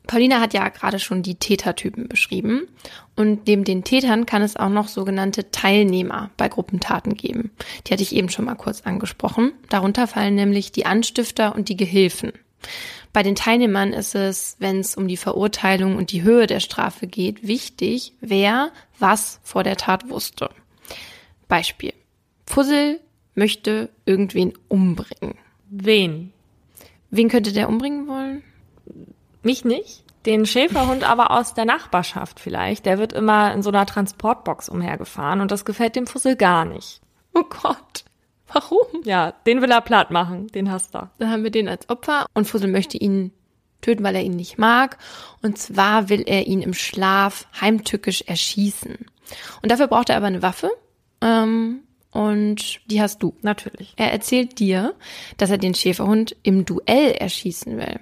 Paulina 0.05 0.41
hat 0.41 0.53
ja 0.53 0.67
gerade 0.67 0.99
schon 0.99 1.23
die 1.23 1.35
Tätertypen 1.35 2.09
beschrieben 2.09 2.67
und 3.15 3.47
neben 3.47 3.63
den 3.63 3.85
Tätern 3.85 4.25
kann 4.25 4.41
es 4.41 4.57
auch 4.57 4.69
noch 4.69 4.89
sogenannte 4.89 5.49
Teilnehmer 5.51 6.29
bei 6.35 6.49
Gruppentaten 6.49 7.15
geben. 7.15 7.51
Die 7.87 7.93
hatte 7.93 8.03
ich 8.03 8.13
eben 8.13 8.29
schon 8.29 8.45
mal 8.45 8.55
kurz 8.55 8.81
angesprochen. 8.81 9.53
Darunter 9.69 10.07
fallen 10.07 10.35
nämlich 10.35 10.71
die 10.73 10.85
Anstifter 10.85 11.55
und 11.55 11.69
die 11.69 11.77
Gehilfen. 11.77 12.33
Bei 13.13 13.21
den 13.21 13.35
Teilnehmern 13.35 13.93
ist 13.93 14.15
es, 14.15 14.55
wenn 14.59 14.79
es 14.79 14.95
um 14.95 15.07
die 15.07 15.17
Verurteilung 15.17 15.97
und 15.97 16.11
die 16.11 16.23
Höhe 16.23 16.47
der 16.47 16.59
Strafe 16.59 17.05
geht, 17.05 17.47
wichtig, 17.47 18.13
wer 18.21 18.71
was 18.97 19.39
vor 19.43 19.63
der 19.63 19.77
Tat 19.77 20.09
wusste. 20.09 20.49
Beispiel. 21.47 21.93
Fussel 22.45 22.99
möchte 23.35 23.89
irgendwen 24.05 24.53
umbringen. 24.67 25.37
Wen? 25.69 26.33
Wen 27.11 27.29
könnte 27.29 27.53
der 27.53 27.69
umbringen 27.69 28.07
wollen? 28.07 28.43
Mich 29.43 29.63
nicht. 29.65 30.03
Den 30.25 30.45
Schäferhund 30.45 31.03
aber 31.09 31.31
aus 31.31 31.53
der 31.53 31.65
Nachbarschaft 31.65 32.39
vielleicht. 32.39 32.85
Der 32.85 32.97
wird 32.97 33.13
immer 33.13 33.53
in 33.53 33.61
so 33.61 33.69
einer 33.69 33.85
Transportbox 33.85 34.69
umhergefahren 34.69 35.41
und 35.41 35.51
das 35.51 35.65
gefällt 35.65 35.95
dem 35.95 36.07
Fussel 36.07 36.35
gar 36.35 36.65
nicht. 36.65 37.01
Oh 37.33 37.43
Gott. 37.43 38.05
Warum? 38.53 39.03
Ja, 39.03 39.33
den 39.45 39.61
will 39.61 39.71
er 39.71 39.81
platt 39.81 40.11
machen, 40.11 40.47
den 40.47 40.71
hasst 40.71 40.95
er. 40.95 41.11
Dann 41.17 41.31
haben 41.31 41.43
wir 41.43 41.51
den 41.51 41.67
als 41.67 41.89
Opfer 41.89 42.27
und 42.33 42.45
Fussel 42.45 42.69
möchte 42.69 42.97
ihn 42.97 43.31
töten, 43.81 44.03
weil 44.03 44.15
er 44.15 44.23
ihn 44.23 44.35
nicht 44.35 44.57
mag. 44.57 44.97
Und 45.41 45.57
zwar 45.57 46.09
will 46.09 46.23
er 46.25 46.47
ihn 46.47 46.61
im 46.61 46.73
Schlaf 46.73 47.47
heimtückisch 47.59 48.21
erschießen. 48.21 48.97
Und 49.61 49.71
dafür 49.71 49.87
braucht 49.87 50.09
er 50.09 50.17
aber 50.17 50.27
eine 50.27 50.41
Waffe. 50.41 50.71
Ähm, 51.21 51.81
und 52.11 52.79
die 52.85 53.01
hast 53.01 53.23
du. 53.23 53.35
Natürlich. 53.41 53.93
Er 53.95 54.11
erzählt 54.11 54.59
dir, 54.59 54.93
dass 55.37 55.49
er 55.49 55.57
den 55.57 55.73
Schäferhund 55.73 56.35
im 56.43 56.63
Duell 56.63 57.11
erschießen 57.11 57.77
will. 57.77 57.99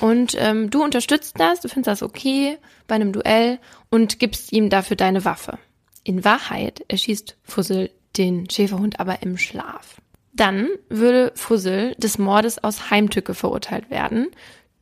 Und 0.00 0.36
ähm, 0.38 0.70
du 0.70 0.84
unterstützt 0.84 1.34
das, 1.38 1.60
du 1.60 1.68
findest 1.68 1.88
das 1.88 2.02
okay 2.02 2.58
bei 2.86 2.94
einem 2.94 3.12
Duell 3.12 3.58
und 3.90 4.20
gibst 4.20 4.52
ihm 4.52 4.70
dafür 4.70 4.96
deine 4.96 5.24
Waffe. 5.24 5.58
In 6.04 6.24
Wahrheit 6.24 6.84
erschießt 6.88 7.36
Fussel 7.42 7.90
den 8.16 8.48
Schäferhund 8.50 9.00
aber 9.00 9.22
im 9.22 9.38
Schlaf. 9.38 10.00
Dann 10.32 10.68
würde 10.88 11.32
Fussel 11.34 11.94
des 11.96 12.18
Mordes 12.18 12.62
aus 12.62 12.90
Heimtücke 12.90 13.34
verurteilt 13.34 13.90
werden. 13.90 14.28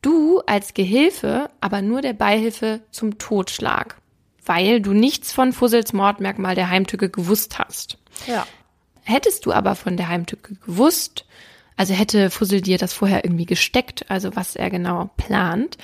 Du 0.01 0.41
als 0.45 0.73
Gehilfe 0.73 1.49
aber 1.59 1.81
nur 1.81 2.01
der 2.01 2.13
Beihilfe 2.13 2.81
zum 2.91 3.17
Totschlag, 3.17 3.97
weil 4.45 4.81
du 4.81 4.93
nichts 4.93 5.33
von 5.33 5.51
Fussels 5.51 5.93
Mordmerkmal 5.93 6.55
der 6.55 6.69
Heimtücke 6.69 7.09
gewusst 7.09 7.59
hast. 7.59 7.97
Ja. 8.27 8.47
Hättest 9.03 9.45
du 9.45 9.51
aber 9.51 9.75
von 9.75 9.97
der 9.97 10.07
Heimtücke 10.07 10.55
gewusst, 10.55 11.25
also 11.75 11.93
hätte 11.93 12.29
Fussel 12.29 12.61
dir 12.61 12.77
das 12.77 12.93
vorher 12.93 13.25
irgendwie 13.25 13.45
gesteckt, 13.45 14.05
also 14.09 14.35
was 14.35 14.55
er 14.55 14.69
genau 14.69 15.09
plant, 15.17 15.77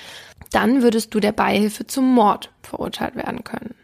dann 0.51 0.84
würdest 0.84 1.13
du 1.13 1.19
der 1.19 1.31
Beihilfe 1.31 1.88
zum 1.88 2.13
Mord 2.13 2.51
verurteilt 2.61 3.15
werden 3.15 3.43
können. 3.43 3.76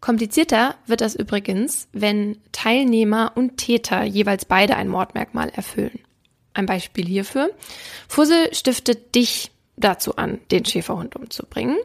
Komplizierter 0.00 0.76
wird 0.86 1.00
das 1.00 1.14
übrigens, 1.16 1.88
wenn 1.92 2.38
Teilnehmer 2.52 3.32
und 3.34 3.56
Täter 3.56 4.04
jeweils 4.04 4.44
beide 4.44 4.76
ein 4.76 4.88
Mordmerkmal 4.88 5.50
erfüllen. 5.50 6.00
ein 6.54 6.66
Beispiel 6.66 7.06
hierfür. 7.06 7.50
Fussel 8.08 8.54
stiftet 8.54 9.14
dich 9.14 9.50
dazu 9.76 10.16
an, 10.16 10.38
den 10.50 10.64
Schäferhund 10.64 11.14
umzubringen. 11.16 11.76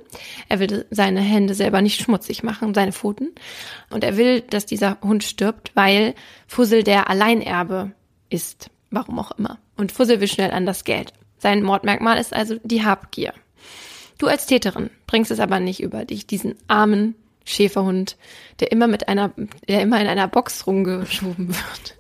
Er 0.48 0.60
will 0.60 0.86
seine 0.92 1.20
Hände 1.20 1.54
selber 1.56 1.82
nicht 1.82 2.00
schmutzig 2.02 2.42
machen, 2.42 2.74
seine 2.74 2.94
Pfoten. 2.94 3.36
Und 3.90 4.04
er 4.04 4.16
will, 4.18 4.42
dass 4.42 4.66
dieser 4.66 4.98
Hund 5.02 5.24
stirbt, 5.24 5.72
weil 5.76 6.16
Fussel 6.48 6.84
der 6.84 7.10
Alleinerbe 7.10 7.92
ist. 8.30 8.70
Warum 8.92 9.20
auch 9.20 9.32
immer. 9.32 9.60
Und 9.78 9.92
Fussel 9.92 10.22
will 10.22 10.28
schnell 10.28 10.52
an 10.52 10.66
das 10.66 10.84
Geld. 10.84 11.14
Sein 11.38 11.64
Mordmerkmal 11.64 12.18
ist 12.18 12.34
also 12.34 12.56
die 12.64 12.84
Habgier. 12.84 13.34
Du 14.18 14.28
als 14.28 14.46
Täterin 14.46 14.90
bringst 15.08 15.32
es 15.32 15.40
aber 15.40 15.60
nicht 15.60 15.82
über 15.82 16.06
dich, 16.06 16.28
diesen 16.28 16.56
armen 16.68 17.16
Schäferhund, 17.52 18.18
der 18.60 18.72
immer 18.72 18.88
mit 18.88 19.08
einer, 19.08 19.32
der 19.68 19.82
immer 19.82 20.00
in 20.02 20.08
einer 20.08 20.28
Box 20.28 20.66
rumgeschoben 20.68 21.50
wird, 21.50 21.98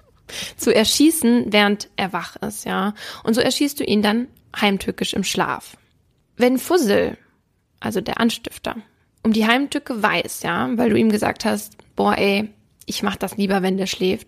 zu 0.57 0.73
erschießen, 0.73 1.45
während 1.47 1.89
er 1.95 2.13
wach 2.13 2.35
ist, 2.37 2.65
ja. 2.65 2.93
Und 3.23 3.33
so 3.33 3.41
erschießt 3.41 3.79
du 3.79 3.83
ihn 3.83 4.01
dann 4.01 4.27
heimtückisch 4.59 5.13
im 5.13 5.23
Schlaf. 5.23 5.77
Wenn 6.37 6.57
Fussel, 6.57 7.17
also 7.79 8.01
der 8.01 8.19
Anstifter, 8.19 8.77
um 9.23 9.33
die 9.33 9.45
Heimtücke 9.45 10.01
weiß, 10.01 10.43
ja, 10.43 10.69
weil 10.77 10.89
du 10.89 10.97
ihm 10.97 11.09
gesagt 11.09 11.45
hast, 11.45 11.77
boah, 11.95 12.17
ey, 12.17 12.49
ich 12.85 13.03
mach 13.03 13.15
das 13.15 13.37
lieber, 13.37 13.61
wenn 13.61 13.77
der 13.77 13.87
schläft, 13.87 14.27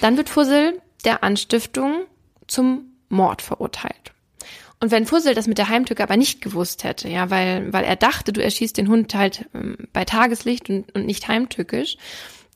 dann 0.00 0.16
wird 0.16 0.28
Fussel 0.28 0.80
der 1.04 1.22
Anstiftung 1.22 2.04
zum 2.46 2.92
Mord 3.08 3.42
verurteilt. 3.42 4.12
Und 4.80 4.90
wenn 4.90 5.06
Fussel 5.06 5.34
das 5.34 5.48
mit 5.48 5.58
der 5.58 5.68
Heimtücke 5.68 6.02
aber 6.02 6.16
nicht 6.16 6.40
gewusst 6.40 6.84
hätte, 6.84 7.08
ja, 7.08 7.30
weil, 7.30 7.72
weil 7.72 7.84
er 7.84 7.96
dachte, 7.96 8.32
du 8.32 8.42
erschießt 8.42 8.76
den 8.76 8.88
Hund 8.88 9.14
halt 9.14 9.48
ähm, 9.54 9.76
bei 9.92 10.04
Tageslicht 10.04 10.70
und, 10.70 10.94
und 10.94 11.06
nicht 11.06 11.26
heimtückisch, 11.26 11.96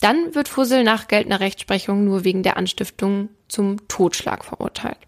dann 0.00 0.34
wird 0.34 0.48
Fussel 0.48 0.84
nach 0.84 1.08
geltender 1.08 1.40
Rechtsprechung 1.40 2.04
nur 2.04 2.24
wegen 2.24 2.42
der 2.42 2.56
Anstiftung 2.56 3.28
zum 3.48 3.88
Totschlag 3.88 4.44
verurteilt. 4.44 4.98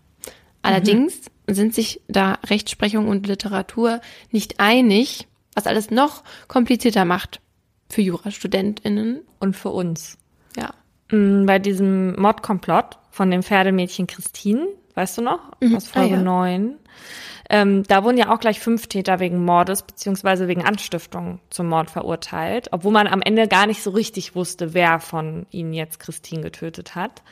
Allerdings 0.63 1.21
mhm. 1.47 1.55
sind 1.55 1.75
sich 1.75 2.01
da 2.09 2.39
Rechtsprechung 2.47 3.09
und 3.09 3.27
Literatur 3.27 4.01
nicht 4.31 4.61
einig, 4.61 5.27
was 5.55 5.67
alles 5.67 5.91
noch 5.91 6.25
komplizierter 6.49 7.05
macht 7.05 7.41
für 7.89 8.03
JurastudentInnen. 8.03 9.21
Und 9.41 9.57
für 9.57 9.69
uns. 9.69 10.17
Ja. 10.57 10.73
Mm, 11.11 11.45
bei 11.45 11.59
diesem 11.59 12.19
Mordkomplott 12.21 12.99
von 13.11 13.31
dem 13.31 13.43
Pferdemädchen 13.43 14.07
Christine, 14.07 14.67
weißt 14.95 15.19
du 15.19 15.23
noch? 15.23 15.41
Mhm. 15.61 15.77
Aus 15.77 15.89
Folge 15.89 16.15
Ah, 16.15 16.19
ja. 16.19 16.23
9. 16.23 16.77
Ähm, 17.51 17.83
da 17.85 18.05
wurden 18.05 18.17
ja 18.17 18.33
auch 18.33 18.41
gleich 18.41 18.59
fünf 18.61 18.87
Täter 18.87 19.21
wegen 19.21 19.45
Mordes 19.45 19.83
beziehungsweise 19.83 20.49
wegen 20.49 20.65
Anstiftung 20.65 21.41
zum 21.51 21.69
Mord 21.69 21.91
verurteilt, 21.91 22.69
obwohl 22.73 22.93
man 22.93 23.07
am 23.07 23.21
Ende 23.21 23.49
gar 23.49 23.67
nicht 23.67 23.83
so 23.83 23.91
richtig 23.91 24.35
wusste, 24.35 24.73
wer 24.73 24.99
von 24.99 25.47
ihnen 25.51 25.75
jetzt 25.75 26.01
Christine 26.01 26.43
getötet 26.43 26.95
hat. 26.95 27.23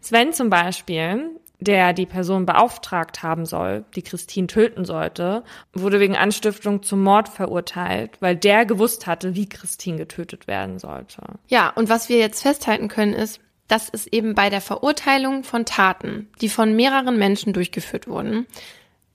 Sven 0.00 0.34
zum 0.34 0.50
Beispiel, 0.50 1.30
der 1.60 1.94
die 1.94 2.04
Person 2.04 2.44
beauftragt 2.44 3.22
haben 3.22 3.46
soll, 3.46 3.84
die 3.96 4.02
Christine 4.02 4.48
töten 4.48 4.84
sollte, 4.84 5.44
wurde 5.72 5.98
wegen 5.98 6.16
Anstiftung 6.16 6.82
zum 6.82 7.02
Mord 7.02 7.28
verurteilt, 7.30 8.10
weil 8.20 8.36
der 8.36 8.66
gewusst 8.66 9.06
hatte, 9.06 9.34
wie 9.34 9.48
Christine 9.48 9.96
getötet 9.96 10.46
werden 10.46 10.78
sollte. 10.78 11.22
Ja, 11.48 11.70
und 11.70 11.88
was 11.88 12.10
wir 12.10 12.18
jetzt 12.18 12.42
festhalten 12.42 12.88
können 12.88 13.14
ist, 13.14 13.40
dass 13.68 13.88
es 13.90 14.06
eben 14.06 14.34
bei 14.34 14.50
der 14.50 14.60
Verurteilung 14.60 15.44
von 15.44 15.64
Taten, 15.64 16.28
die 16.40 16.48
von 16.48 16.76
mehreren 16.76 17.18
Menschen 17.18 17.52
durchgeführt 17.52 18.06
wurden, 18.06 18.46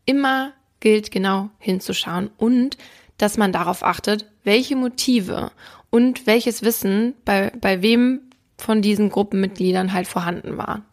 immer 0.05 0.53
gilt, 0.79 1.11
genau 1.11 1.49
hinzuschauen 1.59 2.31
und 2.37 2.77
dass 3.17 3.37
man 3.37 3.51
darauf 3.51 3.83
achtet, 3.83 4.25
welche 4.43 4.75
Motive 4.75 5.51
und 5.89 6.25
welches 6.25 6.63
Wissen 6.63 7.13
bei, 7.25 7.51
bei 7.59 7.81
wem 7.81 8.21
von 8.57 8.81
diesen 8.81 9.09
Gruppenmitgliedern 9.09 9.93
halt 9.93 10.07
vorhanden 10.07 10.57
war. 10.57 10.83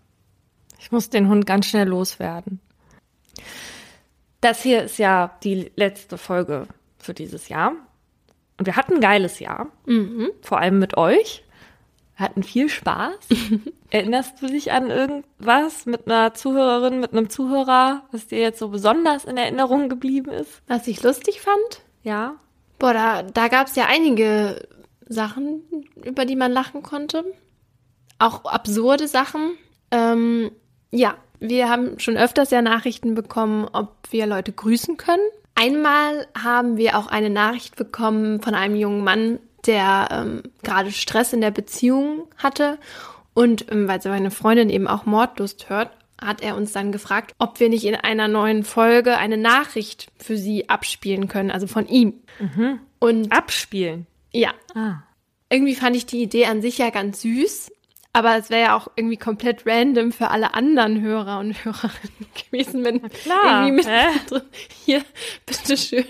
Ich 0.78 0.92
muss 0.92 1.10
den 1.10 1.28
Hund 1.28 1.46
ganz 1.46 1.66
schnell 1.66 1.88
loswerden. 1.88 2.60
Das 4.40 4.62
hier 4.62 4.82
ist 4.82 4.98
ja 4.98 5.36
die 5.42 5.72
letzte 5.76 6.18
Folge 6.18 6.68
für 6.98 7.14
dieses 7.14 7.48
Jahr. 7.48 7.72
Und 8.58 8.66
wir 8.66 8.76
hatten 8.76 8.94
ein 8.94 9.00
geiles 9.00 9.38
Jahr. 9.38 9.68
Vor 10.42 10.58
allem 10.58 10.78
mit 10.78 10.96
euch. 10.96 11.42
Hatten 12.16 12.42
viel 12.42 12.68
Spaß. 12.68 13.14
Erinnerst 13.90 14.40
du 14.40 14.46
dich 14.46 14.72
an 14.72 14.90
irgendwas 14.90 15.86
mit 15.86 16.06
einer 16.06 16.32
Zuhörerin, 16.34 17.00
mit 17.00 17.12
einem 17.12 17.28
Zuhörer, 17.28 18.02
was 18.10 18.26
dir 18.26 18.38
jetzt 18.38 18.58
so 18.58 18.68
besonders 18.68 19.26
in 19.26 19.36
Erinnerung 19.36 19.88
geblieben 19.88 20.30
ist? 20.30 20.62
Was 20.66 20.86
ich 20.86 21.02
lustig 21.02 21.42
fand? 21.42 21.82
Ja. 22.02 22.36
Boah, 22.78 22.94
da, 22.94 23.22
da 23.22 23.48
gab 23.48 23.66
es 23.66 23.76
ja 23.76 23.86
einige 23.86 24.66
Sachen, 25.06 25.62
über 26.04 26.24
die 26.24 26.36
man 26.36 26.52
lachen 26.52 26.82
konnte. 26.82 27.24
Auch 28.18 28.44
absurde 28.46 29.08
Sachen. 29.08 29.52
Ähm, 29.90 30.50
ja, 30.90 31.16
wir 31.38 31.68
haben 31.68 31.98
schon 31.98 32.16
öfters 32.16 32.50
ja 32.50 32.62
Nachrichten 32.62 33.14
bekommen, 33.14 33.68
ob 33.70 33.94
wir 34.10 34.26
Leute 34.26 34.52
grüßen 34.52 34.96
können. 34.96 35.22
Einmal 35.54 36.26
haben 36.36 36.76
wir 36.76 36.98
auch 36.98 37.06
eine 37.06 37.30
Nachricht 37.30 37.76
bekommen 37.76 38.42
von 38.42 38.54
einem 38.54 38.76
jungen 38.76 39.04
Mann, 39.04 39.38
der 39.66 40.08
ähm, 40.10 40.42
gerade 40.62 40.92
Stress 40.92 41.32
in 41.32 41.40
der 41.40 41.50
Beziehung 41.50 42.26
hatte. 42.38 42.78
Und 43.34 43.70
ähm, 43.70 43.86
weil 43.88 44.00
seine 44.00 44.30
Freundin 44.30 44.70
eben 44.70 44.88
auch 44.88 45.04
Mordlust 45.06 45.68
hört, 45.68 45.90
hat 46.20 46.40
er 46.40 46.56
uns 46.56 46.72
dann 46.72 46.92
gefragt, 46.92 47.34
ob 47.38 47.60
wir 47.60 47.68
nicht 47.68 47.84
in 47.84 47.94
einer 47.94 48.28
neuen 48.28 48.64
Folge 48.64 49.18
eine 49.18 49.36
Nachricht 49.36 50.08
für 50.18 50.36
sie 50.38 50.68
abspielen 50.70 51.28
können, 51.28 51.50
also 51.50 51.66
von 51.66 51.86
ihm. 51.86 52.14
Und 52.98 53.30
Abspielen. 53.32 54.06
ja, 54.32 54.52
Ah. 54.74 55.02
irgendwie 55.50 55.74
fand 55.74 55.94
ich 55.94 56.06
die 56.06 56.22
Idee 56.22 56.46
an 56.46 56.62
sich 56.62 56.78
ja 56.78 56.88
ganz 56.88 57.20
süß, 57.20 57.70
aber 58.16 58.38
es 58.38 58.48
wäre 58.48 58.62
ja 58.62 58.76
auch 58.78 58.88
irgendwie 58.96 59.18
komplett 59.18 59.66
random 59.66 60.10
für 60.10 60.30
alle 60.30 60.54
anderen 60.54 61.02
Hörer 61.02 61.38
und 61.38 61.52
Hörerinnen 61.66 62.26
gewesen, 62.50 62.82
wenn 62.82 63.02
irgendwie 63.02 63.72
mit 63.72 63.84
drin, 63.84 64.40
hier, 64.86 65.02
bitteschön. 65.44 66.06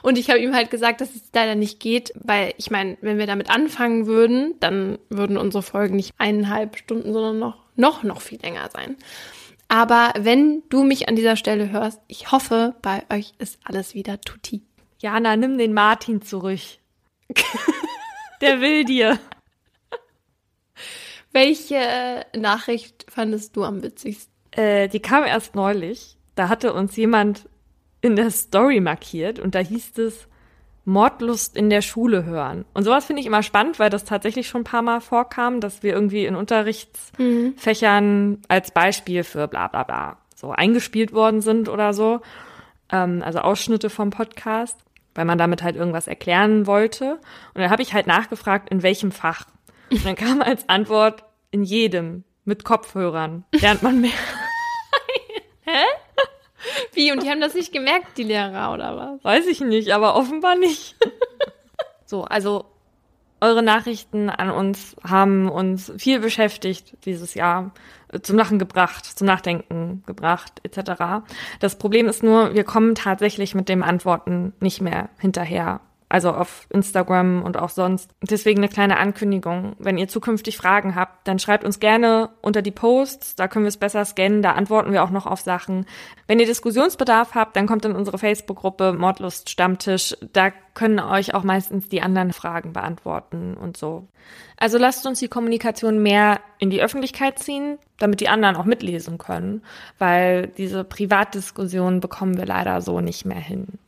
Und 0.00 0.16
ich 0.16 0.30
habe 0.30 0.38
ihm 0.40 0.54
halt 0.54 0.70
gesagt, 0.70 1.02
dass 1.02 1.14
es 1.14 1.24
leider 1.34 1.56
nicht 1.56 1.78
geht, 1.78 2.14
weil 2.14 2.54
ich 2.56 2.70
meine, 2.70 2.96
wenn 3.02 3.18
wir 3.18 3.26
damit 3.26 3.50
anfangen 3.50 4.06
würden, 4.06 4.54
dann 4.60 4.98
würden 5.10 5.36
unsere 5.36 5.62
Folgen 5.62 5.96
nicht 5.96 6.14
eineinhalb 6.16 6.78
Stunden, 6.78 7.12
sondern 7.12 7.38
noch, 7.38 7.58
noch, 7.76 8.04
noch 8.04 8.22
viel 8.22 8.40
länger 8.40 8.70
sein. 8.72 8.96
Aber 9.68 10.14
wenn 10.18 10.62
du 10.70 10.82
mich 10.82 11.10
an 11.10 11.16
dieser 11.16 11.36
Stelle 11.36 11.70
hörst, 11.70 12.00
ich 12.08 12.32
hoffe, 12.32 12.74
bei 12.80 13.02
euch 13.12 13.34
ist 13.38 13.58
alles 13.64 13.94
wieder 13.94 14.18
tutti. 14.22 14.62
Jana, 14.98 15.36
nimm 15.36 15.58
den 15.58 15.74
Martin 15.74 16.22
zurück. 16.22 16.60
Der 18.40 18.62
will 18.62 18.86
dir. 18.86 19.18
Welche 21.32 22.26
Nachricht 22.36 23.06
fandest 23.08 23.56
du 23.56 23.64
am 23.64 23.82
witzigsten? 23.82 24.32
Äh, 24.52 24.88
die 24.88 25.00
kam 25.00 25.24
erst 25.24 25.54
neulich. 25.54 26.16
Da 26.34 26.48
hatte 26.48 26.72
uns 26.72 26.96
jemand 26.96 27.48
in 28.00 28.16
der 28.16 28.30
Story 28.30 28.80
markiert 28.80 29.38
und 29.38 29.54
da 29.54 29.60
hieß 29.60 29.98
es 29.98 30.26
Mordlust 30.84 31.56
in 31.56 31.70
der 31.70 31.82
Schule 31.82 32.24
hören. 32.24 32.64
Und 32.74 32.84
sowas 32.84 33.04
finde 33.04 33.20
ich 33.20 33.26
immer 33.26 33.42
spannend, 33.42 33.78
weil 33.78 33.90
das 33.90 34.04
tatsächlich 34.04 34.48
schon 34.48 34.62
ein 34.62 34.64
paar 34.64 34.82
Mal 34.82 35.00
vorkam, 35.00 35.60
dass 35.60 35.82
wir 35.82 35.92
irgendwie 35.92 36.24
in 36.24 36.34
Unterrichtsfächern 36.34 38.38
als 38.48 38.70
Beispiel 38.70 39.22
für 39.22 39.46
bla 39.46 39.68
bla 39.68 39.84
bla 39.84 40.16
so 40.34 40.52
eingespielt 40.52 41.12
worden 41.12 41.42
sind 41.42 41.68
oder 41.68 41.92
so. 41.92 42.20
Ähm, 42.90 43.22
also 43.24 43.40
Ausschnitte 43.40 43.90
vom 43.90 44.10
Podcast, 44.10 44.78
weil 45.14 45.26
man 45.26 45.38
damit 45.38 45.62
halt 45.62 45.76
irgendwas 45.76 46.08
erklären 46.08 46.66
wollte. 46.66 47.20
Und 47.54 47.60
dann 47.60 47.70
habe 47.70 47.82
ich 47.82 47.94
halt 47.94 48.06
nachgefragt, 48.06 48.70
in 48.70 48.82
welchem 48.82 49.12
Fach. 49.12 49.44
Und 49.90 50.04
dann 50.04 50.16
kam 50.16 50.42
als 50.42 50.68
Antwort, 50.68 51.24
in 51.50 51.64
jedem, 51.64 52.24
mit 52.44 52.64
Kopfhörern. 52.64 53.44
Lernt 53.52 53.82
man 53.82 54.00
mehr. 54.00 54.12
Wie? 56.92 57.12
Und 57.12 57.22
die 57.22 57.30
haben 57.30 57.40
das 57.40 57.54
nicht 57.54 57.72
gemerkt, 57.72 58.18
die 58.18 58.24
Lehrer, 58.24 58.72
oder 58.72 58.96
was? 58.96 59.24
Weiß 59.24 59.46
ich 59.46 59.60
nicht, 59.60 59.92
aber 59.92 60.16
offenbar 60.16 60.56
nicht. 60.56 60.96
so, 62.04 62.24
also 62.24 62.66
eure 63.40 63.62
Nachrichten 63.62 64.28
an 64.28 64.50
uns 64.50 64.96
haben 65.02 65.48
uns 65.48 65.92
viel 65.96 66.20
beschäftigt 66.20 66.96
dieses 67.04 67.34
Jahr, 67.34 67.72
äh, 68.12 68.20
zum 68.20 68.36
Lachen 68.36 68.58
gebracht, 68.58 69.06
zum 69.06 69.26
Nachdenken 69.26 70.02
gebracht, 70.06 70.60
etc. 70.62 71.24
Das 71.58 71.78
Problem 71.78 72.06
ist 72.06 72.22
nur, 72.22 72.54
wir 72.54 72.64
kommen 72.64 72.94
tatsächlich 72.94 73.54
mit 73.54 73.68
dem 73.68 73.82
Antworten 73.82 74.52
nicht 74.60 74.80
mehr 74.80 75.08
hinterher. 75.18 75.80
Also 76.10 76.32
auf 76.32 76.66
Instagram 76.70 77.44
und 77.44 77.56
auch 77.56 77.68
sonst. 77.68 78.10
Deswegen 78.20 78.58
eine 78.58 78.68
kleine 78.68 78.98
Ankündigung. 78.98 79.76
Wenn 79.78 79.96
ihr 79.96 80.08
zukünftig 80.08 80.56
Fragen 80.56 80.96
habt, 80.96 81.28
dann 81.28 81.38
schreibt 81.38 81.64
uns 81.64 81.78
gerne 81.78 82.30
unter 82.42 82.62
die 82.62 82.72
Posts. 82.72 83.36
Da 83.36 83.46
können 83.46 83.64
wir 83.64 83.68
es 83.68 83.76
besser 83.76 84.04
scannen. 84.04 84.42
Da 84.42 84.52
antworten 84.52 84.92
wir 84.92 85.04
auch 85.04 85.10
noch 85.10 85.26
auf 85.26 85.40
Sachen. 85.40 85.86
Wenn 86.26 86.40
ihr 86.40 86.46
Diskussionsbedarf 86.46 87.36
habt, 87.36 87.54
dann 87.54 87.68
kommt 87.68 87.84
in 87.84 87.94
unsere 87.94 88.18
Facebook-Gruppe 88.18 88.92
Mordlust 88.92 89.50
Stammtisch. 89.50 90.16
Da 90.32 90.50
können 90.74 90.98
euch 90.98 91.32
auch 91.32 91.44
meistens 91.44 91.88
die 91.88 92.02
anderen 92.02 92.32
Fragen 92.32 92.72
beantworten 92.72 93.56
und 93.56 93.76
so. 93.76 94.08
Also 94.56 94.78
lasst 94.78 95.06
uns 95.06 95.20
die 95.20 95.28
Kommunikation 95.28 96.02
mehr 96.02 96.40
in 96.58 96.70
die 96.70 96.82
Öffentlichkeit 96.82 97.38
ziehen, 97.38 97.78
damit 97.98 98.20
die 98.20 98.28
anderen 98.28 98.56
auch 98.56 98.64
mitlesen 98.64 99.16
können, 99.16 99.62
weil 99.98 100.48
diese 100.48 100.82
Privatdiskussion 100.82 102.00
bekommen 102.00 102.36
wir 102.36 102.46
leider 102.46 102.80
so 102.80 103.00
nicht 103.00 103.24
mehr 103.24 103.38
hin. 103.38 103.78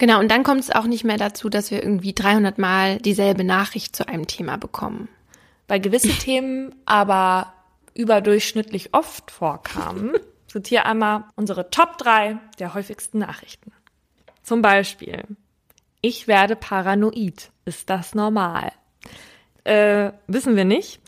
Genau, 0.00 0.18
und 0.18 0.30
dann 0.30 0.44
kommt 0.44 0.60
es 0.60 0.70
auch 0.70 0.86
nicht 0.86 1.04
mehr 1.04 1.18
dazu, 1.18 1.50
dass 1.50 1.70
wir 1.70 1.82
irgendwie 1.82 2.14
300 2.14 2.56
Mal 2.56 2.96
dieselbe 2.96 3.44
Nachricht 3.44 3.94
zu 3.94 4.08
einem 4.08 4.26
Thema 4.26 4.56
bekommen. 4.56 5.10
Weil 5.68 5.78
gewisse 5.78 6.08
Themen 6.18 6.74
aber 6.86 7.52
überdurchschnittlich 7.92 8.94
oft 8.94 9.30
vorkamen, 9.30 10.12
zitiere 10.48 10.86
einmal 10.86 11.24
unsere 11.36 11.68
Top 11.68 11.98
3 11.98 12.38
der 12.58 12.72
häufigsten 12.72 13.18
Nachrichten. 13.18 13.72
Zum 14.42 14.62
Beispiel, 14.62 15.24
ich 16.00 16.26
werde 16.26 16.56
paranoid. 16.56 17.50
Ist 17.66 17.90
das 17.90 18.14
normal? 18.14 18.72
Äh, 19.64 20.12
wissen 20.26 20.56
wir 20.56 20.64
nicht. 20.64 21.02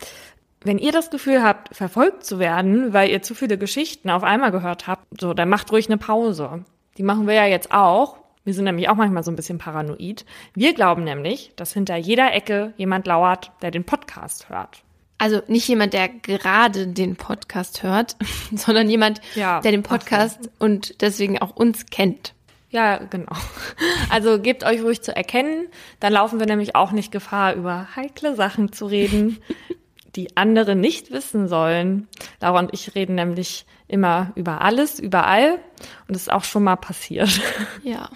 Wenn 0.60 0.76
ihr 0.76 0.92
das 0.92 1.08
Gefühl 1.08 1.42
habt, 1.42 1.74
verfolgt 1.74 2.26
zu 2.26 2.38
werden, 2.38 2.92
weil 2.92 3.08
ihr 3.08 3.22
zu 3.22 3.34
viele 3.34 3.56
Geschichten 3.56 4.10
auf 4.10 4.22
einmal 4.22 4.52
gehört 4.52 4.86
habt, 4.86 5.06
so, 5.18 5.32
dann 5.32 5.48
macht 5.48 5.72
ruhig 5.72 5.88
eine 5.88 5.96
Pause. 5.96 6.66
Die 6.98 7.02
machen 7.02 7.26
wir 7.26 7.32
ja 7.32 7.46
jetzt 7.46 7.72
auch. 7.72 8.21
Wir 8.44 8.54
sind 8.54 8.64
nämlich 8.64 8.88
auch 8.88 8.96
manchmal 8.96 9.22
so 9.22 9.30
ein 9.30 9.36
bisschen 9.36 9.58
paranoid. 9.58 10.24
Wir 10.54 10.74
glauben 10.74 11.04
nämlich, 11.04 11.52
dass 11.56 11.72
hinter 11.72 11.96
jeder 11.96 12.32
Ecke 12.34 12.74
jemand 12.76 13.06
lauert, 13.06 13.52
der 13.62 13.70
den 13.70 13.84
Podcast 13.84 14.48
hört. 14.48 14.82
Also 15.18 15.40
nicht 15.46 15.68
jemand, 15.68 15.92
der 15.92 16.08
gerade 16.08 16.88
den 16.88 17.14
Podcast 17.14 17.84
hört, 17.84 18.16
sondern 18.56 18.90
jemand, 18.90 19.20
ja, 19.36 19.60
der 19.60 19.70
den 19.70 19.84
Podcast 19.84 20.50
und 20.58 21.00
deswegen 21.00 21.40
auch 21.40 21.54
uns 21.54 21.86
kennt. 21.86 22.34
Ja, 22.70 22.96
genau. 22.96 23.36
Also 24.08 24.40
gebt 24.40 24.64
euch 24.64 24.82
ruhig 24.82 25.02
zu 25.02 25.14
erkennen, 25.14 25.68
dann 26.00 26.14
laufen 26.14 26.40
wir 26.40 26.46
nämlich 26.46 26.74
auch 26.74 26.90
nicht 26.90 27.12
Gefahr, 27.12 27.54
über 27.54 27.94
heikle 27.94 28.34
Sachen 28.34 28.72
zu 28.72 28.86
reden, 28.86 29.38
die 30.16 30.36
andere 30.36 30.74
nicht 30.76 31.10
wissen 31.10 31.48
sollen. 31.48 32.08
Laura 32.40 32.60
und 32.60 32.74
ich 32.74 32.94
reden 32.94 33.14
nämlich 33.14 33.66
immer 33.88 34.32
über 34.34 34.60
alles, 34.60 35.00
überall 35.00 35.54
und 36.06 36.14
das 36.14 36.22
ist 36.22 36.32
auch 36.32 36.44
schon 36.44 36.64
mal 36.64 36.76
passiert. 36.76 37.40
Ja. 37.82 38.10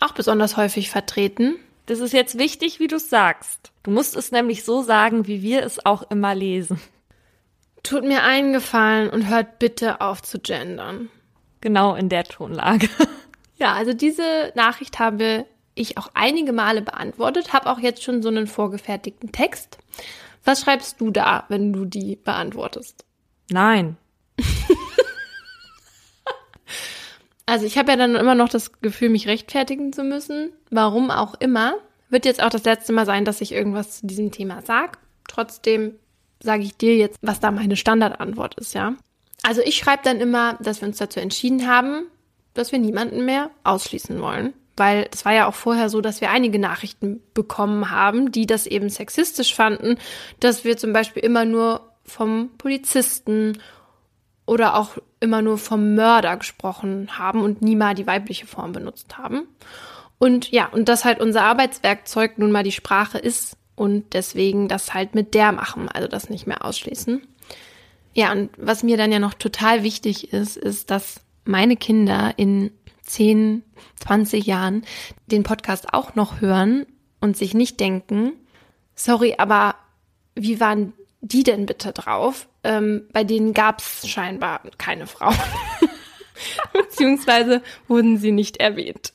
Auch 0.00 0.12
besonders 0.12 0.56
häufig 0.56 0.90
vertreten. 0.90 1.56
Das 1.86 1.98
ist 1.98 2.12
jetzt 2.12 2.38
wichtig, 2.38 2.78
wie 2.78 2.86
du 2.86 2.96
es 2.96 3.10
sagst. 3.10 3.72
Du 3.82 3.90
musst 3.90 4.16
es 4.16 4.30
nämlich 4.30 4.64
so 4.64 4.82
sagen, 4.82 5.26
wie 5.26 5.42
wir 5.42 5.64
es 5.64 5.84
auch 5.84 6.08
immer 6.10 6.34
lesen. 6.34 6.80
Tut 7.82 8.04
mir 8.04 8.22
einen 8.22 8.52
Gefallen 8.52 9.10
und 9.10 9.28
hört 9.28 9.58
bitte 9.58 10.00
auf 10.00 10.22
zu 10.22 10.38
gendern. 10.38 11.08
Genau 11.60 11.94
in 11.94 12.08
der 12.08 12.24
Tonlage. 12.24 12.88
Ja, 13.60 13.72
also 13.72 13.92
diese 13.92 14.52
Nachricht 14.54 15.00
habe 15.00 15.44
ich 15.74 15.98
auch 15.98 16.10
einige 16.14 16.52
Male 16.52 16.80
beantwortet, 16.80 17.52
habe 17.52 17.70
auch 17.70 17.80
jetzt 17.80 18.04
schon 18.04 18.22
so 18.22 18.28
einen 18.28 18.46
vorgefertigten 18.46 19.32
Text. 19.32 19.78
Was 20.48 20.62
schreibst 20.62 20.98
du 20.98 21.10
da, 21.10 21.44
wenn 21.50 21.74
du 21.74 21.84
die 21.84 22.16
beantwortest? 22.16 23.04
Nein. 23.50 23.98
also 27.44 27.66
ich 27.66 27.76
habe 27.76 27.90
ja 27.90 27.98
dann 27.98 28.14
immer 28.14 28.34
noch 28.34 28.48
das 28.48 28.80
Gefühl, 28.80 29.10
mich 29.10 29.28
rechtfertigen 29.28 29.92
zu 29.92 30.04
müssen. 30.04 30.50
Warum 30.70 31.10
auch 31.10 31.34
immer. 31.34 31.74
Wird 32.08 32.24
jetzt 32.24 32.42
auch 32.42 32.48
das 32.48 32.64
letzte 32.64 32.94
Mal 32.94 33.04
sein, 33.04 33.26
dass 33.26 33.42
ich 33.42 33.52
irgendwas 33.52 34.00
zu 34.00 34.06
diesem 34.06 34.32
Thema 34.32 34.62
sage. 34.62 34.92
Trotzdem 35.28 35.96
sage 36.40 36.62
ich 36.62 36.78
dir 36.78 36.96
jetzt, 36.96 37.18
was 37.20 37.40
da 37.40 37.50
meine 37.50 37.76
Standardantwort 37.76 38.54
ist, 38.54 38.72
ja. 38.72 38.94
Also 39.42 39.60
ich 39.60 39.76
schreibe 39.76 40.00
dann 40.02 40.18
immer, 40.18 40.54
dass 40.62 40.80
wir 40.80 40.88
uns 40.88 40.96
dazu 40.96 41.20
entschieden 41.20 41.68
haben, 41.68 42.06
dass 42.54 42.72
wir 42.72 42.78
niemanden 42.78 43.26
mehr 43.26 43.50
ausschließen 43.64 44.18
wollen. 44.22 44.54
Weil 44.78 45.08
es 45.12 45.24
war 45.24 45.32
ja 45.32 45.46
auch 45.46 45.54
vorher 45.54 45.88
so, 45.88 46.00
dass 46.00 46.20
wir 46.20 46.30
einige 46.30 46.58
Nachrichten 46.58 47.20
bekommen 47.34 47.90
haben, 47.90 48.32
die 48.32 48.46
das 48.46 48.66
eben 48.66 48.88
sexistisch 48.88 49.54
fanden, 49.54 49.98
dass 50.40 50.64
wir 50.64 50.76
zum 50.76 50.92
Beispiel 50.92 51.22
immer 51.22 51.44
nur 51.44 51.92
vom 52.04 52.50
Polizisten 52.58 53.58
oder 54.46 54.76
auch 54.76 54.96
immer 55.20 55.42
nur 55.42 55.58
vom 55.58 55.94
Mörder 55.94 56.36
gesprochen 56.36 57.18
haben 57.18 57.42
und 57.42 57.60
nie 57.60 57.76
mal 57.76 57.94
die 57.94 58.06
weibliche 58.06 58.46
Form 58.46 58.72
benutzt 58.72 59.18
haben. 59.18 59.46
Und 60.18 60.50
ja, 60.50 60.66
und 60.66 60.88
dass 60.88 61.04
halt 61.04 61.20
unser 61.20 61.42
Arbeitswerkzeug 61.42 62.38
nun 62.38 62.50
mal 62.50 62.64
die 62.64 62.72
Sprache 62.72 63.18
ist 63.18 63.56
und 63.76 64.14
deswegen 64.14 64.68
das 64.68 64.94
halt 64.94 65.14
mit 65.14 65.34
der 65.34 65.52
machen, 65.52 65.88
also 65.88 66.08
das 66.08 66.30
nicht 66.30 66.46
mehr 66.46 66.64
ausschließen. 66.64 67.22
Ja, 68.14 68.32
und 68.32 68.50
was 68.56 68.82
mir 68.82 68.96
dann 68.96 69.12
ja 69.12 69.20
noch 69.20 69.34
total 69.34 69.84
wichtig 69.84 70.32
ist, 70.32 70.56
ist, 70.56 70.90
dass 70.90 71.20
meine 71.44 71.76
Kinder 71.76 72.34
in 72.36 72.72
10, 73.08 73.62
20 74.00 74.46
Jahren 74.46 74.84
den 75.26 75.42
Podcast 75.42 75.92
auch 75.92 76.14
noch 76.14 76.40
hören 76.40 76.86
und 77.20 77.36
sich 77.36 77.54
nicht 77.54 77.80
denken, 77.80 78.32
sorry, 78.94 79.34
aber 79.38 79.74
wie 80.34 80.60
waren 80.60 80.92
die 81.20 81.42
denn 81.42 81.66
bitte 81.66 81.92
drauf? 81.92 82.48
Ähm, 82.62 83.08
bei 83.12 83.24
denen 83.24 83.54
gab 83.54 83.80
es 83.80 84.08
scheinbar 84.08 84.60
keine 84.78 85.06
Frauen. 85.06 85.36
Beziehungsweise 86.72 87.62
wurden 87.88 88.18
sie 88.18 88.30
nicht 88.30 88.58
erwähnt. 88.58 89.12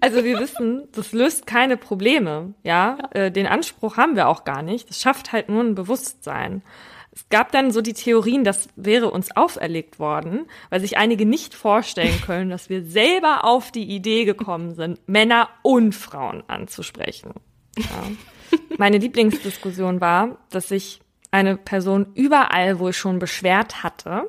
Also 0.00 0.22
wir 0.22 0.38
wissen, 0.38 0.86
das 0.92 1.12
löst 1.12 1.46
keine 1.46 1.76
Probleme, 1.76 2.54
ja. 2.62 2.98
ja. 3.00 3.08
Äh, 3.22 3.32
den 3.32 3.46
Anspruch 3.46 3.96
haben 3.96 4.14
wir 4.14 4.28
auch 4.28 4.44
gar 4.44 4.62
nicht. 4.62 4.88
Das 4.88 5.00
schafft 5.00 5.32
halt 5.32 5.48
nur 5.48 5.64
ein 5.64 5.74
Bewusstsein. 5.74 6.62
Es 7.14 7.28
gab 7.28 7.52
dann 7.52 7.70
so 7.70 7.80
die 7.80 7.92
Theorien, 7.92 8.42
das 8.42 8.68
wäre 8.74 9.10
uns 9.10 9.36
auferlegt 9.36 9.98
worden, 9.98 10.46
weil 10.70 10.80
sich 10.80 10.98
einige 10.98 11.26
nicht 11.26 11.54
vorstellen 11.54 12.20
können, 12.26 12.50
dass 12.50 12.68
wir 12.68 12.84
selber 12.84 13.44
auf 13.44 13.70
die 13.70 13.84
Idee 13.84 14.24
gekommen 14.24 14.74
sind, 14.74 15.00
Männer 15.06 15.48
und 15.62 15.94
Frauen 15.94 16.42
anzusprechen. 16.48 17.34
Ja. 17.78 18.58
Meine 18.78 18.98
Lieblingsdiskussion 18.98 20.00
war, 20.00 20.38
dass 20.50 20.68
sich 20.68 21.00
eine 21.30 21.56
Person 21.56 22.06
überall 22.14 22.78
wohl 22.78 22.92
schon 22.92 23.18
beschwert 23.18 23.82
hatte 23.82 24.28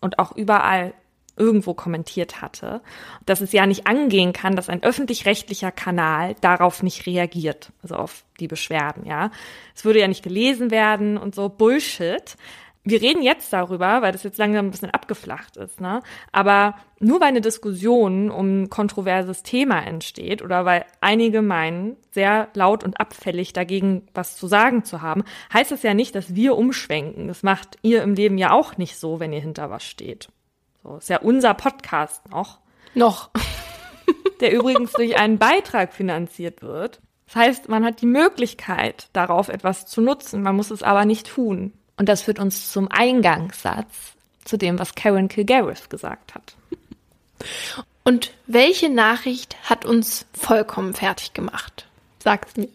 und 0.00 0.18
auch 0.18 0.36
überall 0.36 0.94
irgendwo 1.36 1.74
kommentiert 1.74 2.42
hatte, 2.42 2.82
dass 3.26 3.40
es 3.40 3.52
ja 3.52 3.66
nicht 3.66 3.86
angehen 3.86 4.32
kann, 4.32 4.56
dass 4.56 4.68
ein 4.68 4.82
öffentlich-rechtlicher 4.82 5.72
Kanal 5.72 6.34
darauf 6.40 6.82
nicht 6.82 7.06
reagiert, 7.06 7.72
also 7.82 7.96
auf 7.96 8.24
die 8.40 8.48
Beschwerden, 8.48 9.06
ja. 9.06 9.30
Es 9.74 9.84
würde 9.84 10.00
ja 10.00 10.08
nicht 10.08 10.22
gelesen 10.22 10.70
werden 10.70 11.16
und 11.16 11.34
so 11.34 11.48
Bullshit. 11.48 12.36
Wir 12.84 13.00
reden 13.00 13.22
jetzt 13.22 13.52
darüber, 13.52 14.02
weil 14.02 14.10
das 14.10 14.24
jetzt 14.24 14.38
langsam 14.38 14.66
ein 14.66 14.70
bisschen 14.72 14.90
abgeflacht 14.90 15.56
ist, 15.56 15.80
ne? 15.80 16.02
Aber 16.32 16.74
nur 16.98 17.20
weil 17.20 17.28
eine 17.28 17.40
Diskussion 17.40 18.28
um 18.28 18.62
ein 18.62 18.70
kontroverses 18.70 19.44
Thema 19.44 19.80
entsteht 19.86 20.42
oder 20.42 20.64
weil 20.64 20.84
einige 21.00 21.42
meinen, 21.42 21.96
sehr 22.10 22.48
laut 22.54 22.82
und 22.82 23.00
abfällig 23.00 23.52
dagegen 23.52 24.08
was 24.14 24.36
zu 24.36 24.48
sagen 24.48 24.84
zu 24.84 25.00
haben, 25.00 25.22
heißt 25.52 25.70
das 25.70 25.84
ja 25.84 25.94
nicht, 25.94 26.14
dass 26.16 26.34
wir 26.34 26.56
umschwenken. 26.56 27.28
Das 27.28 27.44
macht 27.44 27.78
ihr 27.82 28.02
im 28.02 28.14
Leben 28.14 28.36
ja 28.36 28.50
auch 28.50 28.76
nicht 28.76 28.96
so, 28.96 29.20
wenn 29.20 29.32
ihr 29.32 29.40
hinter 29.40 29.70
was 29.70 29.84
steht. 29.84 30.28
So 30.82 30.96
ist 30.96 31.08
ja 31.08 31.18
unser 31.18 31.54
Podcast 31.54 32.28
noch. 32.30 32.58
Noch. 32.94 33.30
der 34.40 34.52
übrigens 34.52 34.92
durch 34.92 35.16
einen 35.16 35.38
Beitrag 35.38 35.94
finanziert 35.94 36.62
wird. 36.62 37.00
Das 37.26 37.36
heißt, 37.36 37.68
man 37.68 37.84
hat 37.84 38.02
die 38.02 38.06
Möglichkeit, 38.06 39.08
darauf 39.12 39.48
etwas 39.48 39.86
zu 39.86 40.00
nutzen, 40.00 40.42
man 40.42 40.56
muss 40.56 40.70
es 40.70 40.82
aber 40.82 41.04
nicht 41.04 41.28
tun. 41.28 41.72
Und 41.96 42.08
das 42.08 42.22
führt 42.22 42.38
uns 42.38 42.72
zum 42.72 42.88
Eingangssatz, 42.90 44.14
zu 44.44 44.56
dem, 44.58 44.78
was 44.78 44.94
Karen 44.94 45.28
Kilgariff 45.28 45.88
gesagt 45.88 46.34
hat. 46.34 46.56
Und 48.04 48.32
welche 48.46 48.88
Nachricht 48.88 49.56
hat 49.62 49.84
uns 49.84 50.26
vollkommen 50.34 50.94
fertig 50.94 51.32
gemacht? 51.32 51.86
Sag's 52.18 52.56
mir. 52.56 52.68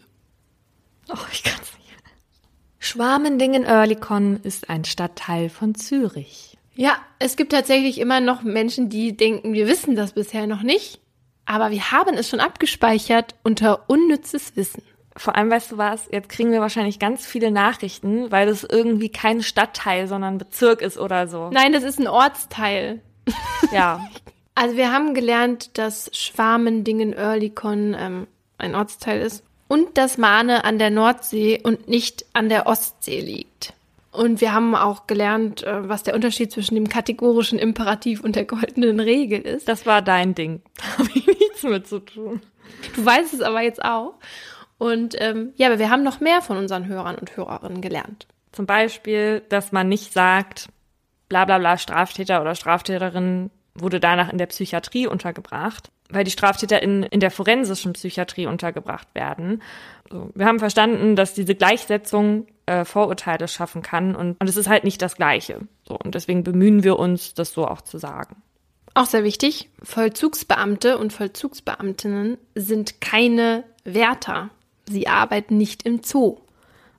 Oh, 1.08 1.16
ich 1.32 1.42
kann's 1.42 1.72
nicht. 1.74 1.94
Schwarmendingen-Oerlikon 2.78 4.40
ist 4.42 4.70
ein 4.70 4.84
Stadtteil 4.84 5.50
von 5.50 5.74
Zürich. 5.74 6.57
Ja, 6.78 6.98
es 7.18 7.34
gibt 7.34 7.50
tatsächlich 7.50 7.98
immer 7.98 8.20
noch 8.20 8.42
Menschen, 8.42 8.88
die 8.88 9.16
denken, 9.16 9.52
wir 9.52 9.66
wissen 9.66 9.96
das 9.96 10.12
bisher 10.12 10.46
noch 10.46 10.62
nicht, 10.62 11.00
aber 11.44 11.72
wir 11.72 11.90
haben 11.90 12.14
es 12.14 12.28
schon 12.28 12.38
abgespeichert 12.38 13.34
unter 13.42 13.90
unnützes 13.90 14.54
Wissen. 14.54 14.84
Vor 15.16 15.34
allem, 15.34 15.50
weißt 15.50 15.72
du 15.72 15.78
was, 15.78 16.06
jetzt 16.12 16.28
kriegen 16.28 16.52
wir 16.52 16.60
wahrscheinlich 16.60 17.00
ganz 17.00 17.26
viele 17.26 17.50
Nachrichten, 17.50 18.30
weil 18.30 18.46
das 18.46 18.62
irgendwie 18.62 19.08
kein 19.08 19.42
Stadtteil, 19.42 20.06
sondern 20.06 20.38
Bezirk 20.38 20.80
ist 20.80 20.98
oder 20.98 21.26
so. 21.26 21.50
Nein, 21.50 21.72
das 21.72 21.82
ist 21.82 21.98
ein 21.98 22.06
Ortsteil. 22.06 23.02
Ja. 23.72 24.08
Also 24.54 24.76
wir 24.76 24.92
haben 24.92 25.14
gelernt, 25.14 25.76
dass 25.78 26.10
Schwarmendingen-Oerlikon 26.12 27.96
ähm, 27.98 28.26
ein 28.56 28.76
Ortsteil 28.76 29.20
ist 29.20 29.42
und 29.66 29.98
dass 29.98 30.16
Mahne 30.16 30.64
an 30.64 30.78
der 30.78 30.90
Nordsee 30.90 31.60
und 31.60 31.88
nicht 31.88 32.24
an 32.34 32.48
der 32.48 32.68
Ostsee 32.68 33.20
liegt. 33.20 33.74
Und 34.10 34.40
wir 34.40 34.52
haben 34.54 34.74
auch 34.74 35.06
gelernt, 35.06 35.62
äh, 35.64 35.88
was 35.88 36.02
der 36.02 36.14
Unterschied 36.14 36.50
zwischen 36.50 36.74
dem 36.74 36.88
kategorischen 36.88 37.58
Imperativ 37.58 38.22
und 38.22 38.36
der 38.36 38.44
goldenen 38.44 39.00
Regel 39.00 39.40
ist. 39.40 39.68
Das 39.68 39.86
war 39.86 40.02
dein 40.02 40.34
Ding. 40.34 40.62
Da 40.76 40.98
habe 40.98 41.10
ich 41.14 41.26
nichts 41.26 41.62
mit 41.62 41.86
zu 41.86 42.00
tun. 42.00 42.40
Du 42.96 43.04
weißt 43.04 43.34
es 43.34 43.40
aber 43.40 43.62
jetzt 43.62 43.84
auch. 43.84 44.14
Und 44.78 45.16
ähm, 45.18 45.52
ja, 45.56 45.66
aber 45.66 45.78
wir 45.78 45.90
haben 45.90 46.04
noch 46.04 46.20
mehr 46.20 46.40
von 46.40 46.56
unseren 46.56 46.86
Hörern 46.86 47.16
und 47.16 47.36
Hörerinnen 47.36 47.80
gelernt. 47.80 48.26
Zum 48.52 48.66
Beispiel, 48.66 49.42
dass 49.48 49.72
man 49.72 49.88
nicht 49.88 50.12
sagt, 50.12 50.68
bla 51.28 51.44
bla 51.44 51.58
bla, 51.58 51.76
Straftäter 51.76 52.40
oder 52.40 52.54
Straftäterin 52.54 53.50
wurde 53.74 54.00
danach 54.00 54.32
in 54.32 54.38
der 54.38 54.46
Psychiatrie 54.46 55.06
untergebracht, 55.06 55.90
weil 56.10 56.24
die 56.24 56.30
Straftäter 56.30 56.82
in, 56.82 57.02
in 57.02 57.20
der 57.20 57.30
forensischen 57.30 57.92
Psychiatrie 57.92 58.46
untergebracht 58.46 59.14
werden. 59.14 59.62
So, 60.10 60.30
wir 60.34 60.46
haben 60.46 60.58
verstanden, 60.58 61.16
dass 61.16 61.34
diese 61.34 61.54
Gleichsetzung 61.54 62.46
äh, 62.68 62.84
Vorurteile 62.84 63.48
schaffen 63.48 63.82
kann 63.82 64.14
und, 64.14 64.38
und 64.38 64.48
es 64.48 64.56
ist 64.56 64.68
halt 64.68 64.84
nicht 64.84 65.00
das 65.00 65.16
Gleiche. 65.16 65.60
So, 65.86 65.98
und 65.98 66.14
deswegen 66.14 66.44
bemühen 66.44 66.84
wir 66.84 66.98
uns, 66.98 67.32
das 67.32 67.52
so 67.52 67.66
auch 67.66 67.80
zu 67.80 67.96
sagen. 67.96 68.42
Auch 68.94 69.06
sehr 69.06 69.24
wichtig, 69.24 69.70
Vollzugsbeamte 69.82 70.98
und 70.98 71.12
Vollzugsbeamtinnen 71.12 72.36
sind 72.54 73.00
keine 73.00 73.64
Wärter. 73.84 74.50
Sie 74.86 75.08
arbeiten 75.08 75.56
nicht 75.56 75.84
im 75.84 76.02
Zoo. 76.02 76.38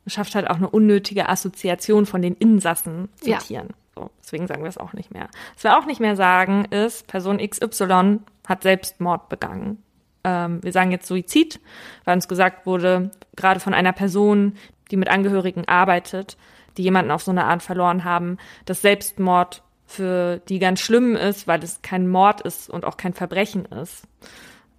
Das 0.06 0.14
schafft 0.14 0.34
halt 0.34 0.50
auch 0.50 0.56
eine 0.56 0.70
unnötige 0.70 1.30
Assoziation 1.30 2.06
von 2.08 2.22
den 2.22 2.36
Insassen 2.36 3.10
zu 3.22 3.30
ja. 3.30 3.38
Tieren. 3.38 3.70
So, 3.96 4.10
deswegen 4.24 4.48
sagen 4.48 4.64
wir 4.64 4.70
es 4.70 4.78
auch 4.78 4.94
nicht 4.94 5.12
mehr. 5.12 5.28
Was 5.54 5.64
wir 5.64 5.78
auch 5.78 5.86
nicht 5.86 6.00
mehr 6.00 6.16
sagen, 6.16 6.66
ist, 6.66 7.06
Person 7.08 7.38
XY 7.38 8.20
hat 8.48 8.64
Selbstmord 8.64 9.30
begangen. 9.30 9.84
Ähm, 10.24 10.64
wir 10.64 10.72
sagen 10.72 10.92
jetzt 10.92 11.08
Suizid, 11.08 11.60
weil 12.06 12.16
uns 12.16 12.28
gesagt 12.28 12.66
wurde, 12.66 13.12
gerade 13.36 13.60
von 13.60 13.74
einer 13.74 13.94
Person, 13.94 14.56
die 14.92 14.98
mit 14.98 15.10
Angehörigen 15.10 15.68
arbeitet, 15.68 16.38
die 16.78 16.84
jemanden 16.84 17.12
auf 17.12 17.24
so 17.24 17.32
eine 17.32 17.46
Art 17.46 17.64
verloren 17.64 18.04
haben, 18.04 18.38
dass 18.66 18.82
Selbstmord 18.82 19.64
für 19.86 20.38
die 20.50 20.60
ganz 20.60 20.80
schlimm 20.80 21.16
ist, 21.16 21.48
weil 21.48 21.64
es 21.64 21.82
kein 21.82 22.08
Mord 22.08 22.42
ist 22.42 22.70
und 22.70 22.86
auch 22.86 22.96
kein 22.96 23.14
Verbrechen 23.14 23.66
ist. 23.66 24.04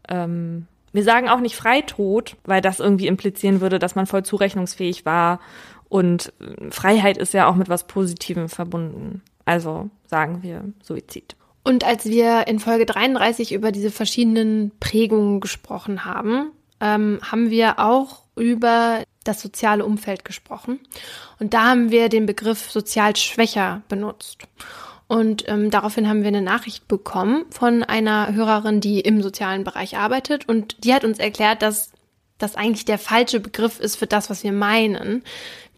Ähm, 0.08 0.66
wir 0.92 1.04
sagen 1.04 1.28
auch 1.28 1.40
nicht 1.40 1.56
Freitod, 1.56 2.36
weil 2.44 2.60
das 2.60 2.80
irgendwie 2.80 3.06
implizieren 3.06 3.60
würde, 3.60 3.78
dass 3.78 3.94
man 3.94 4.06
voll 4.06 4.24
zurechnungsfähig 4.24 5.04
war. 5.04 5.40
Und 5.88 6.32
äh, 6.40 6.70
Freiheit 6.70 7.18
ist 7.18 7.34
ja 7.34 7.48
auch 7.48 7.56
mit 7.56 7.68
was 7.68 7.86
Positivem 7.86 8.48
verbunden. 8.48 9.22
Also 9.44 9.90
sagen 10.06 10.42
wir 10.42 10.64
Suizid. 10.82 11.36
Und 11.64 11.84
als 11.84 12.06
wir 12.06 12.46
in 12.46 12.58
Folge 12.58 12.86
33 12.86 13.52
über 13.52 13.72
diese 13.72 13.90
verschiedenen 13.90 14.72
Prägungen 14.80 15.40
gesprochen 15.40 16.04
haben, 16.04 16.52
ähm, 16.80 17.18
haben 17.22 17.50
wir 17.50 17.78
auch 17.78 18.22
über 18.36 19.02
das 19.30 19.40
soziale 19.40 19.84
Umfeld 19.84 20.24
gesprochen. 20.24 20.80
Und 21.38 21.54
da 21.54 21.68
haben 21.68 21.90
wir 21.90 22.08
den 22.08 22.26
Begriff 22.26 22.70
sozial 22.70 23.16
schwächer 23.16 23.82
benutzt. 23.88 24.42
Und 25.06 25.48
ähm, 25.48 25.70
daraufhin 25.70 26.08
haben 26.08 26.20
wir 26.20 26.28
eine 26.28 26.42
Nachricht 26.42 26.86
bekommen 26.86 27.46
von 27.50 27.82
einer 27.82 28.32
Hörerin, 28.32 28.80
die 28.80 29.00
im 29.00 29.22
sozialen 29.22 29.64
Bereich 29.64 29.96
arbeitet. 29.96 30.48
Und 30.48 30.84
die 30.84 30.94
hat 30.94 31.04
uns 31.04 31.18
erklärt, 31.18 31.62
dass 31.62 31.90
das 32.38 32.56
eigentlich 32.56 32.84
der 32.84 32.98
falsche 32.98 33.40
Begriff 33.40 33.80
ist 33.80 33.96
für 33.96 34.06
das, 34.06 34.30
was 34.30 34.44
wir 34.44 34.52
meinen. 34.52 35.24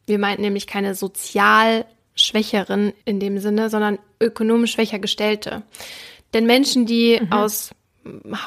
Wir 0.07 0.19
meinten 0.19 0.43
nämlich 0.43 0.67
keine 0.67 0.95
sozial 0.95 1.87
Schwächeren 2.15 2.93
in 3.05 3.21
dem 3.21 3.39
Sinne, 3.39 3.71
sondern 3.71 3.99
ökonomisch 4.21 4.73
schwächer 4.73 4.99
gestellte. 4.99 5.63
Denn 6.35 6.47
Menschen, 6.47 6.87
die 6.87 7.21
mhm. 7.21 7.33
aus 7.33 7.71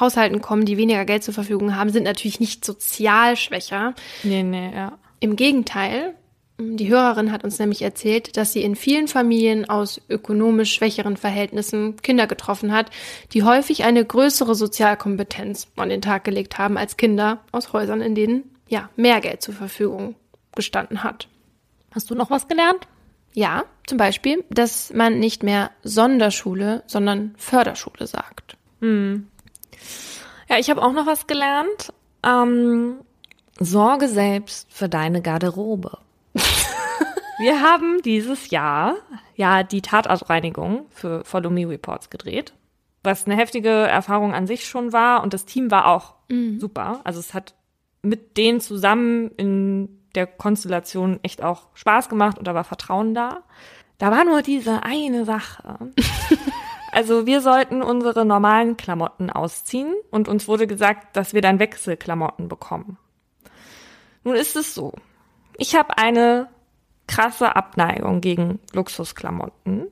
Haushalten 0.00 0.40
kommen, 0.40 0.64
die 0.64 0.76
weniger 0.76 1.04
Geld 1.04 1.24
zur 1.24 1.34
Verfügung 1.34 1.76
haben, 1.76 1.90
sind 1.90 2.04
natürlich 2.04 2.40
nicht 2.40 2.64
sozial 2.64 3.36
schwächer. 3.36 3.94
Nee, 4.22 4.42
nee, 4.42 4.72
ja. 4.74 4.98
Im 5.20 5.36
Gegenteil, 5.36 6.14
die 6.58 6.88
Hörerin 6.88 7.32
hat 7.32 7.44
uns 7.44 7.58
nämlich 7.58 7.82
erzählt, 7.82 8.36
dass 8.36 8.52
sie 8.52 8.62
in 8.62 8.76
vielen 8.76 9.08
Familien 9.08 9.68
aus 9.68 10.00
ökonomisch 10.08 10.72
schwächeren 10.72 11.16
Verhältnissen 11.16 11.96
Kinder 11.96 12.26
getroffen 12.26 12.72
hat, 12.72 12.90
die 13.32 13.42
häufig 13.42 13.84
eine 13.84 14.04
größere 14.04 14.54
Sozialkompetenz 14.54 15.68
an 15.76 15.90
den 15.90 16.02
Tag 16.02 16.24
gelegt 16.24 16.58
haben 16.58 16.78
als 16.78 16.96
Kinder 16.96 17.40
aus 17.52 17.72
Häusern, 17.72 18.00
in 18.00 18.14
denen 18.14 18.44
ja 18.68 18.88
mehr 18.96 19.20
Geld 19.20 19.42
zur 19.42 19.54
Verfügung 19.54 20.16
gestanden 20.54 21.02
hat. 21.04 21.28
Hast 21.94 22.10
du 22.10 22.14
noch 22.14 22.30
was 22.30 22.48
gelernt? 22.48 22.88
Ja, 23.34 23.64
zum 23.86 23.98
Beispiel, 23.98 24.44
dass 24.48 24.92
man 24.94 25.18
nicht 25.18 25.42
mehr 25.42 25.70
Sonderschule, 25.82 26.82
sondern 26.86 27.34
Förderschule 27.36 28.06
sagt. 28.06 28.56
Hm. 28.80 29.28
Ja, 30.48 30.58
ich 30.58 30.70
habe 30.70 30.82
auch 30.82 30.92
noch 30.92 31.06
was 31.06 31.26
gelernt. 31.26 31.92
Ähm, 32.22 33.00
sorge 33.58 34.08
selbst 34.08 34.72
für 34.72 34.88
deine 34.88 35.22
Garderobe. 35.22 35.98
Wir 37.38 37.60
haben 37.60 38.00
dieses 38.02 38.50
Jahr 38.50 38.94
ja 39.34 39.62
die 39.62 39.82
Tatortreinigung 39.82 40.86
für 40.90 41.24
Follow 41.24 41.50
Me 41.50 41.68
Reports 41.68 42.08
gedreht, 42.08 42.54
was 43.02 43.26
eine 43.26 43.36
heftige 43.36 43.68
Erfahrung 43.68 44.32
an 44.34 44.46
sich 44.46 44.66
schon 44.66 44.92
war 44.92 45.22
und 45.22 45.34
das 45.34 45.44
Team 45.44 45.70
war 45.70 45.86
auch 45.86 46.14
mhm. 46.28 46.58
super. 46.58 47.00
Also 47.04 47.20
es 47.20 47.34
hat 47.34 47.54
mit 48.02 48.38
denen 48.38 48.60
zusammen 48.60 49.30
in 49.36 50.00
der 50.14 50.26
Konstellation 50.26 51.20
echt 51.22 51.42
auch 51.42 51.66
Spaß 51.74 52.08
gemacht 52.08 52.38
und 52.38 52.46
da 52.46 52.54
war 52.54 52.64
Vertrauen 52.64 53.14
da. 53.14 53.42
Da 53.98 54.10
war 54.10 54.24
nur 54.24 54.42
diese 54.42 54.82
eine 54.82 55.24
Sache. 55.24 55.78
Also 56.96 57.26
wir 57.26 57.42
sollten 57.42 57.82
unsere 57.82 58.24
normalen 58.24 58.78
Klamotten 58.78 59.28
ausziehen 59.28 59.94
und 60.10 60.28
uns 60.28 60.48
wurde 60.48 60.66
gesagt, 60.66 61.14
dass 61.14 61.34
wir 61.34 61.42
dann 61.42 61.58
Wechselklamotten 61.58 62.48
bekommen. 62.48 62.96
Nun 64.24 64.34
ist 64.34 64.56
es 64.56 64.74
so. 64.74 64.94
Ich 65.58 65.76
habe 65.76 65.98
eine 65.98 66.48
krasse 67.06 67.54
Abneigung 67.54 68.22
gegen 68.22 68.60
Luxusklamotten, 68.72 69.88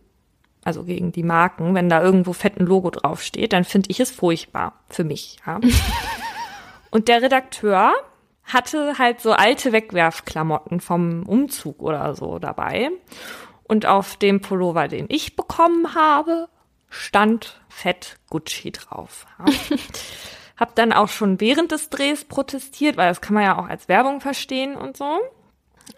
also 0.65 0.85
gegen 0.85 1.13
die 1.13 1.23
Marken. 1.23 1.75
Wenn 1.75 1.91
da 1.91 2.03
irgendwo 2.03 2.33
fetten 2.33 2.65
Logo 2.65 2.89
draufsteht, 2.89 3.53
dann 3.53 3.65
finde 3.65 3.91
ich 3.91 4.01
es 4.01 4.11
furchtbar 4.11 4.81
für 4.89 5.05
mich. 5.05 5.37
Ja. 5.47 5.61
und 6.91 7.09
der 7.09 7.21
Redakteur 7.21 7.93
hatte 8.45 8.97
halt 8.99 9.21
so 9.21 9.33
alte 9.33 9.73
Wegwerfklamotten 9.73 10.81
vom 10.81 11.25
Umzug 11.27 11.83
oder 11.83 12.15
so 12.15 12.39
dabei. 12.39 12.93
Und 13.65 13.85
auf 13.85 14.17
dem 14.17 14.41
Pullover, 14.41 14.89
den 14.89 15.05
ich 15.11 15.37
bekommen 15.37 15.95
habe, 15.95 16.49
stand 16.95 17.61
fett 17.69 18.19
Gucci 18.31 18.71
drauf. 18.71 19.27
Ja. 19.39 19.47
Hab 20.57 20.77
dann 20.77 20.93
auch 20.93 21.09
schon 21.09 21.41
während 21.41 21.73
des 21.73 21.91
Drehs 21.91 22.25
protestiert, 22.25 22.97
weil 22.97 23.09
das 23.09 23.21
kann 23.21 23.35
man 23.35 23.43
ja 23.43 23.59
auch 23.59 23.69
als 23.69 23.89
Werbung 23.89 24.21
verstehen 24.21 24.77
und 24.77 24.97
so. 24.97 25.19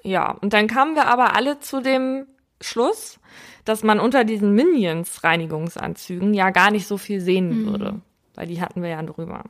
Ja, 0.03 0.31
und 0.31 0.55
dann 0.55 0.67
kamen 0.67 0.95
wir 0.95 1.07
aber 1.07 1.37
alle 1.37 1.61
zu 1.61 1.83
dem 1.83 2.27
Schluss, 2.63 3.21
dass 3.67 3.83
man 3.83 4.01
unter 4.01 4.25
diesen 4.25 4.55
Minions 4.55 5.23
Reinigungsanzügen 5.23 6.33
ja 6.33 6.51
gar 6.51 6.71
nicht 6.71 6.87
so 6.87 6.97
viel 6.97 7.21
sehen 7.21 7.51
mhm. 7.51 7.67
würde, 7.67 8.01
weil 8.35 8.47
die 8.47 8.63
hatten 8.63 8.83
wir 8.83 8.89
ja 8.89 9.03
drüber. 9.03 9.45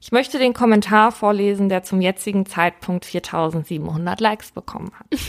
Ich 0.00 0.10
möchte 0.10 0.38
den 0.38 0.54
Kommentar 0.54 1.12
vorlesen, 1.12 1.68
der 1.68 1.82
zum 1.82 2.00
jetzigen 2.00 2.46
Zeitpunkt 2.46 3.04
4700 3.04 4.20
Likes 4.20 4.52
bekommen 4.52 4.90
hat. 4.98 5.06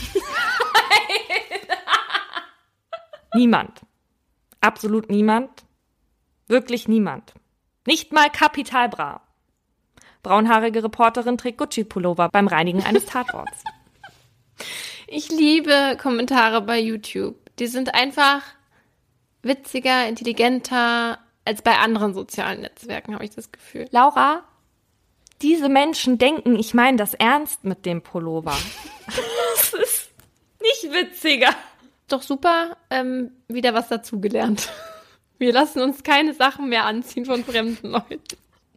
niemand. 3.34 3.82
Absolut 4.60 5.10
niemand. 5.10 5.50
Wirklich 6.46 6.88
niemand. 6.88 7.34
Nicht 7.86 8.12
mal 8.12 8.30
Kapital 8.30 8.88
Bra. 8.88 9.22
Braunhaarige 10.22 10.82
Reporterin 10.82 11.38
trägt 11.38 11.58
Gucci-Pullover 11.58 12.28
beim 12.30 12.48
Reinigen 12.48 12.82
eines 12.82 13.06
Tatorts. 13.06 13.64
Ich 15.10 15.30
liebe 15.30 15.96
Kommentare 15.98 16.60
bei 16.60 16.78
YouTube. 16.78 17.36
Die 17.58 17.66
sind 17.66 17.94
einfach 17.94 18.42
witziger, 19.40 20.06
intelligenter 20.06 21.18
als 21.46 21.62
bei 21.62 21.78
anderen 21.78 22.12
sozialen 22.12 22.60
Netzwerken, 22.60 23.14
habe 23.14 23.24
ich 23.24 23.30
das 23.30 23.50
Gefühl. 23.50 23.88
Laura, 23.90 24.44
diese 25.40 25.70
Menschen 25.70 26.18
denken, 26.18 26.58
ich 26.58 26.74
meine 26.74 26.98
das 26.98 27.14
ernst 27.14 27.64
mit 27.64 27.86
dem 27.86 28.02
Pullover. 28.02 28.54
das 29.56 29.72
ist 29.72 30.10
nicht 30.60 30.92
witziger. 30.92 31.54
Doch 32.08 32.22
super, 32.22 32.76
ähm, 32.90 33.30
wieder 33.48 33.74
was 33.74 33.88
dazugelernt. 33.88 34.70
Wir 35.38 35.52
lassen 35.52 35.80
uns 35.80 36.02
keine 36.02 36.34
Sachen 36.34 36.68
mehr 36.68 36.84
anziehen 36.84 37.24
von 37.24 37.44
fremden 37.44 37.90
Leuten. 37.90 38.20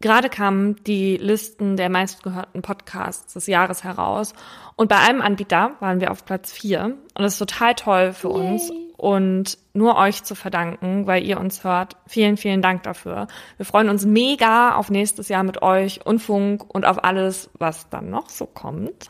Gerade 0.00 0.28
kamen 0.28 0.82
die 0.84 1.16
Listen 1.16 1.76
der 1.76 1.88
meistgehörten 1.88 2.60
Podcasts 2.60 3.34
des 3.34 3.46
Jahres 3.46 3.84
heraus. 3.84 4.32
Und 4.74 4.88
bei 4.88 4.98
einem 4.98 5.22
Anbieter 5.22 5.76
waren 5.80 6.00
wir 6.00 6.10
auf 6.10 6.24
Platz 6.24 6.52
vier. 6.52 6.96
Und 7.14 7.22
das 7.22 7.34
ist 7.34 7.38
total 7.38 7.74
toll 7.74 8.12
für 8.12 8.28
Yay. 8.28 8.36
uns 8.36 8.72
und 8.96 9.58
nur 9.74 9.96
euch 9.96 10.24
zu 10.24 10.34
verdanken, 10.34 11.06
weil 11.06 11.24
ihr 11.24 11.38
uns 11.38 11.62
hört. 11.62 11.96
Vielen, 12.06 12.36
vielen 12.36 12.62
Dank 12.62 12.82
dafür. 12.82 13.28
Wir 13.56 13.66
freuen 13.66 13.88
uns 13.88 14.04
mega 14.04 14.74
auf 14.74 14.90
nächstes 14.90 15.28
Jahr 15.28 15.44
mit 15.44 15.62
euch 15.62 16.04
und 16.04 16.18
Funk 16.20 16.64
und 16.72 16.84
auf 16.84 17.02
alles, 17.02 17.50
was 17.58 17.88
dann 17.88 18.10
noch 18.10 18.28
so 18.28 18.46
kommt. 18.46 19.08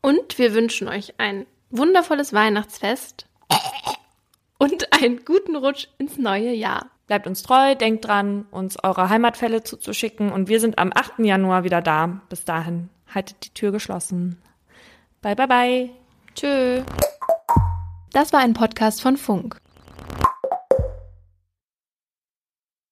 Und 0.00 0.38
wir 0.38 0.54
wünschen 0.54 0.88
euch 0.88 1.14
ein 1.18 1.46
wundervolles 1.70 2.32
Weihnachtsfest 2.32 3.26
und 4.58 4.92
einen 4.92 5.24
guten 5.24 5.56
Rutsch 5.56 5.86
ins 5.98 6.18
neue 6.18 6.52
Jahr. 6.52 6.90
Bleibt 7.06 7.26
uns 7.26 7.42
treu, 7.42 7.74
denkt 7.74 8.06
dran, 8.06 8.46
uns 8.50 8.82
eure 8.84 9.08
Heimatfälle 9.08 9.64
zuzuschicken 9.64 10.30
und 10.30 10.48
wir 10.48 10.60
sind 10.60 10.78
am 10.78 10.92
8. 10.94 11.20
Januar 11.20 11.64
wieder 11.64 11.82
da. 11.82 12.20
Bis 12.28 12.44
dahin, 12.44 12.88
haltet 13.12 13.44
die 13.44 13.54
Tür 13.54 13.72
geschlossen. 13.72 14.40
Bye, 15.20 15.34
bye, 15.34 15.48
bye. 15.48 15.90
Tschö. 16.34 16.82
Das 18.12 18.32
war 18.32 18.40
ein 18.40 18.54
Podcast 18.54 19.02
von 19.02 19.16
Funk. 19.16 19.60